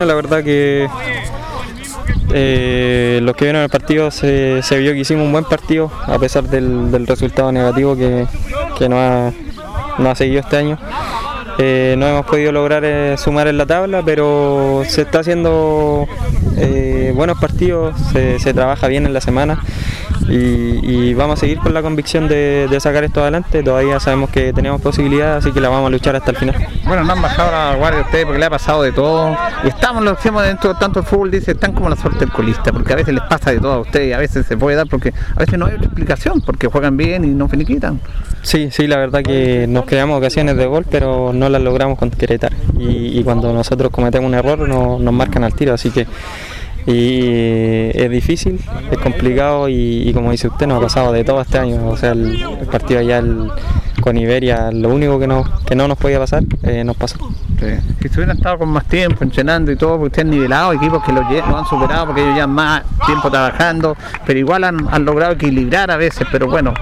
La 0.00 0.12
verdad 0.12 0.44
que 0.44 0.86
eh, 2.34 3.20
los 3.22 3.36
que 3.36 3.46
vieron 3.46 3.62
el 3.62 3.70
partido 3.70 4.10
se, 4.10 4.60
vio 4.78 4.92
que 4.92 4.98
hicimos 4.98 5.24
un 5.24 5.32
buen 5.32 5.44
partido 5.44 5.90
a 6.06 6.18
pesar 6.18 6.44
del, 6.44 7.06
resultado 7.06 7.50
negativo 7.52 7.96
que, 7.96 8.26
nos, 8.86 8.98
ha, 8.98 9.32
nos 9.96 10.08
ha 10.08 10.14
seguido 10.14 10.40
este 10.40 10.58
año. 10.58 10.78
Eh, 11.58 11.94
no 11.98 12.06
hemos 12.06 12.26
podido 12.26 12.50
lograr 12.50 12.82
eh, 12.84 13.16
sumar 13.16 13.46
en 13.46 13.58
la 13.58 13.66
tabla, 13.66 14.02
pero 14.04 14.82
se 14.88 15.02
está 15.02 15.20
haciendo 15.20 16.06
eh, 16.56 17.12
buenos 17.14 17.38
partidos, 17.38 17.94
se, 18.12 18.38
se 18.40 18.52
trabaja 18.52 18.88
bien 18.88 19.06
en 19.06 19.12
la 19.12 19.20
semana 19.20 19.62
y, 20.28 20.80
y 20.82 21.14
vamos 21.14 21.38
a 21.38 21.40
seguir 21.40 21.58
con 21.58 21.74
la 21.74 21.82
convicción 21.82 22.28
de, 22.28 22.66
de 22.68 22.80
sacar 22.80 23.04
esto 23.04 23.20
adelante. 23.22 23.62
Todavía 23.62 24.00
sabemos 24.00 24.30
que 24.30 24.52
tenemos 24.52 24.80
posibilidades, 24.80 25.44
así 25.44 25.52
que 25.52 25.60
la 25.60 25.68
vamos 25.68 25.88
a 25.88 25.90
luchar 25.90 26.16
hasta 26.16 26.32
el 26.32 26.36
final. 26.36 26.56
Bueno, 26.86 27.04
no 27.04 27.12
han 27.12 27.22
bajado 27.22 27.50
la 27.50 27.76
guardia 27.76 28.02
ustedes 28.02 28.24
porque 28.24 28.38
le 28.40 28.46
ha 28.46 28.50
pasado 28.50 28.82
de 28.82 28.92
todo. 28.92 29.36
Y 29.62 29.68
estamos, 29.68 30.02
lo 30.02 30.14
decimos 30.14 30.42
dentro 30.42 30.72
de 30.72 30.80
tanto 30.80 31.00
el 31.00 31.06
fútbol, 31.06 31.30
dice, 31.30 31.52
están 31.52 31.72
como 31.72 31.88
la 31.88 31.96
suerte 31.96 32.20
del 32.20 32.32
colista, 32.32 32.72
porque 32.72 32.92
a 32.94 32.96
veces 32.96 33.14
les 33.14 33.22
pasa 33.24 33.52
de 33.52 33.60
todo 33.60 33.74
a 33.74 33.78
ustedes 33.80 34.08
y 34.08 34.12
a 34.12 34.18
veces 34.18 34.46
se 34.46 34.56
puede 34.56 34.76
dar 34.76 34.88
porque 34.88 35.12
a 35.36 35.38
veces 35.38 35.58
no 35.58 35.66
hay 35.66 35.74
otra 35.74 35.86
explicación, 35.86 36.40
porque 36.40 36.66
juegan 36.66 36.96
bien 36.96 37.24
y 37.24 37.28
no 37.28 37.48
finiquitan. 37.48 38.00
Sí, 38.42 38.68
sí, 38.70 38.86
la 38.86 38.98
verdad 38.98 39.22
que 39.22 39.66
nos 39.66 39.86
creamos 39.86 40.18
ocasiones 40.18 40.56
de 40.56 40.66
gol, 40.66 40.84
pero 40.90 41.32
no 41.32 41.43
las 41.48 41.62
logramos 41.62 41.98
concretar. 41.98 42.52
Y, 42.78 43.18
y 43.18 43.22
cuando 43.24 43.52
nosotros 43.52 43.90
cometemos 43.90 44.28
un 44.28 44.34
error 44.34 44.68
no- 44.68 44.98
nos 44.98 45.14
marcan 45.14 45.44
al 45.44 45.54
tiro, 45.54 45.74
así 45.74 45.90
que 45.90 46.06
y 46.86 47.90
es 47.94 48.10
difícil, 48.10 48.60
es 48.90 48.98
complicado 48.98 49.68
y, 49.70 50.12
como 50.12 50.30
dice 50.32 50.48
usted, 50.48 50.66
nos 50.66 50.78
ha 50.78 50.82
pasado 50.82 51.12
de 51.12 51.24
todo 51.24 51.40
este 51.40 51.58
año. 51.58 51.88
O 51.88 51.96
sea, 51.96 52.12
el, 52.12 52.44
partido 52.70 53.00
allá 53.00 53.22
con 54.02 54.18
Iberia, 54.18 54.70
lo 54.70 54.90
único 54.90 55.18
que 55.18 55.26
no, 55.26 55.44
que 55.64 55.74
no 55.74 55.88
nos 55.88 55.96
podía 55.96 56.18
pasar, 56.18 56.42
eh, 56.62 56.84
nos 56.84 56.96
pasó. 56.96 57.16
Sí. 57.58 58.08
Si 58.08 58.08
hubieran 58.16 58.36
estado 58.36 58.58
con 58.58 58.68
más 58.68 58.84
tiempo 58.84 59.24
entrenando 59.24 59.72
y 59.72 59.76
todo, 59.76 59.92
porque 59.92 60.06
ustedes 60.08 60.24
han 60.26 60.30
nivelado 60.30 60.72
equipos 60.74 61.02
que 61.04 61.12
lo, 61.12 61.22
han 61.22 61.64
superado 61.64 62.06
porque 62.06 62.22
ellos 62.22 62.36
ya 62.36 62.46
más 62.46 62.82
tiempo 63.06 63.30
trabajando, 63.30 63.96
pero 64.26 64.38
igual 64.38 64.64
han, 64.64 64.86
han 64.90 65.04
logrado 65.06 65.32
equilibrar 65.32 65.90
a 65.90 65.96
veces, 65.96 66.26
pero 66.30 66.48
bueno, 66.48 66.74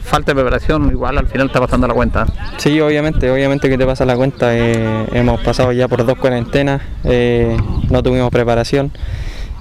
falta 0.00 0.32
de 0.32 0.34
preparación 0.34 0.90
igual 0.90 1.18
al 1.18 1.26
final 1.26 1.46
está 1.48 1.60
pasando 1.60 1.86
la 1.86 1.94
cuenta. 1.94 2.26
Sí, 2.58 2.80
obviamente, 2.80 3.30
obviamente 3.30 3.68
que 3.68 3.78
te 3.78 3.86
pasa 3.86 4.04
la 4.04 4.16
cuenta. 4.16 4.56
eh, 4.56 5.06
hemos 5.12 5.40
pasado 5.40 5.72
ya 5.72 5.88
por 5.88 6.04
dos 6.04 6.18
cuarentenas, 6.18 6.82
eh, 7.04 7.56
no 7.90 8.02
tuvimos 8.02 8.30
preparación 8.30 8.92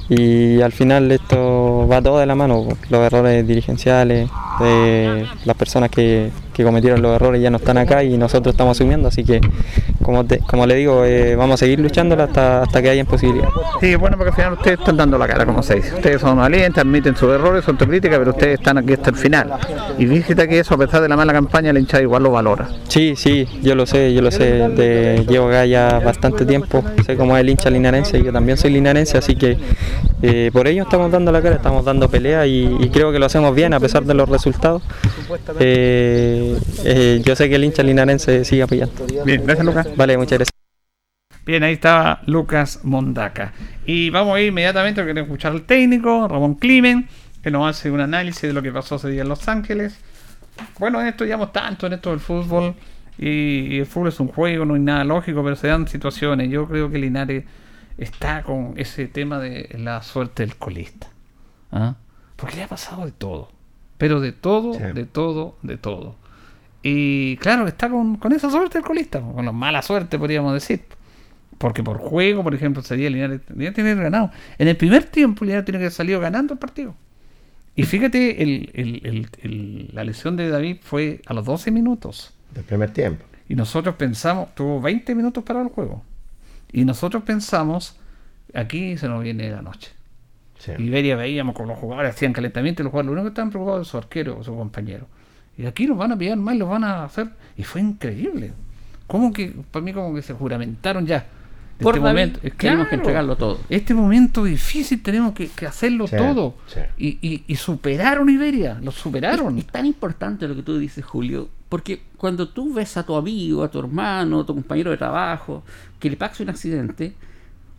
y 0.09 0.61
al 0.61 0.73
final 0.73 1.09
esto 1.11 1.87
va 1.89 2.01
todo 2.01 2.19
de 2.19 2.25
la 2.25 2.35
mano. 2.35 2.67
Los 2.89 3.01
errores 3.01 3.47
dirigenciales, 3.47 4.29
de 4.59 5.25
las 5.45 5.55
personas 5.55 5.89
que, 5.89 6.29
que 6.53 6.63
cometieron 6.63 7.01
los 7.01 7.15
errores 7.15 7.41
ya 7.41 7.49
no 7.49 7.57
están 7.57 7.77
acá 7.77 8.03
y 8.03 8.17
nosotros 8.17 8.53
estamos 8.53 8.77
asumiendo, 8.77 9.07
así 9.07 9.23
que 9.23 9.39
como, 10.01 10.25
te- 10.25 10.39
como 10.39 10.65
le 10.65 10.75
digo, 10.75 11.05
eh, 11.05 11.35
vamos 11.35 11.55
a 11.55 11.57
seguir 11.57 11.79
luchando 11.79 12.21
hasta, 12.21 12.63
hasta 12.63 12.81
que 12.81 12.89
hayan 12.89 13.05
posibilidades. 13.05 13.53
Sí, 13.79 13.95
bueno, 13.95 14.17
porque 14.17 14.29
al 14.31 14.35
final 14.35 14.53
ustedes 14.53 14.79
están 14.79 14.97
dando 14.97 15.17
la 15.17 15.27
cara, 15.27 15.45
como 15.45 15.61
se 15.63 15.75
dice. 15.75 15.93
Ustedes 15.95 16.21
son 16.21 16.37
valientes, 16.37 16.77
admiten 16.83 17.15
sus 17.15 17.29
errores, 17.33 17.63
son 17.65 17.75
autocríticas, 17.75 18.19
pero 18.19 18.31
ustedes 18.31 18.59
están 18.59 18.77
aquí 18.77 18.93
hasta 18.93 19.09
el 19.11 19.15
final. 19.15 19.51
Y 19.97 20.05
fíjate 20.07 20.47
que 20.47 20.59
eso, 20.59 20.75
a 20.75 20.77
pesar 20.77 21.01
de 21.01 21.09
la 21.09 21.15
mala 21.15 21.33
campaña, 21.33 21.71
la 21.73 21.79
hinchada 21.79 22.03
igual 22.03 22.23
lo 22.23 22.31
valora. 22.31 22.67
Sí, 22.87 23.13
sí, 23.15 23.47
yo 23.61 23.75
lo 23.75 23.85
sé, 23.85 24.13
yo 24.13 24.21
lo 24.21 24.31
sé, 24.31 24.45
de- 24.69 25.25
llevo 25.27 25.47
acá 25.47 25.65
ya 25.65 25.99
bastante 25.99 26.45
tiempo, 26.45 26.83
sé 27.05 27.15
cómo 27.15 27.35
es 27.37 27.41
el 27.41 27.49
hincha 27.49 27.69
linarense, 27.69 28.17
y 28.19 28.23
yo 28.23 28.31
también 28.31 28.57
soy 28.57 28.71
linarense, 28.71 29.17
así 29.17 29.35
que 29.35 29.57
eh, 30.23 30.49
por 30.53 30.67
ello 30.67 30.83
estamos 30.83 31.11
dando 31.11 31.31
la 31.31 31.41
cara, 31.41 31.55
estamos 31.55 31.83
dando 31.83 32.07
pelea 32.09 32.45
y, 32.45 32.77
y 32.79 32.89
creo 32.89 33.11
que 33.11 33.19
lo 33.19 33.25
hacemos 33.25 33.55
bien 33.55 33.73
a 33.73 33.79
pesar 33.79 34.03
de 34.03 34.13
los 34.13 34.29
resultados. 34.29 34.81
Eh, 35.59 37.21
yo 37.25 37.35
sé 37.35 37.49
que 37.49 37.55
el 37.55 37.63
hincha 37.63 37.83
linarense 37.83 38.43
sigue 38.45 38.63
apoyando. 38.63 38.93
Bien, 39.25 39.41
gracias 39.45 39.65
Lucas. 39.65 39.87
Vale, 39.95 40.17
muchas 40.17 40.39
gracias. 40.39 40.51
Bien, 41.45 41.63
ahí 41.63 41.73
estaba 41.73 42.21
Lucas 42.27 42.81
Mondaca. 42.83 43.53
Y 43.85 44.09
vamos 44.09 44.35
a 44.35 44.41
ir 44.41 44.49
inmediatamente, 44.49 45.01
queremos 45.01 45.29
escuchar 45.29 45.53
al 45.53 45.63
técnico, 45.63 46.27
Ramón 46.27 46.55
Climen, 46.55 47.07
que 47.41 47.49
nos 47.49 47.67
hace 47.67 47.89
un 47.89 47.99
análisis 47.99 48.43
de 48.43 48.53
lo 48.53 48.61
que 48.61 48.71
pasó 48.71 48.95
ese 48.95 49.09
día 49.09 49.23
en 49.23 49.29
Los 49.29 49.47
Ángeles. 49.47 49.99
Bueno, 50.77 51.01
en 51.01 51.07
esto 51.07 51.25
llevamos 51.25 51.51
tanto, 51.51 51.87
en 51.87 51.93
esto 51.93 52.11
del 52.11 52.19
fútbol, 52.19 52.75
y, 53.17 53.75
y 53.75 53.79
el 53.79 53.85
fútbol 53.85 54.09
es 54.09 54.19
un 54.19 54.27
juego, 54.27 54.65
no 54.65 54.75
hay 54.75 54.81
nada 54.81 55.03
lógico, 55.03 55.43
pero 55.43 55.55
se 55.55 55.67
dan 55.67 55.87
situaciones. 55.87 56.49
Yo 56.49 56.67
creo 56.67 56.91
que 56.91 56.99
Linares 56.99 57.45
está 57.97 58.43
con 58.43 58.73
ese 58.77 59.07
tema 59.07 59.39
de 59.39 59.75
la 59.79 60.01
suerte 60.03 60.43
del 60.43 60.55
colista. 60.57 61.07
¿ah? 61.71 61.95
Porque 62.35 62.57
le 62.57 62.63
ha 62.63 62.67
pasado 62.67 63.05
de 63.05 63.11
todo. 63.11 63.49
Pero 63.97 64.19
de 64.19 64.31
todo, 64.31 64.73
de 64.73 65.05
todo, 65.05 65.57
de 65.61 65.77
todo. 65.77 66.15
Y 66.83 67.37
claro, 67.37 67.67
está 67.67 67.89
con, 67.89 68.17
con 68.17 68.33
esa 68.33 68.49
suerte 68.49 68.77
del 68.79 68.85
colista, 68.85 69.21
con 69.21 69.45
la 69.45 69.51
mala 69.51 69.81
suerte 69.81 70.17
podríamos 70.17 70.53
decir. 70.53 70.81
Porque 71.57 71.83
por 71.83 71.97
juego, 71.97 72.43
por 72.43 72.55
ejemplo, 72.55 72.81
sería 72.81 73.09
Linares, 73.09 73.41
Linares 73.49 73.75
tiene 73.75 73.89
que 73.89 73.91
haber 73.93 74.03
ganado. 74.05 74.31
En 74.57 74.67
el 74.67 74.75
primer 74.77 75.03
tiempo 75.03 75.45
Linares 75.45 75.65
tiene 75.65 75.77
que 75.77 75.83
haber 75.85 75.93
salido 75.93 76.19
ganando 76.19 76.53
el 76.53 76.59
partido. 76.59 76.95
Y 77.75 77.83
fíjate, 77.83 78.41
el- 78.41 78.71
el- 78.73 79.01
el- 79.05 79.29
el- 79.43 79.89
la 79.93 80.03
lesión 80.03 80.35
de 80.37 80.49
David 80.49 80.77
fue 80.81 81.21
a 81.27 81.33
los 81.33 81.45
12 81.45 81.69
minutos. 81.71 82.33
Del 82.55 82.63
primer 82.63 82.89
tiempo. 82.91 83.23
Y 83.47 83.55
nosotros 83.55 83.95
pensamos, 83.95 84.53
tuvo 84.55 84.81
20 84.81 85.13
minutos 85.13 85.43
para 85.43 85.61
el 85.61 85.67
juego. 85.67 86.03
Y 86.71 86.83
nosotros 86.83 87.23
pensamos, 87.23 87.97
aquí 88.53 88.97
se 88.97 89.07
nos 89.07 89.21
viene 89.23 89.51
la 89.51 89.61
noche. 89.61 89.91
Iberia 90.79 91.15
veíamos 91.15 91.55
con 91.55 91.67
los 91.67 91.77
jugadores 91.77 92.13
hacían 92.15 92.33
calentamiento 92.33 92.81
y 92.81 92.83
los 92.85 92.91
jugadores 92.91 93.07
lo 93.07 93.13
único 93.13 93.25
que 93.25 93.29
estaban 93.29 93.49
preocupados 93.51 93.87
de 93.87 93.91
su 93.91 93.97
arquero 93.97 94.37
o 94.39 94.43
su 94.43 94.55
compañero. 94.55 95.07
Y 95.57 95.65
aquí 95.65 95.85
nos 95.87 95.97
van 95.97 96.11
a 96.13 96.17
pillar 96.17 96.37
mal, 96.37 96.57
los 96.57 96.69
van 96.69 96.83
a 96.83 97.03
hacer. 97.03 97.29
Y 97.57 97.63
fue 97.63 97.81
increíble. 97.81 98.53
Como 99.07 99.31
que, 99.33 99.53
para 99.71 99.83
mí, 99.83 99.93
como 99.93 100.13
que 100.15 100.21
se 100.21 100.33
juramentaron 100.33 101.05
ya. 101.05 101.25
Por 101.79 101.95
este 101.95 102.05
David, 102.05 102.19
momento, 102.19 102.39
eh, 102.43 102.53
tenemos 102.55 102.87
que 102.87 102.95
entregarlo 102.95 103.35
todo. 103.35 103.59
Este 103.69 103.93
momento 103.93 104.43
difícil 104.43 105.01
tenemos 105.01 105.33
que, 105.33 105.47
que 105.49 105.65
hacerlo 105.65 106.07
Sí, 106.07 106.15
todo. 106.15 106.55
sí. 106.67 106.79
Y, 106.97 107.07
y, 107.27 107.43
y 107.47 107.55
superaron 107.55 108.29
Iberia, 108.29 108.79
lo 108.81 108.91
superaron. 108.91 109.57
Es, 109.57 109.65
es 109.65 109.71
tan 109.71 109.85
importante 109.87 110.47
lo 110.47 110.55
que 110.55 110.61
tú 110.61 110.77
dices, 110.77 111.03
Julio, 111.03 111.49
porque 111.69 112.03
cuando 112.17 112.47
tú 112.49 112.73
ves 112.73 112.97
a 112.97 113.03
tu 113.05 113.15
amigo, 113.15 113.63
a 113.63 113.71
tu 113.71 113.79
hermano, 113.79 114.41
a 114.41 114.45
tu 114.45 114.53
compañero 114.53 114.91
de 114.91 114.97
trabajo, 114.97 115.63
que 115.99 116.09
le 116.09 116.17
pasa 116.17 116.43
un 116.43 116.49
accidente, 116.49 117.13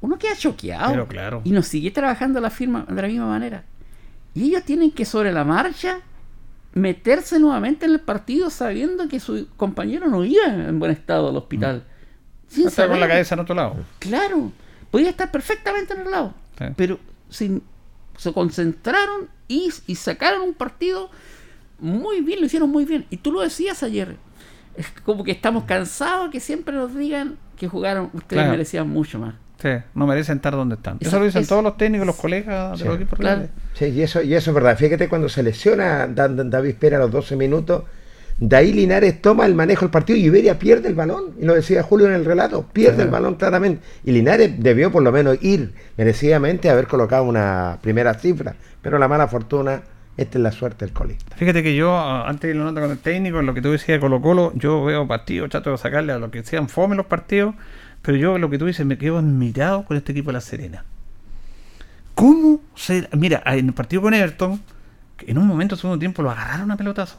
uno 0.01 0.19
queda 0.19 0.35
choqueado. 0.37 0.91
Pero 0.91 1.07
claro. 1.07 1.41
Y 1.45 1.53
nos 1.53 1.67
sigue 1.69 1.93
trabajando 1.93 2.41
la 2.41 2.51
firma 2.51 2.85
de 2.89 3.01
la 3.03 3.07
misma 3.09 3.29
manera. 3.29 3.63
Y 4.35 4.45
ellos 4.49 4.65
tienen 4.65 4.91
que 4.91 5.05
sobre 5.05 5.31
la 5.33 5.45
marcha 5.45 6.01
meterse 6.75 7.39
nuevamente 7.39 7.87
en 7.87 7.93
el 7.93 8.01
partido 8.01 8.51
sabiendo 8.51 9.09
que 9.09 9.21
su 9.21 9.49
compañero 9.57 10.09
no 10.09 10.25
iba 10.25 10.47
en 10.47 10.79
buen 10.79 10.91
estado 10.93 11.29
al 11.29 11.37
hospital. 11.37 11.85
Sin 12.49 12.69
Está 12.69 12.89
con 12.89 13.01
la 13.01 13.09
cabeza 13.09 13.35
en 13.35 13.41
otro 13.41 13.55
lado. 13.55 13.77
Claro, 13.99 14.53
podía 14.91 15.11
estar 15.11 15.31
perfectamente 15.31 15.95
en 15.95 16.01
el 16.03 16.11
lado. 16.11 16.35
Sí. 16.59 16.65
Pero 16.77 16.99
sin- 17.31 17.63
se 18.17 18.33
concentraron 18.33 19.29
y, 19.49 19.71
y 19.87 19.95
sacaron 19.97 20.43
un 20.43 20.55
partido 20.55 21.11
muy 21.79 22.21
bien, 22.21 22.41
lo 22.41 22.47
hicieron 22.47 22.71
muy 22.71 22.85
bien. 22.85 23.07
Y 23.11 23.17
tú 23.19 23.33
lo 23.33 23.41
decías 23.41 23.83
ayer. 23.83 24.17
Es 24.77 24.87
como 25.05 25.25
que 25.25 25.33
estamos 25.33 25.65
cansados 25.65 26.31
que 26.31 26.41
siempre 26.41 26.75
nos 26.75 26.95
digan 26.95 27.37
que 27.57 27.69
jugaron, 27.69 28.07
ustedes 28.15 28.41
Claro. 28.43 28.51
merecían 28.53 28.89
mucho 28.89 29.19
más. 29.19 29.35
Sí, 29.63 29.69
no 29.95 30.07
merecen 30.09 30.37
estar 30.37 30.53
donde 30.55 30.75
están. 30.75 30.97
Eso, 31.01 31.09
Eso- 31.11 31.19
lo 31.21 31.25
dicen 31.27 31.47
todos 31.47 31.63
los 31.63 31.77
técnicos, 31.77 32.07
los 32.07 32.17
colegas 32.17 32.79
de 32.79 32.85
los 32.85 32.97
equipos 32.97 33.19
Claro. 33.19 33.43
Sí, 33.75 33.85
y 33.87 34.03
eso, 34.03 34.21
y 34.21 34.35
eso 34.35 34.51
es 34.51 34.55
verdad. 34.55 34.77
Fíjate 34.77 35.09
cuando 35.09 35.29
se 35.29 35.43
lesiona 35.43 36.07
Dan- 36.09 36.37
Dan- 36.37 36.51
David 36.51 36.75
Pera 36.81 36.97
a 36.97 37.01
los 37.01 37.11
12 37.13 37.37
minutos, 37.37 37.85
de 38.39 38.57
ahí 38.57 38.73
Linares 38.73 39.23
toma 39.23 39.47
el 39.47 39.55
manejo 39.55 39.83
del 39.83 39.91
partido 39.91 40.19
y 40.19 40.25
Iberia 40.25 40.59
pierde 40.59 40.89
el 40.89 40.95
balón. 40.95 41.35
Y 41.41 41.45
lo 41.45 41.55
decía 41.55 41.83
Julio 41.85 42.09
en 42.09 42.15
el 42.15 42.25
relato, 42.25 42.67
pierde 42.73 43.05
el 43.05 43.09
balón 43.11 43.37
claramente. 43.37 43.83
Y 44.05 44.11
Linares 44.13 44.53
debió 44.59 44.91
por 44.91 45.03
lo 45.03 45.13
menos 45.13 45.39
ir 45.43 45.73
merecidamente 45.97 46.69
a 46.69 46.73
haber 46.73 46.89
colocado 46.89 47.23
una 47.25 47.79
primera 47.83 48.15
cifra. 48.15 48.55
Pero 48.81 48.99
la 48.99 49.07
mala 49.07 49.29
fortuna, 49.29 49.83
esta 50.17 50.39
es 50.39 50.43
la 50.43 50.51
suerte 50.51 50.85
del 50.85 50.93
colista. 50.93 51.37
Fíjate 51.37 51.63
que 51.63 51.77
yo, 51.77 51.97
antes 51.97 52.49
de 52.49 52.55
la 52.59 52.65
nota 52.65 52.81
con 52.81 52.91
el 52.91 52.99
técnico, 52.99 53.39
en 53.39 53.47
lo 53.47 53.55
que 53.55 53.63
tú 53.63 53.71
decías 53.71 53.97
de 53.97 54.01
Colo 54.01 54.21
Colo, 54.21 54.53
yo 54.57 54.83
veo 54.83 55.07
partidos, 55.07 55.51
trato 55.51 55.71
de 55.71 55.79
sacarle 55.79 56.13
a 56.13 56.19
lo 56.19 56.31
que 56.33 56.43
sean 56.43 56.69
fome 56.69 56.97
los 56.97 57.07
partidos, 57.07 57.55
pero 58.03 58.17
yo 58.19 58.39
lo 58.39 58.51
que 58.51 58.59
tú 58.59 58.67
dices, 58.67 58.85
me 58.85 58.99
quedo 58.99 59.19
admirado 59.19 59.85
con 59.85 59.97
este 59.97 60.13
equipo 60.13 60.31
de 60.31 60.35
La 60.35 60.41
Serena. 60.41 60.85
¿Cómo 62.15 62.61
se... 62.75 63.09
Mira, 63.13 63.43
en 63.47 63.69
el 63.69 63.73
partido 63.73 64.03
con 64.03 64.13
Everton, 64.15 64.61
en 65.27 65.39
un 65.39 65.47
momento, 65.47 65.77
segundo 65.77 65.99
tiempo, 65.99 66.23
lo 66.23 66.31
agarraron 66.31 66.71
a 66.71 66.77
pelotazo. 66.77 67.19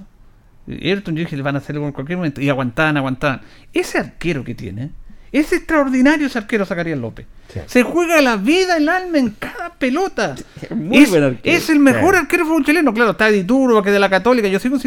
Y 0.68 0.90
Everton, 0.90 1.16
yo 1.16 1.22
dije, 1.22 1.36
le 1.36 1.42
van 1.44 1.56
a 1.56 1.60
hacer 1.60 1.76
en 1.78 1.92
cualquier 1.92 2.18
momento. 2.18 2.42
Y 2.42 2.50
aguantaban, 2.50 2.98
aguantaban. 2.98 3.42
Ese 3.74 3.98
arquero 3.98 4.44
que 4.44 4.56
tiene, 4.56 4.92
es 5.32 5.52
extraordinario 5.52 6.28
ese 6.28 6.38
arquero 6.38 6.66
Zacarías 6.66 7.00
López. 7.00 7.26
Se 7.66 7.84
juega 7.84 8.22
la 8.22 8.38
vida, 8.38 8.78
el 8.78 8.88
alma 8.90 9.18
en 9.18 9.32
cada 9.32 9.74
pelota. 9.74 10.36
Muy 10.76 10.98
es, 10.98 11.10
buen 11.10 11.24
arquero. 11.24 11.58
es 11.58 11.70
el 11.70 11.80
mejor 11.80 12.16
Sí. 12.16 12.22
arquero 12.22 12.46
fútbol 12.46 12.66
chileno. 12.66 12.94
Claro, 12.94 13.12
está 13.12 13.28
Di 13.28 13.44
Turbo, 13.44 13.82
que 13.82 13.92
de 13.92 14.00
la 14.00 14.10
Católica, 14.10 14.48
yo 14.48 14.60
sigo 14.60 14.78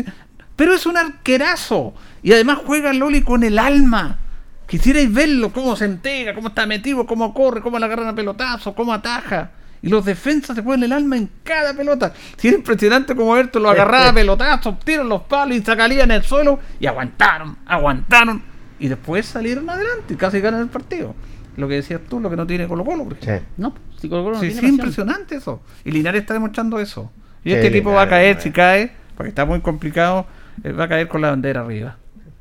Pero 0.55 0.75
es 0.75 0.87
un 0.87 0.97
arquerazo. 0.97 1.95
Y 2.23 2.33
además 2.33 2.59
juega 2.65 2.93
Loli 2.93 3.23
con 3.23 3.43
el 3.45 3.59
alma. 3.59 4.19
Quisierais 4.67 5.13
verlo, 5.13 5.53
cómo 5.53 5.77
se 5.77 5.85
entrega, 5.85 6.35
cómo 6.35 6.49
está 6.49 6.67
metido, 6.67 7.07
cómo 7.07 7.33
corre, 7.33 7.61
cómo 7.61 7.79
le 7.79 7.85
agarran 7.85 8.09
a 8.09 8.15
pelotazo, 8.15 8.75
cómo 8.75 8.93
ataja. 8.93 9.51
Y 9.83 9.89
los 9.89 10.05
defensas 10.05 10.57
se 10.57 10.63
juegan 10.63 10.83
el 10.83 10.93
alma 10.93 11.17
en 11.17 11.31
cada 11.45 11.75
pelota. 11.75 12.13
Si 12.37 12.49
era 12.49 12.57
impresionante 12.57 13.15
como 13.15 13.33
Berto 13.35 13.61
lo 13.61 13.71
agarraba 13.71 14.09
a 14.09 14.13
pelotazos, 14.13 14.81
tiran 14.81 15.09
los 15.09 15.23
palos 15.23 15.57
y 15.57 15.61
sacarían 15.63 16.11
en 16.11 16.17
el 16.17 16.23
suelo 16.25 16.59
y 16.81 16.87
aguantaron, 16.87 17.57
aguantaron. 17.67 18.43
Y 18.81 18.89
después 18.89 19.27
salieron 19.27 19.71
adelante 19.71 20.15
y 20.15 20.17
casi 20.17 20.41
ganan 20.41 20.63
el 20.63 20.69
partido. 20.69 21.15
Lo 21.57 21.69
que 21.69 21.75
decías 21.75 22.01
tú, 22.09 22.19
lo 22.21 22.29
que 22.29 22.37
no 22.37 22.47
tiene 22.47 22.67
Colo 22.67 22.85
Colo. 22.85 23.07
ejemplo. 23.21 23.41
No, 23.57 23.75
si 24.01 24.09
Colo 24.09 24.25
Colo 24.25 24.35
no 24.37 24.41
Sí, 24.41 24.49
tiene 24.49 24.61
sí, 24.61 24.67
pasión. 24.67 24.75
impresionante 24.75 25.37
eso. 25.37 25.63
Y 25.85 25.93
Linares 25.93 26.23
está 26.23 26.35
demostrando 26.35 26.81
eso. 26.81 27.13
Y 27.45 27.51
Sí, 27.51 27.55
este 27.55 27.69
equipo 27.69 27.93
va 27.93 28.03
a 28.03 28.09
caer, 28.09 28.41
si 28.41 28.51
cae, 28.51 28.91
porque 29.17 29.29
está 29.29 29.45
muy 29.45 29.61
complicado, 29.61 30.27
eh, 30.65 30.73
va 30.73 30.85
a 30.85 30.89
caer 30.89 31.07
con 31.09 31.21
la 31.23 31.31
bandera 31.31 31.61
arriba. 31.61 31.97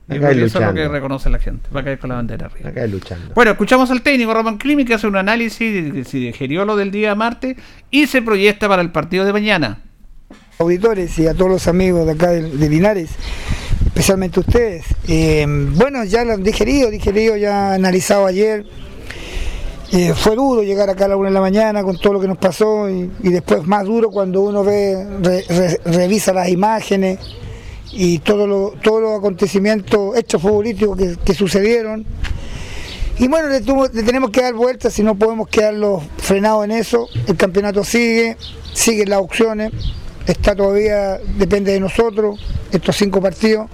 Va 0.09 0.13
a 0.13 0.17
Y 0.17 0.19
caer 0.21 0.39
eso 0.43 0.59
es 0.59 0.65
lo 0.67 0.73
que 0.73 0.87
reconoce 0.87 1.29
la 1.29 1.39
gente. 1.39 1.67
Va 1.75 1.79
a 1.81 1.83
caer 1.83 1.97
con 1.99 2.09
la 2.09 2.15
bandera 2.17 2.45
arriba. 2.45 2.69
Acá 2.69 2.85
luchando. 2.85 3.33
Bueno, 3.33 3.51
escuchamos 3.51 3.89
al 3.89 4.01
técnico 4.03 4.33
Roman 4.33 4.57
Climi 4.57 4.85
que 4.85 4.93
hace 4.93 5.07
un 5.07 5.15
análisis 5.15 5.93
de 5.93 6.03
si 6.03 6.19
digerió 6.19 6.63
lo 6.65 6.75
del 6.75 6.91
día 6.91 7.15
martes 7.15 7.55
y 7.89 8.05
se 8.07 8.21
proyecta 8.21 8.67
para 8.67 8.81
el 8.83 8.91
partido 8.91 9.25
de 9.25 9.33
mañana. 9.33 9.79
auditores 10.59 11.17
y 11.19 11.27
a 11.27 11.33
todos 11.33 11.49
los 11.51 11.67
amigos 11.67 12.05
de 12.05 12.11
acá 12.13 12.29
de, 12.29 12.43
de 12.49 12.69
Linares, 12.69 13.09
especialmente 13.87 14.39
ustedes. 14.39 14.85
Eh, 15.07 15.45
bueno, 15.73 16.03
ya 16.05 16.23
lo 16.23 16.33
han 16.33 16.43
digerido, 16.43 16.91
digerido, 16.91 17.35
ya 17.35 17.73
analizado 17.73 18.25
ayer. 18.27 18.63
Eh, 19.91 20.13
fue 20.15 20.35
duro 20.35 20.61
llegar 20.63 20.89
acá 20.89 21.05
a 21.05 21.07
la 21.09 21.15
una 21.17 21.29
de 21.29 21.33
la 21.33 21.41
mañana 21.41 21.83
con 21.83 21.97
todo 21.97 22.13
lo 22.13 22.19
que 22.19 22.27
nos 22.27 22.37
pasó 22.37 22.89
y, 22.89 23.09
y 23.23 23.29
después 23.29 23.65
más 23.65 23.85
duro 23.85 24.09
cuando 24.09 24.41
uno 24.41 24.63
ve, 24.63 25.05
re- 25.21 25.45
re- 25.47 25.79
revisa 25.85 26.33
las 26.33 26.49
imágenes 26.49 27.19
y 27.95 28.19
todo 28.19 28.45
lo- 28.45 28.73
todos 28.83 29.01
los 29.01 29.17
acontecimientos, 29.17 30.15
hechos 30.17 30.41
futbolísticos 30.41 30.97
que, 30.97 31.15
que 31.23 31.33
sucedieron. 31.33 32.05
Y 33.17 33.27
bueno, 33.29 33.47
le 33.47 33.61
tenemos 34.03 34.29
que 34.29 34.41
dar 34.41 34.53
vueltas 34.53 34.93
si 34.93 35.01
no 35.01 35.15
podemos 35.15 35.47
quedarlos 35.47 36.03
frenados 36.17 36.65
en 36.65 36.71
eso. 36.71 37.07
El 37.27 37.37
campeonato 37.37 37.83
sigue, 37.85 38.35
siguen 38.73 39.09
las 39.09 39.19
opciones, 39.19 39.71
está 40.27 40.53
todavía, 40.53 41.17
depende 41.37 41.71
de 41.71 41.79
nosotros, 41.79 42.37
estos 42.71 42.97
cinco 42.97 43.21
partidos. 43.21 43.69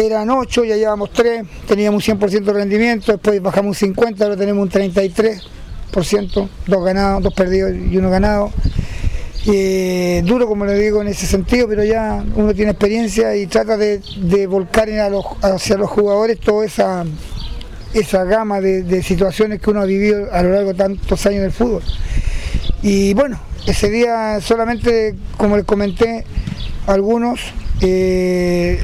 Eran 0.00 0.28
ocho, 0.30 0.62
ya 0.62 0.76
llevamos 0.76 1.10
tres, 1.12 1.42
teníamos 1.66 2.06
un 2.06 2.18
100% 2.18 2.44
de 2.44 2.52
rendimiento, 2.52 3.12
después 3.12 3.40
bajamos 3.42 3.70
un 3.70 3.88
50, 3.88 4.22
ahora 4.24 4.36
tenemos 4.36 4.62
un 4.62 4.70
33%, 4.70 6.48
dos 6.66 6.84
ganados, 6.84 7.22
dos 7.22 7.32
perdidos 7.34 7.72
y 7.74 7.96
uno 7.96 8.10
ganado. 8.10 8.52
Duro 10.24 10.46
como 10.48 10.64
le 10.66 10.74
digo 10.78 11.02
en 11.02 11.08
ese 11.08 11.26
sentido, 11.26 11.68
pero 11.68 11.84
ya 11.84 12.24
uno 12.34 12.52
tiene 12.54 12.72
experiencia 12.72 13.36
y 13.36 13.46
trata 13.46 13.76
de, 13.76 14.00
de 14.22 14.46
volcar 14.46 14.88
a 14.90 15.08
los- 15.08 15.24
hacia 15.42 15.76
los 15.76 15.88
jugadores 15.90 16.40
toda 16.40 16.64
esa, 16.66 17.04
esa 17.94 18.24
gama 18.24 18.60
de, 18.60 18.82
de 18.82 19.02
situaciones 19.02 19.60
que 19.60 19.70
uno 19.70 19.80
ha 19.82 19.84
vivido 19.84 20.26
a 20.32 20.42
lo 20.42 20.50
largo 20.52 20.70
de 20.72 20.78
tantos 20.78 21.24
años 21.26 21.42
del 21.42 21.52
fútbol. 21.52 21.82
Y 22.82 23.14
bueno, 23.14 23.38
ese 23.66 23.88
día 23.90 24.40
solamente, 24.40 25.14
como 25.36 25.56
les 25.56 25.64
comenté, 25.64 26.24
algunos 26.86 27.40
eh, 27.82 28.80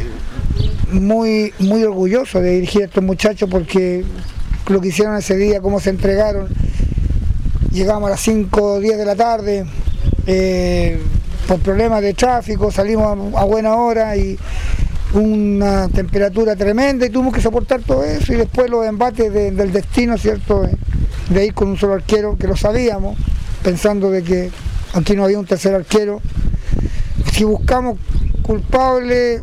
muy, 0.93 1.53
muy 1.59 1.83
orgullosos 1.83 2.43
de 2.43 2.51
dirigir 2.51 2.83
a 2.83 2.85
estos 2.87 3.03
muchachos 3.03 3.49
porque 3.51 4.05
lo 4.69 4.81
que 4.81 4.89
hicieron 4.89 5.17
ese 5.17 5.37
día, 5.37 5.61
cómo 5.61 5.81
se 5.81 5.91
entregaron. 5.91 6.49
Llegamos 7.71 8.09
a 8.09 8.11
las 8.11 8.21
5 8.21 8.63
o 8.63 8.81
10 8.81 8.99
de 8.99 9.05
la 9.05 9.15
tarde, 9.17 9.65
eh, 10.27 11.01
por 11.49 11.59
problemas 11.61 12.03
de 12.03 12.15
tráfico, 12.15 12.71
salimos 12.71 13.35
a, 13.35 13.45
buena 13.45 13.77
hora 13.77 14.17
y 14.17 14.39
una 15.15 15.89
temperatura 15.89 16.57
tremenda 16.57 17.07
y 17.07 17.11
tuvimos 17.11 17.35
que 17.35 17.41
soportar 17.41 17.81
todo 17.83 18.05
eso 18.05 18.33
y 18.33 18.37
después 18.37 18.71
los 18.71 18.87
embates 18.87 19.33
de- 19.33 19.51
del 19.51 19.73
destino, 19.73 20.17
¿cierto? 20.19 20.63
De, 20.63 20.77
de 21.31 21.47
ir 21.47 21.55
con 21.55 21.69
un 21.69 21.77
solo 21.79 21.95
arquero, 21.95 22.37
que 22.39 22.47
lo 22.47 22.57
sabíamos, 22.57 23.17
pensando 23.63 24.11
de 24.11 24.23
que 24.23 24.51
aquí 24.95 25.15
no 25.15 25.25
había 25.25 25.39
un 25.39 25.47
tercer 25.47 25.75
arquero. 25.75 26.21
Si 27.33 27.45
buscamos 27.45 27.99
culpables, 28.43 29.43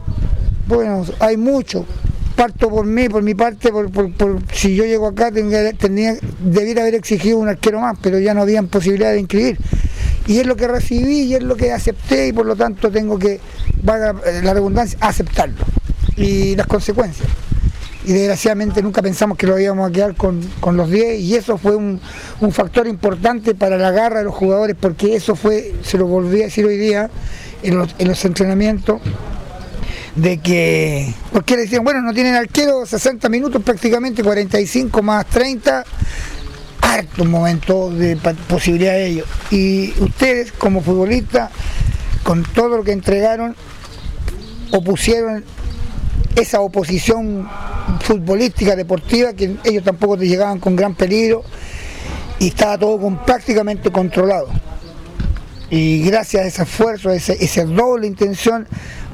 bueno, 0.67 1.03
hay 1.19 1.37
mucho. 1.37 1.85
Parto 2.39 2.69
por 2.69 2.85
mí, 2.85 3.09
por 3.09 3.21
mi 3.21 3.35
parte, 3.35 3.69
por, 3.69 3.91
si 4.53 4.73
yo 4.73 4.85
llego 4.85 5.07
acá 5.07 5.29
tenía, 5.29 6.15
debiera 6.39 6.83
haber 6.83 6.95
exigido 6.95 7.37
un 7.37 7.49
arquero 7.49 7.81
más, 7.81 7.97
pero 8.01 8.17
ya 8.17 8.33
no 8.33 8.43
había 8.43 8.63
posibilidad 8.63 9.11
de 9.11 9.19
inscribir. 9.19 9.57
Y 10.25 10.39
es 10.39 10.47
lo 10.47 10.55
que 10.55 10.69
recibí 10.69 11.23
y 11.23 11.35
es 11.35 11.43
lo 11.43 11.57
que 11.57 11.73
acepté 11.73 12.29
y 12.29 12.31
por 12.31 12.45
lo 12.45 12.55
tanto 12.55 12.89
tengo 12.91 13.19
que, 13.19 13.41
valga 13.83 14.15
eh, 14.25 14.39
la 14.41 14.53
redundancia, 14.53 14.97
aceptarlo. 15.01 15.65
Y 16.15 16.55
las 16.55 16.65
consecuencias. 16.65 17.27
Y 18.05 18.13
desgraciadamente 18.13 18.81
nunca 18.81 19.01
pensamos 19.01 19.37
que 19.37 19.45
lo 19.45 19.59
íbamos 19.59 19.89
a 19.89 19.91
quedar 19.91 20.15
con, 20.15 20.39
con 20.61 20.77
los 20.77 20.89
10 20.89 21.19
y 21.19 21.35
eso 21.35 21.57
fue 21.57 21.75
un, 21.75 21.99
factor 22.53 22.87
importante 22.87 23.53
para 23.53 23.77
la 23.77 23.91
garra 23.91 24.19
de 24.19 24.23
los 24.23 24.33
jugadores 24.33 24.77
porque 24.79 25.13
eso 25.13 25.35
fue, 25.35 25.75
se 25.81 25.97
lo 25.97 26.07
volví 26.07 26.39
a 26.39 26.45
decir 26.45 26.65
hoy 26.65 26.77
día 26.77 27.09
en 27.63 28.07
los 28.07 28.23
entrenamientos, 28.23 29.01
de 30.15 30.40
que, 30.40 31.14
porque 31.31 31.56
le 31.56 31.64
decían, 31.64 31.84
bueno, 31.84 32.02
no 32.02 32.14
tienen 32.14 32.36
arquero 32.36 32.86
60 32.86 33.30
minutos 33.30 33.61
prácticamente, 33.64 34.23
45 34.23 35.02
más 35.02 35.26
30, 35.27 35.86
harto 36.81 37.23
un 37.23 37.31
momento 37.31 37.90
de 37.90 38.15
posibilidad 38.48 38.94
de 38.94 39.07
ello. 39.07 39.26
Y 39.52 39.94
ustedes 39.99 40.52
como 40.52 40.81
futbolistas, 40.81 41.52
con 42.23 42.44
todo 42.44 42.77
lo 42.77 42.84
que 42.84 42.91
entregaron, 42.91 43.56
opusieron 44.72 45.44
esa 46.36 46.61
oposición 46.61 47.49
futbolística, 48.02 48.76
deportiva, 48.76 49.34
que 49.34 49.57
ellos 49.64 49.84
tampoco 49.84 50.18
te 50.18 50.27
llegaban 50.27 50.60
con 50.60 50.76
gran 50.76 50.95
peligro 50.95 51.44
y 52.40 52.48
estaba 52.49 52.77
todo 52.77 52.99
con, 52.99 53.26
prácticamente 53.26 53.91
controlado. 53.91 54.48
Y 55.69 56.02
gracias 56.03 56.44
a 56.44 56.48
ese 56.48 56.64
esfuerzo, 56.64 57.10
a 57.10 57.15
esa 57.15 57.65
doble 57.65 58.07
intención, 58.07 58.68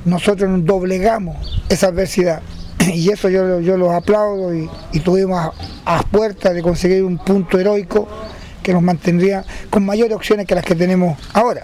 nosotros 0.06 0.50
nos 0.50 0.66
doblegamos 0.66 1.38
esa 1.70 1.88
adversidad. 1.88 2.42
Y 2.94 3.10
eso 3.10 3.30
yo, 3.30 3.60
yo 3.60 3.78
los 3.78 3.92
aplaudo 3.92 4.54
y, 4.54 4.70
tuvimos 5.00 5.40
a, 5.40 5.98
a 5.98 6.04
puerta 6.04 6.54
de 6.54 6.62
conseguir 6.62 7.04
un 7.04 7.18
punto 7.18 7.60
heroico 7.60 8.08
que 8.62 8.74
nos 8.74 8.82
mantendría 8.82 9.44
con 9.70 9.86
mayores 9.86 10.16
opciones 10.16 10.46
que 10.48 10.56
las 10.56 10.64
que 10.64 10.76
tenemos 10.76 11.18
ahora. 11.34 11.64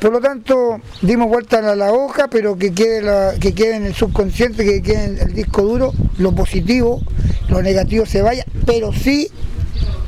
Por 0.00 0.12
lo 0.12 0.20
tanto, 0.20 0.80
dimos 1.02 1.28
vuelta 1.28 1.58
a 1.58 1.76
la, 1.76 1.92
hoja, 1.92 2.28
pero 2.28 2.56
que 2.56 2.72
quede, 2.72 3.38
que 3.38 3.52
quede 3.52 3.76
en 3.76 3.84
el 3.84 3.94
subconsciente, 3.94 4.64
que 4.64 4.80
quede 4.80 5.04
en 5.04 5.18
el 5.18 5.34
disco 5.34 5.60
duro, 5.60 5.92
lo 6.16 6.34
positivo, 6.34 7.02
lo 7.50 7.60
negativo 7.60 8.06
se 8.06 8.22
vaya, 8.22 8.46
pero 8.64 8.94
sí 8.94 9.28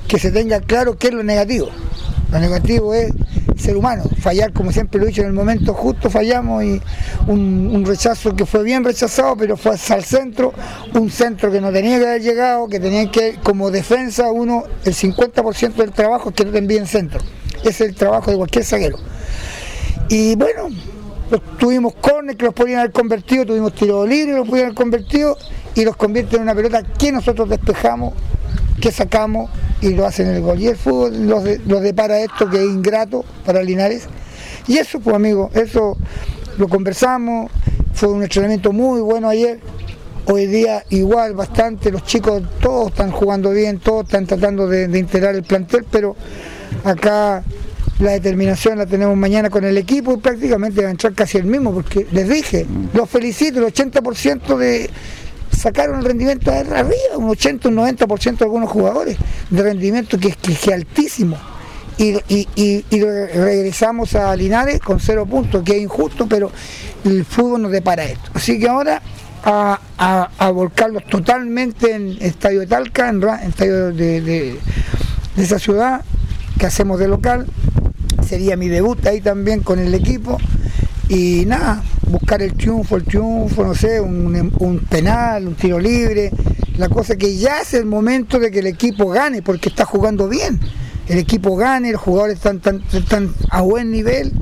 que 0.09 0.19
se 0.19 0.31
tenga 0.31 0.61
claro 0.61 0.97
qué 0.97 1.09
es 1.09 1.15
lo 1.15 1.23
negativo. 1.23 1.69
Lo 2.31 2.41
negativo 2.41 2.95
es 2.95 3.13
ser 3.63 3.77
humano, 3.77 4.05
fallar 4.21 4.53
como 4.53 4.73
siempre 4.73 4.99
lo 4.99 5.07
he 5.07 5.09
dicho 5.09 5.23
en 5.23 5.29
el 5.29 5.33
momento 5.33 5.73
justo 5.73 6.11
fallamos 6.11 6.65
y 6.65 6.81
un, 7.29 7.85
rechazo 7.87 8.35
que 8.35 8.45
fue 8.47 8.63
bien 8.63 8.85
rechazado 8.85 9.37
pero 9.37 9.57
fue 9.57 9.73
al 9.73 10.05
centro, 10.05 10.53
un 10.95 11.11
centro 11.11 11.51
que 11.51 11.61
no 11.61 11.73
tenía 11.73 11.99
que 11.99 12.07
haber 12.07 12.23
llegado, 12.23 12.69
que 12.69 12.81
tenía 12.81 13.11
que 13.11 13.39
como 13.43 13.71
defensa 13.71 14.31
uno 14.31 14.65
el 14.85 14.95
50% 14.95 15.75
del 15.75 15.93
trabajo 15.93 16.31
es 16.31 16.35
que 16.35 16.45
no 16.45 16.53
te 16.53 16.59
envíen 16.59 16.87
centro, 16.87 17.21
es 17.65 17.81
el 17.81 17.95
trabajo 17.95 18.31
de 18.31 18.37
cualquier 18.37 18.65
zaguero. 18.65 18.99
Y 20.09 20.35
bueno, 20.37 20.69
tuvimos 21.59 21.95
córner 21.95 22.37
que 22.37 22.45
los 22.45 22.55
podían 22.55 22.81
haber 22.81 22.93
convertido, 22.93 23.47
tuvimos 23.47 23.75
tiros 23.75 24.09
libres 24.09 24.37
los 24.37 24.49
podían 24.49 24.67
haber 24.67 24.77
convertido 24.77 25.37
y 25.75 25.85
los 25.85 25.97
convierte 25.97 26.37
en 26.37 26.43
una 26.43 26.55
pelota 26.55 26.83
que 26.83 27.13
nosotros 27.13 27.49
despejamos, 27.49 28.15
que 28.81 28.91
sacamos 28.91 29.51
y 29.83 29.91
lo 29.91 30.07
hacen 30.07 30.29
en 30.29 30.37
el 30.37 30.43
gol. 30.43 30.61
Y 30.61 30.69
el 30.69 30.77
fútbol 30.77 31.27
los, 31.27 31.45
los 31.67 31.83
depara 31.83 32.21
esto 32.21 32.49
que 32.49 32.59
es 32.59 32.65
ingrato 32.65 33.25
para 33.45 33.63
Linares. 33.63 34.07
Y 34.67 34.79
eso, 34.79 35.01
pues 35.01 35.15
amigo, 35.15 35.51
eso 35.55 35.97
lo 36.57 36.69
conversamos, 36.69 37.51
fue 37.93 38.09
un 38.09 38.23
entrenamiento 38.23 38.73
muy 38.73 39.01
bueno 39.01 39.29
ayer. 39.29 39.61
Hoy 40.27 40.47
día 40.47 40.85
igual, 40.91 41.35
bastante, 41.35 41.91
los 41.91 42.05
chicos 42.05 42.43
todos 42.61 42.93
están 42.93 43.11
jugando 43.11 43.51
bien, 43.51 43.81
todos 43.81 44.05
están 44.05 44.25
tratando 44.25 44.69
de, 44.69 44.87
de 44.87 44.99
integrar 45.01 45.35
el 45.35 45.43
plantel, 45.43 45.85
pero 45.91 46.15
acá 46.85 47.43
la 47.99 48.13
determinación 48.13 48.79
la 48.79 48.87
tenemos 48.87 49.17
mañana 49.17 49.51
con 49.51 49.65
el 49.65 49.77
equipo 49.77 50.15
y 50.15 50.17
prácticamente 50.19 50.83
va 50.83 50.89
a 50.89 50.91
entrar 50.93 51.13
casi 51.13 51.39
el 51.39 51.45
mismo, 51.45 51.73
porque 51.73 52.07
les 52.13 52.29
dije, 52.29 52.67
los 52.95 53.11
felicito, 53.11 53.59
el 53.59 53.73
80% 53.73 54.57
de 54.57 54.91
sacaron 55.57 55.99
el 55.99 56.05
rendimiento 56.05 56.51
de 56.51 56.59
arriba, 56.59 57.17
un 57.17 57.29
80, 57.31 57.69
un 57.69 57.77
90% 57.77 58.39
de 58.39 58.45
algunos 58.45 58.71
jugadores, 58.71 59.17
de 59.51 59.63
rendimiento 59.63 60.19
que, 60.19 60.31
que, 60.33 60.55
que 60.55 60.71
es 60.71 60.75
altísimo. 60.75 61.39
Y, 61.99 62.17
y, 62.29 62.49
y, 62.57 63.01
regresamos 63.01 64.15
a 64.15 64.35
Linares 64.35 64.81
con 64.81 64.99
cero 64.99 65.27
puntos, 65.27 65.63
que 65.63 65.77
es 65.77 65.83
injusto, 65.83 66.27
pero 66.27 66.51
el 67.05 67.25
fútbol 67.25 67.63
nos 67.63 67.71
depara 67.71 68.05
esto. 68.05 68.31
Así 68.35 68.59
que 68.59 68.69
ahora 68.69 69.03
a, 69.45 69.79
a, 69.99 70.31
a 70.39 70.51
volcarlos 70.51 71.05
totalmente 71.07 71.95
en 71.95 72.17
Estadio 72.21 72.61
de 72.61 72.67
Talca, 72.67 73.09
en, 73.09 73.23
en 73.23 73.49
Estadio 73.49 73.93
de, 73.93 74.21
de 74.21 74.59
esa 75.37 75.59
ciudad 75.59 76.03
que 76.59 76.67
hacemos 76.67 76.99
de 76.99 77.09
local, 77.09 77.47
sería 78.27 78.57
mi 78.57 78.69
debut 78.69 79.05
ahí 79.07 79.21
también 79.21 79.61
con 79.61 79.79
el 79.79 79.95
equipo 79.95 80.39
y 81.09 81.45
nada, 81.47 81.83
buscar 82.09 82.43
el 82.43 82.55
triunfo, 82.55 82.97
el 82.97 83.05
triunfo, 83.05 83.65
no 83.65 83.75
sé, 83.75 84.01
un, 84.01 84.53
un, 84.59 84.79
penal, 84.81 85.47
un 85.49 85.55
tiro 85.55 85.79
libre, 85.79 86.31
la 86.77 86.89
cosa 86.89 87.17
que 87.17 87.37
ya 87.37 87.61
es 87.61 87.75
el 87.75 87.85
momento 87.85 88.39
de 88.39 88.51
que 88.51 88.61
el 88.61 88.67
equipo 88.67 89.09
gane 89.09 89.43
porque 89.43 89.69
está 89.69 89.85
jugando 89.85 90.29
bien, 90.29 90.61
el 91.09 91.19
equipo 91.19 91.57
gane, 91.57 91.93
los 91.93 92.01
jugadores 92.01 92.37
están, 92.37 92.57
están, 92.57 92.83
están 92.93 93.35
a 93.51 93.63
buen 93.63 93.91
nivel 93.91 94.33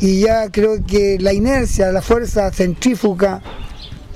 y 0.00 0.20
ya 0.20 0.50
creo 0.50 0.84
que 0.84 1.18
la 1.20 1.32
inercia, 1.32 1.92
la 1.92 2.02
fuerza 2.02 2.50
centrífuga 2.52 3.42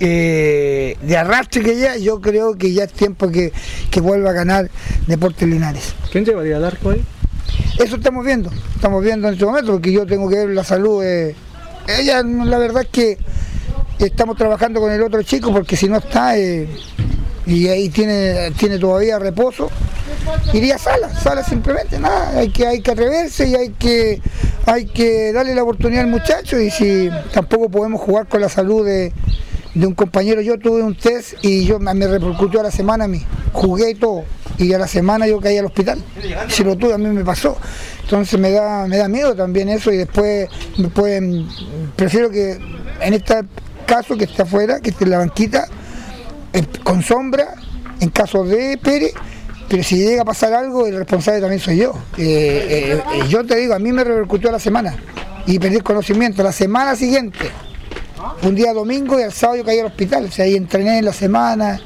eh, 0.00 0.96
de 1.02 1.16
arrastre 1.16 1.62
que 1.62 1.78
ya, 1.78 1.96
yo 1.96 2.20
creo 2.20 2.56
que 2.56 2.72
ya 2.72 2.84
es 2.84 2.92
tiempo 2.92 3.28
que, 3.30 3.52
que 3.90 4.00
vuelva 4.00 4.30
a 4.30 4.32
ganar 4.32 4.70
Deportes 5.06 5.48
Linares. 5.48 5.94
¿Quién 6.10 6.24
llevaría 6.24 6.56
al 6.56 6.64
arco 6.64 6.90
ahí? 6.90 7.04
Eso 7.78 7.96
estamos 7.96 8.24
viendo, 8.24 8.50
estamos 8.74 9.02
viendo 9.04 9.28
en 9.28 9.34
este 9.34 9.46
momento, 9.46 9.72
porque 9.72 9.92
yo 9.92 10.06
tengo 10.06 10.28
que 10.28 10.36
ver 10.36 10.50
la 10.50 10.64
salud. 10.64 11.04
Eh, 11.04 11.34
ella, 11.88 12.22
la 12.22 12.58
verdad 12.58 12.82
es 12.82 12.88
que 12.88 13.18
estamos 13.98 14.36
trabajando 14.36 14.80
con 14.80 14.90
el 14.90 15.02
otro 15.02 15.22
chico, 15.22 15.52
porque 15.52 15.76
si 15.76 15.88
no 15.88 15.98
está 15.98 16.36
eh, 16.36 16.68
y 17.46 17.68
ahí 17.68 17.88
tiene, 17.88 18.52
tiene 18.52 18.78
todavía 18.78 19.18
reposo, 19.18 19.70
iría 20.52 20.76
a 20.76 20.78
sala, 20.78 21.08
sala 21.14 21.42
simplemente, 21.42 21.98
nada, 21.98 22.38
hay 22.38 22.50
que, 22.50 22.66
hay 22.66 22.80
que 22.80 22.90
atreverse 22.90 23.48
y 23.48 23.54
hay 23.54 23.70
que, 23.70 24.20
hay 24.66 24.86
que 24.86 25.32
darle 25.32 25.54
la 25.54 25.62
oportunidad 25.62 26.04
al 26.04 26.10
muchacho 26.10 26.58
y 26.58 26.70
si 26.70 27.10
tampoco 27.32 27.68
podemos 27.68 28.00
jugar 28.00 28.26
con 28.26 28.40
la 28.40 28.48
salud 28.48 28.86
de, 28.86 29.12
de 29.74 29.86
un 29.86 29.94
compañero, 29.94 30.40
yo 30.40 30.58
tuve 30.58 30.82
un 30.82 30.96
test 30.96 31.34
y 31.42 31.64
yo 31.64 31.78
me 31.78 32.06
repercutió 32.06 32.60
a 32.60 32.64
la 32.64 32.70
semana 32.70 33.04
a 33.04 33.08
mí, 33.08 33.24
jugué 33.52 33.90
y 33.90 33.94
todo, 33.94 34.24
y 34.58 34.72
a 34.72 34.78
la 34.78 34.86
semana 34.86 35.26
yo 35.26 35.40
caí 35.40 35.56
al 35.56 35.66
hospital. 35.66 36.02
Si 36.48 36.62
lo 36.62 36.76
tuve, 36.76 36.94
a 36.94 36.98
mí 36.98 37.08
me 37.08 37.24
pasó. 37.24 37.56
Entonces 38.02 38.38
me 38.38 38.50
da, 38.50 38.86
me 38.86 38.98
da 38.98 39.08
miedo 39.08 39.34
también 39.34 39.68
eso 39.68 39.90
y 39.92 39.96
después 39.96 40.48
me 40.76 40.88
pueden, 40.88 41.46
prefiero 41.96 42.30
que 42.30 42.58
en 43.00 43.14
este 43.14 43.42
caso 43.86 44.16
que 44.16 44.24
esté 44.24 44.42
afuera, 44.42 44.80
que 44.80 44.90
esté 44.90 45.04
en 45.04 45.10
la 45.10 45.18
banquita, 45.18 45.66
eh, 46.52 46.64
con 46.84 47.02
sombra, 47.02 47.54
en 48.00 48.10
caso 48.10 48.44
de 48.44 48.78
Pérez, 48.82 49.12
pero 49.68 49.82
si 49.82 49.96
llega 49.96 50.22
a 50.22 50.24
pasar 50.26 50.52
algo, 50.52 50.86
el 50.86 50.96
responsable 50.96 51.40
también 51.40 51.60
soy 51.60 51.78
yo. 51.78 51.94
Eh, 52.18 53.00
eh, 53.14 53.22
yo 53.28 53.46
te 53.46 53.56
digo, 53.56 53.74
a 53.74 53.78
mí 53.78 53.90
me 53.92 54.04
repercutió 54.04 54.50
a 54.50 54.52
la 54.52 54.58
semana 54.58 54.96
y 55.46 55.58
perdí 55.58 55.76
el 55.76 55.82
conocimiento. 55.82 56.42
La 56.42 56.52
semana 56.52 56.94
siguiente, 56.94 57.50
un 58.42 58.54
día 58.54 58.72
domingo 58.72 59.18
y 59.18 59.22
al 59.22 59.32
sábado 59.32 59.58
yo 59.58 59.64
caí 59.64 59.78
al 59.78 59.86
hospital, 59.86 60.24
o 60.24 60.30
sea, 60.30 60.44
ahí 60.44 60.56
entrené 60.56 60.98
en 60.98 61.04
la 61.04 61.12
semana 61.12 61.80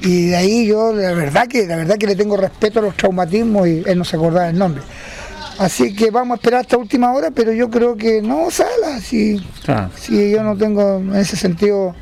y 0.00 0.26
de 0.26 0.36
ahí 0.36 0.66
yo 0.66 0.92
la 0.92 1.12
verdad 1.12 1.46
que 1.46 1.66
la 1.66 1.76
verdad 1.76 1.96
que 1.96 2.06
le 2.06 2.16
tengo 2.16 2.36
respeto 2.36 2.80
a 2.80 2.82
los 2.82 2.96
traumatismos 2.96 3.68
y 3.68 3.82
él 3.86 3.98
no 3.98 4.04
se 4.04 4.16
acordaba 4.16 4.48
el 4.48 4.58
nombre. 4.58 4.82
Así 5.58 5.94
que 5.94 6.10
vamos 6.10 6.32
a 6.32 6.36
esperar 6.36 6.60
hasta 6.62 6.76
última 6.76 7.12
hora, 7.12 7.30
pero 7.30 7.52
yo 7.52 7.70
creo 7.70 7.96
que 7.96 8.22
no 8.22 8.50
sala, 8.50 9.00
si, 9.00 9.44
ah. 9.68 9.90
si 9.96 10.30
yo 10.30 10.42
no 10.42 10.56
tengo 10.56 10.96
en 10.96 11.14
ese 11.14 11.36
sentido 11.36 11.94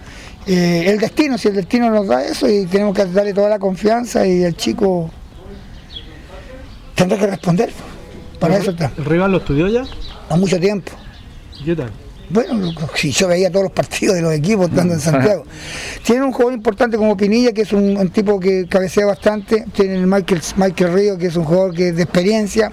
eh, 0.47 0.85
el 0.87 0.99
destino, 0.99 1.37
si 1.37 1.49
el 1.49 1.57
destino 1.57 1.91
nos 1.91 2.07
da 2.07 2.25
eso 2.25 2.49
y 2.49 2.67
tenemos 2.67 2.95
que 2.95 3.05
darle 3.05 3.35
toda 3.35 3.49
la 3.49 3.59
confianza 3.59 4.27
y 4.27 4.45
el 4.45 4.57
chico 4.57 5.11
tendrá 6.95 7.19
que 7.19 7.27
responder. 7.27 7.71
Para 8.39 8.57
eso 8.57 8.71
está. 8.71 8.91
¿El 8.97 9.05
rival 9.05 9.33
lo 9.33 9.39
estudió 9.39 9.69
ya? 9.69 9.83
A 10.31 10.37
mucho 10.37 10.59
tiempo. 10.59 10.93
¿Qué 11.63 11.77
tal? 11.77 11.91
Bueno, 12.31 12.73
si 12.95 13.11
yo 13.11 13.27
veía 13.27 13.51
todos 13.51 13.65
los 13.65 13.73
partidos 13.73 14.15
de 14.15 14.23
los 14.23 14.33
equipos 14.33 14.69
estando 14.69 14.95
en 14.95 15.01
Santiago. 15.01 15.45
Tiene 16.05 16.25
un 16.25 16.33
jugador 16.33 16.55
importante 16.55 16.97
como 16.97 17.17
Pinilla, 17.17 17.53
que 17.53 17.63
es 17.63 17.73
un, 17.73 17.97
un 17.97 18.09
tipo 18.11 18.39
que 18.39 18.67
cabecea 18.69 19.05
bastante. 19.07 19.65
Tiene 19.73 19.97
el 19.97 20.07
Michael, 20.07 20.41
Michael 20.57 20.93
Río, 20.93 21.19
que 21.19 21.27
es 21.27 21.37
un 21.37 21.45
jugador 21.45 21.75
que 21.75 21.89
es 21.89 21.97
de 21.97 22.03
experiencia, 22.05 22.71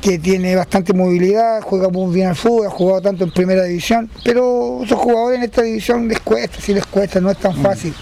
que 0.00 0.18
tiene 0.18 0.56
bastante 0.56 0.92
movilidad, 0.94 1.60
juega 1.62 1.88
muy 1.88 2.14
bien 2.14 2.28
al 2.28 2.36
fútbol, 2.36 2.66
ha 2.66 2.70
jugado 2.70 3.02
tanto 3.02 3.24
en 3.24 3.30
primera 3.30 3.64
división. 3.64 4.08
Pero 4.24 4.82
esos 4.84 4.98
jugadores 4.98 5.38
en 5.38 5.44
esta 5.44 5.62
división 5.62 6.08
les 6.08 6.20
cuesta, 6.20 6.58
sí 6.60 6.72
les 6.72 6.86
cuesta, 6.86 7.20
no 7.20 7.30
es 7.30 7.38
tan 7.38 7.54
fácil. 7.62 7.92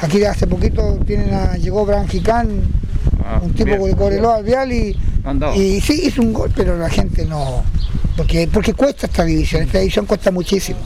Aquí 0.00 0.24
hace 0.24 0.46
poquito 0.46 0.98
tienen 1.06 1.32
a, 1.32 1.56
llegó 1.56 1.86
Gran 1.86 2.08
Jicán, 2.08 2.62
ah, 3.24 3.40
un 3.42 3.52
tipo 3.52 3.76
bien, 3.76 3.84
que 3.84 3.96
correló 3.96 4.32
al 4.32 4.44
vial 4.44 4.72
y, 4.72 4.96
y 5.56 5.80
sí 5.80 6.02
hizo 6.04 6.22
un 6.22 6.32
gol, 6.32 6.50
pero 6.54 6.76
la 6.76 6.90
gente 6.90 7.24
no 7.24 7.62
porque, 8.16 8.48
porque 8.52 8.74
cuesta 8.74 9.06
esta 9.06 9.24
división, 9.24 9.62
esta 9.62 9.78
división 9.78 10.06
cuesta 10.06 10.30
muchísimo. 10.30 10.80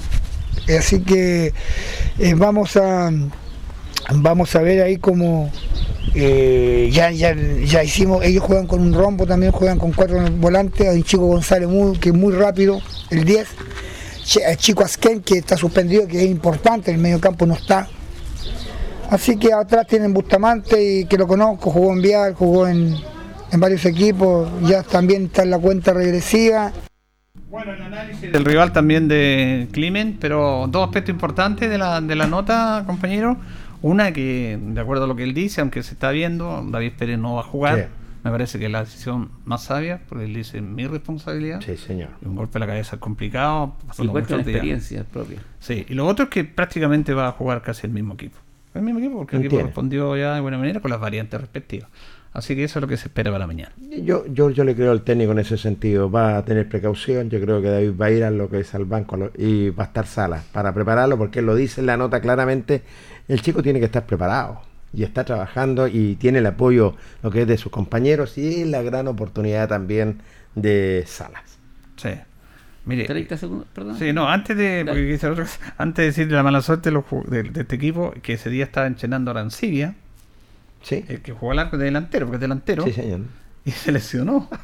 Así 0.79 1.01
que 1.01 1.53
eh, 2.19 2.35
vamos 2.35 2.77
a 2.77 3.11
vamos 4.15 4.55
a 4.55 4.61
ver 4.63 4.83
ahí 4.83 4.99
como 4.99 5.51
eh, 6.15 6.89
ya, 6.93 7.11
ya, 7.11 7.35
ya 7.35 7.83
hicimos, 7.85 8.25
ellos 8.25 8.43
juegan 8.45 8.67
con 8.67 8.81
un 8.81 8.95
rombo, 8.95 9.27
también 9.27 9.53
juegan 9.53 9.79
con 9.79 9.93
cuatro 9.93 10.19
volantes, 10.39 10.89
hay 10.89 10.97
un 10.97 11.03
chico 11.03 11.27
González 11.27 11.69
muy, 11.69 11.99
que 11.99 12.11
es 12.11 12.15
muy 12.15 12.33
rápido, 12.33 12.81
el 13.11 13.25
10, 13.25 13.49
el 14.47 14.57
chico 14.57 14.85
Asken 14.85 15.21
que 15.21 15.39
está 15.39 15.57
suspendido, 15.57 16.07
que 16.07 16.25
es 16.25 16.31
importante, 16.31 16.91
el 16.91 16.99
medio 16.99 17.21
campo 17.21 17.45
no 17.47 17.55
está. 17.55 17.89
Así 19.11 19.39
que 19.39 19.53
atrás 19.53 19.87
tienen 19.87 20.13
Bustamante 20.13 20.83
y 20.83 21.05
que 21.07 21.17
lo 21.17 21.27
conozco, 21.27 21.71
jugó 21.71 21.93
en 21.93 22.03
Vial, 22.03 22.35
jugó 22.35 22.67
en, 22.67 22.95
en 23.53 23.61
varios 23.61 23.85
equipos, 23.85 24.49
ya 24.63 24.83
también 24.83 25.27
está 25.27 25.43
en 25.43 25.51
la 25.51 25.59
cuenta 25.59 25.93
regresiva. 25.93 26.73
Bueno, 27.49 27.73
el 27.73 27.83
análisis 27.83 28.33
del 28.33 28.45
rival 28.45 28.73
también 28.73 29.07
de 29.09 29.69
Climen, 29.71 30.19
pero 30.21 30.67
dos 30.69 30.85
aspectos 30.85 31.13
importantes 31.13 31.71
de 31.71 31.79
la, 31.79 32.01
de 32.01 32.17
la 32.17 32.27
nota, 32.27 32.83
compañero. 32.87 33.37
Una 33.83 34.13
que, 34.13 34.59
de 34.61 34.81
acuerdo 34.81 35.05
a 35.05 35.07
lo 35.07 35.15
que 35.15 35.23
él 35.23 35.35
dice, 35.35 35.61
aunque 35.61 35.83
se 35.83 35.95
está 35.95 36.11
viendo, 36.11 36.65
David 36.67 36.93
Pérez 36.99 37.19
no 37.19 37.35
va 37.35 37.43
a 37.43 37.45
jugar. 37.45 37.79
Sí. 37.79 37.85
Me 38.25 38.33
parece 38.33 38.59
que 38.59 38.67
es 38.67 38.73
la 38.73 38.81
decisión 38.81 39.31
más 39.45 39.63
sabia, 39.63 40.01
porque 40.09 40.25
él 40.25 40.35
dice 40.35 40.61
mi 40.61 40.85
responsabilidad. 40.89 41.61
Sí, 41.65 41.77
señor. 41.77 42.09
Un 42.25 42.35
golpe 42.35 42.59
a 42.59 42.61
la 42.61 42.67
cabeza 42.67 42.97
es 42.97 43.01
complicado. 43.01 43.77
Igual 43.99 44.27
que 44.27 44.35
la 44.35 44.43
experiencia 44.43 45.05
propia. 45.05 45.39
Sí, 45.61 45.87
y 45.89 45.95
lo 45.95 46.07
otro 46.07 46.25
es 46.25 46.31
que 46.31 46.43
prácticamente 46.43 47.15
va 47.15 47.29
a 47.29 47.33
jugar 47.33 47.63
casi 47.63 47.87
el 47.87 47.93
mismo 47.93 48.15
equipo. 48.15 48.37
El 48.77 48.83
mismo 48.83 49.01
equipo, 49.01 49.19
porque 49.19 49.37
el 49.37 49.45
equipo 49.45 49.63
respondió 49.63 50.17
ya 50.17 50.35
de 50.35 50.41
buena 50.41 50.59
manera 50.59 50.81
con 50.81 50.91
las 50.91 51.01
variantes 51.01 51.41
respectivas. 51.41 51.89
Así 52.33 52.55
que 52.55 52.65
eso 52.65 52.79
es 52.79 52.83
lo 52.83 52.87
que 52.87 52.99
se 52.99 53.09
espera 53.09 53.33
para 53.33 53.47
mañana. 53.47 53.73
Yo, 54.03 54.27
yo, 54.27 54.51
yo 54.51 54.63
le 54.63 54.75
creo 54.75 54.93
al 54.93 55.01
técnico 55.01 55.33
en 55.33 55.39
ese 55.39 55.57
sentido. 55.57 56.11
Va 56.11 56.37
a 56.37 56.45
tener 56.45 56.69
precaución. 56.69 57.31
Yo 57.31 57.41
creo 57.41 57.63
que 57.63 57.69
David 57.69 57.93
va 57.99 58.07
a 58.07 58.11
ir 58.11 58.25
a 58.25 58.31
lo 58.31 58.51
que 58.51 58.61
es 58.61 58.75
al 58.75 58.85
banco 58.85 59.31
y 59.39 59.71
va 59.71 59.85
a 59.85 59.87
estar 59.87 60.07
sala 60.07 60.43
para 60.53 60.75
prepararlo, 60.75 61.17
porque 61.17 61.39
él 61.39 61.47
lo 61.47 61.55
dice 61.55 61.81
en 61.81 61.87
la 61.87 61.97
nota 61.97 62.21
claramente. 62.21 62.83
El 63.27 63.41
chico 63.41 63.63
tiene 63.63 63.79
que 63.79 63.87
estar 63.87 64.05
preparado 64.05 64.61
y 64.93 65.03
está 65.03 65.25
trabajando 65.25 65.89
y 65.89 66.17
tiene 66.17 66.41
el 66.41 66.47
apoyo, 66.47 66.95
lo 67.23 67.31
que 67.31 67.43
es 67.43 67.49
de 67.49 67.57
sus 67.57 67.73
compañeros 67.73 68.37
y 68.37 68.67
la 68.67 68.83
gran 68.83 69.09
oportunidad 69.09 69.69
también 69.69 70.19
de 70.55 71.05
Salas. 71.07 71.59
Sí. 71.97 72.11
Mire, 72.87 73.05
Perdón. 73.75 73.99
Sí, 73.99 74.13
no, 74.13 74.29
antes 74.29 74.57
de, 74.57 75.19
otro, 75.31 75.45
antes 75.77 75.97
de 75.97 76.05
decir 76.07 76.33
la 76.33 76.43
mala 76.43 76.63
suerte 76.63 76.91
de, 76.91 77.03
de, 77.27 77.43
de, 77.51 77.61
este 77.63 77.75
equipo, 77.77 78.15
que 78.23 78.35
ese 78.35 78.49
día 78.49 78.65
estaba 78.65 78.87
enchenando 78.87 79.31
a 79.31 79.35
Arancibia 79.35 79.95
Sí. 80.83 81.05
El 81.09 81.21
que 81.21 81.33
jugó 81.33 81.51
al 81.51 81.59
arco 81.59 81.77
de 81.79 81.87
delantero, 81.87 82.27
porque 82.27 82.37
es 82.37 82.41
delantero. 82.41 82.85
Sí, 82.85 82.93
señor. 82.93 83.21
Y 83.65 83.71
se 83.73 83.93
lesionó. 83.93 84.49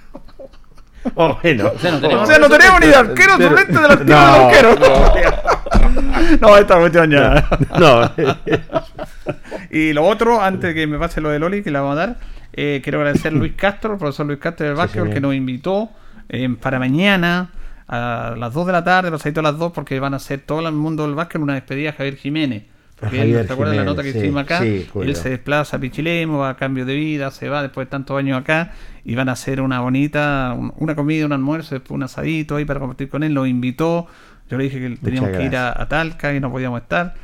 Oh, 1.16 1.36
bueno. 1.43 1.69
O 1.74 1.78
sea, 1.81 1.90
no 1.90 2.01
tenemos, 2.01 2.23
O 2.23 2.27
sea, 2.27 2.39
no 2.39 2.49
tenemos 2.49 2.81
ni 2.81 2.86
arquero 2.93 3.32
Pero- 3.36 3.49
suplente 3.49 3.73
del 3.73 3.90
arquero 3.90 4.74
No, 4.77 4.85
del 4.85 4.94
arquero. 5.03 6.39
No, 6.40 6.57
esta 6.57 6.78
cuestión 6.78 7.11
ya. 7.11 7.49
No. 7.77 8.12
y 9.73 9.93
lo 9.93 10.05
otro, 10.05 10.40
antes 10.40 10.69
de 10.69 10.74
que 10.74 10.86
me 10.86 11.01
pase 11.01 11.20
lo 11.20 11.31
de 11.31 11.40
Loli, 11.40 11.65
que 11.65 11.73
le 11.73 11.81
vamos 11.81 11.94
a 11.94 12.07
dar, 12.07 12.16
eh, 12.53 12.81
quiero 12.85 13.01
agradecer 13.01 13.32
a 13.32 13.36
Luis 13.36 13.55
Castro, 13.57 13.94
el 13.94 13.99
profesor 13.99 14.27
Luis 14.27 14.39
Castro 14.39 14.65
del 14.65 14.77
básquetbol, 14.77 15.09
señor. 15.09 15.15
que 15.15 15.20
nos 15.20 15.35
invitó 15.35 15.90
eh, 16.28 16.49
para 16.61 16.78
mañana 16.78 17.51
a 17.93 18.35
las 18.36 18.55
2 18.55 18.66
de 18.66 18.73
la 18.73 18.85
tarde, 18.85 19.10
pasadito 19.10 19.40
a 19.40 19.43
las 19.44 19.59
2, 19.59 19.73
porque 19.73 20.01
van 20.01 20.14
a 20.14 20.16
hacer 20.16 20.40
todo 20.47 20.66
el 20.66 20.74
mundo 20.74 21.05
del 21.06 21.14
básquet 21.14 21.40
una 21.40 21.55
despedida 21.55 21.90
a 21.90 21.93
Javier 21.93 22.16
Jiménez. 22.16 22.64
Porque 22.97 23.20
él, 23.23 23.44
¿te 23.47 23.52
acuerdas 23.52 23.73
de 23.73 23.77
la 23.77 23.82
Jiménez, 23.82 23.85
nota 23.85 24.02
que 24.05 24.12
sí, 24.12 24.19
hicimos 24.19 24.43
acá? 24.43 24.59
sí, 24.60 24.89
él 25.02 25.16
se 25.16 25.31
desplaza 25.31 25.77
a 25.77 25.81
Pichilemu, 25.81 26.39
va 26.39 26.51
a 26.51 26.56
cambio 26.56 26.85
de 26.86 26.94
vida, 26.94 27.31
se 27.32 27.48
va 27.48 27.62
después 27.62 27.86
de 27.86 27.90
tantos 27.90 28.16
años 28.19 28.39
acá 28.40 28.73
y 29.05 29.14
van 29.16 29.28
a 29.28 29.32
hacer 29.32 29.60
una 29.60 29.81
bonita, 29.81 30.55
un- 30.56 30.73
una 30.77 30.94
comida, 30.94 31.27
un 31.27 31.32
almuerzo, 31.32 31.74
después 31.74 31.90
un 31.97 32.05
asadito 32.05 32.56
ahí 32.56 32.64
para 32.64 32.78
compartir 32.81 33.09
con 33.09 33.23
él. 33.24 33.35
Lo 33.35 33.47
invitó. 33.47 34.06
Yo 34.48 34.56
le 34.59 34.64
dije 34.64 34.78
que 34.81 34.97
teníamos 34.97 35.31
que 35.31 35.43
ir 35.44 35.56
a, 35.56 35.81
a 35.82 35.89
Talca 35.89 36.32
y 36.35 36.40
no 36.40 36.51
podíamos 36.51 36.81
estar. 36.82 37.14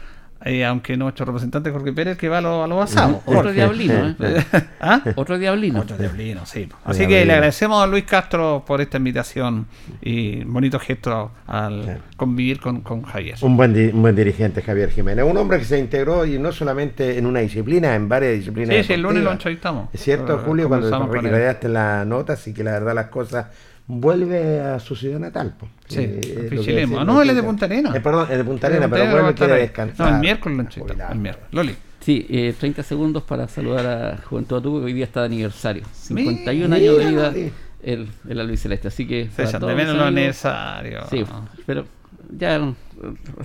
Eh, 0.44 0.64
aunque 0.64 0.96
nuestro 0.96 1.26
representante 1.26 1.70
Jorge 1.70 1.92
Pérez 1.92 2.16
que 2.16 2.28
va 2.28 2.38
a 2.38 2.40
los 2.40 2.64
a 2.64 2.66
los 2.68 2.82
asados. 2.90 3.18
Otro 3.26 3.52
diablino, 3.52 4.14
¿eh? 4.20 4.44
¿Ah? 4.80 5.02
Otro 5.16 5.36
diablino. 5.38 5.80
Otro 5.80 5.96
diablino, 5.96 6.46
sí. 6.46 6.68
Así 6.84 6.98
Diablino. 7.00 7.08
que 7.20 7.24
le 7.26 7.32
agradecemos 7.32 7.82
a 7.82 7.86
Luis 7.86 8.04
Castro 8.04 8.62
por 8.66 8.80
esta 8.80 8.96
invitación 8.98 9.66
y 10.00 10.44
bonito 10.44 10.78
gesto 10.78 11.32
al 11.46 12.02
convivir 12.16 12.60
con, 12.60 12.82
con 12.82 13.02
Javier. 13.02 13.36
Un 13.42 13.56
buen, 13.56 13.74
di- 13.74 13.88
un 13.92 14.02
buen 14.02 14.14
dirigente, 14.14 14.62
Javier 14.62 14.90
Jiménez. 14.90 15.24
Un 15.24 15.36
hombre 15.36 15.58
que 15.58 15.64
se 15.64 15.78
integró 15.78 16.24
y 16.24 16.38
no 16.38 16.52
solamente 16.52 17.18
en 17.18 17.26
una 17.26 17.40
disciplina, 17.40 17.94
en 17.94 18.08
varias 18.08 18.34
disciplinas. 18.34 18.76
Sí, 18.76 18.82
sí, 18.84 18.92
el 18.92 19.02
lunes 19.02 19.22
lo 19.24 19.32
entrevistamos. 19.32 19.88
Es 19.92 20.00
cierto, 20.02 20.38
Julio, 20.38 20.68
cuando 20.68 20.88
radiaste 21.06 21.68
la 21.68 22.04
nota, 22.04 22.34
así 22.34 22.54
que 22.54 22.62
la 22.62 22.72
verdad 22.72 22.94
las 22.94 23.06
cosas 23.08 23.46
vuelve 23.88 24.60
a 24.60 24.78
su 24.78 24.94
ciudad 24.94 25.18
natal. 25.18 25.54
po. 25.58 25.66
Sí, 25.88 25.98
Eh, 26.00 26.48
decimos, 26.52 27.00
Ah, 27.00 27.04
no, 27.04 27.20
él 27.22 27.30
es 27.30 27.36
de 27.36 27.42
Punta 27.42 27.64
Arenas. 27.64 27.94
Eh, 27.96 28.00
perdón, 28.00 28.28
es 28.30 28.36
de 28.38 28.44
Punta 28.44 28.68
De 28.68 28.74
Punta 28.80 28.90
pero 28.90 29.10
vuelve 29.10 29.34
quiere 29.34 29.54
descansar. 29.54 30.08
No, 30.10 30.14
el 30.16 30.20
miércoles 30.20 30.56
lo 30.56 30.62
entrevistamos, 30.62 31.12
el 31.12 31.18
miércoles. 31.18 31.48
Loli. 31.52 31.74
Sí, 32.00 32.26
eh, 32.30 32.54
30 32.58 32.82
segundos 32.84 33.22
para 33.24 33.48
saludar 33.48 33.86
a 33.86 34.18
Juventud 34.18 34.58
Atubo, 34.58 34.78
que 34.78 34.86
hoy 34.86 34.92
día 34.92 35.04
está 35.04 35.20
de 35.20 35.26
aniversario. 35.26 35.82
51 35.92 36.68
Mira, 36.68 36.76
años 36.76 36.98
de 36.98 37.10
vida 37.10 37.34
el, 37.82 38.08
el 38.28 38.40
albiceleste. 38.40 38.88
Así 38.88 39.06
que. 39.06 39.28
todos 39.36 39.68
de 39.68 39.74
menos 39.74 39.96
lo 39.96 40.10
necesario. 40.10 41.00
Sí, 41.10 41.24
pero 41.66 41.84
ya 42.30 42.56
en 42.56 42.76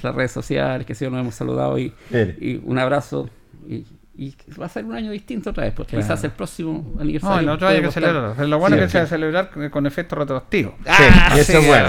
las 0.01 0.15
redes 0.15 0.31
sociales, 0.31 0.85
que 0.85 0.93
sí, 0.95 1.05
nos 1.09 1.19
hemos 1.19 1.35
saludado 1.35 1.79
y, 1.79 1.93
y 2.11 2.61
un 2.63 2.77
abrazo. 2.79 3.29
Y, 3.67 3.85
y 4.15 4.35
va 4.61 4.67
a 4.67 4.69
ser 4.69 4.85
un 4.85 4.93
año 4.95 5.09
distinto 5.09 5.49
otra 5.49 5.63
vez, 5.63 5.73
porque 5.75 5.91
Claro. 5.91 6.05
quizás 6.05 6.23
el 6.23 6.31
próximo 6.31 6.93
No, 6.95 7.01
aniversario. 7.01 7.39
el 7.39 7.49
otro 7.49 7.67
hay 7.67 7.81
que 7.81 7.91
celebrar. 7.91 8.47
Lo 8.47 8.59
bueno 8.59 8.75
Sí, 8.77 8.81
es 8.83 8.85
que 8.85 8.91
se 8.91 8.97
va 8.99 9.03
a 9.03 9.07
sí. 9.07 9.09
celebrar 9.09 9.49
con- 9.71 9.87
efecto 9.87 10.15
retroactivo. 10.15 10.75
Sí, 10.85 11.39
eso 11.39 11.57
es 11.59 11.67
bueno. 11.67 11.87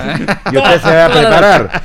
Y 0.51 0.57
usted 0.57 0.81
se 0.81 0.95
va 0.97 1.05
a 1.07 1.11
preparar. 1.11 1.83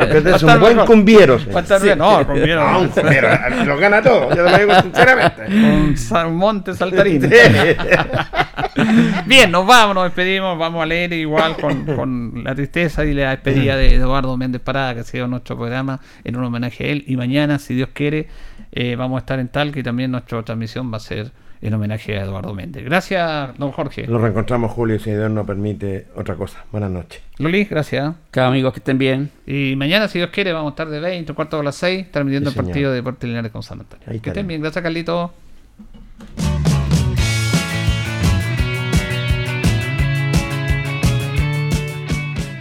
Usted 0.00 0.26
es 0.28 0.42
un 0.44 0.60
buen 0.60 0.78
cumbiero. 0.86 1.38
Va 1.52 1.58
a 1.60 1.62
estar 1.62 1.82
bien. 1.82 1.98
No, 1.98 2.24
cumbiero. 2.26 2.62
Ah, 2.62 2.78
un 2.78 2.88
cumbiero. 2.88 3.28
Lo 3.64 3.76
gana 3.76 4.00
todo. 4.02 4.30
Yo 4.34 4.44
te 4.44 4.50
lo 4.50 4.58
digo 4.58 4.82
sinceramente. 4.82 5.42
Un, 5.46 6.36
monte 6.36 6.72
saltarín. 6.74 7.22
Sí. 7.22 7.28
Bien, 9.26 9.50
nos 9.50 9.66
vamos, 9.66 9.94
nos 9.94 10.04
despedimos. 10.04 10.58
Vamos 10.58 10.82
a 10.82 10.86
leer 10.86 11.12
igual 11.12 11.56
con, 11.56 11.84
con 11.84 12.44
la 12.44 12.54
tristeza 12.54 13.04
y 13.04 13.14
la 13.14 13.30
despedida 13.30 13.76
de 13.76 13.94
Eduardo 13.94 14.36
Méndez 14.36 14.60
Parada, 14.60 14.94
que 14.94 15.00
ha 15.00 15.04
sido 15.04 15.26
nuestro 15.26 15.56
programa 15.56 16.00
en 16.24 16.36
un 16.36 16.44
homenaje 16.44 16.84
a 16.84 16.86
él. 16.88 17.04
Y 17.06 17.16
mañana, 17.16 17.58
si 17.58 17.74
Dios 17.74 17.88
quiere, 17.92 18.28
eh, 18.78 18.94
vamos 18.94 19.16
a 19.16 19.20
estar 19.20 19.38
en 19.40 19.48
Talca 19.48 19.80
y 19.80 19.82
también 19.82 20.10
nuestra 20.10 20.42
transmisión 20.42 20.92
va 20.92 20.98
a 20.98 21.00
ser 21.00 21.32
en 21.62 21.72
homenaje 21.72 22.18
a 22.18 22.24
Eduardo 22.24 22.52
Méndez. 22.52 22.84
Gracias, 22.84 23.56
don 23.56 23.72
Jorge. 23.72 24.06
Nos 24.06 24.20
reencontramos, 24.20 24.70
Julio, 24.70 24.98
si 24.98 25.10
Dios 25.12 25.30
nos 25.30 25.46
permite 25.46 26.08
otra 26.14 26.34
cosa. 26.34 26.62
Buenas 26.70 26.90
noches. 26.90 27.22
Loli, 27.38 27.64
gracias. 27.64 28.14
Cada 28.30 28.48
amigos 28.48 28.74
que 28.74 28.80
estén 28.80 28.98
bien. 28.98 29.30
Y 29.46 29.76
mañana, 29.76 30.08
si 30.08 30.18
Dios 30.18 30.28
quiere, 30.28 30.52
vamos 30.52 30.72
a 30.72 30.74
estar 30.74 30.90
de 30.90 31.00
20, 31.00 31.32
cuarto 31.32 31.58
a 31.58 31.62
las 31.62 31.76
6, 31.76 32.12
transmitiendo 32.12 32.50
Sí, 32.50 32.58
el 32.58 32.64
partido 32.66 32.90
de 32.90 32.96
Deportes 32.96 33.26
Linares 33.26 33.50
con 33.50 33.62
San 33.62 33.80
Antonio. 33.80 34.04
Ahí 34.10 34.20
que 34.20 34.28
estén 34.28 34.46
bien, 34.46 34.60
gracias, 34.60 34.82
Carlito. 34.82 35.32